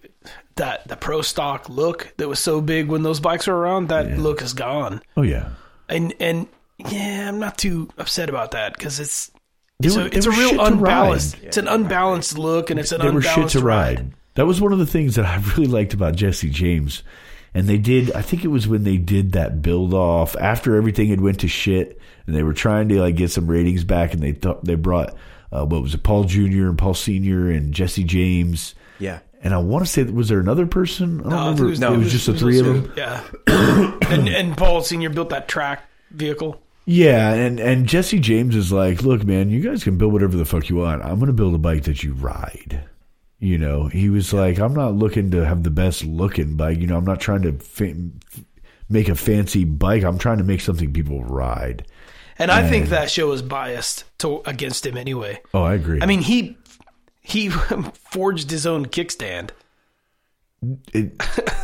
that 0.56 0.88
the 0.88 0.96
pro 0.96 1.22
stock 1.22 1.70
look 1.70 2.14
that 2.18 2.28
was 2.28 2.40
so 2.40 2.62
big 2.62 2.88
when 2.88 3.04
those 3.04 3.20
bikes 3.20 3.46
were 3.48 3.56
around. 3.56 3.90
That 3.90 4.18
look 4.18 4.42
is 4.42 4.54
gone, 4.54 5.02
oh 5.18 5.22
yeah, 5.22 5.50
and 5.90 6.14
and 6.20 6.48
yeah, 6.78 7.28
I'm 7.30 7.40
not 7.40 7.58
too 7.58 7.90
upset 7.98 8.30
about 8.30 8.52
that 8.52 8.74
because 8.74 9.00
it's 9.00 9.32
it's, 9.84 9.96
were- 9.96 10.04
a, 10.04 10.06
it's 10.06 10.26
a 10.26 10.32
real 10.32 10.60
unbalanced. 10.62 11.36
ride. 11.36 11.44
It's 11.46 11.58
an 11.58 11.68
unbalanced 11.68 12.38
look, 12.38 12.70
and 12.70 12.80
it's 12.80 12.92
an 12.92 13.02
they 13.02 13.10
were 13.12 13.22
shit 13.22 13.32
unbalanced 13.32 13.56
to 13.58 13.62
ride. 13.64 14.14
That 14.36 14.46
was 14.46 14.60
one 14.60 14.74
of 14.74 14.80
the 14.80 14.86
things 14.86 15.16
that 15.16 15.26
I 15.26 15.38
really 15.56 15.68
liked 15.68 15.94
about 15.94 16.16
Jesse 16.16 16.50
James. 16.50 17.04
And 17.56 17.68
they 17.68 17.78
did, 17.78 18.12
I 18.12 18.22
think 18.22 18.44
it 18.44 18.50
was 18.50 18.68
when 18.68 18.84
they 18.84 18.98
did 18.98 19.32
that 19.32 19.62
build 19.62 19.94
off 19.94 20.36
after 20.36 20.76
everything 20.76 21.08
had 21.10 21.22
went 21.22 21.40
to 21.40 21.48
shit, 21.48 22.00
and 22.28 22.36
they 22.36 22.44
were 22.44 22.54
trying 22.54 22.90
to 22.90 23.00
like 23.02 23.16
get 23.16 23.32
some 23.32 23.48
ratings 23.48 23.84
back, 23.84 24.14
and 24.14 24.22
they 24.22 24.34
thought 24.34 24.64
they 24.66 24.76
brought 24.76 25.16
uh, 25.52 25.66
what 25.66 25.82
was 25.82 25.94
it, 25.94 26.04
Paul 26.04 26.26
Junior 26.26 26.68
and 26.68 26.78
Paul 26.78 26.94
Senior 26.94 27.50
and 27.50 27.74
Jesse 27.74 28.04
James. 28.04 28.76
Yeah. 29.00 29.20
And 29.42 29.54
I 29.54 29.58
want 29.60 29.86
to 29.86 29.92
say, 29.92 30.04
was 30.04 30.28
there 30.28 30.40
another 30.40 30.66
person? 30.66 31.22
I 31.22 31.24
don't 31.24 31.30
No, 31.30 31.38
I 31.38 31.46
think 31.56 31.60
remember. 31.60 31.86
it 31.86 31.90
was, 31.98 31.98
it 31.98 32.04
was 32.04 32.12
just 32.12 32.26
the 32.26 32.34
three 32.38 32.60
of 32.60 32.66
them. 32.66 32.94
Yeah, 32.98 33.24
and 34.10 34.28
and 34.28 34.58
Paul 34.58 34.82
Senior 34.82 35.12
built 35.12 35.30
that 35.30 35.48
track 35.48 35.84
vehicle. 36.12 36.62
Yeah, 36.86 37.32
and 37.34 37.60
and 37.60 37.86
Jesse 37.88 38.20
James 38.20 38.56
is 38.56 38.72
like, 38.72 39.02
look, 39.04 39.24
man, 39.24 39.50
you 39.50 39.62
guys 39.62 39.84
can 39.84 39.98
build 39.98 40.12
whatever 40.14 40.36
the 40.36 40.46
fuck 40.46 40.68
you 40.68 40.76
want. 40.78 41.04
I'm 41.04 41.16
going 41.20 41.28
to 41.28 41.34
build 41.34 41.56
a 41.56 41.60
bike 41.60 41.84
that 41.84 42.04
you 42.04 42.14
ride. 42.14 42.84
You 43.46 43.60
know, 43.60 43.86
he 43.86 44.10
was 44.10 44.34
like, 44.34 44.60
I'm 44.60 44.74
not 44.74 44.96
looking 44.96 45.30
to 45.32 45.46
have 45.46 45.62
the 45.62 45.70
best 45.70 46.04
looking 46.04 46.56
bike. 46.58 46.80
You 46.80 46.88
know, 46.88 46.98
I'm 46.98 47.06
not 47.06 47.20
trying 47.20 47.44
to 47.44 47.54
fa- 47.54 47.96
make 48.90 49.08
a 49.08 49.14
fancy 49.16 49.64
bike. 49.66 50.04
I'm 50.04 50.18
trying 50.18 50.40
to 50.40 50.44
make 50.44 50.62
something 50.62 50.92
people 50.92 51.24
ride. 51.24 51.86
And 52.40 52.50
I 52.52 52.68
think 52.68 52.90
that 52.90 53.12
show 53.12 53.28
was 53.30 53.42
biased 53.42 54.04
to 54.20 54.42
against 54.46 54.86
him 54.86 54.98
anyway. 54.98 55.42
Oh, 55.54 55.64
I 55.64 55.76
agree. 55.76 56.00
I 56.02 56.06
mean, 56.06 56.22
he 56.22 56.58
he 57.22 57.50
forged 58.10 58.50
his 58.52 58.66
own 58.66 58.88
kickstand. 58.88 59.52
It, 60.94 61.12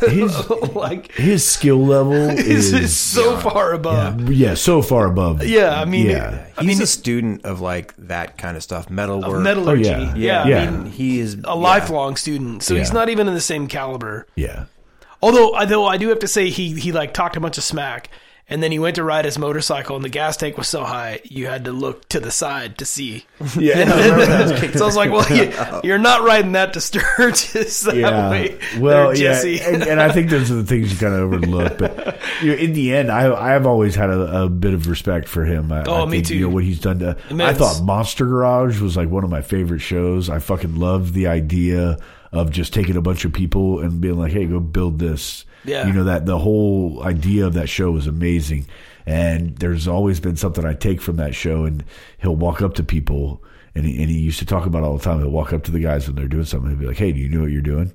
his 0.08 0.50
like 0.74 1.12
his 1.12 1.48
skill 1.48 1.84
level 1.84 2.12
is, 2.30 2.38
is, 2.38 2.72
is 2.72 2.96
so 2.96 3.36
far 3.38 3.72
above. 3.72 4.30
yeah, 4.30 4.54
so 4.54 4.80
far 4.82 5.06
above. 5.06 5.44
Yeah, 5.44 5.80
I 5.80 5.84
mean, 5.84 6.06
Yeah. 6.06 6.46
I 6.56 6.60
He's 6.62 6.76
mean, 6.76 6.82
a 6.82 6.86
student 6.86 7.44
of 7.44 7.60
like 7.60 7.94
that 7.96 8.38
kind 8.38 8.56
of 8.56 8.62
stuff, 8.62 8.88
metalwork. 8.90 9.42
metallurgy. 9.42 9.90
Oh, 9.90 9.98
yeah. 9.98 10.14
yeah, 10.14 10.46
Yeah. 10.46 10.58
I 10.62 10.70
mean, 10.70 10.86
he 10.86 11.18
is 11.18 11.36
a 11.44 11.56
lifelong 11.56 12.16
student, 12.16 12.62
so 12.62 12.74
he's 12.76 12.92
not 12.92 13.08
even 13.08 13.26
in 13.28 13.34
the 13.34 13.40
same 13.40 13.66
caliber. 13.66 14.26
yeah. 14.36 14.66
Although, 15.24 15.54
although 15.54 15.86
I 15.86 15.98
do 15.98 16.08
have 16.08 16.18
to 16.20 16.28
say, 16.28 16.50
he 16.50 16.78
he 16.78 16.90
like 16.90 17.14
talked 17.14 17.36
a 17.36 17.40
bunch 17.40 17.56
of 17.56 17.62
smack, 17.62 18.10
and 18.52 18.62
then 18.62 18.70
he 18.70 18.78
went 18.78 18.96
to 18.96 19.04
ride 19.04 19.24
his 19.24 19.38
motorcycle, 19.38 19.96
and 19.96 20.04
the 20.04 20.10
gas 20.10 20.36
tank 20.36 20.58
was 20.58 20.68
so 20.68 20.84
high 20.84 21.20
you 21.24 21.46
had 21.46 21.64
to 21.64 21.72
look 21.72 22.06
to 22.10 22.20
the 22.20 22.30
side 22.30 22.78
to 22.78 22.84
see. 22.84 23.24
Yeah, 23.56 23.84
so 24.72 24.82
I 24.82 24.86
was 24.86 24.96
like, 24.96 25.10
well, 25.10 25.26
you, 25.36 25.52
you're 25.84 25.98
not 25.98 26.22
riding 26.22 26.52
that 26.52 26.72
to 26.74 26.80
Sturgis 26.80 27.82
that 27.82 27.96
yeah. 27.96 28.30
way, 28.30 28.58
well, 28.78 29.16
yeah, 29.16 29.42
and, 29.42 29.82
and 29.82 30.00
I 30.00 30.10
think 30.10 30.30
those 30.30 30.50
are 30.50 30.54
the 30.54 30.64
things 30.64 30.92
you 30.92 30.98
kind 30.98 31.14
of 31.14 31.20
overlook. 31.20 31.76
But 31.78 32.18
you 32.40 32.52
know, 32.52 32.56
in 32.56 32.72
the 32.72 32.94
end, 32.94 33.10
I 33.10 33.32
I 33.32 33.50
have 33.50 33.66
always 33.66 33.94
had 33.94 34.10
a, 34.10 34.44
a 34.44 34.48
bit 34.48 34.74
of 34.74 34.88
respect 34.88 35.28
for 35.28 35.44
him. 35.44 35.70
I, 35.70 35.84
Oh, 35.86 36.02
I 36.02 36.06
me 36.06 36.18
think, 36.18 36.26
too. 36.28 36.36
You 36.36 36.48
know 36.48 36.54
what 36.54 36.64
he's 36.64 36.80
done 36.80 37.00
to. 37.00 37.16
I 37.30 37.52
thought 37.52 37.82
Monster 37.82 38.26
Garage 38.26 38.80
was 38.80 38.96
like 38.96 39.08
one 39.08 39.24
of 39.24 39.30
my 39.30 39.42
favorite 39.42 39.80
shows. 39.80 40.30
I 40.30 40.38
fucking 40.38 40.76
loved 40.76 41.14
the 41.14 41.26
idea 41.26 41.98
of 42.32 42.50
just 42.50 42.72
taking 42.72 42.96
a 42.96 43.02
bunch 43.02 43.24
of 43.24 43.32
people 43.32 43.80
and 43.80 44.00
being 44.00 44.18
like, 44.18 44.32
"Hey, 44.32 44.46
go 44.46 44.60
build 44.60 44.98
this." 44.98 45.44
Yeah. 45.64 45.86
you 45.86 45.92
know 45.92 46.04
that 46.04 46.26
the 46.26 46.38
whole 46.38 47.02
idea 47.04 47.46
of 47.46 47.54
that 47.54 47.68
show 47.68 47.90
was 47.90 48.06
amazing. 48.06 48.66
And 49.06 49.56
there's 49.56 49.88
always 49.88 50.20
been 50.20 50.36
something 50.36 50.64
I 50.64 50.74
take 50.74 51.00
from 51.00 51.16
that 51.16 51.34
show, 51.34 51.64
and 51.64 51.84
he'll 52.18 52.36
walk 52.36 52.62
up 52.62 52.74
to 52.74 52.84
people, 52.84 53.42
and 53.74 53.84
he, 53.84 54.00
and 54.00 54.08
he 54.08 54.18
used 54.20 54.38
to 54.38 54.46
talk 54.46 54.64
about 54.64 54.84
all 54.84 54.96
the 54.96 55.02
time. 55.02 55.18
He'll 55.18 55.30
walk 55.30 55.52
up 55.52 55.64
to 55.64 55.72
the 55.72 55.80
guys 55.80 56.06
when 56.06 56.14
they're 56.14 56.28
doing 56.28 56.44
something. 56.44 56.70
He'll 56.70 56.78
be 56.78 56.86
like, 56.86 56.98
"Hey, 56.98 57.10
do 57.10 57.18
you 57.18 57.28
know 57.28 57.40
what 57.40 57.50
you're 57.50 57.62
doing?" 57.62 57.92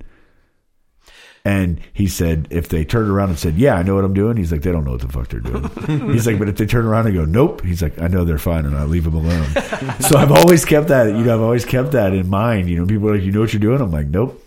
And 1.46 1.80
he 1.94 2.08
said, 2.08 2.48
if 2.50 2.68
they 2.68 2.84
turned 2.84 3.10
around 3.10 3.30
and 3.30 3.40
said, 3.40 3.56
"Yeah, 3.56 3.76
I 3.76 3.84
know 3.84 3.96
what 3.96 4.04
I'm 4.04 4.14
doing," 4.14 4.36
he's 4.36 4.52
like, 4.52 4.64
"They 4.64 4.72
don't 4.74 4.84
know 4.84 4.92
what 4.92 5.00
the 5.00 5.08
fuck 5.08 5.30
they're 5.30 5.40
doing." 5.40 5.70
he's 6.12 6.28
like, 6.28 6.38
"But 6.40 6.50
if 6.50 6.58
they 6.58 6.66
turn 6.66 6.86
around 6.86 7.08
and 7.08 7.16
go, 7.16 7.24
nope," 7.24 7.64
he's 7.64 7.82
like, 7.82 8.02
"I 8.02 8.08
know 8.08 8.26
they're 8.26 8.38
fine, 8.38 8.66
and 8.66 8.76
I 8.76 8.84
leave 8.84 9.06
them 9.06 9.16
alone." 9.16 9.48
so 10.02 10.18
I've 10.18 10.34
always 10.34 10.66
kept 10.66 10.90
that, 10.90 11.08
you 11.08 11.24
know, 11.24 11.36
I've 11.36 11.42
always 11.42 11.64
kept 11.64 11.94
that 11.94 12.14
in 12.14 12.30
mind. 12.30 12.70
You 12.70 12.80
know, 12.80 12.86
people 12.86 13.08
are 13.08 13.16
like, 13.16 13.24
"You 13.24 13.32
know 13.32 13.40
what 13.40 13.54
you're 13.54 13.62
doing?" 13.62 13.80
I'm 13.80 13.92
like, 13.92 14.08
"Nope, 14.08 14.44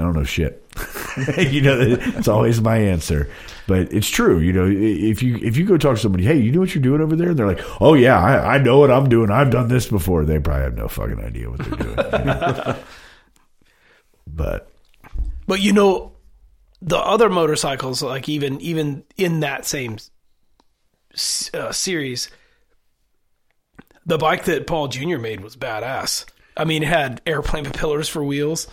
I 0.00 0.04
don't 0.04 0.14
know 0.14 0.24
shit." 0.24 0.64
you 1.38 1.60
know, 1.60 1.78
it's 1.80 2.28
always 2.28 2.60
my 2.60 2.76
answer, 2.78 3.28
but 3.66 3.92
it's 3.92 4.08
true. 4.08 4.38
You 4.38 4.52
know, 4.52 4.66
if 4.66 5.22
you 5.22 5.36
if 5.36 5.56
you 5.56 5.64
go 5.64 5.76
talk 5.76 5.96
to 5.96 6.00
somebody, 6.00 6.24
hey, 6.24 6.38
you 6.38 6.52
know 6.52 6.60
what 6.60 6.74
you're 6.74 6.82
doing 6.82 7.00
over 7.00 7.16
there, 7.16 7.30
and 7.30 7.38
they're 7.38 7.46
like, 7.46 7.60
"Oh 7.80 7.94
yeah, 7.94 8.18
I, 8.18 8.54
I 8.54 8.58
know 8.58 8.78
what 8.78 8.90
I'm 8.90 9.08
doing. 9.08 9.30
I've 9.30 9.50
done 9.50 9.68
this 9.68 9.86
before." 9.86 10.24
They 10.24 10.38
probably 10.38 10.64
have 10.64 10.76
no 10.76 10.88
fucking 10.88 11.20
idea 11.20 11.50
what 11.50 11.58
they're 11.58 11.76
doing. 11.76 12.76
but 14.26 14.70
But 15.46 15.60
you 15.60 15.72
know, 15.72 16.12
the 16.80 16.98
other 16.98 17.28
motorcycles, 17.28 18.02
like 18.02 18.28
even 18.28 18.60
even 18.60 19.02
in 19.16 19.40
that 19.40 19.66
same 19.66 19.98
uh, 21.52 21.72
series, 21.72 22.30
the 24.06 24.16
bike 24.16 24.44
that 24.44 24.68
Paul 24.68 24.88
Jr. 24.88 25.18
made 25.18 25.40
was 25.40 25.56
badass. 25.56 26.24
I 26.56 26.64
mean, 26.64 26.84
it 26.84 26.88
had 26.88 27.20
airplane 27.26 27.64
propellers 27.64 28.08
for 28.08 28.22
wheels. 28.22 28.68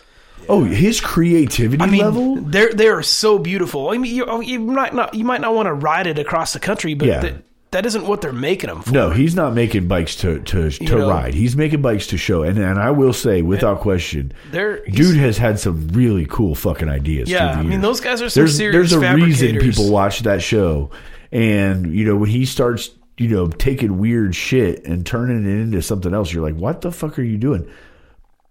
Oh, 0.49 0.63
his 0.63 1.01
creativity 1.01 1.83
I 1.83 1.87
mean, 1.87 2.01
level. 2.01 2.35
they're 2.37 2.73
they're 2.73 3.03
so 3.03 3.37
beautiful. 3.39 3.89
I 3.89 3.97
mean, 3.97 4.13
you, 4.15 4.25
oh, 4.25 4.39
you 4.41 4.59
might 4.59 4.93
not 4.93 5.13
you 5.13 5.23
might 5.25 5.41
not 5.41 5.53
want 5.53 5.67
to 5.67 5.73
ride 5.73 6.07
it 6.07 6.17
across 6.19 6.53
the 6.53 6.59
country, 6.59 6.93
but 6.93 7.07
Yeah. 7.07 7.19
that 7.21 7.33
that 7.71 7.85
isn't 7.85 8.07
what 8.07 8.21
they're 8.21 8.31
making 8.31 8.69
them 8.69 8.81
for. 8.81 8.91
No, 8.91 9.09
he's 9.09 9.35
not 9.35 9.53
making 9.53 9.89
bikes 9.89 10.15
to 10.17 10.39
to, 10.39 10.69
to 10.71 10.83
know? 10.85 11.09
ride. 11.09 11.33
He's 11.33 11.57
making 11.57 11.81
bikes 11.81 12.07
to 12.07 12.17
show. 12.17 12.43
And 12.43 12.57
and 12.57 12.79
I 12.79 12.91
will 12.91 13.11
say, 13.13 13.41
without 13.41 13.81
question, 13.81 14.31
They're 14.51 14.83
he's- 14.85 14.95
dude 14.95 15.17
has 15.17 15.37
had 15.37 15.59
some 15.59 15.89
really 15.89 16.25
cool 16.29 16.55
fucking 16.55 16.87
ideas. 16.87 17.29
Yeah, 17.29 17.39
through 17.39 17.47
the 17.55 17.59
I 17.59 17.63
mean, 17.63 17.71
years. 17.73 17.81
those 17.81 17.99
guys 17.99 18.21
are 18.21 18.29
some 18.29 18.41
there's 18.41 18.55
serious 18.55 18.73
there's 18.73 18.93
a 18.93 18.99
reason 19.15 19.47
fabricators. 19.49 19.75
people 19.77 19.91
watch 19.91 20.21
that 20.21 20.41
show, 20.41 20.91
and 21.31 21.93
you 21.93 22.05
know 22.05 22.15
when 22.15 22.29
he 22.29 22.45
starts 22.45 22.89
you 23.17 23.27
know 23.27 23.47
taking 23.47 23.97
weird 23.97 24.33
shit 24.33 24.85
and 24.85 25.05
turning 25.05 25.43
it 25.45 25.49
into 25.61 25.81
something 25.81 26.13
else, 26.13 26.31
you're 26.31 26.43
like, 26.43 26.55
what 26.55 26.81
the 26.81 26.91
fuck 26.91 27.19
are 27.19 27.23
you 27.23 27.37
doing? 27.37 27.69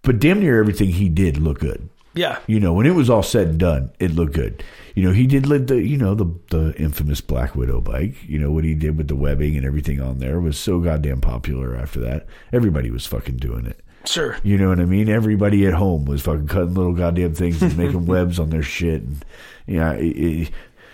But 0.07 0.21
damn 0.21 0.41
near 0.41 0.59
everything 0.61 0.89
he 0.91 1.09
did 1.11 1.37
looked 1.37 1.61
good. 1.61 1.91
Yeah, 2.15 2.39
You 2.47 2.61
know, 2.61 2.73
when 2.73 2.87
it 2.87 2.95
was 2.95 3.11
all 3.11 3.23
said 3.23 3.49
and 3.49 3.59
done, 3.59 3.91
it 3.99 4.13
looked 4.13 4.33
good. 4.33 4.65
You 4.95 5.03
know, 5.03 5.13
he 5.13 5.27
did 5.27 5.45
live 5.47 5.67
the, 5.67 5.83
you 5.83 5.99
know, 5.99 6.15
the 6.15 6.25
the 6.49 6.75
infamous 6.81 7.21
Black 7.21 7.55
Widow 7.55 7.83
bike. 7.83 8.15
You 8.27 8.39
know 8.39 8.51
what 8.51 8.65
he 8.65 8.75
did 8.75 8.97
with 8.97 9.09
the 9.09 9.17
webbing 9.17 9.55
and 9.55 9.67
everything 9.67 10.01
on 10.01 10.19
there 10.19 10.41
was 10.41 10.57
so 10.59 10.81
goddamn 10.81 11.21
popular. 11.21 11.77
After 11.77 12.01
that, 12.01 12.27
everybody 12.55 12.91
was 12.91 13.05
fucking 13.05 13.37
doing 13.37 13.67
it. 13.67 13.81
sure. 14.07 14.39
You 14.43 14.57
know 14.57 14.71
what 14.71 14.81
I 14.81 14.87
mean? 14.87 15.11
Everybody 15.11 15.67
at 15.67 15.75
home 15.75 16.07
was 16.07 16.23
fucking 16.23 16.47
cutting 16.49 16.73
little 16.73 16.95
goddamn 16.95 17.35
things 17.35 17.61
and 17.61 17.77
making 17.77 18.07
webs 18.15 18.39
on 18.39 18.49
their 18.49 18.63
shit. 18.63 19.03
And 19.03 19.23
yeah, 19.67 19.93
it, 19.93 20.17
it, 20.17 20.51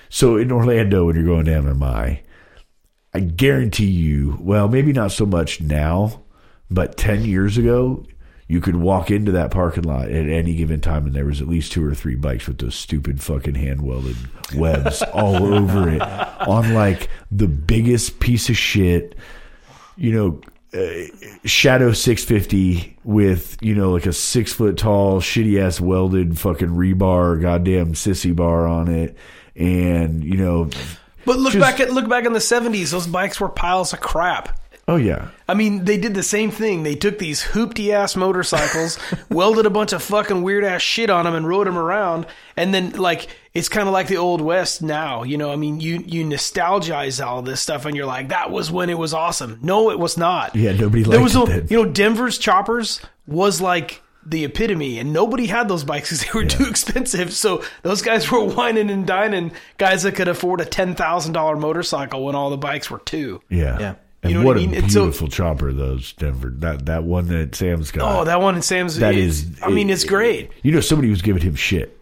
so 0.09 0.37
in 0.37 0.51
Orlando, 0.51 1.05
when 1.07 1.15
you're 1.15 1.25
going 1.25 1.45
to 1.45 1.53
MMI, 1.53 2.19
I 3.15 3.21
guarantee 3.21 3.91
you, 3.91 4.39
well, 4.41 4.67
maybe 4.67 4.93
not 4.93 5.13
so 5.13 5.25
much 5.27 5.61
now, 5.61 6.23
but 6.69 6.97
ten 6.97 7.25
years 7.25 7.59
ago, 7.59 8.05
you 8.49 8.61
could 8.61 8.77
walk 8.77 9.11
into 9.11 9.33
that 9.33 9.51
parking 9.51 9.85
lot 9.85 10.09
at 10.11 10.29
any 10.29 10.55
given 10.55 10.81
time, 10.81 11.07
and 11.07 11.15
there 11.15 11.25
was 11.25 11.41
at 11.41 11.49
least 11.49 11.73
two 11.73 11.85
or 11.85 11.95
three 11.95 12.17
bikes 12.17 12.47
with 12.47 12.59
those 12.59 12.75
stupid 12.75 13.23
fucking 13.23 13.55
hand 13.55 13.81
welded 13.83 14.17
webs 14.55 15.03
all 15.15 15.55
over 15.55 15.89
it 15.89 16.03
on 16.03 16.75
like 16.75 17.09
the 17.31 17.47
biggest 17.49 18.21
piece 18.21 18.49
of 18.49 18.57
shit, 18.57 19.15
you 19.97 20.13
know. 20.13 20.41
Uh, 20.75 21.05
Shadow 21.45 21.93
650 21.93 22.97
with 23.05 23.59
you 23.61 23.75
know 23.75 23.93
like 23.93 24.07
a 24.07 24.13
six 24.15 24.55
foot 24.55 24.79
tall 24.79 25.21
shitty 25.21 25.61
ass 25.61 25.79
welded 25.83 26.39
fucking 26.39 26.69
rebar 26.71 27.39
goddamn 27.43 27.93
sissy 27.93 28.35
bar 28.35 28.67
on 28.67 28.89
it 28.89 29.15
and 29.55 30.25
you 30.25 30.39
know 30.39 30.71
But 31.27 31.39
look 31.39 31.53
Just- 31.53 31.61
back 31.63 31.79
at 31.81 31.93
look 31.93 32.09
back 32.09 32.25
in 32.25 32.33
the 32.33 32.41
seventies. 32.41 32.91
Those 32.91 33.07
bikes 33.07 33.39
were 33.39 33.51
piles 33.51 33.93
of 33.93 34.01
crap. 34.01 34.59
Oh 34.89 34.97
yeah 34.97 35.29
I 35.49 35.55
mean, 35.55 35.85
they 35.85 35.99
did 35.99 36.15
the 36.15 36.23
same 36.23 36.51
thing. 36.51 36.83
They 36.83 36.95
took 36.95 37.19
these 37.19 37.43
hoopty 37.43 37.93
ass 37.93 38.17
motorcycles, 38.17 38.99
welded 39.29 39.67
a 39.67 39.71
bunch 39.71 39.93
of 39.93 40.03
fucking 40.03 40.43
weird 40.43 40.65
ass 40.65 40.81
shit 40.81 41.11
on 41.11 41.27
them, 41.27 41.35
and 41.35 41.47
rode 41.47 41.67
them 41.67 41.77
around. 41.77 42.25
And 42.57 42.73
then, 42.73 42.93
like, 42.93 43.29
it's 43.53 43.69
kind 43.69 43.87
of 43.87 43.93
like 43.93 44.07
the 44.07 44.17
old 44.17 44.41
west 44.41 44.81
now. 44.81 45.25
You 45.25 45.37
know, 45.37 45.53
I 45.53 45.57
mean, 45.57 45.79
you 45.81 46.03
you 46.07 46.25
nostalgize 46.25 47.23
all 47.23 47.43
this 47.43 47.61
stuff, 47.61 47.85
and 47.85 47.95
you're 47.95 48.07
like, 48.07 48.29
that 48.31 48.51
was 48.51 48.71
when 48.71 48.89
it 48.89 48.97
was 48.97 49.13
awesome. 49.13 49.59
No, 49.61 49.91
it 49.91 49.99
was 49.99 50.17
not. 50.17 50.57
Yeah, 50.57 50.73
nobody 50.73 51.03
There 51.03 51.21
liked 51.21 51.23
was 51.23 51.35
it 51.35 51.39
no, 51.39 51.45
then. 51.47 51.67
you 51.69 51.77
know, 51.85 51.91
Denver's 51.91 52.39
choppers 52.39 53.03
was 53.27 53.61
like 53.61 54.01
the 54.25 54.45
epitome, 54.45 54.99
and 54.99 55.13
nobody 55.13 55.49
had 55.49 55.69
those 55.69 55.85
bikes 55.85 56.09
because 56.09 56.25
they 56.25 56.31
were 56.39 56.47
too 56.47 56.65
expensive. 56.65 57.31
So 57.35 57.63
those 57.83 58.01
guys 58.01 58.31
were 58.31 58.43
whining 58.55 58.89
and 58.89 59.07
dining, 59.07 59.53
guys 59.77 60.03
that 60.05 60.15
could 60.15 60.29
afford 60.29 60.63
a 60.63 60.65
ten 60.65 60.95
thousand 60.95 61.35
dollar 61.35 61.57
motorcycle 61.57 62.25
when 62.25 62.35
all 62.35 62.49
the 62.49 62.57
bikes 62.57 62.91
were 62.91 63.01
two. 63.01 63.43
yeah 63.51 63.79
Yeah. 63.79 63.95
And 64.23 64.33
You 64.33 64.39
know 64.41 64.47
what, 64.47 64.57
what 64.57 64.63
I 64.63 64.67
mean? 64.67 64.75
a 64.75 64.85
It's 64.85 64.95
so- 64.95 65.03
beautiful 65.05 65.29
chopper 65.29 65.73
those 65.73 66.13
Denver 66.15 66.51
that 66.59 66.87
that 66.87 67.05
one 67.05 67.29
that 67.29 67.55
Sam's 67.55 67.91
got 67.91 68.21
Oh, 68.21 68.25
that 68.25 68.41
one 68.41 68.57
in 68.57 68.63
Sam's. 68.63 68.97
that 68.99 69.15
is. 69.15 69.43
is 69.45 69.63
I 69.63 69.69
mean, 69.71 69.91
it's 69.91 70.05
great. 70.05 70.51
you 70.63 70.73
know 70.73 70.81
somebody 70.81 71.11
was 71.11 71.23
giving 71.23 71.43
him 71.43 71.55
shit 71.55 71.99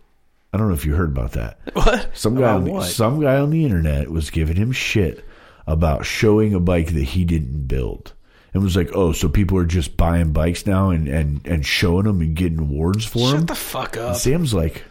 I 0.53 0.59
don't 0.59 0.69
know 0.69 0.75
if 0.75 0.85
you 0.85 0.95
heard 0.95 1.11
about 1.11 1.33
that 1.33 1.61
What? 1.75 2.11
Some 2.17 2.35
guy, 2.37 2.53
on 2.53 2.65
the, 2.65 2.71
what? 2.73 2.87
some 2.87 3.21
guy 3.21 3.37
on 3.39 3.51
the 3.51 3.65
internet 3.65 4.11
was 4.11 4.31
giving 4.31 4.57
him 4.57 4.73
shit 4.73 5.25
about 5.67 6.05
showing 6.05 6.55
a 6.55 6.61
bike 6.61 6.93
that 6.95 7.05
he 7.05 7.25
didn't 7.25 7.69
build, 7.69 8.13
and 8.53 8.61
was 8.65 8.75
like, 8.77 8.91
"Oh, 8.93 9.13
so 9.13 9.29
people 9.29 9.57
are 9.59 9.65
just 9.67 9.97
buying 9.97 10.33
bikes 10.33 10.67
now 10.67 10.91
and 10.91 11.07
and 11.07 11.47
and 11.47 11.65
showing 11.65 12.07
them 12.07 12.21
and 12.23 12.35
getting 12.35 12.59
awards 12.59 13.05
for 13.05 13.31
them." 13.31 13.39
Shut 13.41 13.47
the 13.47 13.55
fuck 13.55 13.97
up. 13.97 14.09
And 14.09 14.17
Sam's 14.17 14.53
like, 14.53 14.83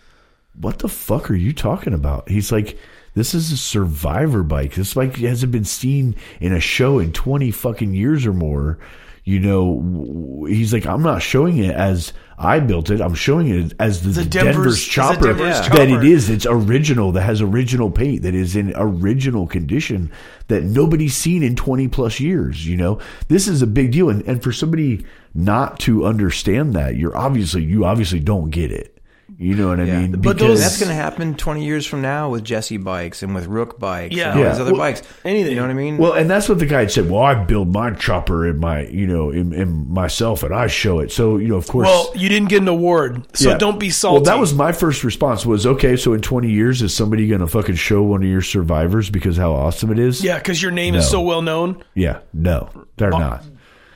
"What 0.55 0.79
the 0.79 0.87
fuck 0.87 1.29
are 1.29 1.35
you 1.35 1.51
talking 1.51 1.93
about?" 1.93 2.29
He's 2.29 2.49
like, 2.53 2.77
"This 3.15 3.33
is 3.33 3.51
a 3.51 3.57
survivor 3.57 4.43
bike. 4.43 4.75
This 4.75 4.93
bike 4.93 5.17
hasn't 5.17 5.51
been 5.51 5.65
seen 5.65 6.15
in 6.39 6.53
a 6.53 6.59
show 6.59 6.99
in 6.99 7.11
twenty 7.13 7.51
fucking 7.51 7.93
years 7.93 8.25
or 8.25 8.33
more." 8.33 8.79
You 9.25 9.39
know, 9.39 10.45
he's 10.47 10.73
like, 10.73 10.85
"I'm 10.85 11.03
not 11.03 11.21
showing 11.21 11.57
it 11.57 11.75
as." 11.75 12.13
I 12.41 12.61
built 12.61 12.89
it. 12.89 13.01
I'm 13.01 13.15
showing 13.15 13.49
it 13.49 13.73
as 13.81 14.01
the, 14.01 14.11
the 14.11 14.23
Denver's- 14.23 14.55
Denver's, 14.55 14.85
chopper 14.85 15.33
Denver's 15.33 15.67
that 15.71 15.89
it 15.89 16.05
is. 16.05 16.29
It's 16.29 16.45
original. 16.49 17.11
That 17.11 17.23
has 17.23 17.41
original 17.41 17.91
paint. 17.91 18.21
That 18.21 18.33
is 18.33 18.55
in 18.55 18.71
original 18.77 19.45
condition. 19.45 20.09
That 20.47 20.63
nobody's 20.63 21.15
seen 21.15 21.43
in 21.43 21.57
20 21.57 21.89
plus 21.89 22.21
years. 22.21 22.65
You 22.65 22.77
know, 22.77 22.99
this 23.27 23.49
is 23.49 23.61
a 23.61 23.67
big 23.67 23.91
deal. 23.91 24.09
And 24.09 24.21
and 24.25 24.41
for 24.41 24.53
somebody 24.53 25.05
not 25.35 25.79
to 25.81 26.05
understand 26.05 26.73
that, 26.75 26.95
you're 26.95 27.15
obviously 27.15 27.61
you 27.65 27.83
obviously 27.83 28.21
don't 28.21 28.51
get 28.51 28.71
it. 28.71 28.98
You 29.41 29.55
know 29.55 29.69
what 29.69 29.79
I 29.79 29.83
Yeah. 29.85 29.99
mean? 30.01 30.11
But 30.19 30.37
those- 30.37 30.59
That's 30.59 30.77
going 30.81 30.89
to 30.89 30.95
happen 30.95 31.33
20 31.33 31.63
years 31.63 31.85
from 31.85 32.01
now 32.01 32.29
with 32.29 32.43
Jesse 32.43 32.75
bikes 32.75 33.23
and 33.23 33.33
with 33.33 33.47
Rook 33.47 33.79
bikes 33.79 34.13
Yeah. 34.13 34.31
and 34.31 34.37
all 34.39 34.43
Yeah. 34.45 34.51
these 34.51 34.59
other 34.59 34.71
Well, 34.73 34.81
bikes. 34.81 35.01
anything. 35.23 35.51
You 35.51 35.55
know 35.55 35.61
what 35.61 35.71
I 35.71 35.75
mean? 35.75 35.97
Well, 35.97 36.11
and 36.11 36.29
that's 36.29 36.49
what 36.49 36.59
the 36.59 36.65
guy 36.65 36.79
had 36.81 36.91
said. 36.91 37.09
Well, 37.09 37.23
I 37.23 37.35
build 37.35 37.71
my 37.71 37.91
chopper 37.91 38.45
in 38.45 38.59
my, 38.59 38.81
you 38.87 39.07
know, 39.07 39.29
in, 39.29 39.53
in 39.53 39.85
myself, 39.89 40.43
and 40.43 40.53
I 40.53 40.67
show 40.67 40.99
it. 40.99 41.13
So, 41.13 41.37
you 41.37 41.47
know, 41.47 41.55
of 41.55 41.67
course. 41.67 41.87
Well, 41.87 42.11
you 42.15 42.27
didn't 42.27 42.49
get 42.49 42.61
an 42.61 42.67
award, 42.67 43.23
so 43.33 43.51
Yeah. 43.51 43.57
don't 43.57 43.79
be 43.79 43.91
salty. 43.91 44.15
Well, 44.15 44.23
that 44.25 44.39
was 44.41 44.53
my 44.53 44.73
first 44.73 45.05
response. 45.05 45.45
Was 45.45 45.65
okay. 45.65 45.95
So 45.95 46.11
in 46.11 46.19
twenty 46.19 46.51
years, 46.51 46.81
is 46.81 46.93
somebody 46.93 47.25
going 47.25 47.39
to 47.39 47.47
fucking 47.47 47.75
show 47.75 48.01
one 48.03 48.21
of 48.21 48.27
your 48.27 48.41
survivors 48.41 49.09
because 49.09 49.37
how 49.37 49.53
awesome 49.53 49.89
it 49.89 49.99
is? 49.99 50.21
yeah, 50.21 50.37
because 50.37 50.61
your 50.61 50.71
name 50.71 50.95
is 50.95 51.05
No. 51.05 51.11
so 51.11 51.21
well 51.21 51.41
known, 51.41 51.77
Yeah. 51.95 52.17
No, 52.33 52.67
they're 52.97 53.15
uh, 53.15 53.19
not. 53.19 53.43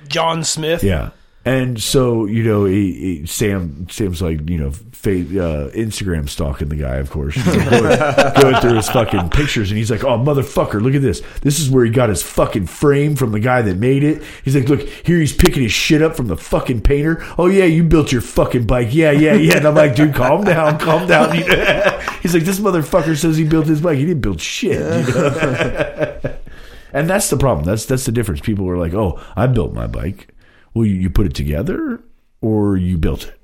John 0.07 0.45
Smith. 0.45 0.85
Yeah. 0.85 1.09
And 1.45 1.81
so 1.81 2.25
you 2.25 2.43
know, 2.43 2.65
he, 2.65 2.93
he, 2.93 3.25
Sam 3.25 3.87
Sam's 3.89 4.21
like 4.21 4.49
you 4.49 4.57
know, 4.57 4.71
fa- 4.71 5.11
uh, 5.11 5.69
Instagram 5.71 6.29
stalking 6.29 6.69
the 6.69 6.77
guy, 6.77 6.95
of 6.95 7.09
course, 7.09 7.35
you 7.35 7.43
know, 7.43 7.69
going, 7.69 7.99
going 8.41 8.55
through 8.61 8.75
his 8.75 8.89
fucking 8.89 9.29
pictures, 9.29 9.69
and 9.69 9.77
he's 9.77 9.91
like, 9.91 10.05
"Oh, 10.05 10.17
motherfucker, 10.17 10.81
look 10.81 10.95
at 10.95 11.01
this! 11.01 11.21
This 11.41 11.59
is 11.59 11.69
where 11.69 11.83
he 11.83 11.91
got 11.91 12.07
his 12.07 12.23
fucking 12.23 12.67
frame 12.67 13.17
from 13.17 13.33
the 13.33 13.41
guy 13.41 13.61
that 13.61 13.77
made 13.77 14.05
it." 14.05 14.23
He's 14.45 14.55
like, 14.55 14.69
"Look, 14.69 14.87
here 14.87 15.19
he's 15.19 15.35
picking 15.35 15.63
his 15.63 15.73
shit 15.73 16.01
up 16.01 16.15
from 16.15 16.27
the 16.27 16.37
fucking 16.37 16.79
painter. 16.81 17.21
Oh 17.37 17.47
yeah, 17.47 17.65
you 17.65 17.83
built 17.83 18.13
your 18.13 18.21
fucking 18.21 18.65
bike. 18.65 18.93
Yeah, 18.93 19.11
yeah, 19.11 19.33
yeah." 19.33 19.57
And 19.57 19.67
I'm 19.67 19.75
like, 19.75 19.95
"Dude, 19.95 20.15
calm 20.15 20.45
down, 20.45 20.79
calm 20.79 21.07
down." 21.07 21.35
he's 22.21 22.33
like, 22.33 22.43
"This 22.43 22.61
motherfucker 22.61 23.17
says 23.17 23.35
he 23.35 23.43
built 23.43 23.67
his 23.67 23.81
bike. 23.81 23.97
He 23.97 24.05
didn't 24.05 24.21
build 24.21 24.39
shit." 24.39 24.79
you 25.07 25.13
know? 25.13 26.35
And 26.93 27.09
that's 27.09 27.31
the 27.31 27.37
problem. 27.37 27.65
That's 27.65 27.85
that's 27.85 28.05
the 28.05 28.11
difference. 28.11 28.39
People 28.39 28.69
are 28.69 28.77
like, 28.77 28.93
"Oh, 28.93 29.19
I 29.35 29.47
built 29.47 29.73
my 29.73 29.87
bike." 29.87 30.27
Well, 30.73 30.85
you, 30.85 30.95
you 30.95 31.09
put 31.09 31.25
it 31.25 31.33
together, 31.35 31.99
or 32.41 32.77
you 32.77 32.97
built 32.97 33.27
it, 33.27 33.39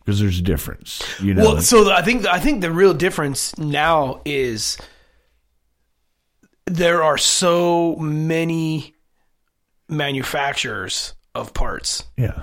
because 0.00 0.20
there's 0.20 0.38
a 0.38 0.42
difference. 0.42 1.02
You 1.22 1.34
know. 1.34 1.42
Well, 1.44 1.60
so 1.60 1.90
I 1.90 2.02
think 2.02 2.26
I 2.26 2.38
think 2.38 2.60
the 2.60 2.70
real 2.70 2.94
difference 2.94 3.56
now 3.58 4.20
is 4.24 4.76
there 6.66 7.02
are 7.02 7.18
so 7.18 7.96
many 7.96 8.94
manufacturers 9.88 11.14
of 11.34 11.52
parts. 11.54 12.04
yeah, 12.16 12.42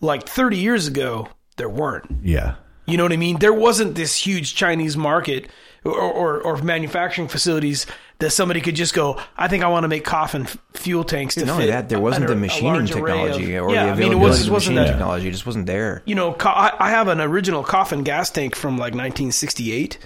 Like 0.00 0.26
30 0.28 0.56
years 0.56 0.86
ago, 0.86 1.28
there 1.56 1.68
weren't. 1.68 2.06
yeah, 2.22 2.54
You 2.86 2.96
know 2.96 3.02
what 3.02 3.12
I 3.12 3.16
mean? 3.16 3.38
There 3.38 3.52
wasn't 3.52 3.94
this 3.94 4.16
huge 4.16 4.54
Chinese 4.54 4.96
market 4.96 5.48
or, 5.84 5.92
or, 5.98 6.40
or 6.40 6.56
manufacturing 6.62 7.28
facilities 7.28 7.86
that 8.20 8.30
somebody 8.30 8.60
could 8.60 8.74
just 8.74 8.94
go, 8.94 9.20
I 9.36 9.46
think 9.48 9.62
I 9.62 9.68
want 9.68 9.84
to 9.84 9.88
make 9.88 10.04
coffin 10.04 10.42
f- 10.42 10.58
fuel 10.74 11.04
tanks 11.04 11.36
to 11.36 11.44
not 11.46 11.60
fit. 11.60 11.68
that, 11.68 11.88
there 11.88 12.00
wasn't 12.00 12.24
under 12.24 12.34
the 12.34 12.40
machining 12.40 12.86
technology 12.86 13.54
of- 13.54 13.66
or 13.66 13.70
yeah, 13.72 13.86
the 13.86 13.92
I 13.92 13.94
mean, 13.94 14.12
availability 14.12 14.16
it 14.16 14.28
was, 14.28 14.40
of 14.40 14.46
the 14.46 14.52
wasn't 14.52 14.74
machining 14.74 14.92
technology. 14.92 15.28
It 15.28 15.32
just 15.32 15.46
wasn't 15.46 15.66
there. 15.66 16.02
You 16.04 16.14
know, 16.16 16.32
co- 16.32 16.48
I, 16.50 16.72
I 16.80 16.90
have 16.90 17.06
an 17.08 17.20
original 17.20 17.62
coffin 17.62 18.02
gas 18.02 18.30
tank 18.30 18.56
from 18.56 18.72
like 18.72 18.94
1968 18.94 19.98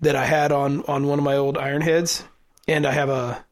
that 0.00 0.14
I 0.16 0.24
had 0.26 0.52
on 0.52 0.82
on 0.84 1.06
one 1.06 1.18
of 1.18 1.24
my 1.24 1.36
old 1.36 1.58
iron 1.58 1.80
heads, 1.82 2.22
and 2.68 2.86
I 2.86 2.92
have 2.92 3.08
a 3.08 3.44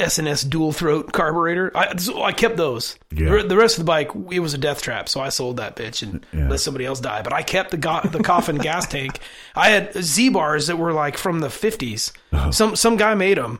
S&S 0.00 0.42
dual 0.42 0.70
throat 0.72 1.12
carburetor. 1.12 1.72
I 1.74 1.96
so 1.96 2.22
I 2.22 2.32
kept 2.32 2.56
those. 2.56 2.96
Yeah. 3.12 3.42
The- 3.42 3.56
rest 3.56 3.78
of 3.78 3.84
the 3.84 3.88
bike, 3.88 4.10
it 4.30 4.38
was 4.38 4.54
a 4.54 4.58
death 4.58 4.80
trap, 4.80 5.08
so 5.08 5.20
I 5.20 5.28
sold 5.30 5.56
that 5.56 5.74
bitch 5.74 6.02
and 6.04 6.24
Yeah. 6.32 6.48
let 6.48 6.60
somebody 6.60 6.84
else 6.86 7.00
die. 7.00 7.22
But 7.22 7.32
I 7.32 7.42
kept 7.42 7.72
the 7.72 7.76
go- 7.78 8.02
the 8.04 8.22
coffin 8.22 8.58
gas 8.58 8.86
tank. 8.90 9.18
I 9.56 9.70
had 9.70 9.92
Z 10.00 10.28
bars 10.28 10.68
that 10.68 10.76
were 10.78 10.92
like 10.92 11.18
from 11.18 11.40
the 11.40 11.48
50s. 11.48 12.12
Uh-huh. 12.32 12.52
Some 12.52 12.76
some 12.76 12.96
guy 12.96 13.14
made 13.14 13.38
them. 13.38 13.58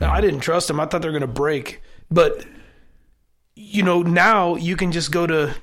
I 0.00 0.20
didn't 0.20 0.40
trust 0.40 0.68
them. 0.68 0.78
I 0.80 0.86
thought 0.86 1.02
they 1.02 1.08
were 1.08 1.12
going 1.18 1.20
to 1.22 1.26
break, 1.26 1.82
but 2.10 2.44
you 3.54 3.82
know 3.82 4.02
now 4.02 4.54
you 4.56 4.76
can 4.76 4.92
just 4.92 5.10
go 5.10 5.26
to 5.26 5.54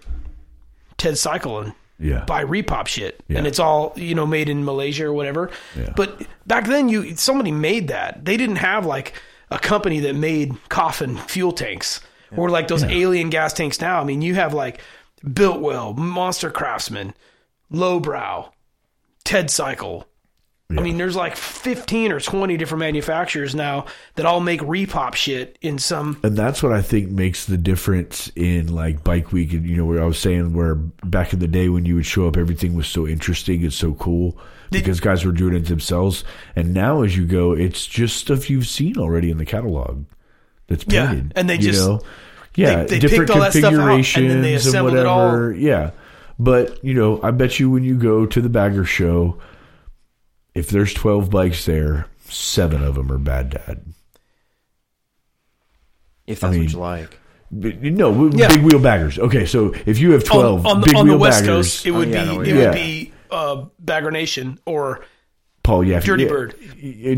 Ted 0.98 1.18
Cycle 1.18 1.60
and 1.60 1.74
yeah, 2.00 2.26
buy 2.26 2.44
repop 2.44 2.88
shit 2.88 3.24
Yeah. 3.28 3.38
and 3.38 3.48
it's 3.48 3.60
all 3.60 3.94
you 3.96 4.16
know 4.16 4.26
made 4.26 4.50
in 4.50 4.66
malaysia 4.66 5.06
or 5.06 5.14
whatever 5.14 5.52
Yeah. 5.78 5.94
but 5.96 6.24
back 6.48 6.66
then 6.66 6.90
you 6.90 7.16
somebody 7.16 7.52
made 7.52 7.90
that 7.90 8.26
they 8.26 8.36
didn't 8.36 8.56
have 8.58 8.86
like 8.88 9.14
a 9.54 9.60
company 9.60 10.02
that 10.02 10.16
made 10.16 10.54
coffin 10.70 11.18
fuel 11.18 11.52
tanks 11.52 12.02
or 12.36 12.50
like 12.50 12.68
those 12.68 12.84
alien 12.84 13.30
gas 13.30 13.54
tanks 13.54 13.80
now. 13.80 14.02
I 14.02 14.04
mean 14.04 14.22
you 14.22 14.36
have 14.36 14.54
like 14.54 14.82
Biltwell 15.26 15.96
monster 15.96 16.50
craftsman 16.50 17.14
lowbrow 17.70 18.52
ted 19.24 19.50
cycle. 19.50 20.08
I 20.76 20.82
mean, 20.82 20.98
there's 20.98 21.16
like 21.16 21.36
15 21.36 22.12
or 22.12 22.20
20 22.20 22.58
different 22.58 22.80
manufacturers 22.80 23.54
now 23.54 23.86
that 24.16 24.26
all 24.26 24.40
make 24.40 24.60
repop 24.62 25.14
shit 25.14 25.60
in 25.62 25.78
some. 25.78 26.20
and 26.24 26.36
that's 26.36 26.64
what 26.64 26.72
I 26.72 26.82
think 26.82 27.12
makes 27.12 27.46
the 27.46 27.58
difference 27.58 28.32
in 28.36 28.74
like 28.74 29.04
Bike 29.04 29.32
Week. 29.32 29.54
And 29.54 29.68
you 29.68 29.78
know, 29.78 29.86
where 29.86 30.02
I 30.02 30.06
was 30.06 30.18
saying 30.18 30.54
where 30.54 30.74
back 30.74 31.32
in 31.32 31.38
the 31.40 31.48
day 31.48 31.70
when 31.70 31.86
you 31.86 31.94
would 31.96 32.08
show 32.08 32.28
up, 32.28 32.38
everything 32.38 32.74
was 32.74 32.88
so 32.88 33.08
interesting 33.08 33.62
and 33.62 33.74
so 33.74 33.94
cool 33.94 34.36
because 34.80 35.00
guys 35.00 35.26
were 35.26 35.32
doing 35.32 35.56
it 35.56 35.66
themselves. 35.66 36.24
And 36.56 36.74
now, 36.74 37.02
as 37.04 37.16
you 37.18 37.26
go, 37.26 37.54
it's 37.54 37.86
just 37.86 38.18
stuff 38.18 38.50
you've 38.50 38.68
seen 38.68 38.98
already 38.98 39.30
in 39.32 39.38
the 39.38 39.46
catalog 39.46 40.06
that's 40.68 40.86
Yeah, 40.88 41.08
painted. 41.08 41.34
and 41.36 41.50
they 41.50 41.56
you 41.56 41.62
just- 41.72 41.88
know? 41.88 42.02
yeah, 42.56 42.84
they 42.84 43.00
different 43.00 43.28
picked 43.28 43.32
all 43.32 43.42
that 43.42 43.54
stuff 43.54 43.74
out, 43.74 43.80
and 43.80 43.80
then 43.80 43.88
configurations 44.04 44.42
they 44.44 44.50
and 44.54 44.56
assembled 44.58 44.96
it 44.96 45.06
all. 45.06 45.26
whatever. 45.28 45.54
Yeah, 45.54 45.92
but 46.40 46.84
you 46.84 46.94
know, 46.94 47.20
I 47.24 47.32
bet 47.32 47.60
you 47.60 47.70
when 47.70 47.84
you 47.84 47.96
go 47.96 48.26
to 48.26 48.42
the 48.42 48.50
Bagger 48.50 48.86
Show, 48.86 49.38
if 50.54 50.70
there's 50.70 50.94
twelve 50.94 51.30
bikes 51.30 51.66
there, 51.66 52.08
seven 52.30 52.84
of 52.84 52.96
them 52.96 53.12
are 53.12 53.18
Bad 53.18 53.50
Dad. 53.52 53.82
If 56.26 56.40
that's 56.40 56.52
mean, 56.54 56.64
what 56.66 56.72
you 56.72 56.80
like. 56.80 57.20
No, 57.52 58.30
Yeah. 58.30 58.48
big 58.48 58.64
wheel 58.64 58.80
baggers. 58.80 59.20
Okay, 59.20 59.46
so 59.46 59.74
if 59.86 60.00
you 60.00 60.12
have 60.12 60.24
twelve 60.24 60.66
on, 60.66 60.78
on, 60.78 60.82
big 60.82 60.94
the- 60.94 60.98
on 61.00 61.08
the 61.08 61.14
wheel 61.14 61.20
West 61.20 61.42
baggers, 61.42 61.56
Coast, 61.56 61.86
it 61.86 61.92
would 61.92 62.08
oh, 62.08 62.12
yeah, 62.12 62.22
be 62.24 62.28
no, 62.28 62.42
it 62.42 62.54
would 62.56 62.74
be 62.74 63.13
uh, 63.34 63.66
Bagger 63.80 64.12
Nation 64.12 64.60
or 64.66 65.04
Paul 65.64 65.84
Yaffe. 65.86 66.04
Dirty 66.04 66.24
yeah. 66.24 66.30
Bird. 66.30 66.56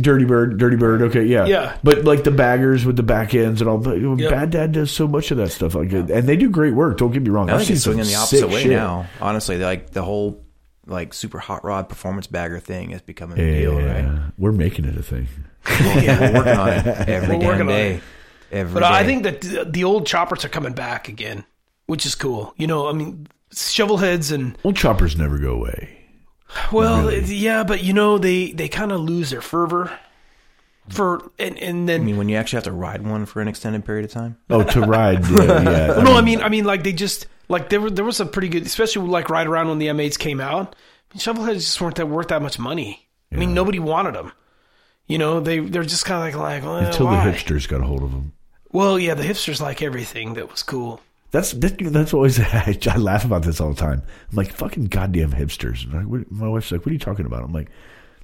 Dirty 0.01 0.25
Bird, 0.25 0.57
Dirty 0.59 0.75
Bird. 0.77 1.01
Okay, 1.03 1.23
yeah, 1.25 1.45
Yeah. 1.45 1.77
But 1.83 2.05
like 2.05 2.23
the 2.23 2.31
baggers 2.31 2.85
with 2.85 2.95
the 2.95 3.03
back 3.03 3.33
ends 3.33 3.59
and 3.61 3.69
all. 3.69 3.77
But 3.79 3.99
Yep. 3.99 4.29
Bad 4.29 4.49
Dad 4.51 4.71
does 4.71 4.91
so 4.91 5.07
much 5.07 5.31
of 5.31 5.37
that 5.37 5.51
stuff. 5.51 5.73
Like, 5.75 5.91
and 5.91 6.07
they 6.09 6.37
do 6.37 6.49
great 6.49 6.73
work. 6.75 6.97
Don't 6.97 7.11
get 7.11 7.23
me 7.23 7.29
wrong. 7.29 7.49
I 7.49 7.53
I've 7.53 7.59
think 7.65 7.67
seen 7.67 7.75
it's 7.75 7.83
swinging 7.83 8.03
some 8.05 8.11
the 8.13 8.19
opposite 8.19 8.49
way 8.49 8.63
shit. 8.63 8.71
now. 8.71 9.07
Honestly, 9.19 9.57
like 9.57 9.89
the 9.91 10.03
whole 10.03 10.43
like 10.87 11.13
super 11.15 11.39
hot 11.39 11.63
rod 11.65 11.89
performance 11.89 12.27
bagger 12.27 12.59
thing 12.59 12.91
is 12.91 13.01
becoming 13.01 13.39
a 13.39 13.59
deal, 13.59 13.81
Yeah, 13.81 13.93
right? 14.19 14.31
we're 14.37 14.51
making 14.51 14.85
it 14.85 14.95
a 14.95 15.01
thing. 15.01 15.27
yeah, 15.67 16.19
we're 16.19 16.33
working 16.37 16.53
on 16.57 16.69
it 16.69 16.85
every 17.09 17.35
We're 17.37 17.39
damn 17.41 17.47
working 17.47 17.61
on 17.61 17.67
day. 17.67 17.93
it. 17.95 18.03
Every 18.51 18.73
But 18.75 18.83
I 18.83 19.03
think 19.03 19.23
that 19.23 19.41
the, 19.41 19.65
the 19.65 19.83
old 19.83 20.05
choppers 20.05 20.45
are 20.45 20.49
coming 20.49 20.73
back 20.73 21.07
again, 21.09 21.43
which 21.87 22.05
is 22.05 22.13
cool. 22.13 22.53
You 22.57 22.67
know, 22.67 22.87
I 22.87 22.93
mean, 22.93 23.25
shovel 23.51 23.97
heads 23.97 24.31
and 24.31 24.55
Well, 24.63 24.73
choppers 24.73 25.17
never 25.17 25.39
go 25.39 25.53
away. 25.53 26.05
Well, 26.72 27.11
yeah, 27.11 27.63
but 27.63 27.84
you 27.84 27.93
know, 27.93 28.17
they 28.17 28.51
they 28.51 28.67
kind 28.67 28.91
of 28.91 29.01
lose 29.01 29.30
their 29.30 29.41
fervor 29.41 29.97
for 30.89 31.31
and 31.39 31.57
and 31.59 31.89
then 31.89 32.01
I 32.01 32.03
mean, 32.03 32.17
when 32.17 32.30
you 32.30 32.38
actually 32.38 32.57
have 32.57 32.63
to 32.65 32.72
ride 32.72 33.05
one 33.05 33.26
for 33.26 33.41
an 33.41 33.47
extended 33.47 33.85
period 33.85 34.05
of 34.05 34.11
time. 34.11 34.38
Oh, 34.49 34.63
to 34.63 34.81
ride. 34.81 35.26
Yeah, 35.27 35.61
yeah. 35.61 35.88
Well, 35.95 36.03
no, 36.03 36.15
I 36.15 36.22
mean, 36.22 36.41
I 36.41 36.49
mean, 36.49 36.65
like 36.65 36.84
they 36.84 36.93
just 36.93 37.27
like 37.47 37.69
there 37.69 37.81
were 37.81 37.89
there 37.89 38.05
was 38.05 38.19
a 38.19 38.26
pretty 38.26 38.49
good, 38.49 38.65
especially 38.65 39.07
like 39.07 39.30
right 39.30 39.47
around 39.47 39.69
when 39.69 39.80
the 39.80 39.88
M8s 39.88 40.17
came 40.19 40.39
out. 40.39 40.76
I 41.11 41.13
mean, 41.13 41.19
shovelheads 41.19 41.55
just 41.55 41.81
weren't 41.81 41.95
that 41.95 42.07
worth 42.07 42.27
that 42.30 42.41
much 42.41 42.59
money. 42.59 43.07
I 43.31 43.38
mean, 43.38 43.53
nobody 43.53 43.80
wanted 43.80 44.15
them. 44.15 44.31
You 45.07 45.17
know, 45.17 45.39
they 45.39 45.59
they're 45.59 45.84
just 45.84 46.05
kind 46.05 46.27
of 46.27 46.39
like 46.39 46.63
like 46.63 46.63
well, 46.63 46.77
until 46.77 47.05
why? 47.07 47.26
the 47.26 47.31
hipsters 47.31 47.67
got 47.67 47.81
a 47.81 47.84
hold 47.84 48.03
of 48.03 48.11
them. 48.11 48.34
Well, 48.72 48.99
yeah, 48.99 49.13
the 49.13 49.23
hipsters 49.23 49.61
like 49.61 49.81
everything 49.81 50.35
that 50.35 50.51
was 50.51 50.63
cool. 50.63 51.01
That's 51.31 51.52
that, 51.53 51.77
that's 51.80 52.14
always 52.14 52.39
I, 52.39 52.77
I 52.89 52.97
laugh 52.97 53.26
about 53.26 53.43
this 53.43 53.60
all 53.60 53.69
the 53.69 53.80
time. 53.80 54.02
I'm 54.30 54.35
like 54.35 54.52
fucking 54.52 54.85
goddamn 54.85 55.31
hipsters. 55.31 55.93
I, 55.93 56.06
what, 56.06 56.31
my 56.31 56.47
wife's 56.47 56.72
like, 56.72 56.81
"What 56.81 56.91
are 56.91 56.93
you 56.93 56.99
talking 56.99 57.26
about?" 57.26 57.43
I'm 57.43 57.53
like, 57.53 57.69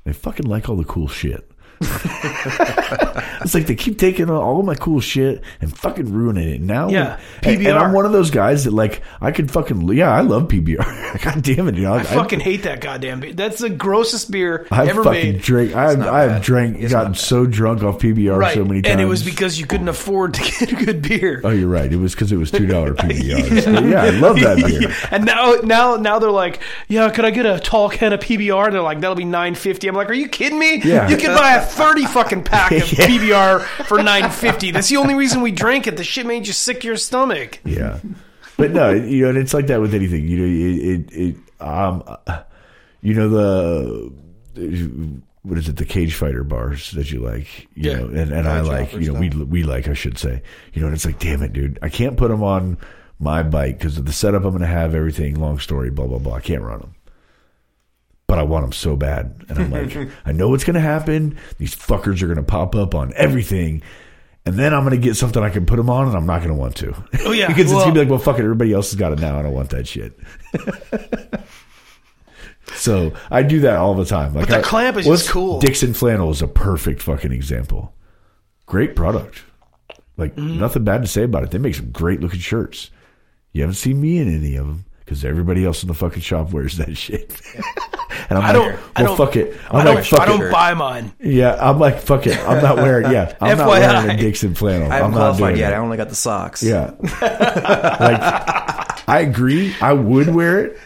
"They 0.03 0.14
fucking 0.14 0.48
like 0.48 0.69
all 0.69 0.76
the 0.76 0.86
cool 0.86 1.07
shit." 1.07 1.52
it's 3.41 3.53
like 3.53 3.66
they 3.68 3.76
keep 3.76 3.98
taking 3.98 4.30
all 4.30 4.60
of 4.60 4.66
my 4.66 4.76
cool 4.76 4.99
shit 4.99 5.44
and 5.60 5.76
fucking 5.78 6.12
ruining 6.14 6.49
it. 6.49 6.62
Now, 6.62 6.90
Yeah, 6.90 7.20
and, 7.44 7.48
and 7.58 7.66
PBR. 7.66 7.82
I'm 7.82 7.94
one 7.94 8.06
of 8.06 8.12
those 8.12 8.32
guys 8.32 8.64
that 8.66 8.72
like 8.74 9.02
I 9.20 9.32
could 9.32 9.52
fucking 9.52 9.88
yeah, 9.94 10.10
I 10.12 10.22
love 10.22 10.44
PBR. 10.48 11.22
God 11.24 11.44
damn 11.44 11.68
it, 11.68 11.76
you 11.76 11.84
know, 11.84 11.94
I 11.95 12.03
fucking 12.03 12.40
hate 12.40 12.64
that 12.64 12.82
goddamn 12.82 13.20
beer. 13.20 13.34
That's 13.34 13.60
the 13.60 13.70
grossest 13.70 14.32
beer 14.32 14.68
I've 14.72 14.90
ever 14.90 15.03
fucking 15.03 15.34
made. 15.34 15.41
drank. 15.41 15.76
I've, 15.76 16.02
I've 16.02 16.41
drank, 16.41 16.78
It's 16.80 16.91
gotten 16.94 17.16
so 17.16 17.45
drunk 17.45 17.84
off 17.84 17.99
PBR 17.99 18.38
Right, 18.38 18.53
so 18.53 18.64
many 18.66 18.82
times. 18.82 18.91
and 18.91 19.02
it 19.02 19.06
was 19.06 19.24
because 19.24 19.60
you 19.60 19.66
couldn't 19.66 19.90
afford 19.90 20.34
to 20.36 20.41
get 20.41 20.72
a 20.72 20.86
good 20.86 21.02
beer. 21.02 21.41
Oh, 21.44 21.49
you're 21.49 21.68
right. 21.68 21.91
It 21.91 21.98
was 21.98 22.14
because 22.14 22.32
it 22.32 22.38
was 22.38 22.52
two 22.52 22.68
dollar 22.68 22.94
PBRs. 22.95 23.90
yeah. 23.91 24.03
I 24.03 24.10
love 24.12 24.40
that 24.40 24.58
beer. 24.58 24.94
and 25.12 25.26
now, 25.26 25.53
now, 25.64 25.95
now 25.95 26.20
they're 26.20 26.32
like, 26.32 26.60
"Yeah, 26.88 27.10
could 27.10 27.26
I 27.26 27.32
get 27.32 27.45
a 27.45 27.60
tall 27.60 27.90
can 27.90 28.14
of 28.14 28.20
PBR?" 28.20 28.66
And 28.66 28.74
they're 28.76 28.82
like, 28.82 28.99
"That'll 29.02 29.16
be 29.16 29.26
nine 29.26 29.56
fifty. 29.56 29.88
I'm 29.88 29.95
like, 29.95 30.10
"Are 30.10 30.14
you 30.14 30.28
kidding 30.30 30.60
me? 30.60 30.82
Yeah. 30.84 31.10
You 31.10 31.18
can 31.18 31.36
buy 31.36 31.56
a 31.56 31.66
thirty 31.72 32.06
fucking 32.06 32.43
pack 32.43 32.72
of 32.72 32.91
Yeah. 32.98 33.07
PBR 33.07 33.61
for 33.88 34.02
nine 34.03 34.30
fifty. 34.31 34.72
That's 34.72 34.89
the 34.89 34.98
only 34.98 35.14
reason 35.15 35.41
we 35.41 35.52
drank 35.52 35.88
it. 35.88 35.98
The 35.98 36.03
shit 36.03 36.26
made 36.26 36.48
you 36.48 36.53
sick 36.53 36.81
to 36.81 36.88
your 36.88 36.98
stomach. 36.98 37.60
Yeah, 37.65 37.99
but 38.57 38.72
no, 38.72 38.91
you 38.91 39.23
know, 39.23 39.30
and 39.30 39.38
it's 39.38 39.53
like 39.53 39.68
that 39.68 39.81
with 39.81 39.93
anything. 39.93 40.27
You 40.27 40.38
know, 40.38 40.45
it, 40.45 41.11
it, 41.11 41.11
it 41.14 41.35
um, 41.61 42.03
you 43.02 43.14
know 43.14 43.30
the 43.30 45.22
what 45.43 45.57
is 45.57 45.68
it? 45.69 45.77
The 45.77 45.85
cage 45.85 46.14
fighter 46.14 46.43
bars 46.43 46.91
that 46.91 47.11
you 47.11 47.19
like, 47.19 47.68
you 47.73 47.89
Yeah. 47.89 47.98
know, 47.99 48.06
and, 48.07 48.31
and 48.31 48.48
I 48.48 48.61
like, 48.61 48.93
you 48.93 49.11
know, 49.11 49.19
we 49.19 49.30
we 49.30 49.64
like, 49.64 49.88
I 49.88 49.93
should 49.93 50.18
say, 50.19 50.43
you 50.73 50.81
know, 50.81 50.88
and 50.88 50.95
it's 50.95 51.06
like, 51.06 51.18
damn 51.19 51.41
it, 51.41 51.52
dude, 51.53 51.80
I 51.81 51.89
can't 51.89 52.15
put 52.18 52.27
them 52.30 52.43
on 52.43 52.77
my 53.19 53.41
bike 53.43 53.77
because 53.80 53.98
of 53.98 54.06
the 54.06 54.14
setup 54.14 54.43
I'm 54.43 54.49
going 54.52 54.61
to 54.61 54.68
have, 54.68 54.93
everything. 54.93 55.39
Long 55.39 55.57
story, 55.60 55.89
blah 55.89 56.06
blah 56.07 56.19
blah. 56.19 56.35
I 56.35 56.41
can't 56.41 56.61
run 56.61 56.80
them. 56.80 56.95
But 58.32 58.40
I 58.40 58.44
want 58.44 58.64
them 58.64 58.72
so 58.72 58.95
bad, 58.95 59.44
and 59.49 59.60
I'm 59.60 59.72
like, 59.72 60.10
I 60.26 60.32
know 60.32 60.48
what's 60.48 60.64
going 60.64 60.76
to 60.76 60.80
happen. 60.80 61.38
These 61.58 61.76
fuckers 61.76 62.22
are 62.22 62.28
going 62.28 62.38
to 62.38 62.44
pop 62.44 62.76
up 62.78 62.95
on 62.95 63.12
everything, 63.18 63.82
and 64.45 64.56
then 64.56 64.74
I'm 64.74 64.86
going 64.86 64.91
to 64.99 65.06
get 65.06 65.18
something 65.18 65.44
I 65.44 65.49
can 65.49 65.66
put 65.66 65.76
them 65.76 65.90
on, 65.90 66.08
and 66.08 66.16
I'm 66.16 66.26
not 66.26 66.38
going 66.38 66.48
to 66.48 66.56
want 66.56 66.78
to. 66.78 66.95
Oh, 67.26 67.34
yeah. 67.34 67.48
because 67.49 67.64
it's 67.66 67.74
going 67.74 67.88
to 67.88 67.94
be 67.94 67.99
like, 67.99 68.10
well, 68.10 68.20
fuck 68.20 68.38
it, 68.40 68.44
everybody 68.44 68.72
else 68.72 68.91
has 68.91 68.98
got 68.98 69.12
it 69.12 69.20
now. 69.20 69.38
I 69.38 69.41
don't 69.41 69.52
want 69.53 69.72
that 69.72 69.86
shit. 69.86 70.18
so 72.76 73.12
I 73.30 73.44
do 73.44 73.60
that 73.62 73.76
all 73.76 73.95
the 73.95 74.06
time. 74.06 74.34
Like 74.34 74.48
the 74.48 74.60
I- 74.60 74.62
clamp 74.62 74.95
is 74.98 75.06
just 75.06 75.30
cool. 75.30 75.62
Dixxon 75.62 75.94
flannel 75.94 76.30
is 76.32 76.41
a 76.41 76.48
perfect 76.48 77.02
fucking 77.02 77.34
example. 77.34 77.94
Great 78.66 78.95
product. 78.95 79.44
Like 80.18 80.36
Mm-hmm. 80.36 80.60
nothing 80.60 80.84
bad 80.86 81.02
to 81.02 81.08
say 81.08 81.24
about 81.24 81.44
it. 81.44 81.52
They 81.52 81.58
make 81.58 81.76
some 81.76 81.91
great 81.91 82.22
looking 82.22 82.40
shirts. 82.40 82.91
You 83.52 83.62
haven't 83.62 83.76
seen 83.76 83.99
me 83.99 84.20
in 84.20 84.34
any 84.34 84.56
of 84.56 84.68
them 84.68 84.86
because 85.03 85.26
everybody 85.26 85.66
else 85.66 85.82
in 85.84 85.88
the 85.90 85.94
fucking 85.94 86.22
shop 86.22 86.53
wears 86.53 86.78
that 86.78 86.95
shit. 86.98 87.41
And 88.32 88.38
I'm 88.38 88.45
I 88.45 88.48
like, 88.48 88.56
don't. 88.56 88.72
well, 88.72 88.91
I 88.95 89.03
don't. 89.03 89.18
fuck 89.18 89.36
it. 89.36 89.58
I 89.70 89.78
I'm 89.80 89.86
don't. 89.86 89.95
like, 89.95 90.06
fuck 90.06 90.20
I 90.22 90.26
don't 90.26 90.41
it. 90.44 90.52
buy 90.53 90.74
mine. 90.74 91.12
Yeah, 91.20 91.58
I'm 91.60 91.80
like, 91.80 91.99
fuck 91.99 92.26
it. 92.28 92.38
I'm 92.40 92.64
not 92.64 92.78
wearing. 92.78 93.12
Yeah, 93.12 93.36
I'm 93.41 93.58
not 93.58 93.68
wearing 93.68 94.10
a 94.10 94.14
FYI. 94.14 94.18
Dixxon 94.20 94.56
flannel. 94.56 94.90
I 94.90 94.95
haven't 94.95 95.06
I'm 95.08 95.12
not 95.12 95.18
qualified 95.18 95.48
doing 95.49 95.60
yet. 95.60 95.74
it. 95.74 95.76
I 95.76 95.80
only 95.80 95.98
got 95.98 96.08
the 96.08 96.16
socks. 96.16 96.64
Yeah. 96.64 96.94
like, 97.02 99.10
I 99.10 99.20
agree. 99.20 99.76
I 99.82 99.91
would 99.91 100.34
wear 100.34 100.64
it. 100.66 100.80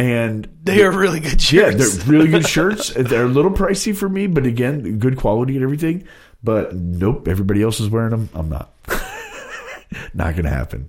And 0.00 0.48
They 0.64 0.82
are 0.82 0.90
really 0.90 1.20
good 1.20 1.40
shirts. 1.40 1.52
yeah, 1.52 1.70
shirts. 1.70 1.96
they're 1.98 2.12
really 2.12 2.28
good 2.28 2.48
shirts. 2.48 2.92
They're 2.94 3.24
a 3.24 3.28
little 3.28 3.52
pricey 3.52 3.96
for 3.96 4.08
me, 4.08 4.26
but 4.26 4.44
again, 4.44 4.98
good 4.98 5.18
quality 5.18 5.54
and 5.54 5.62
everything. 5.62 6.08
But 6.42 6.74
nope, 6.74 7.28
everybody 7.28 7.62
else 7.62 7.78
is 7.78 7.90
wearing 7.90 8.10
them. 8.10 8.28
I'm 8.34 8.48
not. 8.48 8.74
not 10.14 10.32
going 10.34 10.44
to 10.44 10.50
happen. 10.50 10.88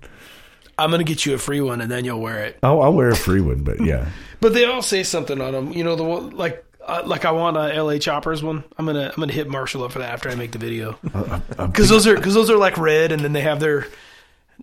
I'm 0.76 0.90
gonna 0.90 1.04
get 1.04 1.26
you 1.26 1.34
a 1.34 1.38
free 1.38 1.60
one, 1.60 1.82
and 1.82 1.90
then 1.90 2.06
you'll 2.06 2.22
wear 2.22 2.42
it. 2.44 2.58
I'll, 2.62 2.80
I'll 2.80 2.94
wear 2.94 3.10
a 3.10 3.14
free 3.16 3.42
one, 3.42 3.64
but 3.64 3.84
yeah. 3.84 4.08
But 4.40 4.54
they 4.54 4.64
all 4.64 4.82
say 4.82 5.02
something 5.02 5.40
on 5.40 5.52
them. 5.52 5.72
You 5.72 5.84
know, 5.84 5.96
the 5.96 6.04
one 6.04 6.30
like 6.36 6.64
uh, 6.86 7.02
like 7.04 7.24
I 7.24 7.32
want 7.32 7.56
a 7.56 7.82
LA 7.82 7.98
Choppers 7.98 8.42
one. 8.42 8.64
I'm 8.78 8.86
gonna 8.86 9.08
I'm 9.08 9.20
gonna 9.20 9.32
hit 9.32 9.48
Marshall 9.48 9.84
up 9.84 9.92
for 9.92 9.98
that 9.98 10.12
after 10.12 10.30
I 10.30 10.34
make 10.34 10.52
the 10.52 10.58
video 10.58 10.98
uh, 11.14 11.18
uh, 11.18 11.40
uh, 11.58 11.66
because 11.66 11.88
those 11.88 12.06
are 12.06 12.16
because 12.16 12.34
those 12.34 12.50
are 12.50 12.56
like 12.56 12.78
red, 12.78 13.12
and 13.12 13.22
then 13.22 13.32
they 13.32 13.42
have 13.42 13.60
their 13.60 13.86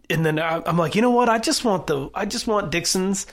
and 0.10 0.26
then 0.26 0.40
I, 0.40 0.62
I'm 0.66 0.78
like, 0.78 0.96
you 0.96 1.02
know 1.02 1.12
what? 1.12 1.30
I 1.30 1.38
just 1.40 1.64
want 1.64 1.88
the 1.88 2.10
I 2.14 2.26
just 2.26 2.48
want 2.48 2.72
Dixxons 2.72 3.26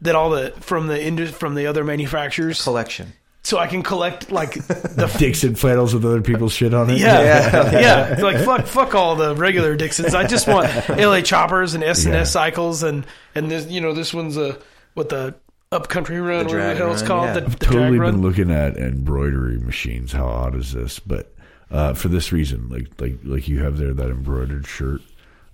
that 0.00 0.14
all 0.14 0.30
the 0.30 0.50
from 0.60 0.86
the 0.86 1.02
indus 1.02 1.30
from 1.30 1.54
the 1.54 1.66
other 1.66 1.84
manufacturers, 1.84 2.62
Collection. 2.62 3.12
so 3.42 3.58
I 3.58 3.66
can 3.66 3.82
collect 3.82 4.30
like 4.30 4.54
the 4.66 5.06
Dixxon 5.06 5.56
flannels 5.56 5.94
with 5.94 6.04
other 6.04 6.22
people's 6.22 6.52
shit 6.52 6.74
on 6.74 6.90
it. 6.90 6.98
yeah, 6.98 7.70
yeah, 7.72 8.12
It's 8.12 8.22
like 8.22 8.38
fuck, 8.44 8.66
fuck 8.66 8.94
all 8.94 9.16
the 9.16 9.34
regular 9.34 9.76
Dixxons. 9.76 10.14
I 10.14 10.26
just 10.26 10.48
want 10.48 10.68
LA 10.88 11.20
choppers 11.20 11.74
and 11.74 11.84
S 11.84 12.04
and 12.04 12.14
S 12.14 12.32
cycles, 12.32 12.82
and 12.82 13.06
and 13.34 13.50
this, 13.50 13.66
you 13.66 13.80
know, 13.80 13.92
this 13.92 14.12
one's 14.12 14.36
a 14.36 14.58
what 14.94 15.08
the 15.08 15.34
upcountry 15.74 16.20
run, 16.20 16.46
whatever 16.46 16.68
the 16.68 16.74
hell 16.74 16.92
it's 16.92 17.02
run, 17.02 17.08
called. 17.08 17.26
yeah. 17.26 17.32
The, 17.34 17.40
the 17.40 17.46
I've 17.46 17.58
drag 17.58 17.72
totally 17.72 17.98
run. 17.98 18.12
been 18.14 18.22
looking 18.22 18.50
at 18.50 18.76
embroidery 18.76 19.58
machines. 19.58 20.12
How 20.12 20.26
odd 20.26 20.54
is 20.54 20.72
this? 20.72 20.98
But 21.00 21.32
uh, 21.70 21.94
for 21.94 22.08
this 22.08 22.32
reason, 22.32 22.68
like 22.68 22.88
like 23.00 23.18
like 23.24 23.48
you 23.48 23.62
have 23.62 23.76
there 23.78 23.92
that 23.94 24.10
embroidered 24.10 24.66
shirt, 24.66 25.00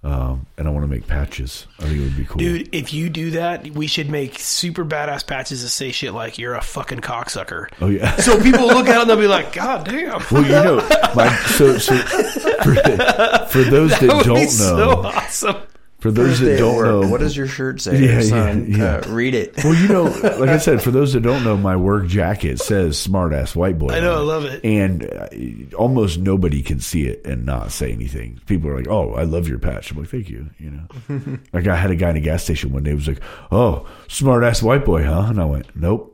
um, 0.02 0.47
and 0.59 0.66
I 0.66 0.70
want 0.70 0.84
to 0.84 0.88
make 0.90 1.06
patches. 1.06 1.66
I 1.78 1.84
think 1.84 1.98
it 1.98 2.02
would 2.02 2.16
be 2.16 2.24
cool. 2.24 2.38
Dude, 2.38 2.68
if 2.74 2.92
you 2.92 3.09
do 3.10 3.30
that, 3.32 3.68
we 3.70 3.86
should 3.86 4.10
make 4.10 4.38
super 4.38 4.84
badass 4.84 5.26
patches 5.26 5.62
that 5.62 5.68
say 5.70 5.92
shit 5.92 6.12
like 6.12 6.38
"You're 6.38 6.55
a 6.55 6.60
fucking 6.62 7.01
cocksucker." 7.01 7.68
Oh 7.80 7.88
yeah. 7.88 8.16
So 8.20 8.40
people 8.42 8.66
look 8.66 8.88
at 8.88 8.97
it 8.97 9.01
and 9.02 9.10
they'll 9.10 9.16
be 9.16 9.26
like, 9.28 9.52
"God 9.52 9.84
damn." 9.86 10.20
Well, 10.30 10.42
you 10.42 10.51
know, 10.51 10.76
my, 11.14 11.34
so 11.47 11.78
so 11.78 11.97
for, 11.97 12.74
for 13.48 13.62
those 13.64 13.90
that, 13.90 14.01
That 14.01 14.16
would 14.16 14.26
don't 14.26 14.34
be 14.34 14.40
know, 14.42 14.47
so 14.47 15.02
awesome. 15.05 15.56
For 16.01 16.10
those 16.10 16.40
that 16.40 16.59
don't 16.59 16.82
know, 16.85 17.09
What 17.09 17.20
does 17.20 17.36
your 17.36 17.47
shirt 17.47 17.81
say, 17.81 17.98
Yeah, 18.05 18.20
son? 18.22 18.66
yeah, 18.70 18.77
yeah. 18.77 18.94
Uh, 18.97 19.09
read 19.10 19.35
it. 19.35 19.55
Well, 19.62 19.74
you 19.74 19.89
know, 19.89 20.05
like 20.05 20.48
I 20.51 20.59
said, 20.59 20.82
for 20.82 20.90
those 20.90 21.12
that 21.12 21.20
don't 21.20 21.44
know, 21.44 21.56
my 21.56 21.77
work 21.77 22.06
jacket 22.06 22.59
says 22.59 22.98
"smart 22.98 23.32
ass 23.32 23.55
white 23.55 23.78
boy." 23.78 23.89
I 23.90 24.01
know, 24.01 24.14
I 24.16 24.20
love 24.20 24.44
it. 24.44 24.64
and 24.64 25.05
uh, 25.05 25.77
almost 25.77 26.18
nobody 26.18 26.62
can 26.62 26.81
see 26.81 27.06
it 27.06 27.24
and 27.27 27.44
not 27.47 27.70
say 27.72 27.93
anything. 27.93 28.40
People 28.47 28.70
are 28.70 28.77
like, 28.77 28.89
"Oh, 28.89 29.14
I 29.14 29.22
love 29.24 29.47
your 29.48 29.59
patch." 29.59 29.90
I'm 29.90 29.98
like, 29.98 30.09
"Thank 30.09 30.28
you." 30.31 30.48
You 30.59 30.70
know, 30.70 31.39
like 31.52 31.66
I 31.66 31.77
had 31.77 31.90
a 31.90 31.97
guy 31.97 32.10
in 32.10 32.16
a 32.16 32.20
gas 32.20 32.43
station 32.44 32.72
one 32.72 32.82
day 32.82 32.90
who 32.90 32.97
was 32.97 33.09
like, 33.09 33.20
"Oh, 33.52 33.86
smart 34.09 34.43
ass 34.44 34.62
white 34.62 34.85
boy, 34.85 35.05
huh?" 35.05 35.27
And 35.28 35.40
I 35.40 35.44
went, 35.44 35.66
"Nope." 35.77 36.09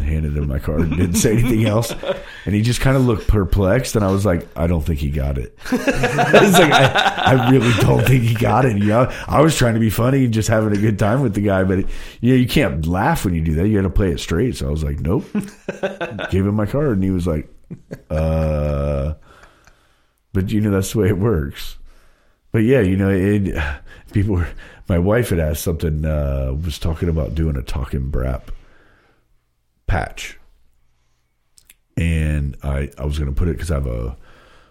And 0.00 0.08
handed 0.08 0.36
him 0.36 0.48
my 0.48 0.58
card. 0.58 0.80
And 0.80 0.96
didn't 0.96 1.16
say 1.16 1.32
anything 1.32 1.66
else, 1.66 1.92
and 2.46 2.54
he 2.54 2.62
just 2.62 2.80
kind 2.80 2.96
of 2.96 3.04
looked 3.04 3.28
perplexed. 3.28 3.96
And 3.96 4.04
I 4.04 4.10
was 4.10 4.24
like, 4.24 4.46
"I 4.56 4.66
don't 4.66 4.80
think 4.80 4.98
he 4.98 5.10
got 5.10 5.36
it." 5.36 5.58
it's 5.72 6.58
like 6.58 6.72
I, 6.72 7.22
I 7.26 7.50
really 7.50 7.72
don't 7.80 8.06
think 8.06 8.22
he 8.22 8.34
got 8.34 8.64
it. 8.64 8.78
You 8.78 8.86
know, 8.86 9.12
I 9.28 9.42
was 9.42 9.56
trying 9.56 9.74
to 9.74 9.80
be 9.80 9.90
funny 9.90 10.24
and 10.24 10.32
just 10.32 10.48
having 10.48 10.72
a 10.72 10.80
good 10.80 10.98
time 10.98 11.20
with 11.20 11.34
the 11.34 11.42
guy, 11.42 11.64
but 11.64 11.78
you 12.20 12.30
know, 12.30 12.36
you 12.36 12.48
can't 12.48 12.86
laugh 12.86 13.24
when 13.24 13.34
you 13.34 13.42
do 13.42 13.54
that. 13.54 13.68
You 13.68 13.76
got 13.76 13.82
to 13.82 13.90
play 13.90 14.10
it 14.10 14.20
straight. 14.20 14.56
So 14.56 14.68
I 14.68 14.70
was 14.70 14.82
like, 14.82 15.00
"Nope." 15.00 15.26
Gave 16.30 16.46
him 16.46 16.54
my 16.54 16.66
card, 16.66 16.92
and 16.92 17.04
he 17.04 17.10
was 17.10 17.26
like, 17.26 17.52
"Uh." 18.08 19.14
But 20.32 20.50
you 20.50 20.60
know, 20.60 20.70
that's 20.70 20.92
the 20.92 20.98
way 21.00 21.08
it 21.08 21.18
works. 21.18 21.76
But 22.52 22.60
yeah, 22.60 22.80
you 22.80 22.96
know, 22.96 23.10
it, 23.10 23.62
people 24.12 24.36
were. 24.36 24.48
My 24.88 24.98
wife 24.98 25.28
had 25.28 25.38
asked 25.38 25.62
something. 25.62 26.04
Uh, 26.04 26.56
was 26.64 26.78
talking 26.78 27.08
about 27.08 27.34
doing 27.34 27.56
a 27.56 27.62
talking 27.62 28.10
brap 28.10 28.44
patch, 29.90 30.38
and 31.96 32.56
I 32.62 32.90
I 32.96 33.04
was 33.04 33.18
going 33.18 33.32
to 33.32 33.36
put 33.36 33.48
it 33.48 33.52
because 33.52 33.70
I 33.70 33.74
have 33.74 33.86
a 33.86 34.16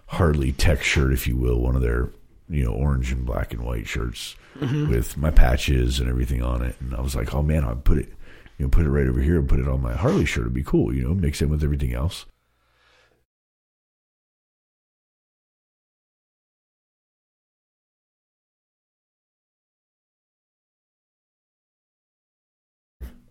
Harley 0.07 0.53
Tech 0.53 0.81
shirt, 0.81 1.13
if 1.13 1.27
you 1.27 1.35
will, 1.35 1.59
one 1.59 1.75
of 1.75 1.81
their 1.81 2.09
you 2.47 2.63
know 2.63 2.71
orange 2.71 3.11
and 3.11 3.25
black 3.25 3.53
and 3.53 3.63
white 3.63 3.87
shirts 3.87 4.35
mm-hmm. 4.57 4.89
with 4.89 5.17
my 5.17 5.29
patches 5.29 5.99
and 5.99 6.09
everything 6.09 6.41
on 6.41 6.61
it, 6.61 6.75
and 6.79 6.95
I 6.95 7.01
was 7.01 7.15
like, 7.15 7.33
oh 7.35 7.43
man, 7.43 7.63
I 7.65 7.73
put 7.73 7.97
it 7.97 8.13
you 8.57 8.65
know, 8.65 8.69
put 8.69 8.85
it 8.85 8.89
right 8.89 9.07
over 9.07 9.21
here 9.21 9.39
and 9.39 9.47
put 9.47 9.59
it 9.59 9.67
on 9.67 9.81
my 9.81 9.93
Harley 9.93 10.25
shirt. 10.25 10.43
It'd 10.43 10.53
be 10.53 10.63
cool, 10.63 10.93
you 10.93 11.03
know, 11.03 11.15
mix 11.15 11.41
in 11.41 11.49
with 11.49 11.63
everything 11.63 11.93
else. 11.93 12.25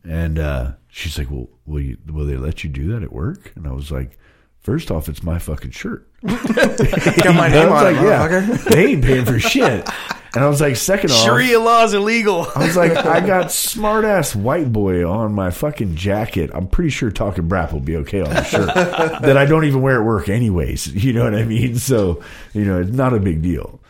And 0.09 0.39
uh, 0.39 0.73
she's 0.89 1.19
like, 1.19 1.31
"Well, 1.31 1.49
will 1.67 1.81
you? 1.81 1.99
Will 2.07 2.25
they 2.25 2.37
let 2.37 2.65
you 2.65 2.71
do 2.71 2.93
that 2.93 3.03
at 3.03 3.13
work?" 3.13 3.53
And 3.55 3.67
I 3.67 3.73
was 3.73 3.93
like, 3.93 4.19
first 4.59 4.91
off, 4.91 5.09
it's 5.09 5.23
my 5.23 5.39
fucking 5.39 5.73
shirt." 5.73 6.09
Got 6.23 7.35
my 7.35 7.49
name 7.49 7.69
on 7.69 7.85
like, 7.85 7.97
it, 7.97 8.03
"Yeah, 8.03 8.57
they 8.71 8.87
ain't 8.87 9.05
paying 9.05 9.25
for 9.27 9.39
shit." 9.39 9.87
And 10.35 10.45
I 10.45 10.49
was 10.49 10.61
like, 10.61 10.77
second 10.77 11.11
off, 11.11 11.25
Sharia 11.25 11.59
law 11.59 11.85
is 11.85 11.95
illegal. 11.95 12.47
I 12.55 12.67
was 12.67 12.77
like, 12.77 12.93
I 12.93 13.21
got 13.27 13.51
smart 13.53 14.05
ass 14.05 14.37
white 14.37 14.71
boy 14.73 15.09
on 15.09 15.33
my 15.33 15.51
fucking 15.51 15.97
jacket. 15.97 16.51
I'm 16.53 16.69
pretty 16.69 16.91
sure 16.91 17.11
talking 17.11 17.49
brap 17.49 17.73
will 17.73 17.81
be 17.81 17.97
okay 17.97 18.21
on 18.21 18.31
the 18.31 18.45
shirt 18.45 18.67
that 18.75 19.37
I 19.39 19.47
don't 19.47 19.65
even 19.65 19.81
wear 19.81 20.01
at 20.01 20.07
work 20.07 20.29
anyways. 20.29 20.89
You 21.09 21.15
know 21.15 21.25
what 21.25 21.35
I 21.35 21.45
mean? 21.45 21.77
So, 21.77 22.23
you 22.53 22.65
know, 22.65 22.81
it's 22.81 22.91
not 22.91 23.15
a 23.15 23.21
big 23.21 23.41
deal. 23.41 23.81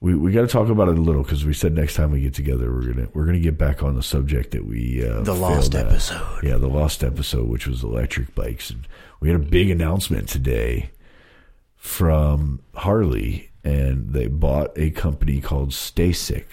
We 0.00 0.14
we 0.14 0.30
got 0.32 0.42
to 0.42 0.46
talk 0.46 0.68
about 0.68 0.88
it 0.88 0.96
a 0.98 1.00
little 1.00 1.22
because 1.24 1.44
we 1.44 1.52
said 1.52 1.74
next 1.74 1.94
time 1.94 2.12
we 2.12 2.20
get 2.20 2.32
together 2.34 2.72
we're 2.72 2.92
gonna 2.92 3.08
we're 3.14 3.24
gonna 3.26 3.40
get 3.40 3.58
back 3.58 3.82
on 3.82 3.96
the 3.96 4.02
subject 4.02 4.52
that 4.52 4.64
we 4.64 5.04
uh, 5.04 5.22
The 5.22 5.34
lost 5.34 5.74
at. 5.74 5.86
episode. 5.86 6.42
Yeah, 6.44 6.56
the 6.56 6.68
lost 6.68 7.02
episode, 7.02 7.48
which 7.48 7.66
was 7.66 7.82
electric 7.82 8.34
bikes, 8.34 8.70
and 8.70 8.86
we 9.20 9.28
had 9.28 9.40
a 9.40 9.44
big 9.44 9.70
announcement 9.70 10.28
today 10.28 10.90
from 11.76 12.60
Harley, 12.74 13.50
and 13.64 14.12
they 14.12 14.28
bought 14.28 14.70
a 14.76 14.90
company 14.90 15.40
called 15.40 15.70
Stacyc. 15.70 16.44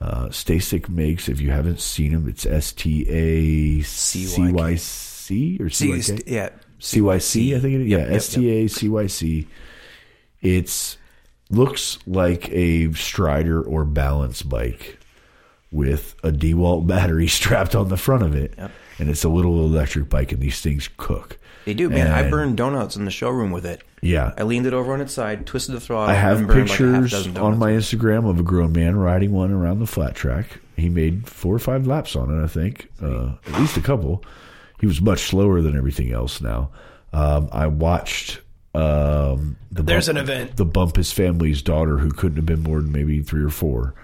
Uh, 0.00 0.26
Stacyc 0.28 0.88
makes, 0.88 1.28
if 1.28 1.40
you 1.40 1.50
haven't 1.50 1.80
seen 1.80 2.12
them, 2.12 2.28
it's 2.28 2.44
S 2.46 2.72
T 2.72 3.06
A 3.08 3.82
C 3.82 4.52
Y 4.52 4.74
C 4.76 5.56
or 5.60 5.68
C 5.70 5.90
Y 5.90 6.00
K. 6.00 6.18
yeah. 6.26 6.48
CYC, 6.80 7.56
I 7.56 7.60
think 7.60 7.74
it 7.74 7.80
is. 7.82 7.86
Yeah, 7.88 7.98
S 7.98 8.28
T 8.34 8.50
A 8.50 8.66
C 8.68 8.88
Y 8.88 9.06
C. 9.06 9.46
It's 10.40 10.96
looks 11.52 11.98
like 12.06 12.48
a 12.50 12.92
Strider 12.94 13.62
or 13.62 13.84
balance 13.84 14.42
bike 14.42 14.98
with 15.70 16.14
a 16.22 16.30
DeWalt 16.30 16.86
battery 16.86 17.26
strapped 17.28 17.74
on 17.74 17.88
the 17.88 17.96
front 17.96 18.22
of 18.22 18.34
it, 18.34 18.54
Yep. 18.58 18.70
and 18.98 19.08
it's 19.10 19.24
a 19.24 19.28
little 19.28 19.64
electric 19.64 20.08
bike, 20.08 20.32
and 20.32 20.40
these 20.40 20.60
things 20.60 20.88
cook. 20.96 21.38
They 21.64 21.74
do, 21.74 21.88
man. 21.88 22.10
I 22.10 22.28
burned 22.28 22.56
donuts 22.56 22.96
in 22.96 23.04
the 23.04 23.10
showroom 23.12 23.52
with 23.52 23.64
it. 23.64 23.82
Yeah, 24.00 24.32
I 24.36 24.42
leaned 24.42 24.66
it 24.66 24.74
over 24.74 24.92
on 24.92 25.00
its 25.00 25.12
side, 25.12 25.46
twisted 25.46 25.76
the 25.76 25.80
throttle. 25.80 26.10
I 26.10 26.14
have 26.14 26.38
and 26.38 26.48
burned 26.48 26.68
like 26.68 26.78
pictures 26.78 27.14
on 27.36 27.56
my 27.56 27.70
Instagram 27.70 28.28
of 28.28 28.40
a 28.40 28.42
grown 28.42 28.72
man 28.72 28.96
riding 28.96 29.30
one 29.30 29.52
around 29.52 29.78
the 29.78 29.86
flat 29.86 30.16
track. 30.16 30.58
He 30.76 30.88
made 30.88 31.28
four 31.28 31.54
or 31.54 31.60
five 31.60 31.86
laps 31.86 32.16
on 32.16 32.36
it, 32.36 32.42
I 32.42 32.48
think, 32.48 32.88
uh, 33.00 33.34
at 33.46 33.60
least 33.60 33.76
a 33.76 33.80
couple. 33.80 34.24
He 34.80 34.86
was 34.86 35.00
much 35.00 35.20
slower 35.20 35.62
than 35.62 35.76
everything 35.76 36.10
else. 36.10 36.40
Now, 36.40 36.70
um, 37.12 37.48
I 37.52 37.68
watched 37.68 38.40
um, 38.74 39.56
the 39.70 39.82
There's 39.82 40.06
bump, 40.06 40.18
an 40.18 40.22
event. 40.24 40.56
the 40.56 40.64
Bumpus 40.64 41.12
family's 41.12 41.62
daughter, 41.62 41.98
who 41.98 42.10
couldn't 42.10 42.36
have 42.36 42.46
been 42.46 42.62
more 42.62 42.80
than 42.80 42.92
maybe 42.92 43.20
three 43.22 43.42
or 43.44 43.50
four, 43.50 43.94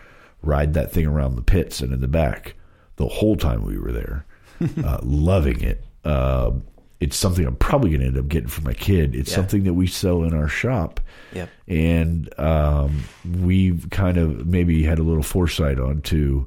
ride 0.43 0.74
that 0.74 0.93
thing 0.93 1.07
around 1.07 1.36
the 1.36 1.43
pits 1.43 1.81
and 1.81 1.93
in 1.93 2.01
the 2.01 2.09
back 2.09 2.55
the 2.97 3.07
whole 3.09 3.36
time 3.36 3.65
we 3.65 3.78
were 3.78 3.93
there, 3.93 4.27
uh, 4.85 4.99
loving 5.03 5.61
it. 5.62 5.85
Um 6.05 6.65
it's 7.01 7.16
something 7.16 7.47
I'm 7.47 7.55
probably 7.55 7.90
going 7.90 8.01
to 8.01 8.07
end 8.09 8.19
up 8.19 8.27
getting 8.27 8.49
for 8.49 8.62
my 8.62 8.73
kid. 8.74 9.15
It's 9.15 9.31
Yeah. 9.31 9.36
something 9.36 9.62
that 9.62 9.74
we 9.74 9.86
sell 9.86 10.24
in 10.24 10.35
our 10.35 10.49
shop 10.49 10.99
Yep. 11.32 11.49
and 11.69 12.40
um, 12.40 13.05
we've 13.40 13.86
kind 13.90 14.19
of 14.19 14.49
maybe 14.49 14.82
had 14.82 14.99
a 14.99 15.05
little 15.05 15.23
foresight 15.23 15.78
onto 15.78 16.47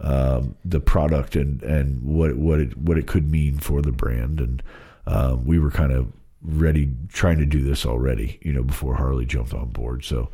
um, 0.00 0.56
the 0.64 0.80
product 0.80 1.36
and, 1.36 1.62
and 1.62 2.02
what 2.02 2.34
what 2.36 2.58
it 2.58 2.76
what 2.76 2.98
it 2.98 3.06
could 3.06 3.30
mean 3.30 3.58
for 3.58 3.80
the 3.80 3.92
brand, 3.92 4.40
and 4.40 4.60
um, 5.06 5.44
we 5.46 5.60
were 5.60 5.70
kind 5.70 5.92
of 5.92 6.12
ready 6.44 6.92
trying 7.12 7.38
to 7.38 7.46
do 7.46 7.62
this 7.62 7.86
already, 7.86 8.38
you 8.42 8.52
know, 8.52 8.62
before 8.62 8.94
Harley 8.96 9.26
jumped 9.26 9.54
on 9.54 9.68
board. 9.68 10.04
So 10.04 10.28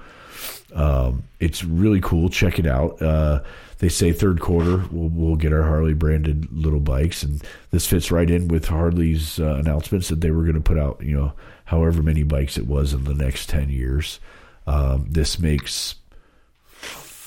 um, 0.74 1.24
it's 1.40 1.64
really 1.64 2.00
cool. 2.00 2.28
Check 2.28 2.58
it 2.58 2.66
out. 2.66 3.00
Uh, 3.02 3.42
they 3.78 3.88
say 3.88 4.12
third 4.12 4.40
quarter 4.40 4.84
we'll, 4.90 5.08
we'll 5.08 5.36
get 5.36 5.52
our 5.52 5.62
Harley 5.62 5.94
branded 5.94 6.50
little 6.52 6.80
bikes, 6.80 7.22
and 7.22 7.42
this 7.70 7.86
fits 7.86 8.10
right 8.10 8.28
in 8.28 8.48
with 8.48 8.66
Harley's 8.66 9.38
uh, 9.38 9.54
announcements 9.54 10.08
that 10.08 10.20
they 10.20 10.30
were 10.30 10.42
going 10.42 10.54
to 10.54 10.60
put 10.60 10.78
out, 10.78 11.00
you 11.02 11.16
know, 11.16 11.32
however 11.64 12.02
many 12.02 12.22
bikes 12.22 12.58
it 12.58 12.66
was 12.66 12.92
in 12.92 13.04
the 13.04 13.14
next 13.14 13.48
ten 13.48 13.68
years. 13.68 14.18
Um, 14.66 15.06
this 15.08 15.38
makes 15.38 15.94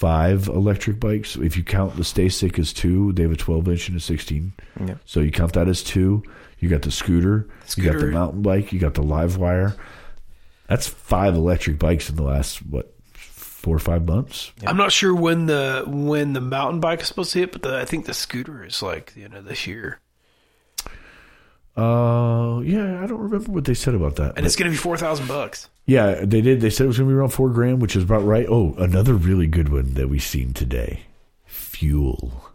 five 0.01 0.47
electric 0.47 0.99
bikes. 0.99 1.35
If 1.35 1.55
you 1.55 1.63
count 1.63 1.95
the 1.95 2.01
Stacyc 2.01 2.57
as 2.57 2.73
two, 2.73 3.13
they 3.13 3.21
have 3.21 3.31
a 3.31 3.35
12 3.35 3.67
inch 3.67 3.87
and 3.87 3.97
a 3.97 3.99
16. 3.99 4.51
Yep. 4.87 4.97
So 5.05 5.19
you 5.19 5.29
count 5.31 5.53
that 5.53 5.67
as 5.67 5.83
two. 5.83 6.23
You 6.57 6.69
got 6.69 6.81
the 6.81 6.89
scooter, 6.89 7.47
scooter, 7.65 7.87
you 7.87 7.93
got 7.93 7.99
the 7.99 8.11
mountain 8.11 8.41
bike, 8.41 8.73
you 8.73 8.79
got 8.79 8.95
the 8.95 9.03
LiveWire. 9.03 9.77
That's 10.67 10.87
five 10.87 11.35
electric 11.35 11.77
bikes 11.77 12.09
in 12.09 12.15
the 12.15 12.23
last 12.23 12.65
what 12.65 12.95
four 13.13 13.75
or 13.75 13.79
five 13.79 14.07
months. 14.07 14.51
I'm 14.65 14.77
not 14.77 14.91
sure 14.91 15.13
when 15.13 15.45
the 15.45 15.83
when 15.85 16.33
the 16.33 16.41
mountain 16.41 16.79
bike 16.79 17.01
is 17.01 17.07
supposed 17.07 17.33
to 17.33 17.39
hit, 17.39 17.51
but 17.51 17.61
the, 17.61 17.77
I 17.77 17.85
think 17.85 18.05
the 18.07 18.13
scooter 18.15 18.65
is 18.65 18.81
like 18.81 19.13
the 19.13 19.23
end 19.23 19.35
of 19.35 19.45
this 19.45 19.67
year, 19.67 19.99
Uh, 21.77 22.59
yeah, 22.65 23.01
I 23.01 23.07
don't 23.07 23.19
remember 23.19 23.51
what 23.51 23.65
they 23.65 23.73
said 23.73 23.93
about 23.95 24.17
that. 24.17 24.33
and 24.37 24.45
it's 24.45 24.55
going 24.55 24.69
to 24.69 24.73
be 24.73 24.77
four 24.77 24.97
thousand 24.97 25.27
bucks. 25.27 25.69
yeah, 25.85 26.23
they 26.25 26.41
did. 26.41 26.61
They 26.61 26.69
said 26.69 26.83
it 26.83 26.87
was 26.87 26.97
going 26.97 27.09
to 27.09 27.13
be 27.13 27.17
around 27.17 27.29
four 27.29 27.49
grand, 27.49 27.81
which 27.81 27.95
is 27.95 28.03
about 28.03 28.23
right. 28.23 28.45
Oh, 28.49 28.75
another 28.77 29.13
really 29.13 29.47
good 29.47 29.69
one 29.69 29.93
that 29.93 30.09
we've 30.09 30.21
seen 30.21 30.53
today: 30.53 31.03
Fuell. 31.45 32.51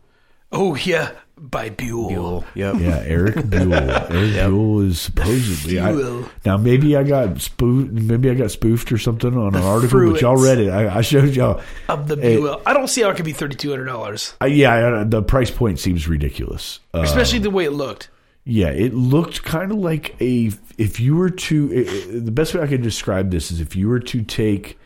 Oh 0.53 0.75
yeah, 0.77 1.11
by 1.37 1.71
Buell. 1.71 2.09
Buell. 2.09 2.45
Yep. 2.55 2.75
Yeah, 2.79 3.03
Eric 3.05 3.35
Buell. 3.51 3.73
Eric 3.75 4.35
Buell 4.51 4.81
is 4.81 5.01
supposedly. 5.01 5.81
I, 5.81 5.93
Buell. 5.93 6.29
now 6.45 6.57
maybe 6.59 6.95
I 6.97 7.03
got 7.03 7.41
spoofed. 7.41 7.93
Maybe 7.93 8.31
I 8.31 8.35
got 8.35 8.51
spoofed 8.51 8.93
or 8.93 8.99
something 8.99 9.35
on 9.37 9.55
an 9.55 9.63
article, 9.63 10.13
but 10.13 10.21
y'all 10.21 10.37
read 10.37 10.59
it. 10.59 10.69
I, 10.71 10.99
I 10.99 11.01
showed 11.01 11.35
y'all. 11.35 11.63
of 11.89 12.07
the 12.07 12.17
Hey. 12.17 12.37
Buell. 12.37 12.61
I 12.67 12.75
don't 12.75 12.89
see 12.89 13.03
how 13.03 13.09
it 13.11 13.17
could 13.17 13.25
be 13.25 13.33
thirty 13.33 13.57
two 13.57 13.71
hundred 13.71 13.87
dollars, 13.87 14.35
Uh, 14.41 14.47
yeah, 14.47 15.01
I- 15.01 15.05
the 15.05 15.23
price 15.23 15.51
point 15.51 15.81
seems 15.81 16.07
ridiculous. 16.07 16.81
Especially 16.93 17.39
the 17.41 17.51
way 17.51 17.65
it 17.65 17.73
looked. 17.73 18.11
Yeah, 18.49 18.69
it 18.69 18.95
looked 18.95 19.43
kind 19.43 19.73
of 19.73 19.79
like 19.79 20.15
a. 20.21 20.53
If 20.79 21.01
you 21.01 21.17
were 21.17 21.31
to, 21.31 21.71
i- 21.75 22.15
i- 22.15 22.21
the 22.21 22.31
best 22.31 22.55
way 22.55 22.63
I 22.63 22.67
can 22.69 22.81
describe 22.81 23.31
this 23.33 23.51
is 23.51 23.61
if 23.61 23.75
you 23.75 23.89
were 23.89 23.99
to 24.01 24.23
take 24.23 24.79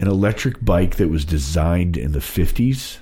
an 0.00 0.08
electric 0.08 0.64
bike 0.64 0.96
that 0.96 1.08
was 1.08 1.24
designed 1.24 1.96
in 1.96 2.12
the 2.12 2.20
fifties 2.20 2.98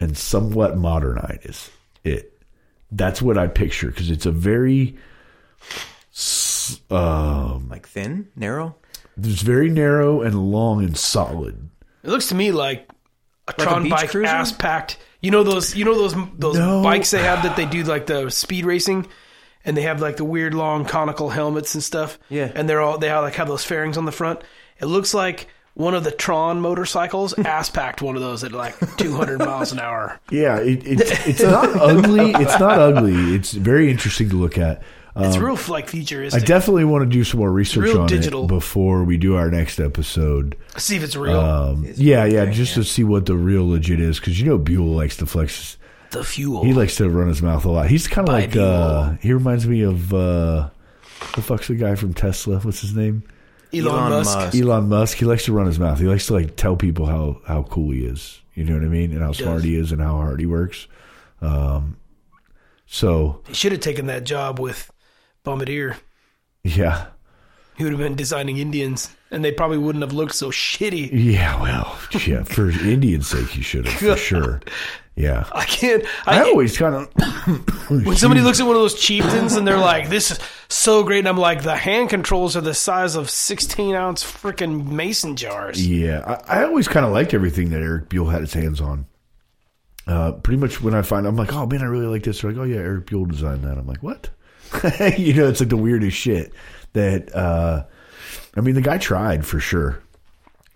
and 0.00 0.16
somewhat 0.16 0.76
modernize 0.76 1.70
it. 2.04 2.40
That's 2.92 3.20
what 3.20 3.36
I 3.36 3.46
picture 3.48 3.88
because 3.88 4.10
it's 4.10 4.26
a 4.26 4.30
very, 4.30 4.96
um, 6.90 7.68
Like 7.68 7.88
thin, 7.88 8.28
narrow. 8.36 8.76
it's 9.16 9.42
very 9.42 9.68
narrow 9.68 10.20
and 10.22 10.50
long 10.52 10.84
and 10.84 10.96
solid. 10.96 11.70
It 12.02 12.10
looks 12.10 12.28
to 12.28 12.34
me 12.34 12.52
like 12.52 12.88
a 13.48 13.50
a 13.50 13.54
Tron 13.54 13.82
beach 13.84 13.90
bike 13.92 14.10
cruiser? 14.10 14.26
ass 14.26 14.52
packed. 14.52 14.98
You 15.20 15.30
know 15.30 15.42
those 15.42 15.74
you 15.74 15.84
know 15.84 15.94
those 15.96 16.14
those 16.38 16.56
No. 16.56 16.82
bikes 16.82 17.10
they 17.10 17.22
have 17.22 17.42
that 17.44 17.56
they 17.56 17.66
do 17.66 17.82
like 17.84 18.06
the 18.06 18.30
speed 18.30 18.64
racing 18.66 19.06
and 19.64 19.76
they 19.76 19.82
have 19.82 20.00
like 20.00 20.16
the 20.18 20.24
weird 20.24 20.52
long 20.54 20.84
conical 20.84 21.30
helmets 21.30 21.74
and 21.74 21.82
stuff. 21.82 22.18
Yeah. 22.28 22.50
And 22.54 22.68
they're 22.68 22.80
all 22.80 22.98
they 22.98 23.10
all 23.10 23.22
like 23.22 23.34
have 23.34 23.48
those 23.48 23.64
fairings 23.64 23.96
on 23.96 24.04
the 24.04 24.12
front. 24.12 24.42
It 24.78 24.86
looks 24.86 25.14
like 25.14 25.48
one 25.74 25.94
of 25.94 26.04
the 26.04 26.10
Tron 26.12 26.60
motorcycles 26.60 27.32
ass 27.38 27.70
packed 27.70 28.00
one 28.02 28.16
of 28.16 28.22
those 28.22 28.44
at 28.44 28.52
like 28.52 28.76
200 28.96 29.38
miles 29.38 29.72
an 29.72 29.80
hour. 29.80 30.20
Yeah, 30.30 30.58
it, 30.60 30.86
it's 30.86 31.26
it's 31.26 31.42
not 31.42 31.68
ugly. 31.80 32.30
It's 32.32 32.58
not 32.60 32.78
ugly. 32.78 33.34
It's 33.34 33.52
very 33.52 33.90
interesting 33.90 34.28
to 34.30 34.36
look 34.36 34.58
at. 34.58 34.82
It's 35.16 35.36
Um, 35.36 35.44
real 35.44 35.58
like 35.68 35.94
I 35.94 36.38
definitely 36.40 36.84
want 36.84 37.02
to 37.02 37.08
do 37.08 37.22
some 37.22 37.38
more 37.38 37.52
research 37.52 37.84
real 37.84 38.00
on 38.00 38.08
digital. 38.08 38.44
it 38.44 38.48
before 38.48 39.04
we 39.04 39.16
do 39.16 39.36
our 39.36 39.48
next 39.48 39.78
episode. 39.78 40.56
See 40.76 40.96
if 40.96 41.04
it's 41.04 41.14
real. 41.14 41.38
Um, 41.38 41.86
yeah, 41.96 42.24
yeah, 42.24 42.46
just 42.46 42.74
to 42.74 42.82
see 42.84 43.04
what 43.04 43.26
the 43.26 43.36
real 43.36 43.68
legit 43.68 44.00
is, 44.00 44.18
because 44.18 44.40
you 44.40 44.46
know 44.46 44.58
Buell 44.58 44.86
likes 44.86 45.16
to 45.18 45.26
flex. 45.26 45.76
the 46.10 46.24
Fuell. 46.24 46.64
He 46.64 46.72
likes 46.72 46.96
to 46.96 47.08
run 47.08 47.28
his 47.28 47.42
mouth 47.42 47.64
a 47.64 47.70
lot. 47.70 47.88
He's 47.88 48.08
kind 48.08 48.28
of 48.28 48.32
like 48.34 48.56
uh, 48.56 49.14
he 49.20 49.32
reminds 49.32 49.68
me 49.68 49.82
of 49.82 50.12
uh, 50.12 50.70
the 51.36 51.42
fuck's 51.42 51.68
the 51.68 51.76
guy 51.76 51.94
from 51.94 52.12
Tesla? 52.12 52.58
What's 52.58 52.80
his 52.80 52.96
name? 52.96 53.22
Elon, 53.72 53.86
Elon 53.94 54.10
Musk. 54.10 54.38
Musk. 54.38 54.56
Elon 54.56 54.88
Musk. 54.88 55.18
He 55.18 55.24
likes 55.24 55.44
to 55.44 55.52
run 55.52 55.66
his 55.66 55.78
mouth. 55.78 55.98
He 56.00 56.06
likes 56.06 56.26
to 56.26 56.32
like 56.32 56.56
tell 56.56 56.74
people 56.76 57.06
how 57.06 57.40
how 57.46 57.62
cool 57.64 57.92
he 57.92 58.04
is. 58.04 58.40
You 58.54 58.64
know 58.64 58.74
what 58.74 58.82
I 58.84 58.88
mean? 58.88 59.12
And 59.12 59.20
how 59.22 59.30
smart 59.32 59.58
does. 59.58 59.64
he 59.64 59.76
is 59.76 59.92
and 59.92 60.00
how 60.00 60.12
hard 60.14 60.40
he 60.40 60.46
works. 60.46 60.86
Um, 61.40 61.96
so 62.86 63.40
He 63.48 63.54
should 63.54 63.72
have 63.72 63.80
taken 63.80 64.06
that 64.06 64.24
job 64.24 64.58
with 64.60 64.90
Bombardier. 65.44 65.96
yeah, 66.64 67.06
He 67.76 67.84
would 67.84 67.92
have 67.92 68.00
been 68.00 68.14
designing 68.16 68.56
Indians, 68.58 69.14
and 69.30 69.44
they 69.44 69.52
probably 69.52 69.78
wouldn't 69.78 70.02
have 70.02 70.12
looked 70.12 70.34
so 70.34 70.50
shitty. 70.50 71.10
yeah. 71.12 71.60
Well, 71.60 71.98
yeah. 72.26 72.42
For 72.44 72.70
Indian's 72.70 73.28
sake, 73.28 73.48
he 73.48 73.62
should 73.62 73.86
have 73.86 73.98
for 74.00 74.16
sure. 74.16 74.60
Yeah. 75.16 75.44
I 75.52 75.64
can't. 75.64 76.02
I 76.26 76.40
I, 76.40 76.44
always 76.44 76.76
kind 76.76 76.94
of 76.96 77.88
when 78.04 78.16
somebody 78.16 78.40
looks 78.40 78.58
at 78.60 78.66
one 78.66 78.74
of 78.74 78.82
those 78.82 78.94
chieftains 79.00 79.54
and 79.54 79.64
they're 79.68 79.78
like, 79.78 80.08
"This 80.08 80.32
is 80.32 80.40
so 80.68 81.04
great," 81.04 81.20
and 81.20 81.28
I'm 81.28 81.36
like, 81.36 81.62
"The 81.62 81.76
hand 81.76 82.10
controls 82.10 82.56
are 82.56 82.60
the 82.60 82.74
size 82.74 83.14
of 83.14 83.30
16 83.30 83.94
ounce 83.94 84.24
freaking 84.24 84.86
mason 84.90 85.36
jars." 85.36 85.86
Yeah, 85.86 86.40
I, 86.48 86.62
I 86.62 86.64
always 86.64 86.88
kind 86.88 87.06
of 87.06 87.12
liked 87.12 87.32
everything 87.32 87.70
that 87.70 87.80
Eric 87.80 88.08
Buell 88.08 88.26
had 88.26 88.40
his 88.40 88.54
hands 88.54 88.80
on. 88.80 89.06
uh, 90.08 90.32
pretty 90.32 90.58
much 90.58 90.82
when 90.82 90.94
I 90.94 91.02
find, 91.02 91.26
I'm 91.28 91.36
like, 91.36 91.52
oh 91.52 91.64
man, 91.66 91.82
I 91.82 91.86
really 91.86 92.06
like 92.06 92.24
this. 92.24 92.40
They're 92.40 92.50
like, 92.50 92.60
oh 92.60 92.64
yeah, 92.64 92.78
Eric 92.78 93.06
Buell 93.06 93.24
designed 93.26 93.62
that. 93.62 93.78
I'm 93.78 93.86
like, 93.86 94.02
what? 94.02 94.30
you 95.18 95.34
know, 95.34 95.48
it's 95.48 95.60
like 95.60 95.68
the 95.68 95.76
weirdest 95.76 96.16
shit. 96.16 96.52
That 96.92 97.34
uh, 97.34 97.84
I 98.56 98.60
mean, 98.60 98.74
the 98.74 98.80
guy 98.82 98.98
tried 98.98 99.44
for 99.46 99.60
sure. 99.60 99.98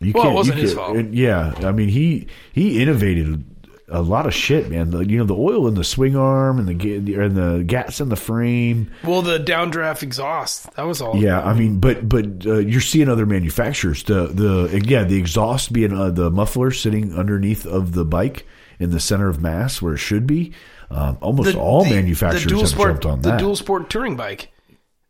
You 0.01 0.13
Well, 0.15 0.23
it 0.23 0.27
can't- 0.27 0.35
wasn't 0.37 0.57
you 0.59 0.63
his 0.63 0.75
fault. 0.75 0.97
and, 0.97 1.15
Yeah, 1.15 1.55
I 1.59 1.73
mean, 1.73 1.89
he 1.89 2.27
he 2.53 2.81
innovated 2.83 3.45
a 3.91 4.03
lot 4.03 4.27
of 4.27 4.35
shit, 4.35 4.69
man. 4.71 4.91
The, 4.91 4.99
you 5.01 5.17
know, 5.17 5.25
the 5.25 5.35
oil 5.35 5.67
in 5.67 5.73
the 5.75 5.83
swing 5.83 6.15
arm 6.15 6.59
and 6.59 6.69
the 6.69 7.15
and 7.15 7.35
the 7.37 7.65
gas 7.67 8.01
in 8.01 8.09
the 8.11 8.17
frame. 8.17 8.91
Well, 9.03 9.23
the 9.23 9.39
downdraft 9.39 10.03
exhaust. 10.03 10.71
That 10.77 10.83
was 10.87 11.01
all. 11.01 11.17
Yeah, 11.17 11.41
I 11.41 11.55
mean, 11.55 11.79
but 11.81 12.07
but 12.09 12.27
uh, 12.47 12.59
you're 12.59 12.81
seeing 12.83 13.09
other 13.09 13.27
manufacturers. 13.27 14.03
The 14.05 14.27
the 14.27 14.83
yeah, 14.87 15.05
the 15.05 15.17
exhaust 15.17 15.73
being 15.73 15.93
uh, 15.93 16.11
the 16.11 16.31
muffler 16.31 16.71
sitting 16.71 17.15
underneath 17.15 17.65
of 17.67 17.93
the 17.93 18.05
bike 18.05 18.47
in 18.79 18.91
the 18.91 19.01
center 19.01 19.29
of 19.29 19.41
mass 19.41 19.81
where 19.83 19.95
it 19.95 19.99
should 19.99 20.27
be. 20.27 20.53
Um, 20.91 21.19
almost 21.21 21.55
all 21.57 21.85
manufacturers 21.85 22.47
dual 22.47 22.61
have 22.61 22.69
sport, 22.71 22.89
jumped 22.91 23.07
on 23.07 23.21
the 23.23 23.31
that. 23.31 23.39
dual 23.41 23.57
sport 23.57 23.91
touring 23.91 24.17
bike. 24.17 24.51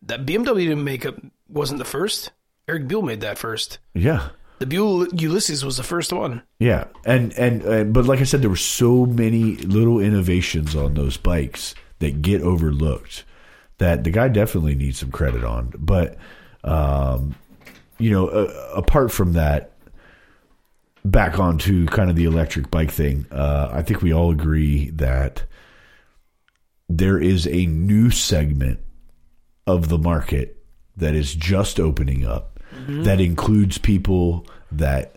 That 0.02 0.26
BMW 0.26 0.64
didn't 0.68 0.84
make 0.84 1.06
up 1.06 1.14
wasn't 1.48 1.78
the 1.78 1.84
first. 1.84 2.30
Eric 2.66 2.88
Buell 2.88 3.02
made 3.02 3.20
that 3.22 3.38
first. 3.38 3.78
yeah, 3.94 4.28
The 4.58 4.66
Buell 4.66 5.06
Ulysses 5.14 5.64
was 5.64 5.76
the 5.76 5.82
first 5.82 6.12
one. 6.12 6.42
yeah, 6.58 6.84
and 7.04 7.32
and 7.38 7.64
uh, 7.64 7.84
but 7.84 8.04
like 8.06 8.20
I 8.20 8.24
said, 8.24 8.42
there 8.42 8.50
were 8.50 8.56
so 8.56 9.06
many 9.06 9.56
little 9.56 10.00
innovations 10.00 10.74
on 10.76 10.94
those 10.94 11.16
bikes 11.16 11.74
that 12.00 12.22
get 12.22 12.42
overlooked. 12.42 13.24
That 13.78 14.02
the 14.04 14.10
guy 14.10 14.26
definitely 14.28 14.74
needs 14.74 14.98
some 14.98 15.12
credit 15.12 15.44
on. 15.44 15.72
But 15.78 16.18
um, 16.64 17.36
you 17.98 18.10
know, 18.10 18.26
uh, 18.28 18.72
apart 18.74 19.12
from 19.12 19.34
that, 19.34 19.70
back 21.04 21.38
onto 21.38 21.86
kind 21.86 22.10
of 22.10 22.16
the 22.16 22.24
electric 22.24 22.70
bike 22.70 22.90
thing, 22.90 23.26
uh, 23.30 23.70
I 23.72 23.82
think 23.82 24.02
we 24.02 24.12
all 24.12 24.30
agree 24.30 24.90
that 24.90 25.44
there 26.88 27.18
is 27.18 27.46
a 27.46 27.66
new 27.66 28.10
segment 28.10 28.80
of 29.66 29.88
the 29.88 29.98
market 29.98 30.56
that 30.96 31.14
is 31.14 31.34
just 31.34 31.78
opening 31.78 32.24
up 32.24 32.58
mm-hmm. 32.74 33.02
that 33.04 33.20
includes 33.20 33.78
people 33.78 34.46
that 34.72 35.16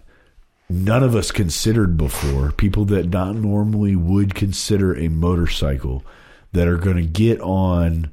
none 0.69 1.03
of 1.03 1.15
us 1.15 1.31
considered 1.31 1.97
before, 1.97 2.51
people 2.51 2.85
that 2.85 3.09
not 3.09 3.35
normally 3.35 3.95
would 3.95 4.35
consider 4.35 4.95
a 4.97 5.09
motorcycle 5.09 6.03
that 6.53 6.67
are 6.67 6.77
going 6.77 6.97
to 6.97 7.03
get 7.03 7.39
on 7.41 8.11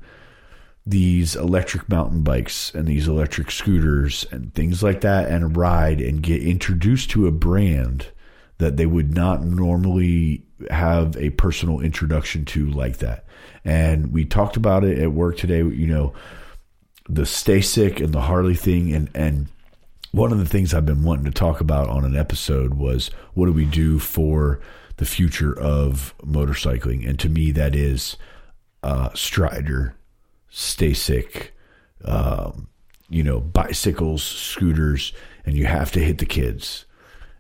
these 0.87 1.37
electric 1.37 1.89
mountain 1.89 2.23
bikes 2.23 2.75
and 2.75 2.87
these 2.87 3.07
electric 3.07 3.51
scooters 3.51 4.25
and 4.31 4.55
things 4.55 4.83
like 4.83 5.03
that 5.03 5.29
and 5.29 5.57
ride 5.57 6.01
and 6.01 6.23
get 6.23 6.43
introduced 6.43 7.11
to 7.11 7.27
a 7.27 7.33
brand 7.33 8.07
that 8.59 8.77
they 8.77 8.87
would 8.87 9.15
not 9.15 9.43
normally 9.43 10.45
have 10.71 11.17
a 11.17 11.31
personal 11.31 11.81
introduction 11.81 12.45
to 12.45 12.69
like 12.71 12.99
that. 12.99 13.25
And 13.65 14.13
we 14.13 14.25
talked 14.25 14.57
about 14.57 14.85
it 14.85 14.99
at 14.99 15.13
work 15.13 15.37
today, 15.37 15.59
you 15.59 15.87
know, 15.87 16.13
the 17.09 17.23
Stacyc 17.23 18.03
and 18.03 18.13
the 18.13 18.21
Harley 18.21 18.55
thing 18.55 18.93
and 18.93 19.09
and 19.15 19.49
one 20.13 20.33
of 20.33 20.39
the 20.39 20.47
things 20.47 20.73
I've 20.73 20.87
been 20.87 21.05
wanting 21.05 21.27
to 21.27 21.31
talk 21.31 21.61
about 21.61 21.89
on 21.89 22.05
an 22.05 22.17
episode 22.17 22.75
was 22.75 23.11
what 23.35 23.47
do 23.47 23.53
we 23.53 23.67
do 23.67 23.99
for 23.99 24.61
the 24.97 25.05
future 25.05 25.59
of 25.59 26.15
motorcycling? 26.23 27.09
And 27.09 27.19
to 27.21 27.29
me, 27.29 27.51
that 27.53 27.77
is 27.77 28.17
uh, 28.83 29.11
Strider, 29.15 29.95
Stacyc, 30.51 31.49
um, 32.05 32.69
you 33.11 33.23
know, 33.23 33.41
bicycles, 33.41 34.23
scooters, 34.23 35.13
and 35.45 35.57
you 35.57 35.67
have 35.67 35.93
to 35.93 36.01
hit 36.01 36.19
the 36.19 36.27
kids. 36.27 36.85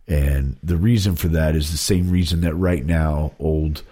And 0.08 0.56
the 0.62 0.78
reason 0.78 1.14
for 1.16 1.28
that 1.28 1.54
is 1.54 1.70
the 1.70 1.76
same 1.76 2.10
reason 2.10 2.40
that 2.40 2.54
right 2.54 2.84
now 2.84 3.32
old 3.38 3.82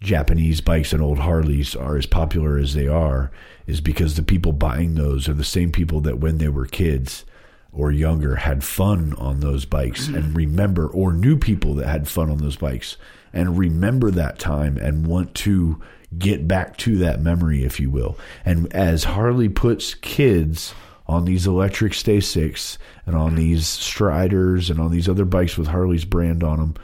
Japanese 0.00 0.60
bikes 0.60 0.92
and 0.92 1.00
old 1.00 1.20
Harleys 1.20 1.76
are 1.76 1.96
as 1.96 2.06
popular 2.06 2.58
as 2.58 2.74
they 2.74 2.88
are, 2.88 3.30
is 3.66 3.80
because 3.80 4.16
the 4.16 4.22
people 4.22 4.52
buying 4.52 4.94
those 4.94 5.28
are 5.28 5.34
the 5.34 5.44
same 5.44 5.70
people 5.70 6.00
that 6.00 6.18
when 6.18 6.38
they 6.38 6.48
were 6.48 6.66
kids 6.66 7.24
or 7.72 7.92
younger 7.92 8.34
had 8.36 8.64
fun 8.64 9.14
on 9.14 9.40
those 9.40 9.64
bikes 9.64 10.08
and 10.08 10.16
mm-hmm. 10.16 10.34
remember, 10.34 10.88
or 10.88 11.12
knew 11.12 11.36
people 11.36 11.74
that 11.74 11.86
had 11.86 12.08
fun 12.08 12.30
on 12.30 12.38
those 12.38 12.56
bikes 12.56 12.96
and 13.32 13.56
remember 13.56 14.10
that 14.10 14.40
time 14.40 14.76
and 14.76 15.06
want 15.06 15.34
to 15.34 15.80
get 16.18 16.48
back 16.48 16.76
to 16.78 16.98
that 16.98 17.20
memory, 17.20 17.62
if 17.62 17.78
you 17.78 17.88
will. 17.88 18.18
And 18.44 18.72
as 18.72 19.04
Harley 19.04 19.48
puts 19.48 19.94
kids 19.94 20.74
on 21.10 21.24
these 21.24 21.44
electric 21.44 21.92
Stacycs 21.92 22.78
and 23.04 23.16
on 23.16 23.34
these 23.34 23.66
Striders 23.66 24.70
and 24.70 24.78
on 24.78 24.92
these 24.92 25.08
other 25.08 25.24
bikes 25.24 25.58
with 25.58 25.66
Harley's 25.66 26.04
brand 26.04 26.44
on 26.44 26.58
them, 26.60 26.74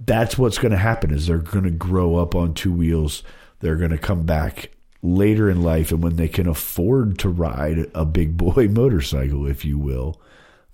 that's 0.00 0.38
what's 0.38 0.56
going 0.56 0.72
to 0.72 0.78
happen 0.78 1.12
is 1.12 1.26
they're 1.26 1.36
going 1.36 1.64
to 1.64 1.70
grow 1.70 2.16
up 2.16 2.34
on 2.34 2.54
two 2.54 2.72
wheels. 2.72 3.22
They're 3.60 3.76
going 3.76 3.90
to 3.90 3.98
come 3.98 4.24
back 4.24 4.70
later 5.02 5.50
in 5.50 5.62
life 5.62 5.90
and 5.90 6.02
when 6.02 6.16
they 6.16 6.28
can 6.28 6.48
afford 6.48 7.18
to 7.18 7.28
ride 7.28 7.90
a 7.94 8.06
big 8.06 8.38
boy 8.38 8.68
motorcycle, 8.70 9.46
if 9.46 9.66
you 9.66 9.78
will, 9.78 10.18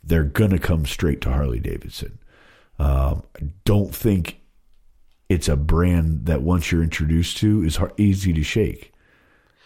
they're 0.05 0.23
going 0.23 0.53
to 0.53 0.59
come 0.61 0.87
straight 0.87 1.21
to 1.23 1.33
Harley 1.33 1.59
Davidson. 1.59 2.17
Um, 2.79 3.25
I 3.37 3.49
don't 3.65 3.93
think 3.93 4.41
it's 5.29 5.49
a 5.49 5.57
brand 5.57 6.27
that 6.27 6.43
once 6.43 6.71
you're 6.71 6.85
introduced 6.85 7.39
to 7.39 7.65
is 7.65 7.77
har 7.77 7.93
easy 7.97 8.33
to 8.33 8.45
shake. 8.45 8.93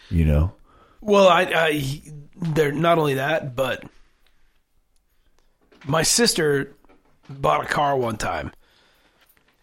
You 0.09 0.25
know? 0.25 0.55
Well, 1.03 1.29
I, 1.29 1.43
I 1.43 2.03
they're 2.37 2.73
not 2.73 2.99
only 2.99 3.15
that, 3.15 3.57
but 3.57 3.85
my 5.87 6.03
sister 6.03 6.75
bought 7.29 7.65
a 7.65 7.69
car 7.69 7.97
one 7.97 8.17
time. 8.17 8.53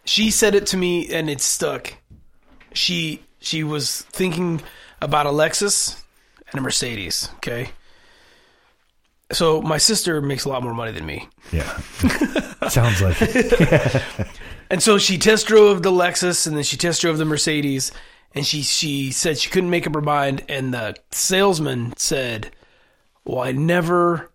She 0.04 0.30
said 0.30 0.54
it 0.54 0.66
to 0.66 0.76
me, 0.76 1.08
and 1.12 1.30
it 1.30 1.40
stuck. 1.40 1.94
She 2.72 3.22
she 3.40 3.64
was 3.64 4.02
thinking 4.02 4.62
about 5.00 5.26
a 5.26 5.30
Lexus 5.30 6.00
and 6.48 6.58
a 6.58 6.62
Mercedes. 6.62 7.30
Okay, 7.36 7.70
so 9.32 9.62
my 9.62 9.78
sister 9.78 10.20
makes 10.20 10.44
a 10.44 10.48
lot 10.48 10.62
more 10.62 10.74
money 10.74 10.92
than 10.92 11.06
me. 11.06 11.28
Yeah. 11.52 11.78
Sounds 12.68 13.00
like 13.00 13.16
it. 13.20 14.02
And 14.70 14.82
so 14.82 14.98
she 14.98 15.18
test 15.18 15.46
drove 15.46 15.82
the 15.82 15.92
Lexus 15.92 16.46
and 16.46 16.56
then 16.56 16.64
she 16.64 16.76
test 16.76 17.02
drove 17.02 17.18
the 17.18 17.24
Mercedes 17.24 17.92
and 18.34 18.46
she 18.46 18.62
she 18.62 19.12
said 19.12 19.38
she 19.38 19.50
couldn't 19.50 19.70
make 19.70 19.86
up 19.86 19.94
her 19.94 20.00
mind 20.00 20.42
and 20.48 20.72
the 20.72 20.96
salesman 21.12 21.92
said, 21.96 22.50
"Well, 23.24 23.40
I 23.40 23.52
never 23.52 24.30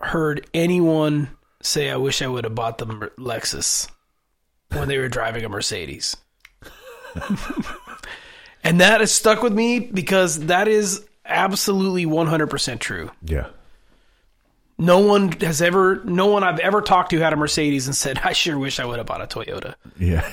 heard 0.00 0.46
anyone 0.54 1.28
say 1.62 1.90
I 1.90 1.96
wish 1.96 2.22
I 2.22 2.26
would 2.26 2.44
have 2.44 2.54
bought 2.54 2.78
the 2.78 2.86
Lexus 2.86 3.88
when 4.72 4.88
they 4.88 4.98
were 4.98 5.08
driving 5.08 5.44
a 5.44 5.48
Mercedes." 5.48 6.16
and 8.64 8.80
that 8.80 9.00
has 9.00 9.12
stuck 9.12 9.42
with 9.42 9.52
me 9.52 9.78
because 9.78 10.46
that 10.46 10.66
is 10.68 11.06
absolutely 11.24 12.06
100% 12.06 12.80
true. 12.80 13.10
Yeah. 13.22 13.46
No 14.76 14.98
one 14.98 15.30
has 15.40 15.62
ever 15.62 16.02
no 16.04 16.26
one 16.26 16.42
I've 16.42 16.58
ever 16.58 16.82
talked 16.82 17.10
to 17.10 17.20
had 17.20 17.32
a 17.32 17.36
Mercedes 17.36 17.86
and 17.86 17.94
said, 17.94 18.20
"I 18.24 18.32
sure 18.32 18.58
wish 18.58 18.80
I 18.80 18.84
would 18.84 18.98
have 18.98 19.06
bought 19.06 19.22
a 19.22 19.26
Toyota." 19.26 19.74
Yeah. 19.98 20.28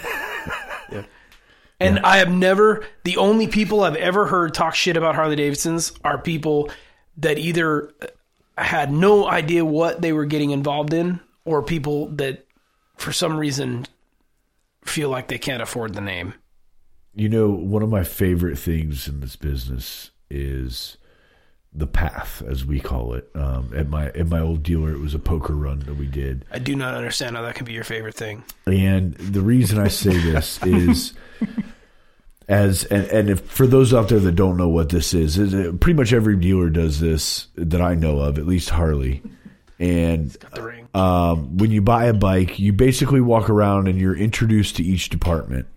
And 1.82 2.00
I 2.00 2.18
have 2.18 2.32
never, 2.32 2.86
the 3.04 3.18
only 3.18 3.48
people 3.48 3.84
I've 3.84 3.96
ever 3.96 4.28
heard 4.28 4.54
talk 4.54 4.76
shit 4.76 4.98
about 4.98 5.16
Harley 5.16 5.36
Davidsons 5.36 5.92
are 6.04 6.18
people 6.20 6.70
that 7.18 7.38
either 7.38 7.94
had 8.58 8.92
no 8.92 9.28
idea 9.28 9.66
what 9.66 10.02
they 10.02 10.14
were 10.14 10.26
getting 10.26 10.52
involved 10.52 10.94
in 10.94 11.20
or 11.46 11.64
people 11.64 12.08
that 12.08 12.46
for 12.98 13.12
some 13.12 13.38
reason 13.38 13.86
feel 14.84 15.10
like 15.10 15.28
they 15.28 15.38
can't 15.38 15.62
afford 15.62 15.94
the 15.94 16.02
name. 16.02 16.34
You 17.14 17.30
know, 17.30 17.50
one 17.50 17.84
of 17.84 17.90
my 17.90 18.04
favorite 18.04 18.58
things 18.58 19.08
in 19.08 19.20
this 19.20 19.36
business 19.36 20.12
is 20.30 20.98
the 21.74 21.88
path, 21.88 22.42
as 22.48 22.66
we 22.66 22.80
call 22.80 23.14
it. 23.14 23.30
Um, 23.36 23.72
at 23.76 23.90
my 23.90 24.08
at 24.10 24.28
my 24.28 24.40
old 24.40 24.64
dealer, 24.64 24.92
it 24.92 25.00
was 25.00 25.14
a 25.14 25.20
poker 25.20 25.54
run 25.54 25.80
that 25.80 25.96
we 25.96 26.08
did, 26.08 26.46
I 26.52 26.60
do 26.60 26.76
not 26.76 26.94
understand 26.94 27.36
how 27.36 27.42
that 27.44 27.56
can 27.56 27.66
be 27.66 27.74
your 27.74 27.84
favorite 27.84 28.16
thing. 28.16 28.44
and 28.66 29.14
the 29.16 29.42
reason 29.42 29.80
I 29.80 29.88
say 29.88 30.18
this 30.18 30.62
is. 30.64 31.14
As 32.48 32.84
and, 32.86 33.06
and 33.08 33.30
if, 33.30 33.42
for 33.42 33.68
those 33.68 33.94
out 33.94 34.10
there 34.10 34.20
that 34.20 34.34
don't 34.34 34.58
know 34.58 34.68
what 34.68 34.90
this 34.90 35.14
is, 35.14 35.38
is 35.38 35.54
it, 35.54 35.80
pretty 35.80 35.98
much 35.98 36.12
every 36.12 36.36
dealer 36.36 36.70
does 36.70 37.00
this 37.00 37.48
that 37.56 37.82
I 37.82 37.96
know 37.96 38.20
of, 38.20 38.38
at 38.38 38.46
least 38.46 38.70
Harley. 38.70 39.22
And 39.80 40.36
um, 40.94 41.58
when 41.58 41.72
you 41.72 41.82
buy 41.82 42.06
a 42.06 42.14
bike, 42.14 42.60
you 42.60 42.74
basically 42.74 43.22
walk 43.22 43.50
around 43.50 43.88
and 43.88 44.00
you're 44.00 44.16
introduced 44.16 44.76
to 44.76 44.84
each 44.84 45.10
department 45.10 45.68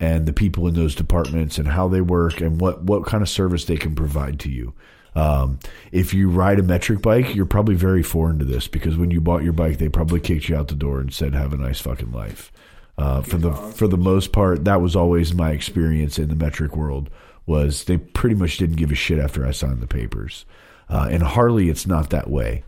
and 0.00 0.26
the 0.26 0.32
people 0.32 0.66
in 0.66 0.74
those 0.74 0.94
departments 0.94 1.56
and 1.56 1.68
how 1.68 1.88
they 1.88 2.00
work 2.00 2.40
and 2.40 2.60
what, 2.60 2.82
what 2.82 3.06
kind 3.06 3.22
of 3.22 3.28
service 3.28 3.64
they 3.64 3.76
can 3.76 3.94
provide 3.94 4.40
to 4.40 4.50
you. 4.50 4.74
Um, 5.14 5.60
if 5.92 6.12
you 6.12 6.28
ride 6.28 6.58
a 6.58 6.62
metric 6.62 7.00
bike, 7.00 7.34
you're 7.34 7.46
probably 7.46 7.74
very 7.74 8.02
foreign 8.02 8.38
to 8.40 8.44
this 8.44 8.66
because 8.66 8.96
when 8.96 9.10
you 9.10 9.20
bought 9.20 9.44
your 9.44 9.52
bike, 9.52 9.78
they 9.78 9.88
probably 9.88 10.20
kicked 10.20 10.48
you 10.48 10.56
out 10.56 10.68
the 10.68 10.74
door 10.74 11.00
and 11.00 11.12
said, 11.12 11.34
"Have 11.34 11.52
a 11.52 11.56
nice 11.56 11.80
fucking 11.80 12.12
life." 12.12 12.52
Uh, 12.96 13.22
for 13.22 13.38
the 13.38 13.52
for 13.52 13.88
the 13.88 13.96
most 13.96 14.32
part, 14.32 14.64
that 14.64 14.80
was 14.80 14.94
always 14.94 15.34
my 15.34 15.50
experience 15.50 16.18
in 16.18 16.28
the 16.28 16.36
metric 16.36 16.76
world. 16.76 17.10
Was 17.46 17.84
they 17.84 17.98
pretty 17.98 18.36
much 18.36 18.56
didn't 18.56 18.76
give 18.76 18.92
a 18.92 18.94
shit 18.94 19.18
after 19.18 19.46
I 19.46 19.50
signed 19.50 19.80
the 19.80 19.86
papers. 19.86 20.46
Uh, 20.88 21.08
in 21.10 21.20
Harley, 21.20 21.68
it's 21.68 21.86
not 21.86 22.10
that 22.10 22.30
way 22.30 22.62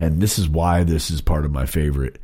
and 0.00 0.20
this 0.20 0.38
is 0.38 0.48
why 0.48 0.84
this 0.84 1.10
is 1.10 1.20
part 1.20 1.44
of 1.44 1.52
my 1.52 1.66
favorite 1.66 2.18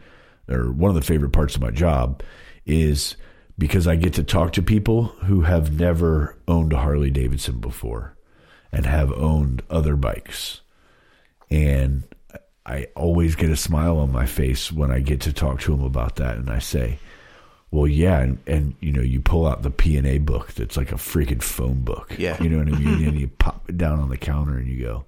or 0.49 0.71
one 0.71 0.91
of 0.91 0.95
the 0.95 1.03
favorite 1.03 1.33
parts 1.33 1.55
of 1.55 1.63
my 1.63 1.71
job 1.71 2.23
is 2.67 3.17
because 3.59 3.87
I 3.87 3.97
get 3.97 4.15
to 4.15 4.25
talk 4.25 4.53
to 4.53 4.63
people 4.63 5.05
who 5.25 5.43
have 5.43 5.79
never 5.79 6.37
owned 6.49 6.73
a 6.73 6.79
Harley 6.79 7.11
Davidson 7.11 7.61
before 7.61 8.17
and 8.73 8.87
have 8.87 9.13
owned 9.13 9.63
other 9.71 9.95
bikes. 9.97 10.63
And 11.51 12.05
I 12.65 12.87
always 12.95 13.35
get 13.35 13.51
a 13.51 13.57
smile 13.57 13.99
on 13.99 14.13
my 14.13 14.27
face 14.27 14.71
when 14.71 14.91
I 14.91 15.01
get 15.01 15.21
to 15.23 15.33
talk 15.33 15.61
to 15.63 15.73
them 15.73 15.83
about 15.85 16.17
that. 16.17 16.37
And 16.37 16.49
I 16.49 16.61
say, 16.61 16.99
well, 17.71 17.89
yeah. 17.89 18.21
And, 18.21 18.39
and 18.47 18.75
you 18.81 18.93
know, 18.93 19.03
you 19.03 19.21
pull 19.21 19.47
out 19.47 19.63
the 19.63 19.71
P&A 19.71 20.19
book 20.19 20.53
that's 20.53 20.77
like 20.77 20.93
a 20.93 20.97
freaking 20.97 21.43
phone 21.43 21.81
book. 21.81 22.15
Yeah. 22.19 22.41
You 22.41 22.49
know 22.49 22.59
what 22.59 22.69
I 22.69 22.79
mean? 22.79 23.09
and 23.09 23.19
you 23.19 23.29
pop 23.39 23.69
it 23.69 23.77
down 23.77 23.99
on 23.99 24.11
the 24.11 24.17
counter 24.17 24.57
and 24.57 24.69
you 24.69 24.85
go, 24.85 25.05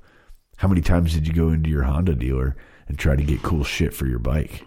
how 0.56 0.68
many 0.68 0.81
times 0.81 1.14
did 1.14 1.28
you 1.28 1.35
go 1.35 1.51
into 1.51 1.70
your 1.70 1.82
Honda 1.82 2.14
dealer 2.14 2.56
and 2.89 2.98
try 2.98 3.16
to 3.16 3.22
get 3.22 3.43
cool 3.43 3.64
shit 3.64 3.94
for 3.94 4.06
your 4.06 4.18
bike? 4.18 4.64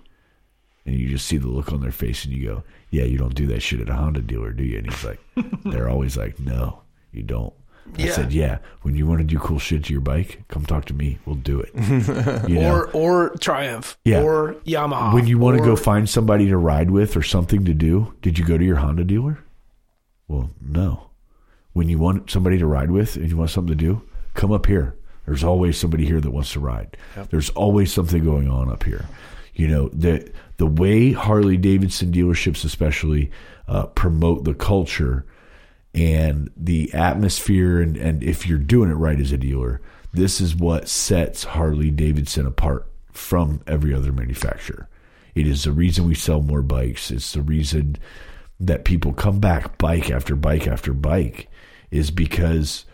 And 0.85 0.97
you 0.97 1.09
just 1.09 1.27
see 1.27 1.37
the 1.37 1.49
look 1.49 1.73
on 1.73 1.81
their 1.81 1.91
face 1.91 2.23
and 2.23 2.33
you 2.33 2.45
go, 2.47 2.63
yeah, 2.91 3.03
you 3.03 3.17
don't 3.17 3.35
do 3.35 3.47
that 3.47 3.61
shit 3.61 3.81
at 3.81 3.89
a 3.89 3.93
Honda 3.93 4.21
dealer, 4.21 4.53
do 4.53 4.63
you? 4.63 4.77
And 4.77 4.89
he's 4.89 5.03
like, 5.03 5.19
they're 5.65 5.89
always 5.89 6.15
like, 6.15 6.39
no, 6.39 6.81
you 7.11 7.23
don't. 7.23 7.53
I 7.99 8.09
said, 8.09 8.31
yeah, 8.31 8.59
when 8.83 8.95
you 8.95 9.07
want 9.07 9.19
to 9.19 9.23
do 9.23 9.39
cool 9.39 9.57
shit 9.59 9.85
to 9.85 9.91
your 9.93 10.01
bike, 10.01 10.43
come 10.49 10.65
talk 10.65 10.85
to 10.85 10.93
me. 10.93 11.17
We'll 11.25 11.35
do 11.35 11.59
it. 11.59 11.71
You 12.49 12.59
know? 12.61 12.71
or 12.73 12.89
or 12.91 13.29
Triumph, 13.39 13.97
Yeah. 14.05 14.21
or 14.21 14.53
Yamaha. 14.65 15.13
when 15.13 15.25
you 15.27 15.37
want 15.39 15.57
to 15.57 15.63
go 15.63 15.75
find 15.75 16.07
somebody 16.09 16.47
to 16.47 16.57
ride 16.57 16.91
with 16.91 17.17
or 17.17 17.23
something 17.23 17.65
to 17.65 17.73
do, 17.73 18.13
did 18.21 18.37
you 18.37 18.45
go 18.45 18.57
to 18.57 18.63
your 18.63 18.77
Honda 18.77 19.03
dealer? 19.03 19.39
Well, 20.27 20.51
no. 20.61 21.09
When 21.73 21.89
you 21.89 21.97
want 21.97 22.29
somebody 22.29 22.57
to 22.59 22.65
ride 22.65 22.91
with 22.91 23.15
and 23.15 23.29
you 23.29 23.37
want 23.37 23.49
something 23.49 23.75
to 23.77 23.83
do, 23.83 24.01
come 24.33 24.51
up 24.51 24.65
here. 24.67 24.95
There's 25.25 25.43
always 25.43 25.77
somebody 25.77 26.05
here 26.05 26.21
that 26.21 26.31
wants 26.31 26.53
to 26.53 26.59
ride. 26.59 26.97
There's 27.31 27.49
always 27.51 27.91
something 27.91 28.23
going 28.23 28.47
on 28.49 28.69
up 28.69 28.83
here. 28.83 29.05
You 29.55 29.67
know, 29.67 29.89
the 29.89 30.31
the 30.57 30.67
way 30.67 31.11
Harley 31.13 31.57
Davidson 31.57 32.11
dealerships 32.11 32.63
especially 32.63 33.31
uh, 33.67 33.87
promote 33.87 34.43
the 34.43 34.53
culture 34.53 35.25
and 35.97 36.51
the 36.55 36.93
atmosphere 36.93 37.81
and, 37.81 37.97
and 37.97 38.21
if 38.21 38.45
you're 38.45 38.59
doing 38.59 38.91
it 38.91 38.95
right 38.95 39.19
as 39.19 39.31
a 39.31 39.37
dealer, 39.37 39.81
this 40.13 40.39
is 40.39 40.55
what 40.55 40.87
sets 40.87 41.43
Harley 41.43 41.89
Davidson 41.89 42.45
apart 42.45 42.87
from 43.11 43.61
every 43.65 43.95
other 43.95 44.11
manufacturer. 44.11 44.87
It 45.33 45.47
is 45.47 45.63
the 45.63 45.71
reason 45.71 46.05
we 46.05 46.13
sell 46.13 46.43
more 46.43 46.61
bikes. 46.61 47.09
It's 47.09 47.33
the 47.33 47.41
reason 47.41 47.97
that 48.59 48.85
people 48.85 49.11
come 49.11 49.39
back 49.39 49.79
bike 49.79 50.11
after 50.11 50.35
bike 50.35 50.67
after 50.67 50.93
bike 50.93 51.49
is 51.89 52.11
because 52.11 52.85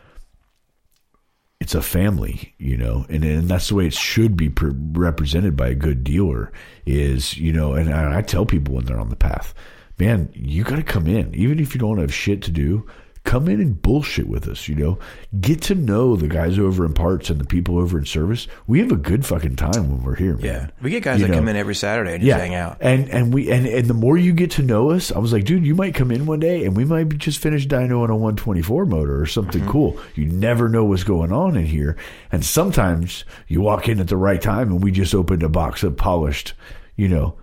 it's 1.60 1.76
a 1.76 1.82
family, 1.82 2.56
you 2.58 2.78
know, 2.78 3.06
and 3.10 3.24
and 3.26 3.50
that's 3.50 3.68
the 3.68 3.76
way 3.76 3.88
it 3.88 3.94
should 3.94 4.38
be 4.38 4.50
pre- 4.50 4.74
represented 4.76 5.58
by 5.58 5.70
a 5.70 5.76
good 5.76 6.06
dealer. 6.06 6.54
Is 6.86 7.38
you 7.38 7.52
know, 7.52 7.74
and 7.74 7.94
I, 7.94 8.20
I 8.20 8.22
tell 8.22 8.46
people 8.46 8.76
when 8.76 8.86
they're 8.86 9.00
on 9.00 9.10
the 9.10 9.16
path, 9.16 9.54
man, 10.00 10.30
you 10.34 10.64
got 10.64 10.78
to 10.78 10.84
come 10.84 11.08
in, 11.08 11.34
even 11.36 11.60
if 11.60 11.74
you 11.74 11.80
don't 11.80 12.00
have 12.00 12.14
shit 12.14 12.42
to 12.44 12.52
do. 12.52 12.86
Come 13.26 13.48
in 13.48 13.62
and 13.62 13.82
bullshit 13.82 14.28
with 14.28 14.50
us, 14.50 14.68
you 14.68 14.76
know. 14.76 15.00
Get 15.40 15.62
to 15.62 15.76
know 15.76 16.18
the 16.18 16.28
guys 16.28 16.60
over 16.60 16.84
in 16.86 16.94
parts 16.94 17.30
and 17.30 17.40
the 17.40 17.46
people 17.46 17.80
over 17.80 17.98
in 17.98 18.04
service. 18.04 18.50
We 18.68 18.80
have 18.82 18.92
a 18.92 18.98
good 18.98 19.26
fucking 19.26 19.56
time 19.56 19.90
when 19.90 20.04
we're 20.04 20.16
here, 20.18 20.34
man. 20.36 20.44
Yeah, 20.44 20.68
we 20.82 20.90
get 20.90 21.04
guys 21.04 21.22
You 21.22 21.28
that 21.28 21.32
know. 21.32 21.38
come 21.38 21.48
in 21.48 21.56
every 21.56 21.74
Saturday 21.74 22.16
and 22.16 22.22
just 22.22 22.38
hang 22.38 22.54
out. 22.54 22.80
And 22.82 23.08
and 23.08 23.34
we 23.34 23.50
and, 23.50 23.66
and 23.66 23.88
the 23.88 23.94
more 23.94 24.18
you 24.18 24.34
get 24.34 24.52
to 24.52 24.62
know 24.62 24.92
us, 24.92 25.10
I 25.10 25.20
was 25.20 25.32
like, 25.32 25.46
dude, 25.46 25.66
you 25.66 25.74
might 25.74 25.96
come 25.96 26.12
in 26.12 26.26
one 26.26 26.42
day 26.42 26.66
and 26.66 26.76
we 26.76 26.84
might 26.84 27.18
just 27.18 27.40
finish 27.40 27.66
dyno 27.66 28.02
on 28.04 28.10
a 28.10 28.16
124 28.18 28.86
motor 28.88 29.22
or 29.22 29.26
something 29.26 29.62
Mm-hmm. 29.62 29.72
cool. 29.72 29.98
You 30.16 30.26
never 30.26 30.68
know 30.68 30.84
what's 30.84 31.06
going 31.06 31.32
on 31.32 31.56
in 31.56 31.66
here. 31.66 31.96
And 32.30 32.44
sometimes 32.44 33.24
you 33.48 33.62
walk 33.62 33.88
in 33.88 34.02
at 34.02 34.10
the 34.10 34.18
right 34.18 34.42
time 34.42 34.70
and 34.70 34.84
we 34.84 34.92
just 34.92 35.16
opened 35.16 35.44
a 35.44 35.50
box 35.50 35.82
of 35.84 35.96
polished, 35.96 36.56
you 36.98 37.08
know, 37.08 37.36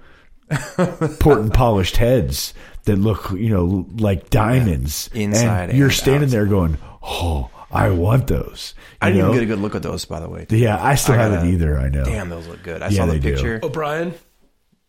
port 1.20 1.38
and 1.40 1.52
polished 1.52 1.96
heads 1.96 2.54
that 2.84 2.96
look, 2.96 3.30
you 3.32 3.50
know, 3.50 3.86
like 3.98 4.30
diamonds. 4.30 5.08
Inside 5.14 5.70
and 5.70 5.78
you're 5.78 5.88
and 5.88 5.96
standing 5.96 6.28
out. 6.28 6.32
there 6.32 6.46
going, 6.46 6.78
oh, 7.02 7.50
I 7.70 7.90
want 7.90 8.26
those. 8.26 8.74
I 9.00 9.08
You 9.08 9.14
didn't 9.14 9.28
know? 9.28 9.34
even 9.34 9.46
get 9.48 9.52
a 9.52 9.56
good 9.56 9.62
look 9.62 9.74
at 9.74 9.82
those, 9.82 10.04
by 10.04 10.18
the 10.20 10.28
way. 10.28 10.46
Yeah, 10.50 10.82
I 10.82 10.94
still 10.96 11.14
I 11.14 11.18
haven't 11.18 11.38
gotta- 11.40 11.50
either. 11.50 11.78
I 11.78 11.88
know. 11.88 12.04
Damn, 12.04 12.28
those 12.28 12.46
look 12.48 12.62
good. 12.62 12.82
I 12.82 12.88
Yeah, 12.88 12.96
saw 12.98 13.06
the 13.06 13.12
they 13.12 13.18
do. 13.20 13.32
picture 13.34 13.60
O'Brien. 13.62 14.12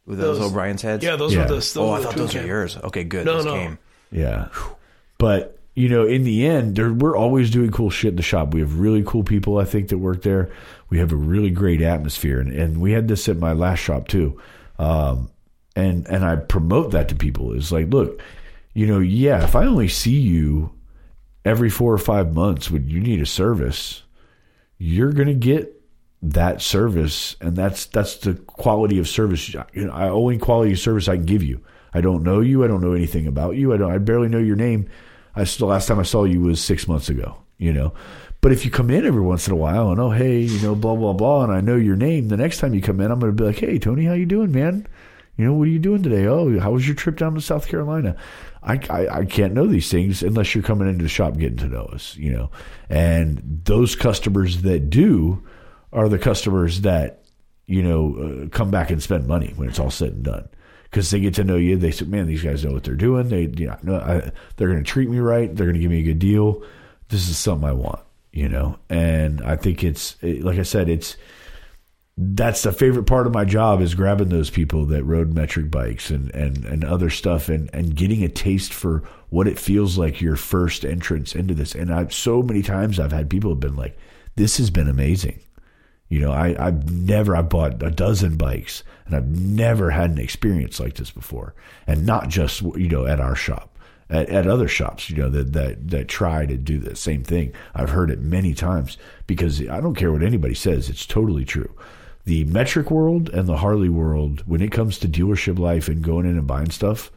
with 0.06 0.18
those, 0.20 0.40
those- 0.40 0.52
O'Brien's 0.52 0.82
heads. 0.82 1.04
Yeah, 1.04 1.16
those 1.16 1.34
Yeah. 1.34 1.42
were 1.42 1.48
the. 1.48 1.54
Those 1.56 1.78
oh, 1.78 1.92
I 1.92 2.02
thought 2.02 2.16
those 2.16 2.34
were 2.34 2.46
yours. 2.46 2.78
Okay, 2.78 3.04
good. 3.04 3.26
No, 3.26 3.36
those 3.36 3.46
no. 3.46 3.54
came. 3.54 3.78
Yeah. 4.12 4.48
But, 5.20 5.60
you 5.76 5.88
know, 5.90 6.06
in 6.08 6.24
the 6.24 6.46
end, 6.48 7.02
we're 7.02 7.16
always 7.16 7.52
doing 7.52 7.70
cool 7.72 7.90
shit 7.92 8.10
in 8.10 8.16
the 8.16 8.24
shop. 8.24 8.54
We 8.54 8.62
have 8.62 8.80
really 8.80 9.04
cool 9.06 9.24
people, 9.24 9.58
I 9.60 9.66
think, 9.66 9.90
that 9.90 10.00
work 10.00 10.24
there. 10.24 10.50
We 10.90 10.98
have 10.98 11.12
a 11.12 11.16
really 11.16 11.52
great 11.52 11.82
atmosphere. 11.82 12.40
And, 12.40 12.52
and 12.52 12.82
we 12.82 12.92
had 12.94 13.08
this 13.08 13.30
at 13.30 13.38
my 13.38 13.54
last 13.54 13.80
shop, 13.80 14.08
too. 14.08 14.42
Um, 14.80 15.30
and, 15.76 16.08
and 16.08 16.26
I 16.26 16.36
promote 16.36 16.92
that 16.92 17.10
to 17.10 17.16
people. 17.16 17.54
It's 17.54 17.72
like, 17.72 17.88
look, 17.90 18.22
you 18.74 18.88
know, 18.88 19.00
yeah, 19.00 19.44
if 19.44 19.56
I 19.56 19.66
only 19.66 19.88
see 19.88 20.20
you 20.20 20.74
every 21.44 21.70
four 21.70 21.94
or 21.94 21.98
five 21.98 22.34
months 22.34 22.70
when 22.70 22.88
you 22.88 23.00
need 23.00 23.22
a 23.22 23.26
service, 23.26 24.04
you're 24.78 25.12
to 25.12 25.34
get 25.34 25.82
that 26.24 26.62
service 26.62 27.36
and 27.42 27.56
that's 27.56 27.86
that's 27.88 28.18
the 28.18 28.36
quality 28.36 29.00
of 29.00 29.08
service 29.08 29.52
you 29.52 29.64
know 29.76 29.92
I 29.92 30.10
only 30.10 30.38
quality 30.38 30.74
of 30.74 30.80
service 30.80 31.08
I 31.08 31.16
can 31.16 31.26
give 31.26 31.44
you. 31.44 31.62
I 31.94 32.02
don't 32.02 32.24
know 32.24 32.40
you, 32.40 32.64
I 32.64 32.68
don't 32.68 32.82
know 32.82 32.94
anything 32.94 33.28
about 33.28 33.56
you. 33.56 33.74
I 33.74 33.78
don't 33.78 33.92
I 33.92 33.98
barely 33.98 34.30
know 34.30 34.40
your 34.40 34.56
name. 34.56 34.88
I 35.36 35.44
the 35.44 35.66
last 35.66 35.88
time 35.88 36.00
I 36.00 36.04
saw 36.04 36.24
you 36.26 36.42
was 36.42 36.64
6 36.64 36.88
months 36.88 37.10
ago, 37.10 37.38
you 37.58 37.74
know. 37.74 37.94
But 38.42 38.52
if 38.52 38.66
you 38.66 38.72
come 38.72 38.90
in 38.90 39.06
every 39.06 39.22
once 39.22 39.48
in 39.48 39.54
a 39.54 39.58
while 39.58 39.92
and 39.92 40.00
oh 40.00 40.12
hey, 40.12 40.40
you 40.40 40.60
know 40.62 40.76
blah 40.76 40.96
blah 40.96 41.14
blah 41.14 41.44
and 41.44 41.54
I 41.54 41.62
know 41.62 41.76
your 41.76 41.96
name, 41.96 42.28
the 42.28 42.38
next 42.38 42.60
time 42.60 42.74
you 42.76 42.82
come 42.82 43.02
in 43.02 43.10
I'm 43.10 43.20
going 43.20 43.36
to 43.36 43.36
be 43.36 43.48
like, 43.48 43.60
"Hey 43.60 43.80
Tony, 43.80 44.06
how 44.06 44.14
you 44.14 44.26
doing, 44.28 44.52
man?" 44.52 44.88
You 45.38 45.46
know, 45.46 45.54
what 45.54 45.68
are 45.68 45.72
you 45.72 45.80
doing 45.80 46.04
today? 46.04 46.28
Oh, 46.28 46.60
how 46.60 46.72
was 46.72 46.86
your 46.86 46.96
trip 46.96 47.18
down 47.18 47.34
to 47.36 47.42
South 47.42 47.68
Carolina? 47.68 48.16
I, 48.62 48.80
I, 48.90 49.08
I 49.20 49.26
can't 49.26 49.54
know 49.54 49.66
these 49.66 49.90
things 49.90 50.22
unless 50.22 50.54
you're 50.54 50.64
coming 50.64 50.88
into 50.88 51.04
the 51.04 51.10
shop 51.10 51.38
getting 51.38 51.58
to 51.58 51.68
know 51.68 51.86
us, 51.86 52.16
you 52.16 52.32
know. 52.32 52.52
And 52.90 53.62
those 53.64 53.96
customers 53.96 54.62
that 54.62 54.90
do 54.90 55.44
are 55.94 56.10
the 56.10 56.20
customers 56.20 56.82
that, 56.82 57.24
you 57.66 57.82
know, 57.82 58.16
uh, 58.46 58.50
come 58.50 58.70
back 58.70 58.92
and 58.92 59.02
spend 59.02 59.28
money 59.28 59.54
when 59.56 59.68
it's 59.68 59.80
all 59.80 59.90
said 59.90 60.10
and 60.10 60.24
done. 60.24 60.50
Because 60.84 61.10
they 61.10 61.22
get 61.22 61.36
to 61.36 61.46
know 61.46 61.56
you. 61.56 61.78
They 61.78 61.92
say, 61.92 62.06
man, 62.06 62.28
these 62.28 62.44
guys 62.44 62.66
know 62.66 62.74
what 62.74 62.84
they're 62.84 62.96
doing. 62.96 63.30
They, 63.30 63.44
you 63.44 63.74
know, 63.82 63.96
I, 63.96 64.32
they're 64.58 64.68
going 64.68 64.84
to 64.84 64.92
treat 64.92 65.10
me 65.10 65.20
right. 65.20 65.56
They're 65.56 65.68
going 65.68 65.76
to 65.76 65.82
give 65.82 65.90
me 65.90 66.02
a 66.02 66.04
good 66.04 66.20
deal. 66.20 66.64
This 67.08 67.30
is 67.30 67.38
something 67.38 67.68
I 67.68 67.72
want, 67.72 68.02
you 68.34 68.50
know. 68.50 68.78
And 68.90 69.42
I 69.42 69.56
think 69.56 69.84
it's, 69.86 70.18
it, 70.22 70.44
like 70.44 70.60
I 70.60 70.64
said, 70.64 70.90
it's, 70.90 71.16
that's 72.18 72.64
the 72.64 72.72
favorite 72.72 73.06
part 73.06 73.26
of 73.26 73.34
my 73.34 73.46
job 73.46 73.82
is 73.82 73.96
grabbing 73.96 74.30
those 74.30 74.50
people 74.50 74.86
that 74.86 75.04
rode 75.04 75.34
metric 75.34 75.72
bikes 75.72 76.10
and, 76.10 76.30
and, 76.36 76.66
and 76.66 76.84
other 76.84 77.10
stuff 77.10 77.50
and, 77.50 77.70
and 77.74 77.96
getting 77.96 78.24
a 78.24 78.30
taste 78.30 78.74
for 78.74 79.04
what 79.30 79.48
it 79.48 79.58
feels 79.58 79.98
like 79.98 80.22
your 80.22 80.36
first 80.36 80.84
entrance 80.84 81.34
into 81.36 81.54
this. 81.54 81.74
And 81.74 81.92
I've 81.92 82.14
so 82.14 82.44
many 82.44 82.62
times 82.62 83.00
I've 83.00 83.14
had 83.14 83.30
people 83.30 83.52
have 83.52 83.60
been 83.60 83.78
like, 83.78 83.98
this 84.36 84.58
has 84.58 84.70
been 84.70 84.90
amazing. 84.90 85.40
You 86.10 86.20
know, 86.20 86.32
I, 86.32 86.56
I've 86.60 86.92
never, 86.92 87.36
I 87.36 87.42
bought 87.42 87.82
a 87.82 87.90
dozen 87.90 88.36
bikes 88.36 88.84
and 89.06 89.16
I've 89.16 89.30
never 89.30 89.92
had 89.92 90.12
an 90.12 90.18
experience 90.18 90.80
like 90.80 90.96
this 90.96 91.12
before. 91.12 91.56
And 91.88 92.06
not 92.06 92.28
just, 92.28 92.62
you 92.62 92.90
know, 92.90 93.06
at 93.06 93.22
our 93.22 93.36
shop, 93.36 93.80
at, 94.10 94.28
at 94.30 94.46
other 94.46 94.68
shops, 94.68 95.10
you 95.10 95.16
know, 95.16 95.30
that, 95.30 95.54
that, 95.54 95.88
that 95.88 96.08
try 96.10 96.46
to 96.46 96.58
do 96.58 96.78
the 96.78 96.98
same 96.98 97.24
thing. 97.24 97.54
I've 97.74 97.92
heard 97.92 98.12
it 98.12 98.20
many 98.20 98.54
times 98.54 98.98
because 99.26 99.62
I 99.70 99.80
don't 99.80 99.96
care 99.96 100.12
what 100.12 100.22
anybody 100.22 100.54
says. 100.54 100.90
It's 100.90 101.06
totally 101.06 101.46
true. 101.46 101.74
The 102.24 102.46
metric 102.46 102.92
world 102.92 103.30
and 103.30 103.48
the 103.48 103.58
Harley 103.58 103.90
world, 103.90 104.44
when 104.46 104.62
it 104.62 104.72
comes 104.72 104.98
to 105.00 105.08
dealership 105.08 105.58
life 105.58 105.88
and 105.88 106.04
going 106.04 106.26
in 106.26 106.38
and 106.38 106.48
buying 106.48 106.70
stuff, 106.70 107.12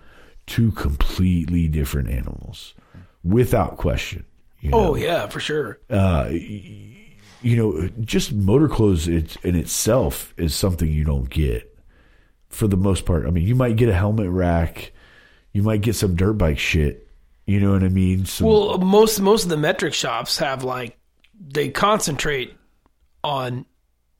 two 0.46 0.72
completely 0.72 1.68
different 1.68 2.08
animals 2.08 2.74
without 3.22 3.76
question. 3.76 4.24
You 4.60 4.70
oh, 4.72 4.80
know? 4.80 4.88
Oh 4.88 4.94
yeah, 4.96 5.26
for 5.28 5.40
sure. 5.40 5.78
Uh, 5.90 6.28
you 6.30 7.56
know, 7.56 7.88
just 8.00 8.36
MotorClothes 8.36 9.36
in 9.44 9.54
itself 9.54 10.32
is 10.38 10.54
something 10.54 10.88
you 10.88 11.04
don't 11.04 11.28
get 11.28 11.76
for 12.48 12.66
the 12.66 12.76
most 12.76 13.04
part. 13.04 13.26
I 13.26 13.30
mean, 13.30 13.46
you 13.46 13.54
might 13.54 13.76
get 13.76 13.90
a 13.90 13.94
helmet 13.94 14.30
rack, 14.30 14.92
you 15.52 15.62
might 15.62 15.82
get 15.82 15.96
some 15.96 16.16
dirt 16.16 16.34
bike 16.34 16.58
shit. 16.58 17.06
You 17.46 17.60
know 17.60 17.72
what 17.72 17.84
I 17.84 17.88
mean? 17.88 18.24
Some, 18.24 18.46
Well, 18.46 18.78
most 18.78 19.20
most 19.20 19.44
of 19.44 19.50
the 19.50 19.58
metric 19.58 19.92
shops 19.92 20.38
have 20.38 20.64
like 20.64 20.98
they 21.38 21.68
concentrate 21.68 22.56
on 23.22 23.66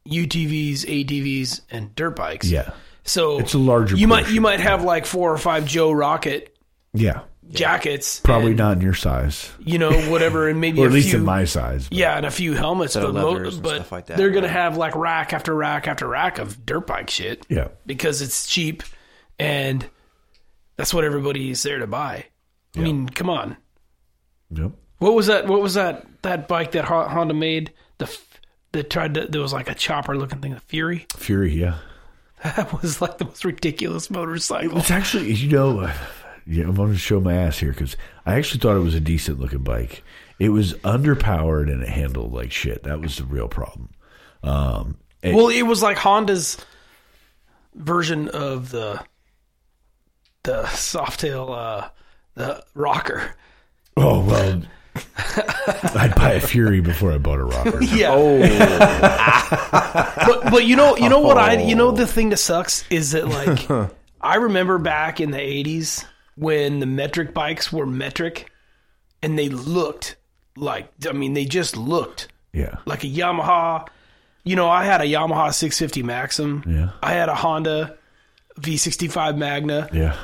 UTVs, 0.09 0.81
ATVs, 0.85 1.61
and 1.71 1.95
dirt 1.95 2.17
bikes. 2.17 2.49
yeah, 2.49 2.73
So 3.05 3.39
It's 3.39 3.55
a 3.55 3.59
larger 3.59 3.97
You 3.97 4.07
might 4.09 4.29
you 4.31 4.41
might 4.41 4.61
have 4.61 4.85
like 4.85 5.07
four 5.07 5.33
or 5.33 5.39
five 5.39 5.67
Joe 5.67 5.93
Rocket 5.93 6.55
yeah, 6.93 7.21
jackets. 7.51 8.21
probably 8.21 8.49
and, 8.51 8.59
not 8.59 8.77
in 8.77 8.83
your 8.83 8.95
size, 8.95 9.51
You 9.61 9.79
know 9.79 9.93
whatever, 10.11 10.49
and 10.49 10.61
maybe 10.61 10.81
or 10.83 10.85
a 10.85 10.87
at 10.89 10.93
least 10.93 11.11
few, 11.11 11.19
in 11.19 11.25
my 11.25 11.45
size. 11.45 11.89
but- 11.89 11.97
Yeah, 11.99 12.17
and 12.17 12.27
a 12.27 12.31
few 12.31 12.53
helmets, 12.55 12.93
Set 12.93 13.03
but, 13.03 13.15
mo- 13.15 13.31
leathers 13.31 13.55
and 13.55 13.63
but 13.63 13.75
stuff 13.77 13.93
like 13.93 14.07
that, 14.07 14.17
they're 14.19 14.31
gonna 14.31 14.47
have 14.49 14.77
like 14.77 14.95
rack 14.95 15.33
after 15.33 15.55
rack 15.55 15.89
after 15.89 16.07
rack 16.07 16.39
of 16.39 16.65
dirt 16.67 16.87
bike 16.87 17.09
shit. 17.11 17.47
yeah, 17.49 17.69
because 17.87 18.21
it's 18.23 18.47
cheap, 18.47 18.83
and 19.39 19.87
that's 20.77 20.93
what 20.93 21.05
everybody's 21.05 21.63
there 21.63 21.79
to 21.79 21.87
buy. 21.87 22.27
I 22.77 22.81
mean, 22.81 23.09
come 23.09 23.31
on. 23.31 23.57
yep. 24.51 24.73
What 24.99 25.15
was 25.15 25.27
that? 25.29 25.47
What 25.47 25.61
was 25.63 25.75
that? 25.75 26.07
That 26.23 26.49
bike 26.49 26.73
that 26.73 26.85
Honda 26.85 27.35
made? 27.35 27.73
The 27.99 28.07
f- 28.07 28.34
that 28.75 28.91
tried 28.91 29.15
to. 29.15 29.27
There 29.27 29.41
was 29.41 29.53
like 29.53 29.69
a 29.71 29.75
chopper 29.75 30.17
looking 30.17 30.41
thing. 30.41 30.53
The 30.55 30.61
Fury. 30.61 31.07
Fury, 31.17 31.53
yeah. 31.53 31.79
That 32.45 32.81
was 32.83 33.01
like 33.01 33.17
the 33.19 33.25
most 33.25 33.45
ridiculous 33.45 34.11
motorcycle. 34.11 34.77
It's 34.79 34.91
actually, 34.91 35.33
you 35.33 35.49
know, 35.51 35.91
yeah, 36.47 36.65
I'm 36.65 36.75
going 36.75 36.93
to 36.93 36.99
show 36.99 37.19
my 37.19 37.33
ass 37.35 37.59
here 37.59 37.71
because 37.71 37.97
I 38.27 38.35
actually 38.35 38.61
thought 38.61 38.77
it 38.77 38.81
was 38.81 38.95
a 38.95 39.01
decent 39.01 39.41
looking 39.41 39.63
bike. 39.63 40.05
It 40.39 40.51
was 40.51 40.75
underpowered 40.75 41.73
and 41.73 41.83
it 41.83 41.89
handled 41.89 42.35
like 42.35 42.53
shit. 42.53 42.83
That 42.83 43.01
was 43.01 43.17
the 43.17 43.25
real 43.25 43.49
problem. 43.49 43.89
Um, 44.43 44.99
it- 45.23 45.35
Well, 45.35 45.49
it 45.49 45.63
was 45.63 45.83
like 45.83 45.97
Honda's 45.97 46.59
version 47.75 48.29
of 48.29 48.71
the 48.71 49.03
the 50.43 50.65
Softail 50.65 51.51
uh 51.57 51.89
the 52.35 52.63
rocker. 52.75 53.35
oh 53.97 54.21
well, 54.25 54.63
I'd 55.97 56.15
buy 56.17 56.33
a 56.33 56.41
Fury 56.41 56.81
before 56.81 57.13
I 57.13 57.19
bought 57.19 57.41
a 57.41 57.45
rocker. 57.45 57.83
Yeah. 57.85 58.13
Oh. 58.13 58.39
but 60.27 60.51
but 60.51 60.65
you 60.65 60.77
know 60.77 60.97
you 60.97 61.09
know 61.09 61.21
what 61.21 61.37
I 61.39 61.61
you 61.61 61.75
know 61.75 61.91
the 61.91 62.05
oh. 62.05 62.07
thing 62.07 62.31
that 62.31 62.37
sucks 62.39 62.85
is 62.91 63.13
that 63.13 63.29
like 63.29 63.69
I 64.21 64.37
remember 64.37 64.79
back 64.79 65.21
in 65.21 65.31
the 65.31 65.39
80s 65.39 66.05
when 66.37 66.81
the 66.81 66.87
metric 66.87 67.35
bikes 67.35 67.73
were 67.73 67.87
metric 67.87 68.51
and 69.23 69.39
they 69.39 69.49
looked 69.49 70.17
like 70.57 70.89
I 71.09 71.13
mean 71.13 71.35
they 71.35 71.45
just 71.45 71.77
looked 71.77 72.29
Yeah, 72.53 72.77
like 72.87 73.05
a 73.05 73.09
Yamaha. 73.09 73.89
You 74.45 74.57
know, 74.57 74.69
I 74.69 74.85
had 74.85 75.01
a 75.01 75.05
Yamaha 75.05 75.53
650 75.55 76.03
Maxim. 76.03 76.63
Yeah. 76.67 76.91
I 77.03 77.13
had 77.13 77.29
a 77.31 77.35
Honda 77.35 77.97
V65 78.61 79.37
Magna. 79.39 79.89
yeah, 79.93 80.17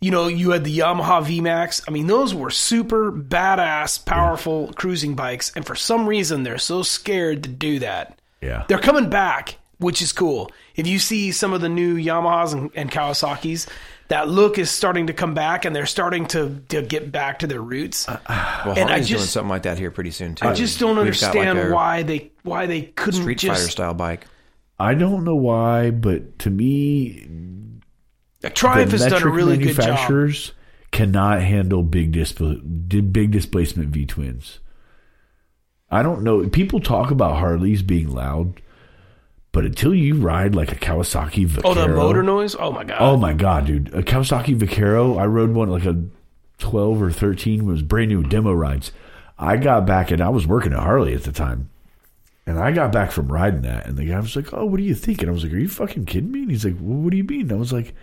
You 0.00 0.10
know, 0.10 0.28
you 0.28 0.50
had 0.52 0.64
the 0.64 0.78
Yamaha 0.78 1.22
VMAX. 1.22 1.82
I 1.86 1.90
mean, 1.90 2.06
those 2.06 2.34
were 2.34 2.50
super 2.50 3.12
badass, 3.12 4.02
powerful 4.04 4.72
cruising 4.74 5.14
bikes. 5.14 5.52
And 5.54 5.66
for 5.66 5.74
some 5.74 6.06
reason, 6.08 6.42
they're 6.42 6.56
so 6.58 6.82
scared 6.82 7.42
to 7.42 7.50
do 7.50 7.78
that. 7.80 8.18
yeah. 8.40 8.64
They're 8.66 8.78
coming 8.78 9.10
back, 9.10 9.58
which 9.78 10.00
is 10.00 10.12
cool. 10.12 10.50
If 10.74 10.86
you 10.86 10.98
see 10.98 11.32
some 11.32 11.52
of 11.52 11.60
the 11.60 11.68
new 11.68 11.96
Yamahas 11.96 12.54
and, 12.54 12.70
and 12.74 12.90
Kawasaki's, 12.90 13.66
that 14.08 14.26
look 14.28 14.58
is 14.58 14.70
starting 14.70 15.06
to 15.08 15.12
come 15.12 15.34
back 15.34 15.64
and 15.66 15.76
they're 15.76 15.84
starting 15.86 16.26
to, 16.28 16.62
to 16.70 16.80
get 16.80 17.12
back 17.12 17.40
to 17.40 17.46
their 17.46 17.60
roots. 17.60 18.08
Uh, 18.08 18.18
well, 18.64 18.78
And 18.78 18.86
I 18.88 18.92
Harley's 18.92 19.08
doing 19.08 19.20
just- 19.20 19.32
something 19.34 19.50
like 19.50 19.64
that 19.64 19.76
here 19.78 19.90
pretty 19.90 20.10
soon 20.12 20.34
too. 20.34 20.46
I 20.48 20.54
just 20.54 20.80
don't 20.80 20.96
We've 20.96 21.12
got, 21.20 21.34
like, 21.34 21.46
understand 21.46 21.72
why 21.74 22.02
they 22.04 22.32
why 22.42 22.64
they 22.64 22.82
couldn't 22.82 23.20
Street 23.20 23.38
just 23.38 23.60
Fighter 23.60 23.70
style 23.70 23.92
bike. 23.94 24.26
I 24.78 24.94
don't 24.94 25.24
know 25.24 25.36
why, 25.36 25.90
but 25.90 26.38
to 26.40 26.50
me, 26.50 27.26
Triumph 28.48 28.92
has 28.92 29.06
done 29.06 29.22
a 29.22 29.28
really 29.28 29.56
good 29.58 29.74
job. 29.76 29.78
manufacturers 29.86 30.52
cannot 30.92 31.42
handle 31.42 31.82
big 31.82 32.12
disp- 32.12 32.40
di- 32.88 33.00
big 33.00 33.30
displacement 33.30 33.90
V 33.90 34.06
twins. 34.06 34.60
I 35.90 36.02
don't 36.02 36.22
know. 36.22 36.48
People 36.48 36.80
talk 36.80 37.10
about 37.10 37.36
Harleys 37.38 37.82
being 37.82 38.10
loud, 38.10 38.60
but 39.52 39.64
until 39.66 39.94
you 39.94 40.14
ride 40.16 40.54
like 40.54 40.72
a 40.72 40.76
Kawasaki 40.76 41.44
Vaquero, 41.46 41.72
Oh, 41.72 41.74
the 41.74 41.88
motor 41.88 42.22
noise! 42.22 42.56
Oh 42.58 42.70
my 42.72 42.84
god! 42.84 42.96
Oh 43.00 43.16
my 43.16 43.32
god, 43.32 43.66
dude! 43.66 43.92
A 43.92 44.02
Kawasaki 44.02 44.54
Vaquero. 44.54 45.16
I 45.18 45.26
rode 45.26 45.50
one 45.50 45.68
like 45.68 45.84
a 45.84 46.02
twelve 46.58 47.02
or 47.02 47.10
thirteen. 47.10 47.66
Was 47.66 47.82
brand 47.82 48.08
new 48.10 48.22
demo 48.22 48.52
rides. 48.52 48.92
I 49.38 49.56
got 49.56 49.86
back 49.86 50.10
and 50.10 50.20
I 50.22 50.28
was 50.28 50.46
working 50.46 50.72
at 50.72 50.78
Harley 50.80 51.12
at 51.14 51.24
the 51.24 51.32
time, 51.32 51.70
and 52.46 52.58
I 52.58 52.70
got 52.72 52.92
back 52.92 53.10
from 53.10 53.32
riding 53.32 53.62
that, 53.62 53.86
and 53.86 53.96
the 53.96 54.04
guy 54.06 54.20
was 54.20 54.36
like, 54.36 54.52
"Oh, 54.54 54.64
what 54.66 54.76
do 54.76 54.82
you 54.84 54.94
think?" 54.94 55.20
And 55.22 55.30
I 55.30 55.32
was 55.32 55.42
like, 55.44 55.52
"Are 55.52 55.58
you 55.58 55.68
fucking 55.68 56.04
kidding 56.06 56.30
me?" 56.30 56.42
And 56.42 56.50
he's 56.50 56.64
like, 56.64 56.76
well, 56.80 56.98
"What 57.00 57.10
do 57.10 57.16
you 57.16 57.24
mean?" 57.24 57.42
And 57.42 57.52
I 57.52 57.56
was 57.56 57.72
like, 57.72 57.94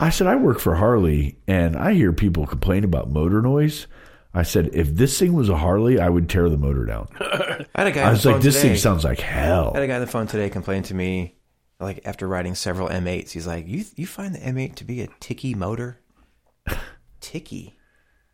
"I 0.00 0.10
said 0.10 0.26
I 0.26 0.36
work 0.36 0.58
for 0.58 0.74
Harley, 0.74 1.38
and 1.46 1.76
I 1.76 1.92
hear 1.92 2.12
people 2.12 2.46
complain 2.46 2.82
about 2.84 3.10
motor 3.10 3.42
noise." 3.42 3.86
I 4.32 4.42
said, 4.44 4.70
"If 4.72 4.94
this 4.94 5.18
thing 5.18 5.32
was 5.32 5.48
a 5.48 5.56
Harley, 5.56 6.00
I 6.00 6.08
would 6.08 6.28
tear 6.28 6.48
the 6.48 6.56
motor 6.56 6.84
down." 6.86 7.08
I 7.20 7.66
had 7.74 7.86
a 7.86 7.92
guy. 7.92 8.02
I 8.08 8.10
was 8.10 8.24
like, 8.24 8.40
"This 8.40 8.54
today. 8.56 8.68
thing 8.68 8.76
sounds 8.78 9.04
like 9.04 9.20
hell." 9.20 9.72
I 9.74 9.78
had 9.78 9.84
a 9.84 9.86
guy 9.86 9.94
on 9.96 10.00
the 10.00 10.06
phone 10.06 10.26
today 10.26 10.48
complain 10.50 10.82
to 10.84 10.94
me, 10.94 11.36
like 11.78 12.00
after 12.04 12.26
riding 12.26 12.54
several 12.54 12.88
M8s, 12.88 13.30
he's 13.30 13.46
like, 13.46 13.68
"You 13.68 13.84
you 13.96 14.06
find 14.06 14.34
the 14.34 14.38
M8 14.40 14.74
to 14.76 14.84
be 14.84 15.02
a 15.02 15.08
ticky 15.20 15.54
motor? 15.54 16.00
ticky? 17.20 17.76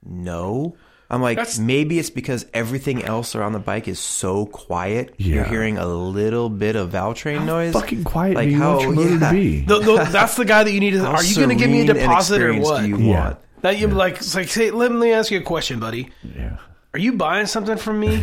No." 0.02 0.76
I'm 1.08 1.22
like, 1.22 1.36
That's- 1.36 1.58
maybe 1.58 1.98
it's 1.98 2.10
because 2.10 2.46
everything 2.52 3.04
else 3.04 3.34
around 3.36 3.52
the 3.52 3.58
bike 3.60 3.86
is 3.86 3.98
so 4.00 4.46
quiet. 4.46 5.14
You're 5.18 5.44
hearing 5.44 5.78
a 5.78 5.86
little 5.86 6.50
bit 6.50 6.74
of 6.76 6.90
valvetrain 6.90 7.44
noise. 7.44 7.72
Fucking 7.74 8.02
quiet. 8.04 8.34
Like 8.36 8.48
do 8.48 8.54
you 8.54 8.58
how- 8.60 8.80
your 8.80 8.92
motor 8.92 9.10
yeah. 9.16 9.28
to 9.30 9.34
be? 9.34 9.60
The- 9.60 9.78
the- 9.78 10.04
that's 10.10 10.34
the 10.36 10.44
guy 10.44 10.64
that 10.64 10.72
you 10.72 10.80
need 10.80 10.90
to. 10.92 11.00
How 11.04 11.12
Are 11.12 11.22
you 11.24 11.36
going 11.36 11.50
to 11.50 11.54
give 11.54 11.70
me 11.70 11.82
a 11.88 11.94
deposit 11.94 12.42
or 12.42 12.52
what? 12.54 12.82
Do 12.82 12.88
you 12.88 12.98
Yeah. 12.98 13.24
want? 13.24 13.38
That 13.62 13.78
you 13.78 13.86
like, 13.88 14.16
it's 14.16 14.34
like, 14.34 14.48
say, 14.48 14.70
let 14.70 14.90
me 14.92 15.12
ask 15.12 15.30
you 15.30 15.38
a 15.38 15.42
question, 15.42 15.80
buddy. 15.80 16.10
yeah. 16.36 16.56
Are 16.92 16.98
you 16.98 17.12
buying 17.12 17.46
something 17.46 17.76
from 17.76 18.00
me, 18.00 18.22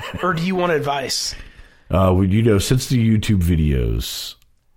or 0.22 0.34
do 0.34 0.42
you 0.42 0.54
want 0.54 0.72
advice? 0.72 1.34
Uh, 1.90 2.12
well, 2.14 2.24
you 2.24 2.42
know, 2.42 2.58
since 2.58 2.88
the 2.88 2.98
YouTube 3.18 3.42
videos, 3.42 4.34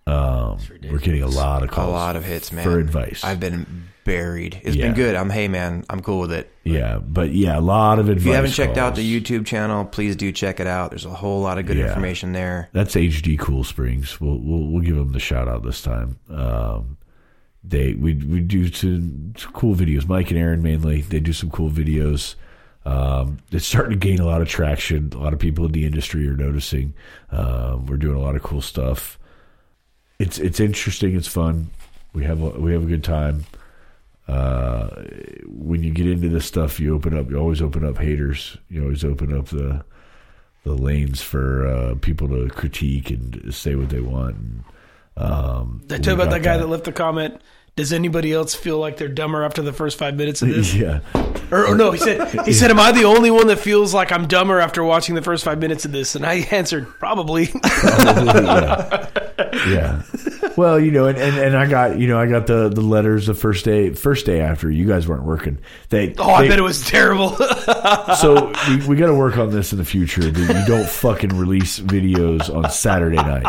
um, 0.08 0.58
we're 0.90 1.00
getting 1.00 1.22
a 1.24 1.28
lot 1.28 1.62
of 1.64 1.70
calls, 1.70 1.90
A 1.90 1.92
lot 1.92 2.16
of 2.16 2.24
hits, 2.24 2.52
man. 2.52 2.64
for 2.64 2.80
advice. 2.80 3.24
I've 3.24 3.40
been 3.40 3.88
buried. 4.06 4.62
It's 4.64 4.76
Yeah. 4.78 4.86
been 4.86 4.94
good. 4.96 5.16
I'm 5.16 5.30
hey 5.30 5.50
man, 5.50 5.84
I'm 5.90 6.00
cool 6.02 6.22
with 6.22 6.32
it. 6.32 6.50
yeah, 6.64 7.00
but 7.00 7.32
yeah, 7.34 7.60
a 7.60 7.60
lot 7.60 8.00
of 8.00 8.08
advice. 8.08 8.22
If 8.22 8.26
you 8.28 8.32
haven't 8.34 8.52
checked 8.52 8.78
out 8.78 8.96
the 8.96 9.04
YouTube 9.22 9.46
channel, 9.46 9.84
please 9.84 10.16
do 10.16 10.32
check 10.32 10.62
it 10.62 10.68
out. 10.68 10.92
There's 10.92 11.06
a 11.06 11.10
whole 11.10 11.42
lot 11.42 11.58
of 11.58 11.66
good 11.66 11.76
Yeah. 11.78 11.88
information 11.88 12.32
there. 12.32 12.70
That's 12.72 12.96
HD 12.96 13.36
Cool 13.38 13.66
Springs. 13.66 14.22
We'll 14.22 14.38
we'll, 14.40 14.68
we'll 14.68 14.82
give 14.84 14.96
them 14.96 15.12
the 15.12 15.20
shout 15.20 15.50
out 15.50 15.64
this 15.64 15.82
time. 15.82 16.18
Um, 16.30 16.96
they 17.64 17.94
we 17.96 18.14
we 18.14 18.40
do 18.40 18.72
some 18.72 19.34
cool 19.54 19.76
videos. 19.76 20.08
Mike 20.08 20.30
and 20.32 20.40
Aaron 20.40 20.62
mainly. 20.64 21.02
They 21.02 21.20
do 21.20 21.34
some 21.34 21.50
cool 21.50 21.70
videos. 21.70 22.36
Um, 22.86 23.40
it's 23.52 23.66
starting 23.66 24.00
to 24.00 24.08
gain 24.08 24.20
a 24.20 24.26
lot 24.26 24.44
of 24.44 24.48
traction. 24.48 25.10
A 25.16 25.18
lot 25.18 25.34
of 25.34 25.40
people 25.40 25.66
in 25.66 25.72
the 25.72 25.86
industry 25.86 26.28
are 26.30 26.38
noticing. 26.38 26.94
Uh, 27.32 27.80
we're 27.88 27.98
doing 27.98 28.16
a 28.16 28.22
lot 28.22 28.36
of 28.36 28.44
cool 28.44 28.62
stuff. 28.62 29.18
It's 30.20 30.38
it's 30.38 30.60
interesting. 30.60 31.16
It's 31.16 31.28
fun. 31.28 31.72
We 32.14 32.24
have 32.26 32.42
a, 32.44 32.50
we 32.52 32.72
have 32.74 32.84
a 32.84 32.86
good 32.86 33.04
time. 33.04 33.46
Uh, 34.28 34.88
when 35.46 35.84
you 35.84 35.92
get 35.92 36.08
into 36.08 36.30
this 36.30 36.46
stuff, 36.46 36.80
you 36.80 36.96
open 36.96 37.18
up. 37.18 37.30
You 37.30 37.38
always 37.38 37.62
open 37.62 37.86
up 37.86 37.98
haters. 37.98 38.58
You 38.70 38.84
always 38.84 39.04
open 39.04 39.38
up 39.38 39.48
the 39.48 39.84
the 40.64 40.74
lanes 40.74 41.22
for 41.22 41.68
uh, 41.68 41.96
people 42.02 42.28
to 42.28 42.50
critique 42.50 43.12
and 43.12 43.54
say 43.54 43.76
what 43.76 43.90
they 43.90 44.00
want. 44.02 44.36
And, 44.36 44.64
um, 45.18 45.82
I 45.92 45.98
we 45.98 46.00
told 46.00 46.20
about 46.20 46.32
that 46.32 46.42
guy 46.42 46.58
that 46.58 46.68
left 46.68 46.86
the 46.86 46.92
comment. 46.92 47.40
Does 47.76 47.92
anybody 47.94 48.32
else 48.32 48.56
feel 48.56 48.80
like 48.80 48.98
they're 48.98 49.08
dumber 49.10 49.44
after 49.44 49.62
the 49.62 49.74
first 49.74 50.00
five 50.00 50.16
minutes 50.16 50.42
of 50.42 50.48
this? 50.48 50.74
Yeah, 50.76 51.02
Or, 51.52 51.68
or 51.68 51.76
no, 51.76 51.92
he 51.92 52.00
said, 52.00 52.30
he 52.46 52.54
said, 52.54 52.72
"Am 52.72 52.80
I 52.80 52.92
the 52.94 53.04
only 53.04 53.30
one 53.30 53.48
that 53.48 53.60
feels 53.60 53.94
like 53.94 54.12
I'm 54.14 54.28
dumber 54.28 54.60
after 54.62 54.82
watching 54.84 55.14
the 55.14 55.22
first 55.22 55.44
five 55.44 55.60
minutes 55.60 55.84
of 55.86 55.92
this?" 55.92 56.16
And 56.16 56.26
I 56.26 56.36
answered, 56.52 56.88
"Probably." 57.00 57.50
yeah. 57.54 59.10
yeah. 59.68 60.02
Well, 60.58 60.80
you 60.80 60.92
know, 60.92 61.08
and, 61.08 61.18
and, 61.18 61.38
and 61.38 61.58
I 61.58 61.68
got 61.68 62.00
you 62.00 62.08
know 62.08 62.20
I 62.20 62.28
got 62.28 62.48
the, 62.48 62.70
the 62.70 62.82
letters 62.82 63.28
the 63.28 63.34
first 63.34 63.66
day 63.66 63.94
first 63.94 64.26
day 64.26 64.42
after 64.42 64.70
you 64.72 64.86
guys 64.86 65.08
weren't 65.08 65.24
working. 65.24 65.60
They 65.90 66.14
oh, 66.18 66.30
I 66.32 66.44
they- 66.44 66.50
bet 66.50 66.60
it 66.60 66.64
was 66.64 66.86
terrible. 66.86 67.36
so 68.20 68.54
we, 68.70 68.88
we 68.88 68.96
got 68.96 69.08
to 69.08 69.14
work 69.14 69.38
on 69.38 69.52
this 69.52 69.72
in 69.72 69.78
the 69.78 69.86
future 69.86 70.30
that 70.30 70.56
you 70.60 70.66
don't 70.66 70.88
fucking 70.88 71.36
release 71.38 71.80
videos 71.80 72.54
on 72.54 72.70
Saturday 72.70 73.18
night, 73.18 73.46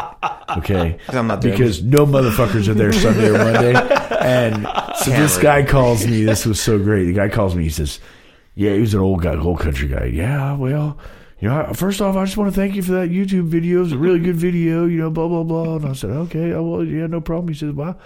okay? 0.59 0.99
I'm 1.09 1.27
not 1.27 1.41
doing 1.41 1.55
because 1.55 1.83
no 1.83 2.07
motherfuckers 2.07 2.69
are 2.69 2.75
there 2.75 2.93
Sunday 2.93 3.29
or 3.29 3.39
Monday. 3.39 3.75
And 4.21 4.67
so 4.97 5.11
this 5.11 5.39
guy 5.39 5.63
calls 5.63 6.07
me. 6.07 6.25
This 6.25 6.45
was 6.45 6.61
so 6.61 6.79
great. 6.79 7.05
The 7.05 7.13
guy 7.13 7.29
calls 7.29 7.55
me. 7.55 7.63
He 7.65 7.71
says, 7.71 8.01
"Yeah, 8.55 8.73
he 8.73 8.81
was 8.81 8.95
an 8.95 9.01
old 9.01 9.23
guy, 9.23 9.37
old 9.37 9.61
country 9.61 9.89
guy. 9.89 10.07
Yeah, 10.07 10.55
well." 10.57 10.99
You 11.39 11.49
know, 11.49 11.73
first 11.75 12.01
off, 12.01 12.17
I 12.17 12.25
just 12.25 12.37
want 12.37 12.53
to 12.53 12.59
thank 12.59 12.75
you 12.75 12.83
for 12.83 12.93
that 12.93 13.11
YouTube 13.11 13.45
video. 13.45 13.83
It's 13.83 13.93
a 13.93 13.99
really 13.99 14.19
good 14.19 14.37
video, 14.37 14.87
you 14.87 14.99
know, 14.99 15.11
blah, 15.11 15.29
blah, 15.29 15.43
blah. 15.43 15.77
And 15.77 15.87
I 15.87 15.93
said, 15.93 16.11
okay, 16.11 16.53
oh, 16.53 16.63
well, 16.63 16.85
yeah, 16.85 17.07
no 17.07 17.21
problem. 17.21 17.49
He 17.49 17.55
says, 17.55 17.73
well, 17.73 17.99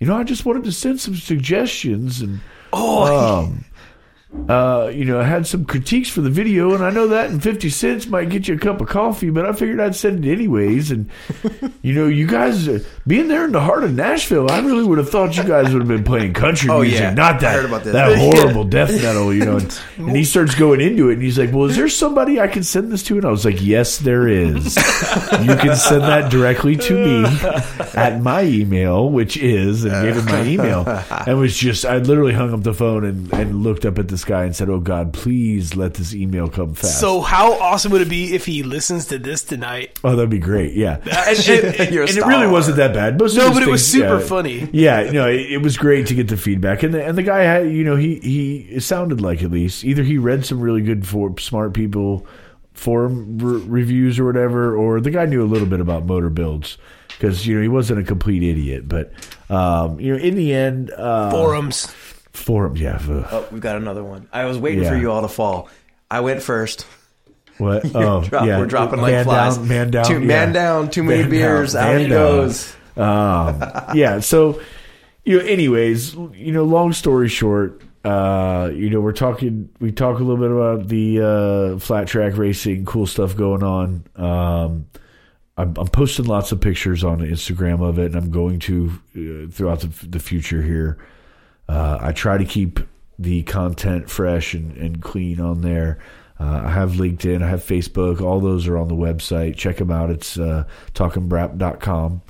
you 0.00 0.08
know, 0.08 0.16
I 0.16 0.24
just 0.24 0.44
wanted 0.44 0.64
to 0.64 0.72
send 0.72 1.00
some 1.00 1.14
suggestions 1.14 2.20
and 2.22 2.40
oh, 2.72 3.44
um, 3.44 3.64
uh, 4.48 4.90
you 4.94 5.04
know, 5.04 5.20
I 5.20 5.24
had 5.24 5.44
some 5.46 5.64
critiques 5.64 6.08
for 6.08 6.20
the 6.20 6.30
video, 6.30 6.72
and 6.74 6.84
I 6.84 6.90
know 6.90 7.08
that 7.08 7.30
and 7.30 7.42
fifty 7.42 7.68
cents 7.68 8.06
might 8.06 8.28
get 8.30 8.46
you 8.46 8.54
a 8.54 8.58
cup 8.58 8.80
of 8.80 8.88
coffee, 8.88 9.28
but 9.30 9.44
I 9.44 9.52
figured 9.52 9.80
I'd 9.80 9.96
send 9.96 10.24
it 10.24 10.30
anyways. 10.32 10.92
And 10.92 11.10
you 11.82 11.92
know, 11.94 12.06
you 12.06 12.26
guys 12.28 12.68
uh, 12.68 12.78
being 13.08 13.26
there 13.26 13.44
in 13.44 13.50
the 13.52 13.60
heart 13.60 13.82
of 13.82 13.92
Nashville, 13.92 14.48
I 14.50 14.60
really 14.60 14.84
would 14.84 14.98
have 14.98 15.10
thought 15.10 15.36
you 15.36 15.42
guys 15.42 15.72
would 15.72 15.80
have 15.82 15.88
been 15.88 16.04
playing 16.04 16.32
country 16.34 16.70
Oh, 16.70 16.82
music, 16.82 17.00
yeah. 17.00 17.14
not 17.14 17.40
that 17.40 17.68
that 17.86 18.18
horrible 18.18 18.62
death 18.64 18.90
metal, 19.02 19.34
you 19.34 19.44
know. 19.44 19.56
And, 19.56 19.80
and 19.96 20.16
he 20.16 20.24
starts 20.24 20.54
going 20.54 20.80
into 20.80 21.10
it, 21.10 21.14
and 21.14 21.22
he's 21.22 21.38
like, 21.38 21.52
"Well, 21.52 21.64
is 21.64 21.74
there 21.76 21.88
somebody 21.88 22.40
I 22.40 22.46
can 22.46 22.62
send 22.62 22.92
this 22.92 23.02
to?" 23.04 23.16
And 23.16 23.24
I 23.26 23.30
was 23.30 23.44
like, 23.44 23.60
"Yes, 23.60 23.98
there 23.98 24.28
is. 24.28 24.76
you 24.76 25.56
can 25.56 25.74
send 25.74 26.02
that 26.02 26.30
directly 26.30 26.76
to 26.76 26.94
me 26.94 27.24
at 27.94 28.20
my 28.20 28.44
email, 28.44 29.10
which 29.10 29.36
is," 29.36 29.84
and 29.84 29.92
gave 30.04 30.16
him 30.16 30.24
my 30.26 30.44
email, 30.44 30.84
and 31.26 31.38
was 31.38 31.56
just 31.56 31.84
I 31.84 31.98
literally 31.98 32.32
hung 32.32 32.54
up 32.54 32.62
the 32.62 32.74
phone 32.74 33.04
and, 33.04 33.32
and 33.32 33.62
looked 33.64 33.84
up 33.84 33.98
at 33.98 34.06
this 34.20 34.24
guy 34.28 34.44
and 34.44 34.54
said, 34.54 34.68
"Oh 34.68 34.80
God, 34.80 35.12
please 35.12 35.74
let 35.74 35.94
this 35.94 36.14
email 36.14 36.48
come 36.48 36.74
fast." 36.74 37.00
so 37.00 37.20
how 37.22 37.54
awesome 37.54 37.90
would 37.92 38.02
it 38.02 38.08
be 38.08 38.34
if 38.34 38.44
he 38.44 38.62
listens 38.62 39.06
to 39.06 39.18
this 39.18 39.42
tonight? 39.42 39.98
Oh, 40.04 40.14
that'd 40.14 40.28
be 40.30 40.38
great. 40.38 40.74
Yeah, 40.74 40.96
and, 41.04 41.38
and- 41.48 41.90
You're 41.94 42.04
and 42.04 42.16
it 42.18 42.26
really 42.26 42.46
wasn't 42.46 42.76
that 42.76 42.92
bad. 42.94 43.18
Most 43.18 43.36
No, 43.36 43.50
but 43.52 43.62
it 43.62 43.68
was 43.68 43.86
super 43.86 44.18
yeah. 44.20 44.26
funny. 44.26 44.68
Yeah, 44.72 45.00
you 45.02 45.12
know, 45.12 45.28
it, 45.28 45.52
it 45.52 45.58
was 45.62 45.76
great 45.76 46.06
to 46.08 46.14
get 46.14 46.28
the 46.28 46.36
feedback, 46.36 46.82
and 46.82 46.92
the, 46.92 47.04
and 47.04 47.16
the 47.16 47.22
guy 47.22 47.42
had, 47.42 47.70
you 47.70 47.84
know, 47.84 47.96
he 47.96 48.16
he 48.20 48.56
it 48.70 48.82
sounded 48.82 49.20
like 49.20 49.42
at 49.42 49.50
least 49.50 49.84
either 49.84 50.02
he 50.02 50.18
read 50.18 50.44
some 50.44 50.60
really 50.60 50.82
good 50.82 51.06
for 51.06 51.34
smart 51.38 51.72
people 51.74 52.26
forum 52.74 53.38
re- 53.38 53.60
reviews 53.66 54.18
or 54.18 54.24
whatever, 54.24 54.76
or 54.76 55.00
the 55.00 55.10
guy 55.10 55.26
knew 55.26 55.42
a 55.42 55.46
little 55.48 55.66
bit 55.66 55.80
about 55.80 56.04
motor 56.06 56.30
builds 56.30 56.78
because 57.08 57.46
you 57.46 57.54
know 57.56 57.62
he 57.62 57.68
wasn't 57.68 57.98
a 57.98 58.04
complete 58.04 58.42
idiot, 58.42 58.88
but 58.88 59.12
um, 59.50 59.98
you 60.00 60.12
know, 60.12 60.18
in 60.22 60.34
the 60.36 60.52
end, 60.54 60.90
uh, 60.92 61.30
Forums. 61.30 61.92
Forum, 62.40 62.76
yeah. 62.76 62.98
ugh. 63.08 63.26
Oh, 63.30 63.48
we've 63.52 63.60
got 63.60 63.76
another 63.76 64.02
one. 64.04 64.28
I 64.32 64.44
was 64.46 64.58
waiting 64.58 64.84
for 64.84 64.96
you 64.96 65.10
all 65.10 65.22
to 65.22 65.28
fall. 65.28 65.68
I 66.10 66.20
went 66.20 66.42
first. 66.42 66.86
What? 67.58 67.84
Oh, 67.94 68.22
Drop- 68.24 68.46
yeah. 68.46 68.58
We're 68.58 68.66
dropping 68.66 69.00
like 69.00 69.12
man 69.12 69.24
flies. 69.24 69.56
Down, 69.58 69.68
man 69.68 69.90
down. 69.90 70.04
Too, 70.06 70.20
yeah. 70.20 70.26
Man 70.26 70.52
down. 70.52 70.90
Too 70.90 71.02
many 71.04 71.20
Man 71.22 71.30
beers. 71.30 71.72
down, 71.74 71.82
Out 71.84 71.92
man 71.92 72.00
he 72.00 72.06
down. 72.08 72.18
goes. 72.18 72.76
Um, 72.96 73.94
yeah. 73.94 74.20
So, 74.20 74.60
you 75.24 75.38
know, 75.38 75.44
anyways, 75.44 76.14
you 76.14 76.52
know, 76.52 76.64
long 76.64 76.92
story 76.94 77.28
short, 77.28 77.82
uh, 78.04 78.70
you 78.72 78.88
know, 78.88 79.00
we're 79.00 79.12
talking, 79.12 79.68
we 79.78 79.92
talk 79.92 80.18
a 80.18 80.22
little 80.22 80.38
bit 80.38 80.50
about 80.50 80.88
the 80.88 81.20
uh, 81.74 81.78
flat 81.78 82.08
track 82.08 82.36
racing, 82.38 82.86
cool 82.86 83.06
stuff 83.06 83.36
going 83.36 83.62
on. 83.62 84.04
Um, 84.16 84.86
I'm, 85.58 85.74
I'm 85.76 85.88
posting 85.88 86.24
lots 86.24 86.52
of 86.52 86.60
pictures 86.62 87.04
on 87.04 87.18
Instagram 87.18 87.86
of 87.86 87.98
it, 87.98 88.06
and 88.06 88.16
I'm 88.16 88.30
going 88.30 88.58
to 88.60 88.90
uh, 89.14 89.50
throughout 89.52 89.80
the, 89.80 89.88
the 90.06 90.18
future 90.18 90.62
here. 90.62 90.96
Uh, 91.70 91.98
I 92.00 92.10
try 92.10 92.36
to 92.36 92.44
keep 92.44 92.80
the 93.16 93.44
content 93.44 94.10
fresh 94.10 94.54
and, 94.54 94.76
and 94.76 95.00
clean 95.00 95.40
on 95.40 95.60
there. 95.60 95.98
Uh, 96.40 96.62
I 96.64 96.70
have 96.70 96.92
LinkedIn, 96.92 97.44
I 97.44 97.48
have 97.48 97.62
Facebook, 97.62 98.20
all 98.20 98.40
those 98.40 98.66
are 98.66 98.76
on 98.76 98.88
the 98.88 98.96
website. 98.96 99.56
Check 99.56 99.76
them 99.76 99.92
out. 99.92 100.10
It's 100.10 100.36
uh, 100.36 100.64
talkingbrap.com. 100.94 102.22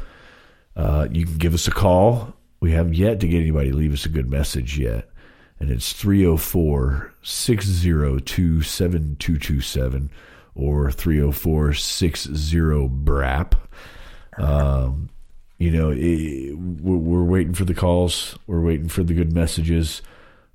Uh, 0.77 1.09
you 1.11 1.25
can 1.25 1.39
give 1.39 1.55
us 1.55 1.67
a 1.67 1.71
call. 1.71 2.35
We 2.61 2.73
haven't 2.73 2.97
yet 2.97 3.21
to 3.21 3.29
get 3.29 3.41
anybody 3.41 3.71
to 3.71 3.77
leave 3.77 3.95
us 3.95 4.05
a 4.05 4.11
good 4.11 4.29
message 4.29 4.79
yet. 4.79 5.09
And 5.59 5.71
it's 5.71 5.95
304 5.95 7.15
602 7.23 8.63
7227 8.63 10.11
or 10.55 10.93
304 10.93 11.73
60 11.73 12.89
BRAP. 12.89 13.55
Um, 14.37 15.09
you 15.61 15.71
know, 15.71 15.91
it, 15.95 16.55
we're, 16.59 16.97
we're 16.97 17.23
waiting 17.23 17.55
for 17.55 17.65
the 17.65 17.75
calls. 17.75 18.37
We're 18.49 18.61
waiting 18.63 18.89
for 18.89 19.05
the 19.05 19.15
good 19.15 19.33
messages. 19.33 20.03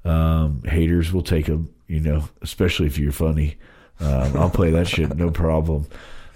Um, 0.03 0.61
haters 0.65 1.14
will 1.14 1.22
take 1.23 1.45
them, 1.45 1.73
you 1.88 1.99
know, 2.02 2.27
especially 2.41 2.88
if 2.88 2.98
you're 2.98 3.11
funny. 3.14 3.56
Um, 4.02 4.36
I'll 4.36 4.49
play 4.49 4.72
that 4.72 4.88
shit, 4.90 5.15
no 5.15 5.32
problem. 5.32 5.86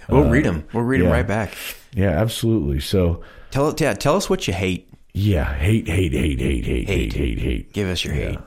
We'll 0.08 0.24
Uh, 0.28 0.30
read 0.30 0.46
them. 0.46 0.64
We'll 0.72 0.84
read 0.84 1.02
them 1.02 1.12
right 1.12 1.28
back. 1.28 1.54
Yeah, 1.94 2.12
absolutely. 2.12 2.80
So, 2.80 3.24
Tell 3.52 3.76
yeah, 3.78 3.94
tell 3.94 4.16
us 4.16 4.30
what 4.30 4.48
you 4.48 4.54
hate. 4.54 4.88
yeah, 5.14 5.54
hate, 5.56 5.88
hate, 5.88 6.14
hate, 6.14 6.40
hate, 6.40 6.66
hate, 6.66 6.88
hate, 6.88 7.14
Hate. 7.14 7.40
hate. 7.40 7.74
Give 7.74 7.88
us 7.90 8.06
your 8.06 8.14
hate. 8.14 8.40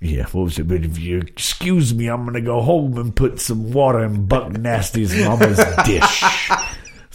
Yeah, 0.00 0.24
what 0.32 0.44
was 0.44 0.58
it? 0.58 0.66
But 0.66 0.84
if 0.84 0.98
you 0.98 1.18
excuse 1.18 1.92
me, 1.94 2.06
I'm 2.08 2.24
gonna 2.24 2.40
go 2.40 2.62
home 2.62 2.96
and 2.96 3.14
put 3.14 3.38
some 3.40 3.72
water 3.72 4.02
in 4.04 4.24
Buck 4.26 4.50
Nasty's 4.52 5.14
mama's 5.22 5.58
dish. 5.84 6.24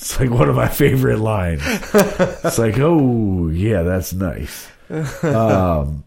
It's 0.05 0.19
like 0.19 0.29
one 0.29 0.49
of 0.49 0.55
my 0.55 0.67
favorite 0.67 1.17
lines. 1.17 1.63
It's 1.65 2.59
like, 2.59 2.77
oh 2.77 3.47
yeah, 3.47 3.81
that's 3.81 4.13
nice. 4.13 4.67
Um, 5.23 6.03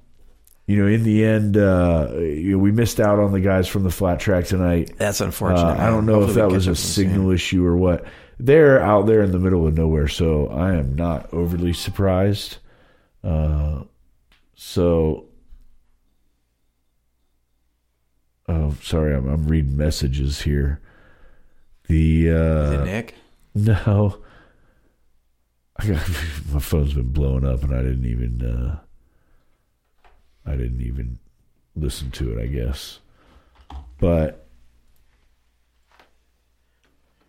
you 0.69 0.77
know, 0.77 0.87
in 0.87 1.03
the 1.03 1.25
end, 1.25 1.57
uh, 1.57 2.07
we 2.13 2.71
missed 2.71 3.01
out 3.01 3.19
on 3.19 3.33
the 3.33 3.41
guys 3.41 3.67
from 3.67 3.83
the 3.83 3.91
flat 3.91 4.21
track 4.21 4.45
tonight. 4.45 4.93
That's 4.99 5.21
unfortunate. 5.21 5.81
Uh, 5.81 5.83
I 5.83 5.87
don't 5.87 6.07
know 6.07 6.21
Hopefully 6.21 6.31
if 6.31 6.37
that 6.37 6.55
was 6.55 6.69
a 6.69 6.77
signal 6.77 7.33
issue 7.33 7.67
or 7.67 7.77
what. 7.77 8.05
They're 8.39 8.81
out 8.81 9.07
there 9.07 9.21
in 9.21 9.33
the 9.33 9.41
middle 9.41 9.67
of 9.67 9.75
nowhere, 9.75 10.07
so 10.07 10.47
I 10.47 10.75
am 10.75 10.95
not 10.95 11.35
overly 11.35 11.73
surprised. 11.73 12.59
Uh, 13.25 13.83
so, 14.55 15.27
oh, 18.49 18.77
sorry, 18.81 19.17
I'm, 19.17 19.27
I'm 19.27 19.49
reading 19.49 19.77
messages 19.77 20.43
here. 20.43 20.81
The 21.89 22.29
Is 22.29 22.33
uh, 22.33 22.81
it 22.81 22.85
Nick? 22.85 23.15
No, 23.65 24.19
I 25.77 25.87
got 25.87 26.09
my 26.53 26.61
phone's 26.61 26.95
been 26.95 27.13
blowing 27.13 27.45
up, 27.47 27.63
and 27.63 27.75
I 27.75 27.83
didn't 27.83 28.07
even 28.07 28.43
uh, 28.45 28.79
I 30.47 30.53
didn't 30.57 30.81
even 30.83 31.19
listen 31.77 32.11
to 32.13 32.37
it. 32.39 32.43
I 32.43 32.47
guess, 32.47 32.99
but 33.99 34.47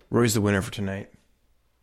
Roy's 0.09 0.33
the 0.33 0.41
winner 0.41 0.61
for 0.61 0.71
tonight. 0.71 1.09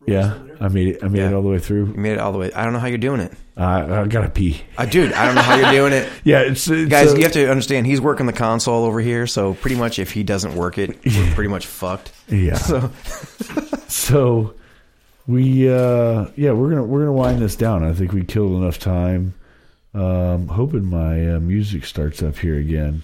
yeah, 0.05 0.37
I 0.59 0.67
made 0.67 0.87
it. 0.89 1.03
I 1.03 1.07
made 1.07 1.19
it 1.21 1.29
Yeah. 1.29 1.33
all 1.35 1.41
the 1.41 1.47
way 1.49 1.55
You 1.55 1.59
through. 1.61 1.85
made 1.87 2.13
it 2.13 2.19
all 2.19 2.31
the 2.31 2.37
way. 2.37 2.51
I 2.53 2.63
don't 2.63 2.73
know 2.73 2.79
how 2.79 2.87
you're 2.87 2.97
doing 2.97 3.19
it. 3.21 3.31
I, 3.55 4.01
I 4.01 4.07
gotta 4.07 4.29
pee. 4.29 4.61
Uh, 4.77 4.85
dude, 4.85 5.13
I 5.13 5.25
don't 5.25 5.35
know 5.35 5.41
how 5.41 5.55
you're 5.55 5.71
doing 5.71 5.93
it. 5.93 6.07
Yeah, 6.23 6.41
it's, 6.41 6.67
it's 6.67 6.89
Guys, 6.89 7.13
uh, 7.13 7.15
you 7.15 7.23
have 7.23 7.31
to 7.33 7.49
understand 7.49 7.87
he's 7.87 8.01
working 8.01 8.25
the 8.25 8.33
console 8.33 8.83
over 8.83 8.99
here, 8.99 9.25
so 9.27 9.53
pretty 9.55 9.75
much 9.77 9.97
if 9.97 10.11
he 10.11 10.23
doesn't 10.23 10.55
work 10.55 10.77
it, 10.77 11.03
we're 11.05 11.31
pretty 11.33 11.49
much 11.49 11.65
fucked. 11.65 12.11
yeah. 12.27 12.55
So 12.57 12.91
So 13.87 14.53
we 15.27 15.69
uh 15.69 16.27
yeah 16.35 16.51
we're 16.51 16.69
gonna 16.69 16.83
we're 16.83 16.99
gonna 16.99 17.13
wind 17.13 17.39
this 17.39 17.55
down. 17.55 17.83
I 17.83 17.93
think 17.93 18.13
we 18.13 18.23
killed 18.23 18.61
enough 18.61 18.79
time. 18.79 19.33
Um, 19.93 20.49
hoping 20.49 20.85
my 20.85 21.35
uh, 21.35 21.39
music 21.39 21.85
starts 21.85 22.21
up 22.21 22.37
here 22.37 22.57
again. 22.57 23.03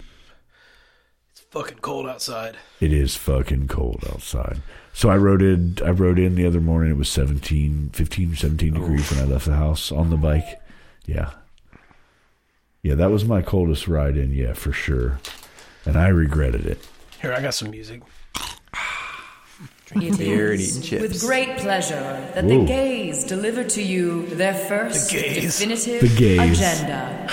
It's 1.31 1.41
fucking 1.41 1.79
cold 1.79 2.07
outside. 2.07 2.55
It 2.79 2.93
is 2.93 3.15
fucking 3.15 3.67
cold 3.67 4.03
outside. 4.11 4.61
So 4.93 5.09
I 5.09 5.17
wrote 5.17 5.41
in 5.41 5.77
I 5.83 5.89
wrote 5.89 6.19
in 6.19 6.35
the 6.35 6.45
other 6.45 6.61
morning 6.61 6.91
it 6.91 6.97
was 6.97 7.09
17, 7.09 7.89
15, 7.93 8.35
17 8.35 8.73
degrees 8.73 9.11
when 9.11 9.21
I 9.21 9.25
left 9.25 9.45
the 9.45 9.55
house 9.55 9.91
on 9.91 10.09
the 10.11 10.17
bike. 10.17 10.61
Yeah. 11.05 11.31
Yeah, 12.83 12.95
that 12.95 13.11
was 13.11 13.23
my 13.23 13.41
coldest 13.41 13.87
ride 13.87 14.17
in, 14.17 14.33
yeah, 14.33 14.53
for 14.53 14.73
sure. 14.73 15.19
And 15.85 15.97
I 15.97 16.09
regretted 16.09 16.65
it. 16.65 16.85
Here, 17.21 17.33
I 17.33 17.41
got 17.41 17.53
some 17.53 17.71
music. 17.71 18.01
It 19.95 20.17
Beer 20.17 20.51
and 20.51 20.59
is 20.59 20.77
eating 20.93 21.01
with 21.01 21.21
great 21.21 21.57
pleasure 21.57 22.01
that 22.33 22.43
Whoa. 22.45 22.59
the 22.61 22.65
gays 22.65 23.23
deliver 23.25 23.63
to 23.63 23.81
you 23.81 24.27
their 24.27 24.53
first 24.53 25.11
The 25.11 25.41
definitive 25.41 26.01
The 26.01 26.15
gays. 26.15 26.59
agenda. 26.59 27.29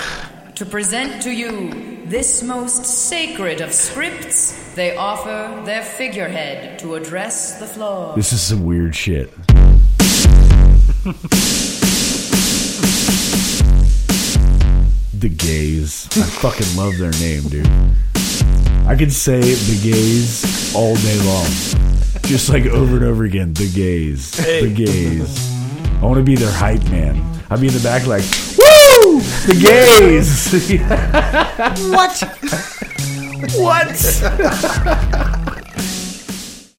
To 0.55 0.65
present 0.65 1.23
to 1.23 1.31
you 1.31 2.03
this 2.05 2.43
most 2.43 2.85
sacred 2.85 3.61
of 3.61 3.73
scripts, 3.73 4.73
they 4.75 4.95
offer 4.95 5.61
their 5.65 5.81
figurehead 5.81 6.77
to 6.79 6.95
address 6.95 7.57
the 7.59 7.65
floor. 7.65 8.13
This 8.15 8.31
is 8.31 8.41
some 8.41 8.63
weird 8.63 8.95
shit. 8.95 9.31
the 15.13 15.29
gays. 15.29 16.07
I 16.17 16.23
fucking 16.41 16.75
love 16.75 16.97
their 16.97 17.11
name, 17.19 17.43
dude. 17.49 17.67
I 18.87 18.95
could 18.97 19.11
say 19.13 19.39
the 19.39 19.79
gays 19.83 20.73
all 20.75 20.95
day 20.95 21.17
long. 21.25 21.47
Just 22.31 22.47
like 22.47 22.65
over 22.65 22.95
and 22.95 23.03
over 23.03 23.25
again. 23.25 23.53
The 23.53 23.69
gays. 23.69 24.31
The 24.31 24.73
gays. 24.73 25.51
I 26.01 26.05
want 26.05 26.15
to 26.15 26.23
be 26.23 26.37
their 26.37 26.49
hype 26.49 26.81
man. 26.85 27.21
I'd 27.49 27.59
be 27.59 27.67
in 27.67 27.73
the 27.73 27.81
back 27.81 28.07
like, 28.07 28.23
woo! 28.57 29.19
The 29.47 29.59
gays! 29.59 30.49
what? 31.91 32.23
what? 35.27 35.37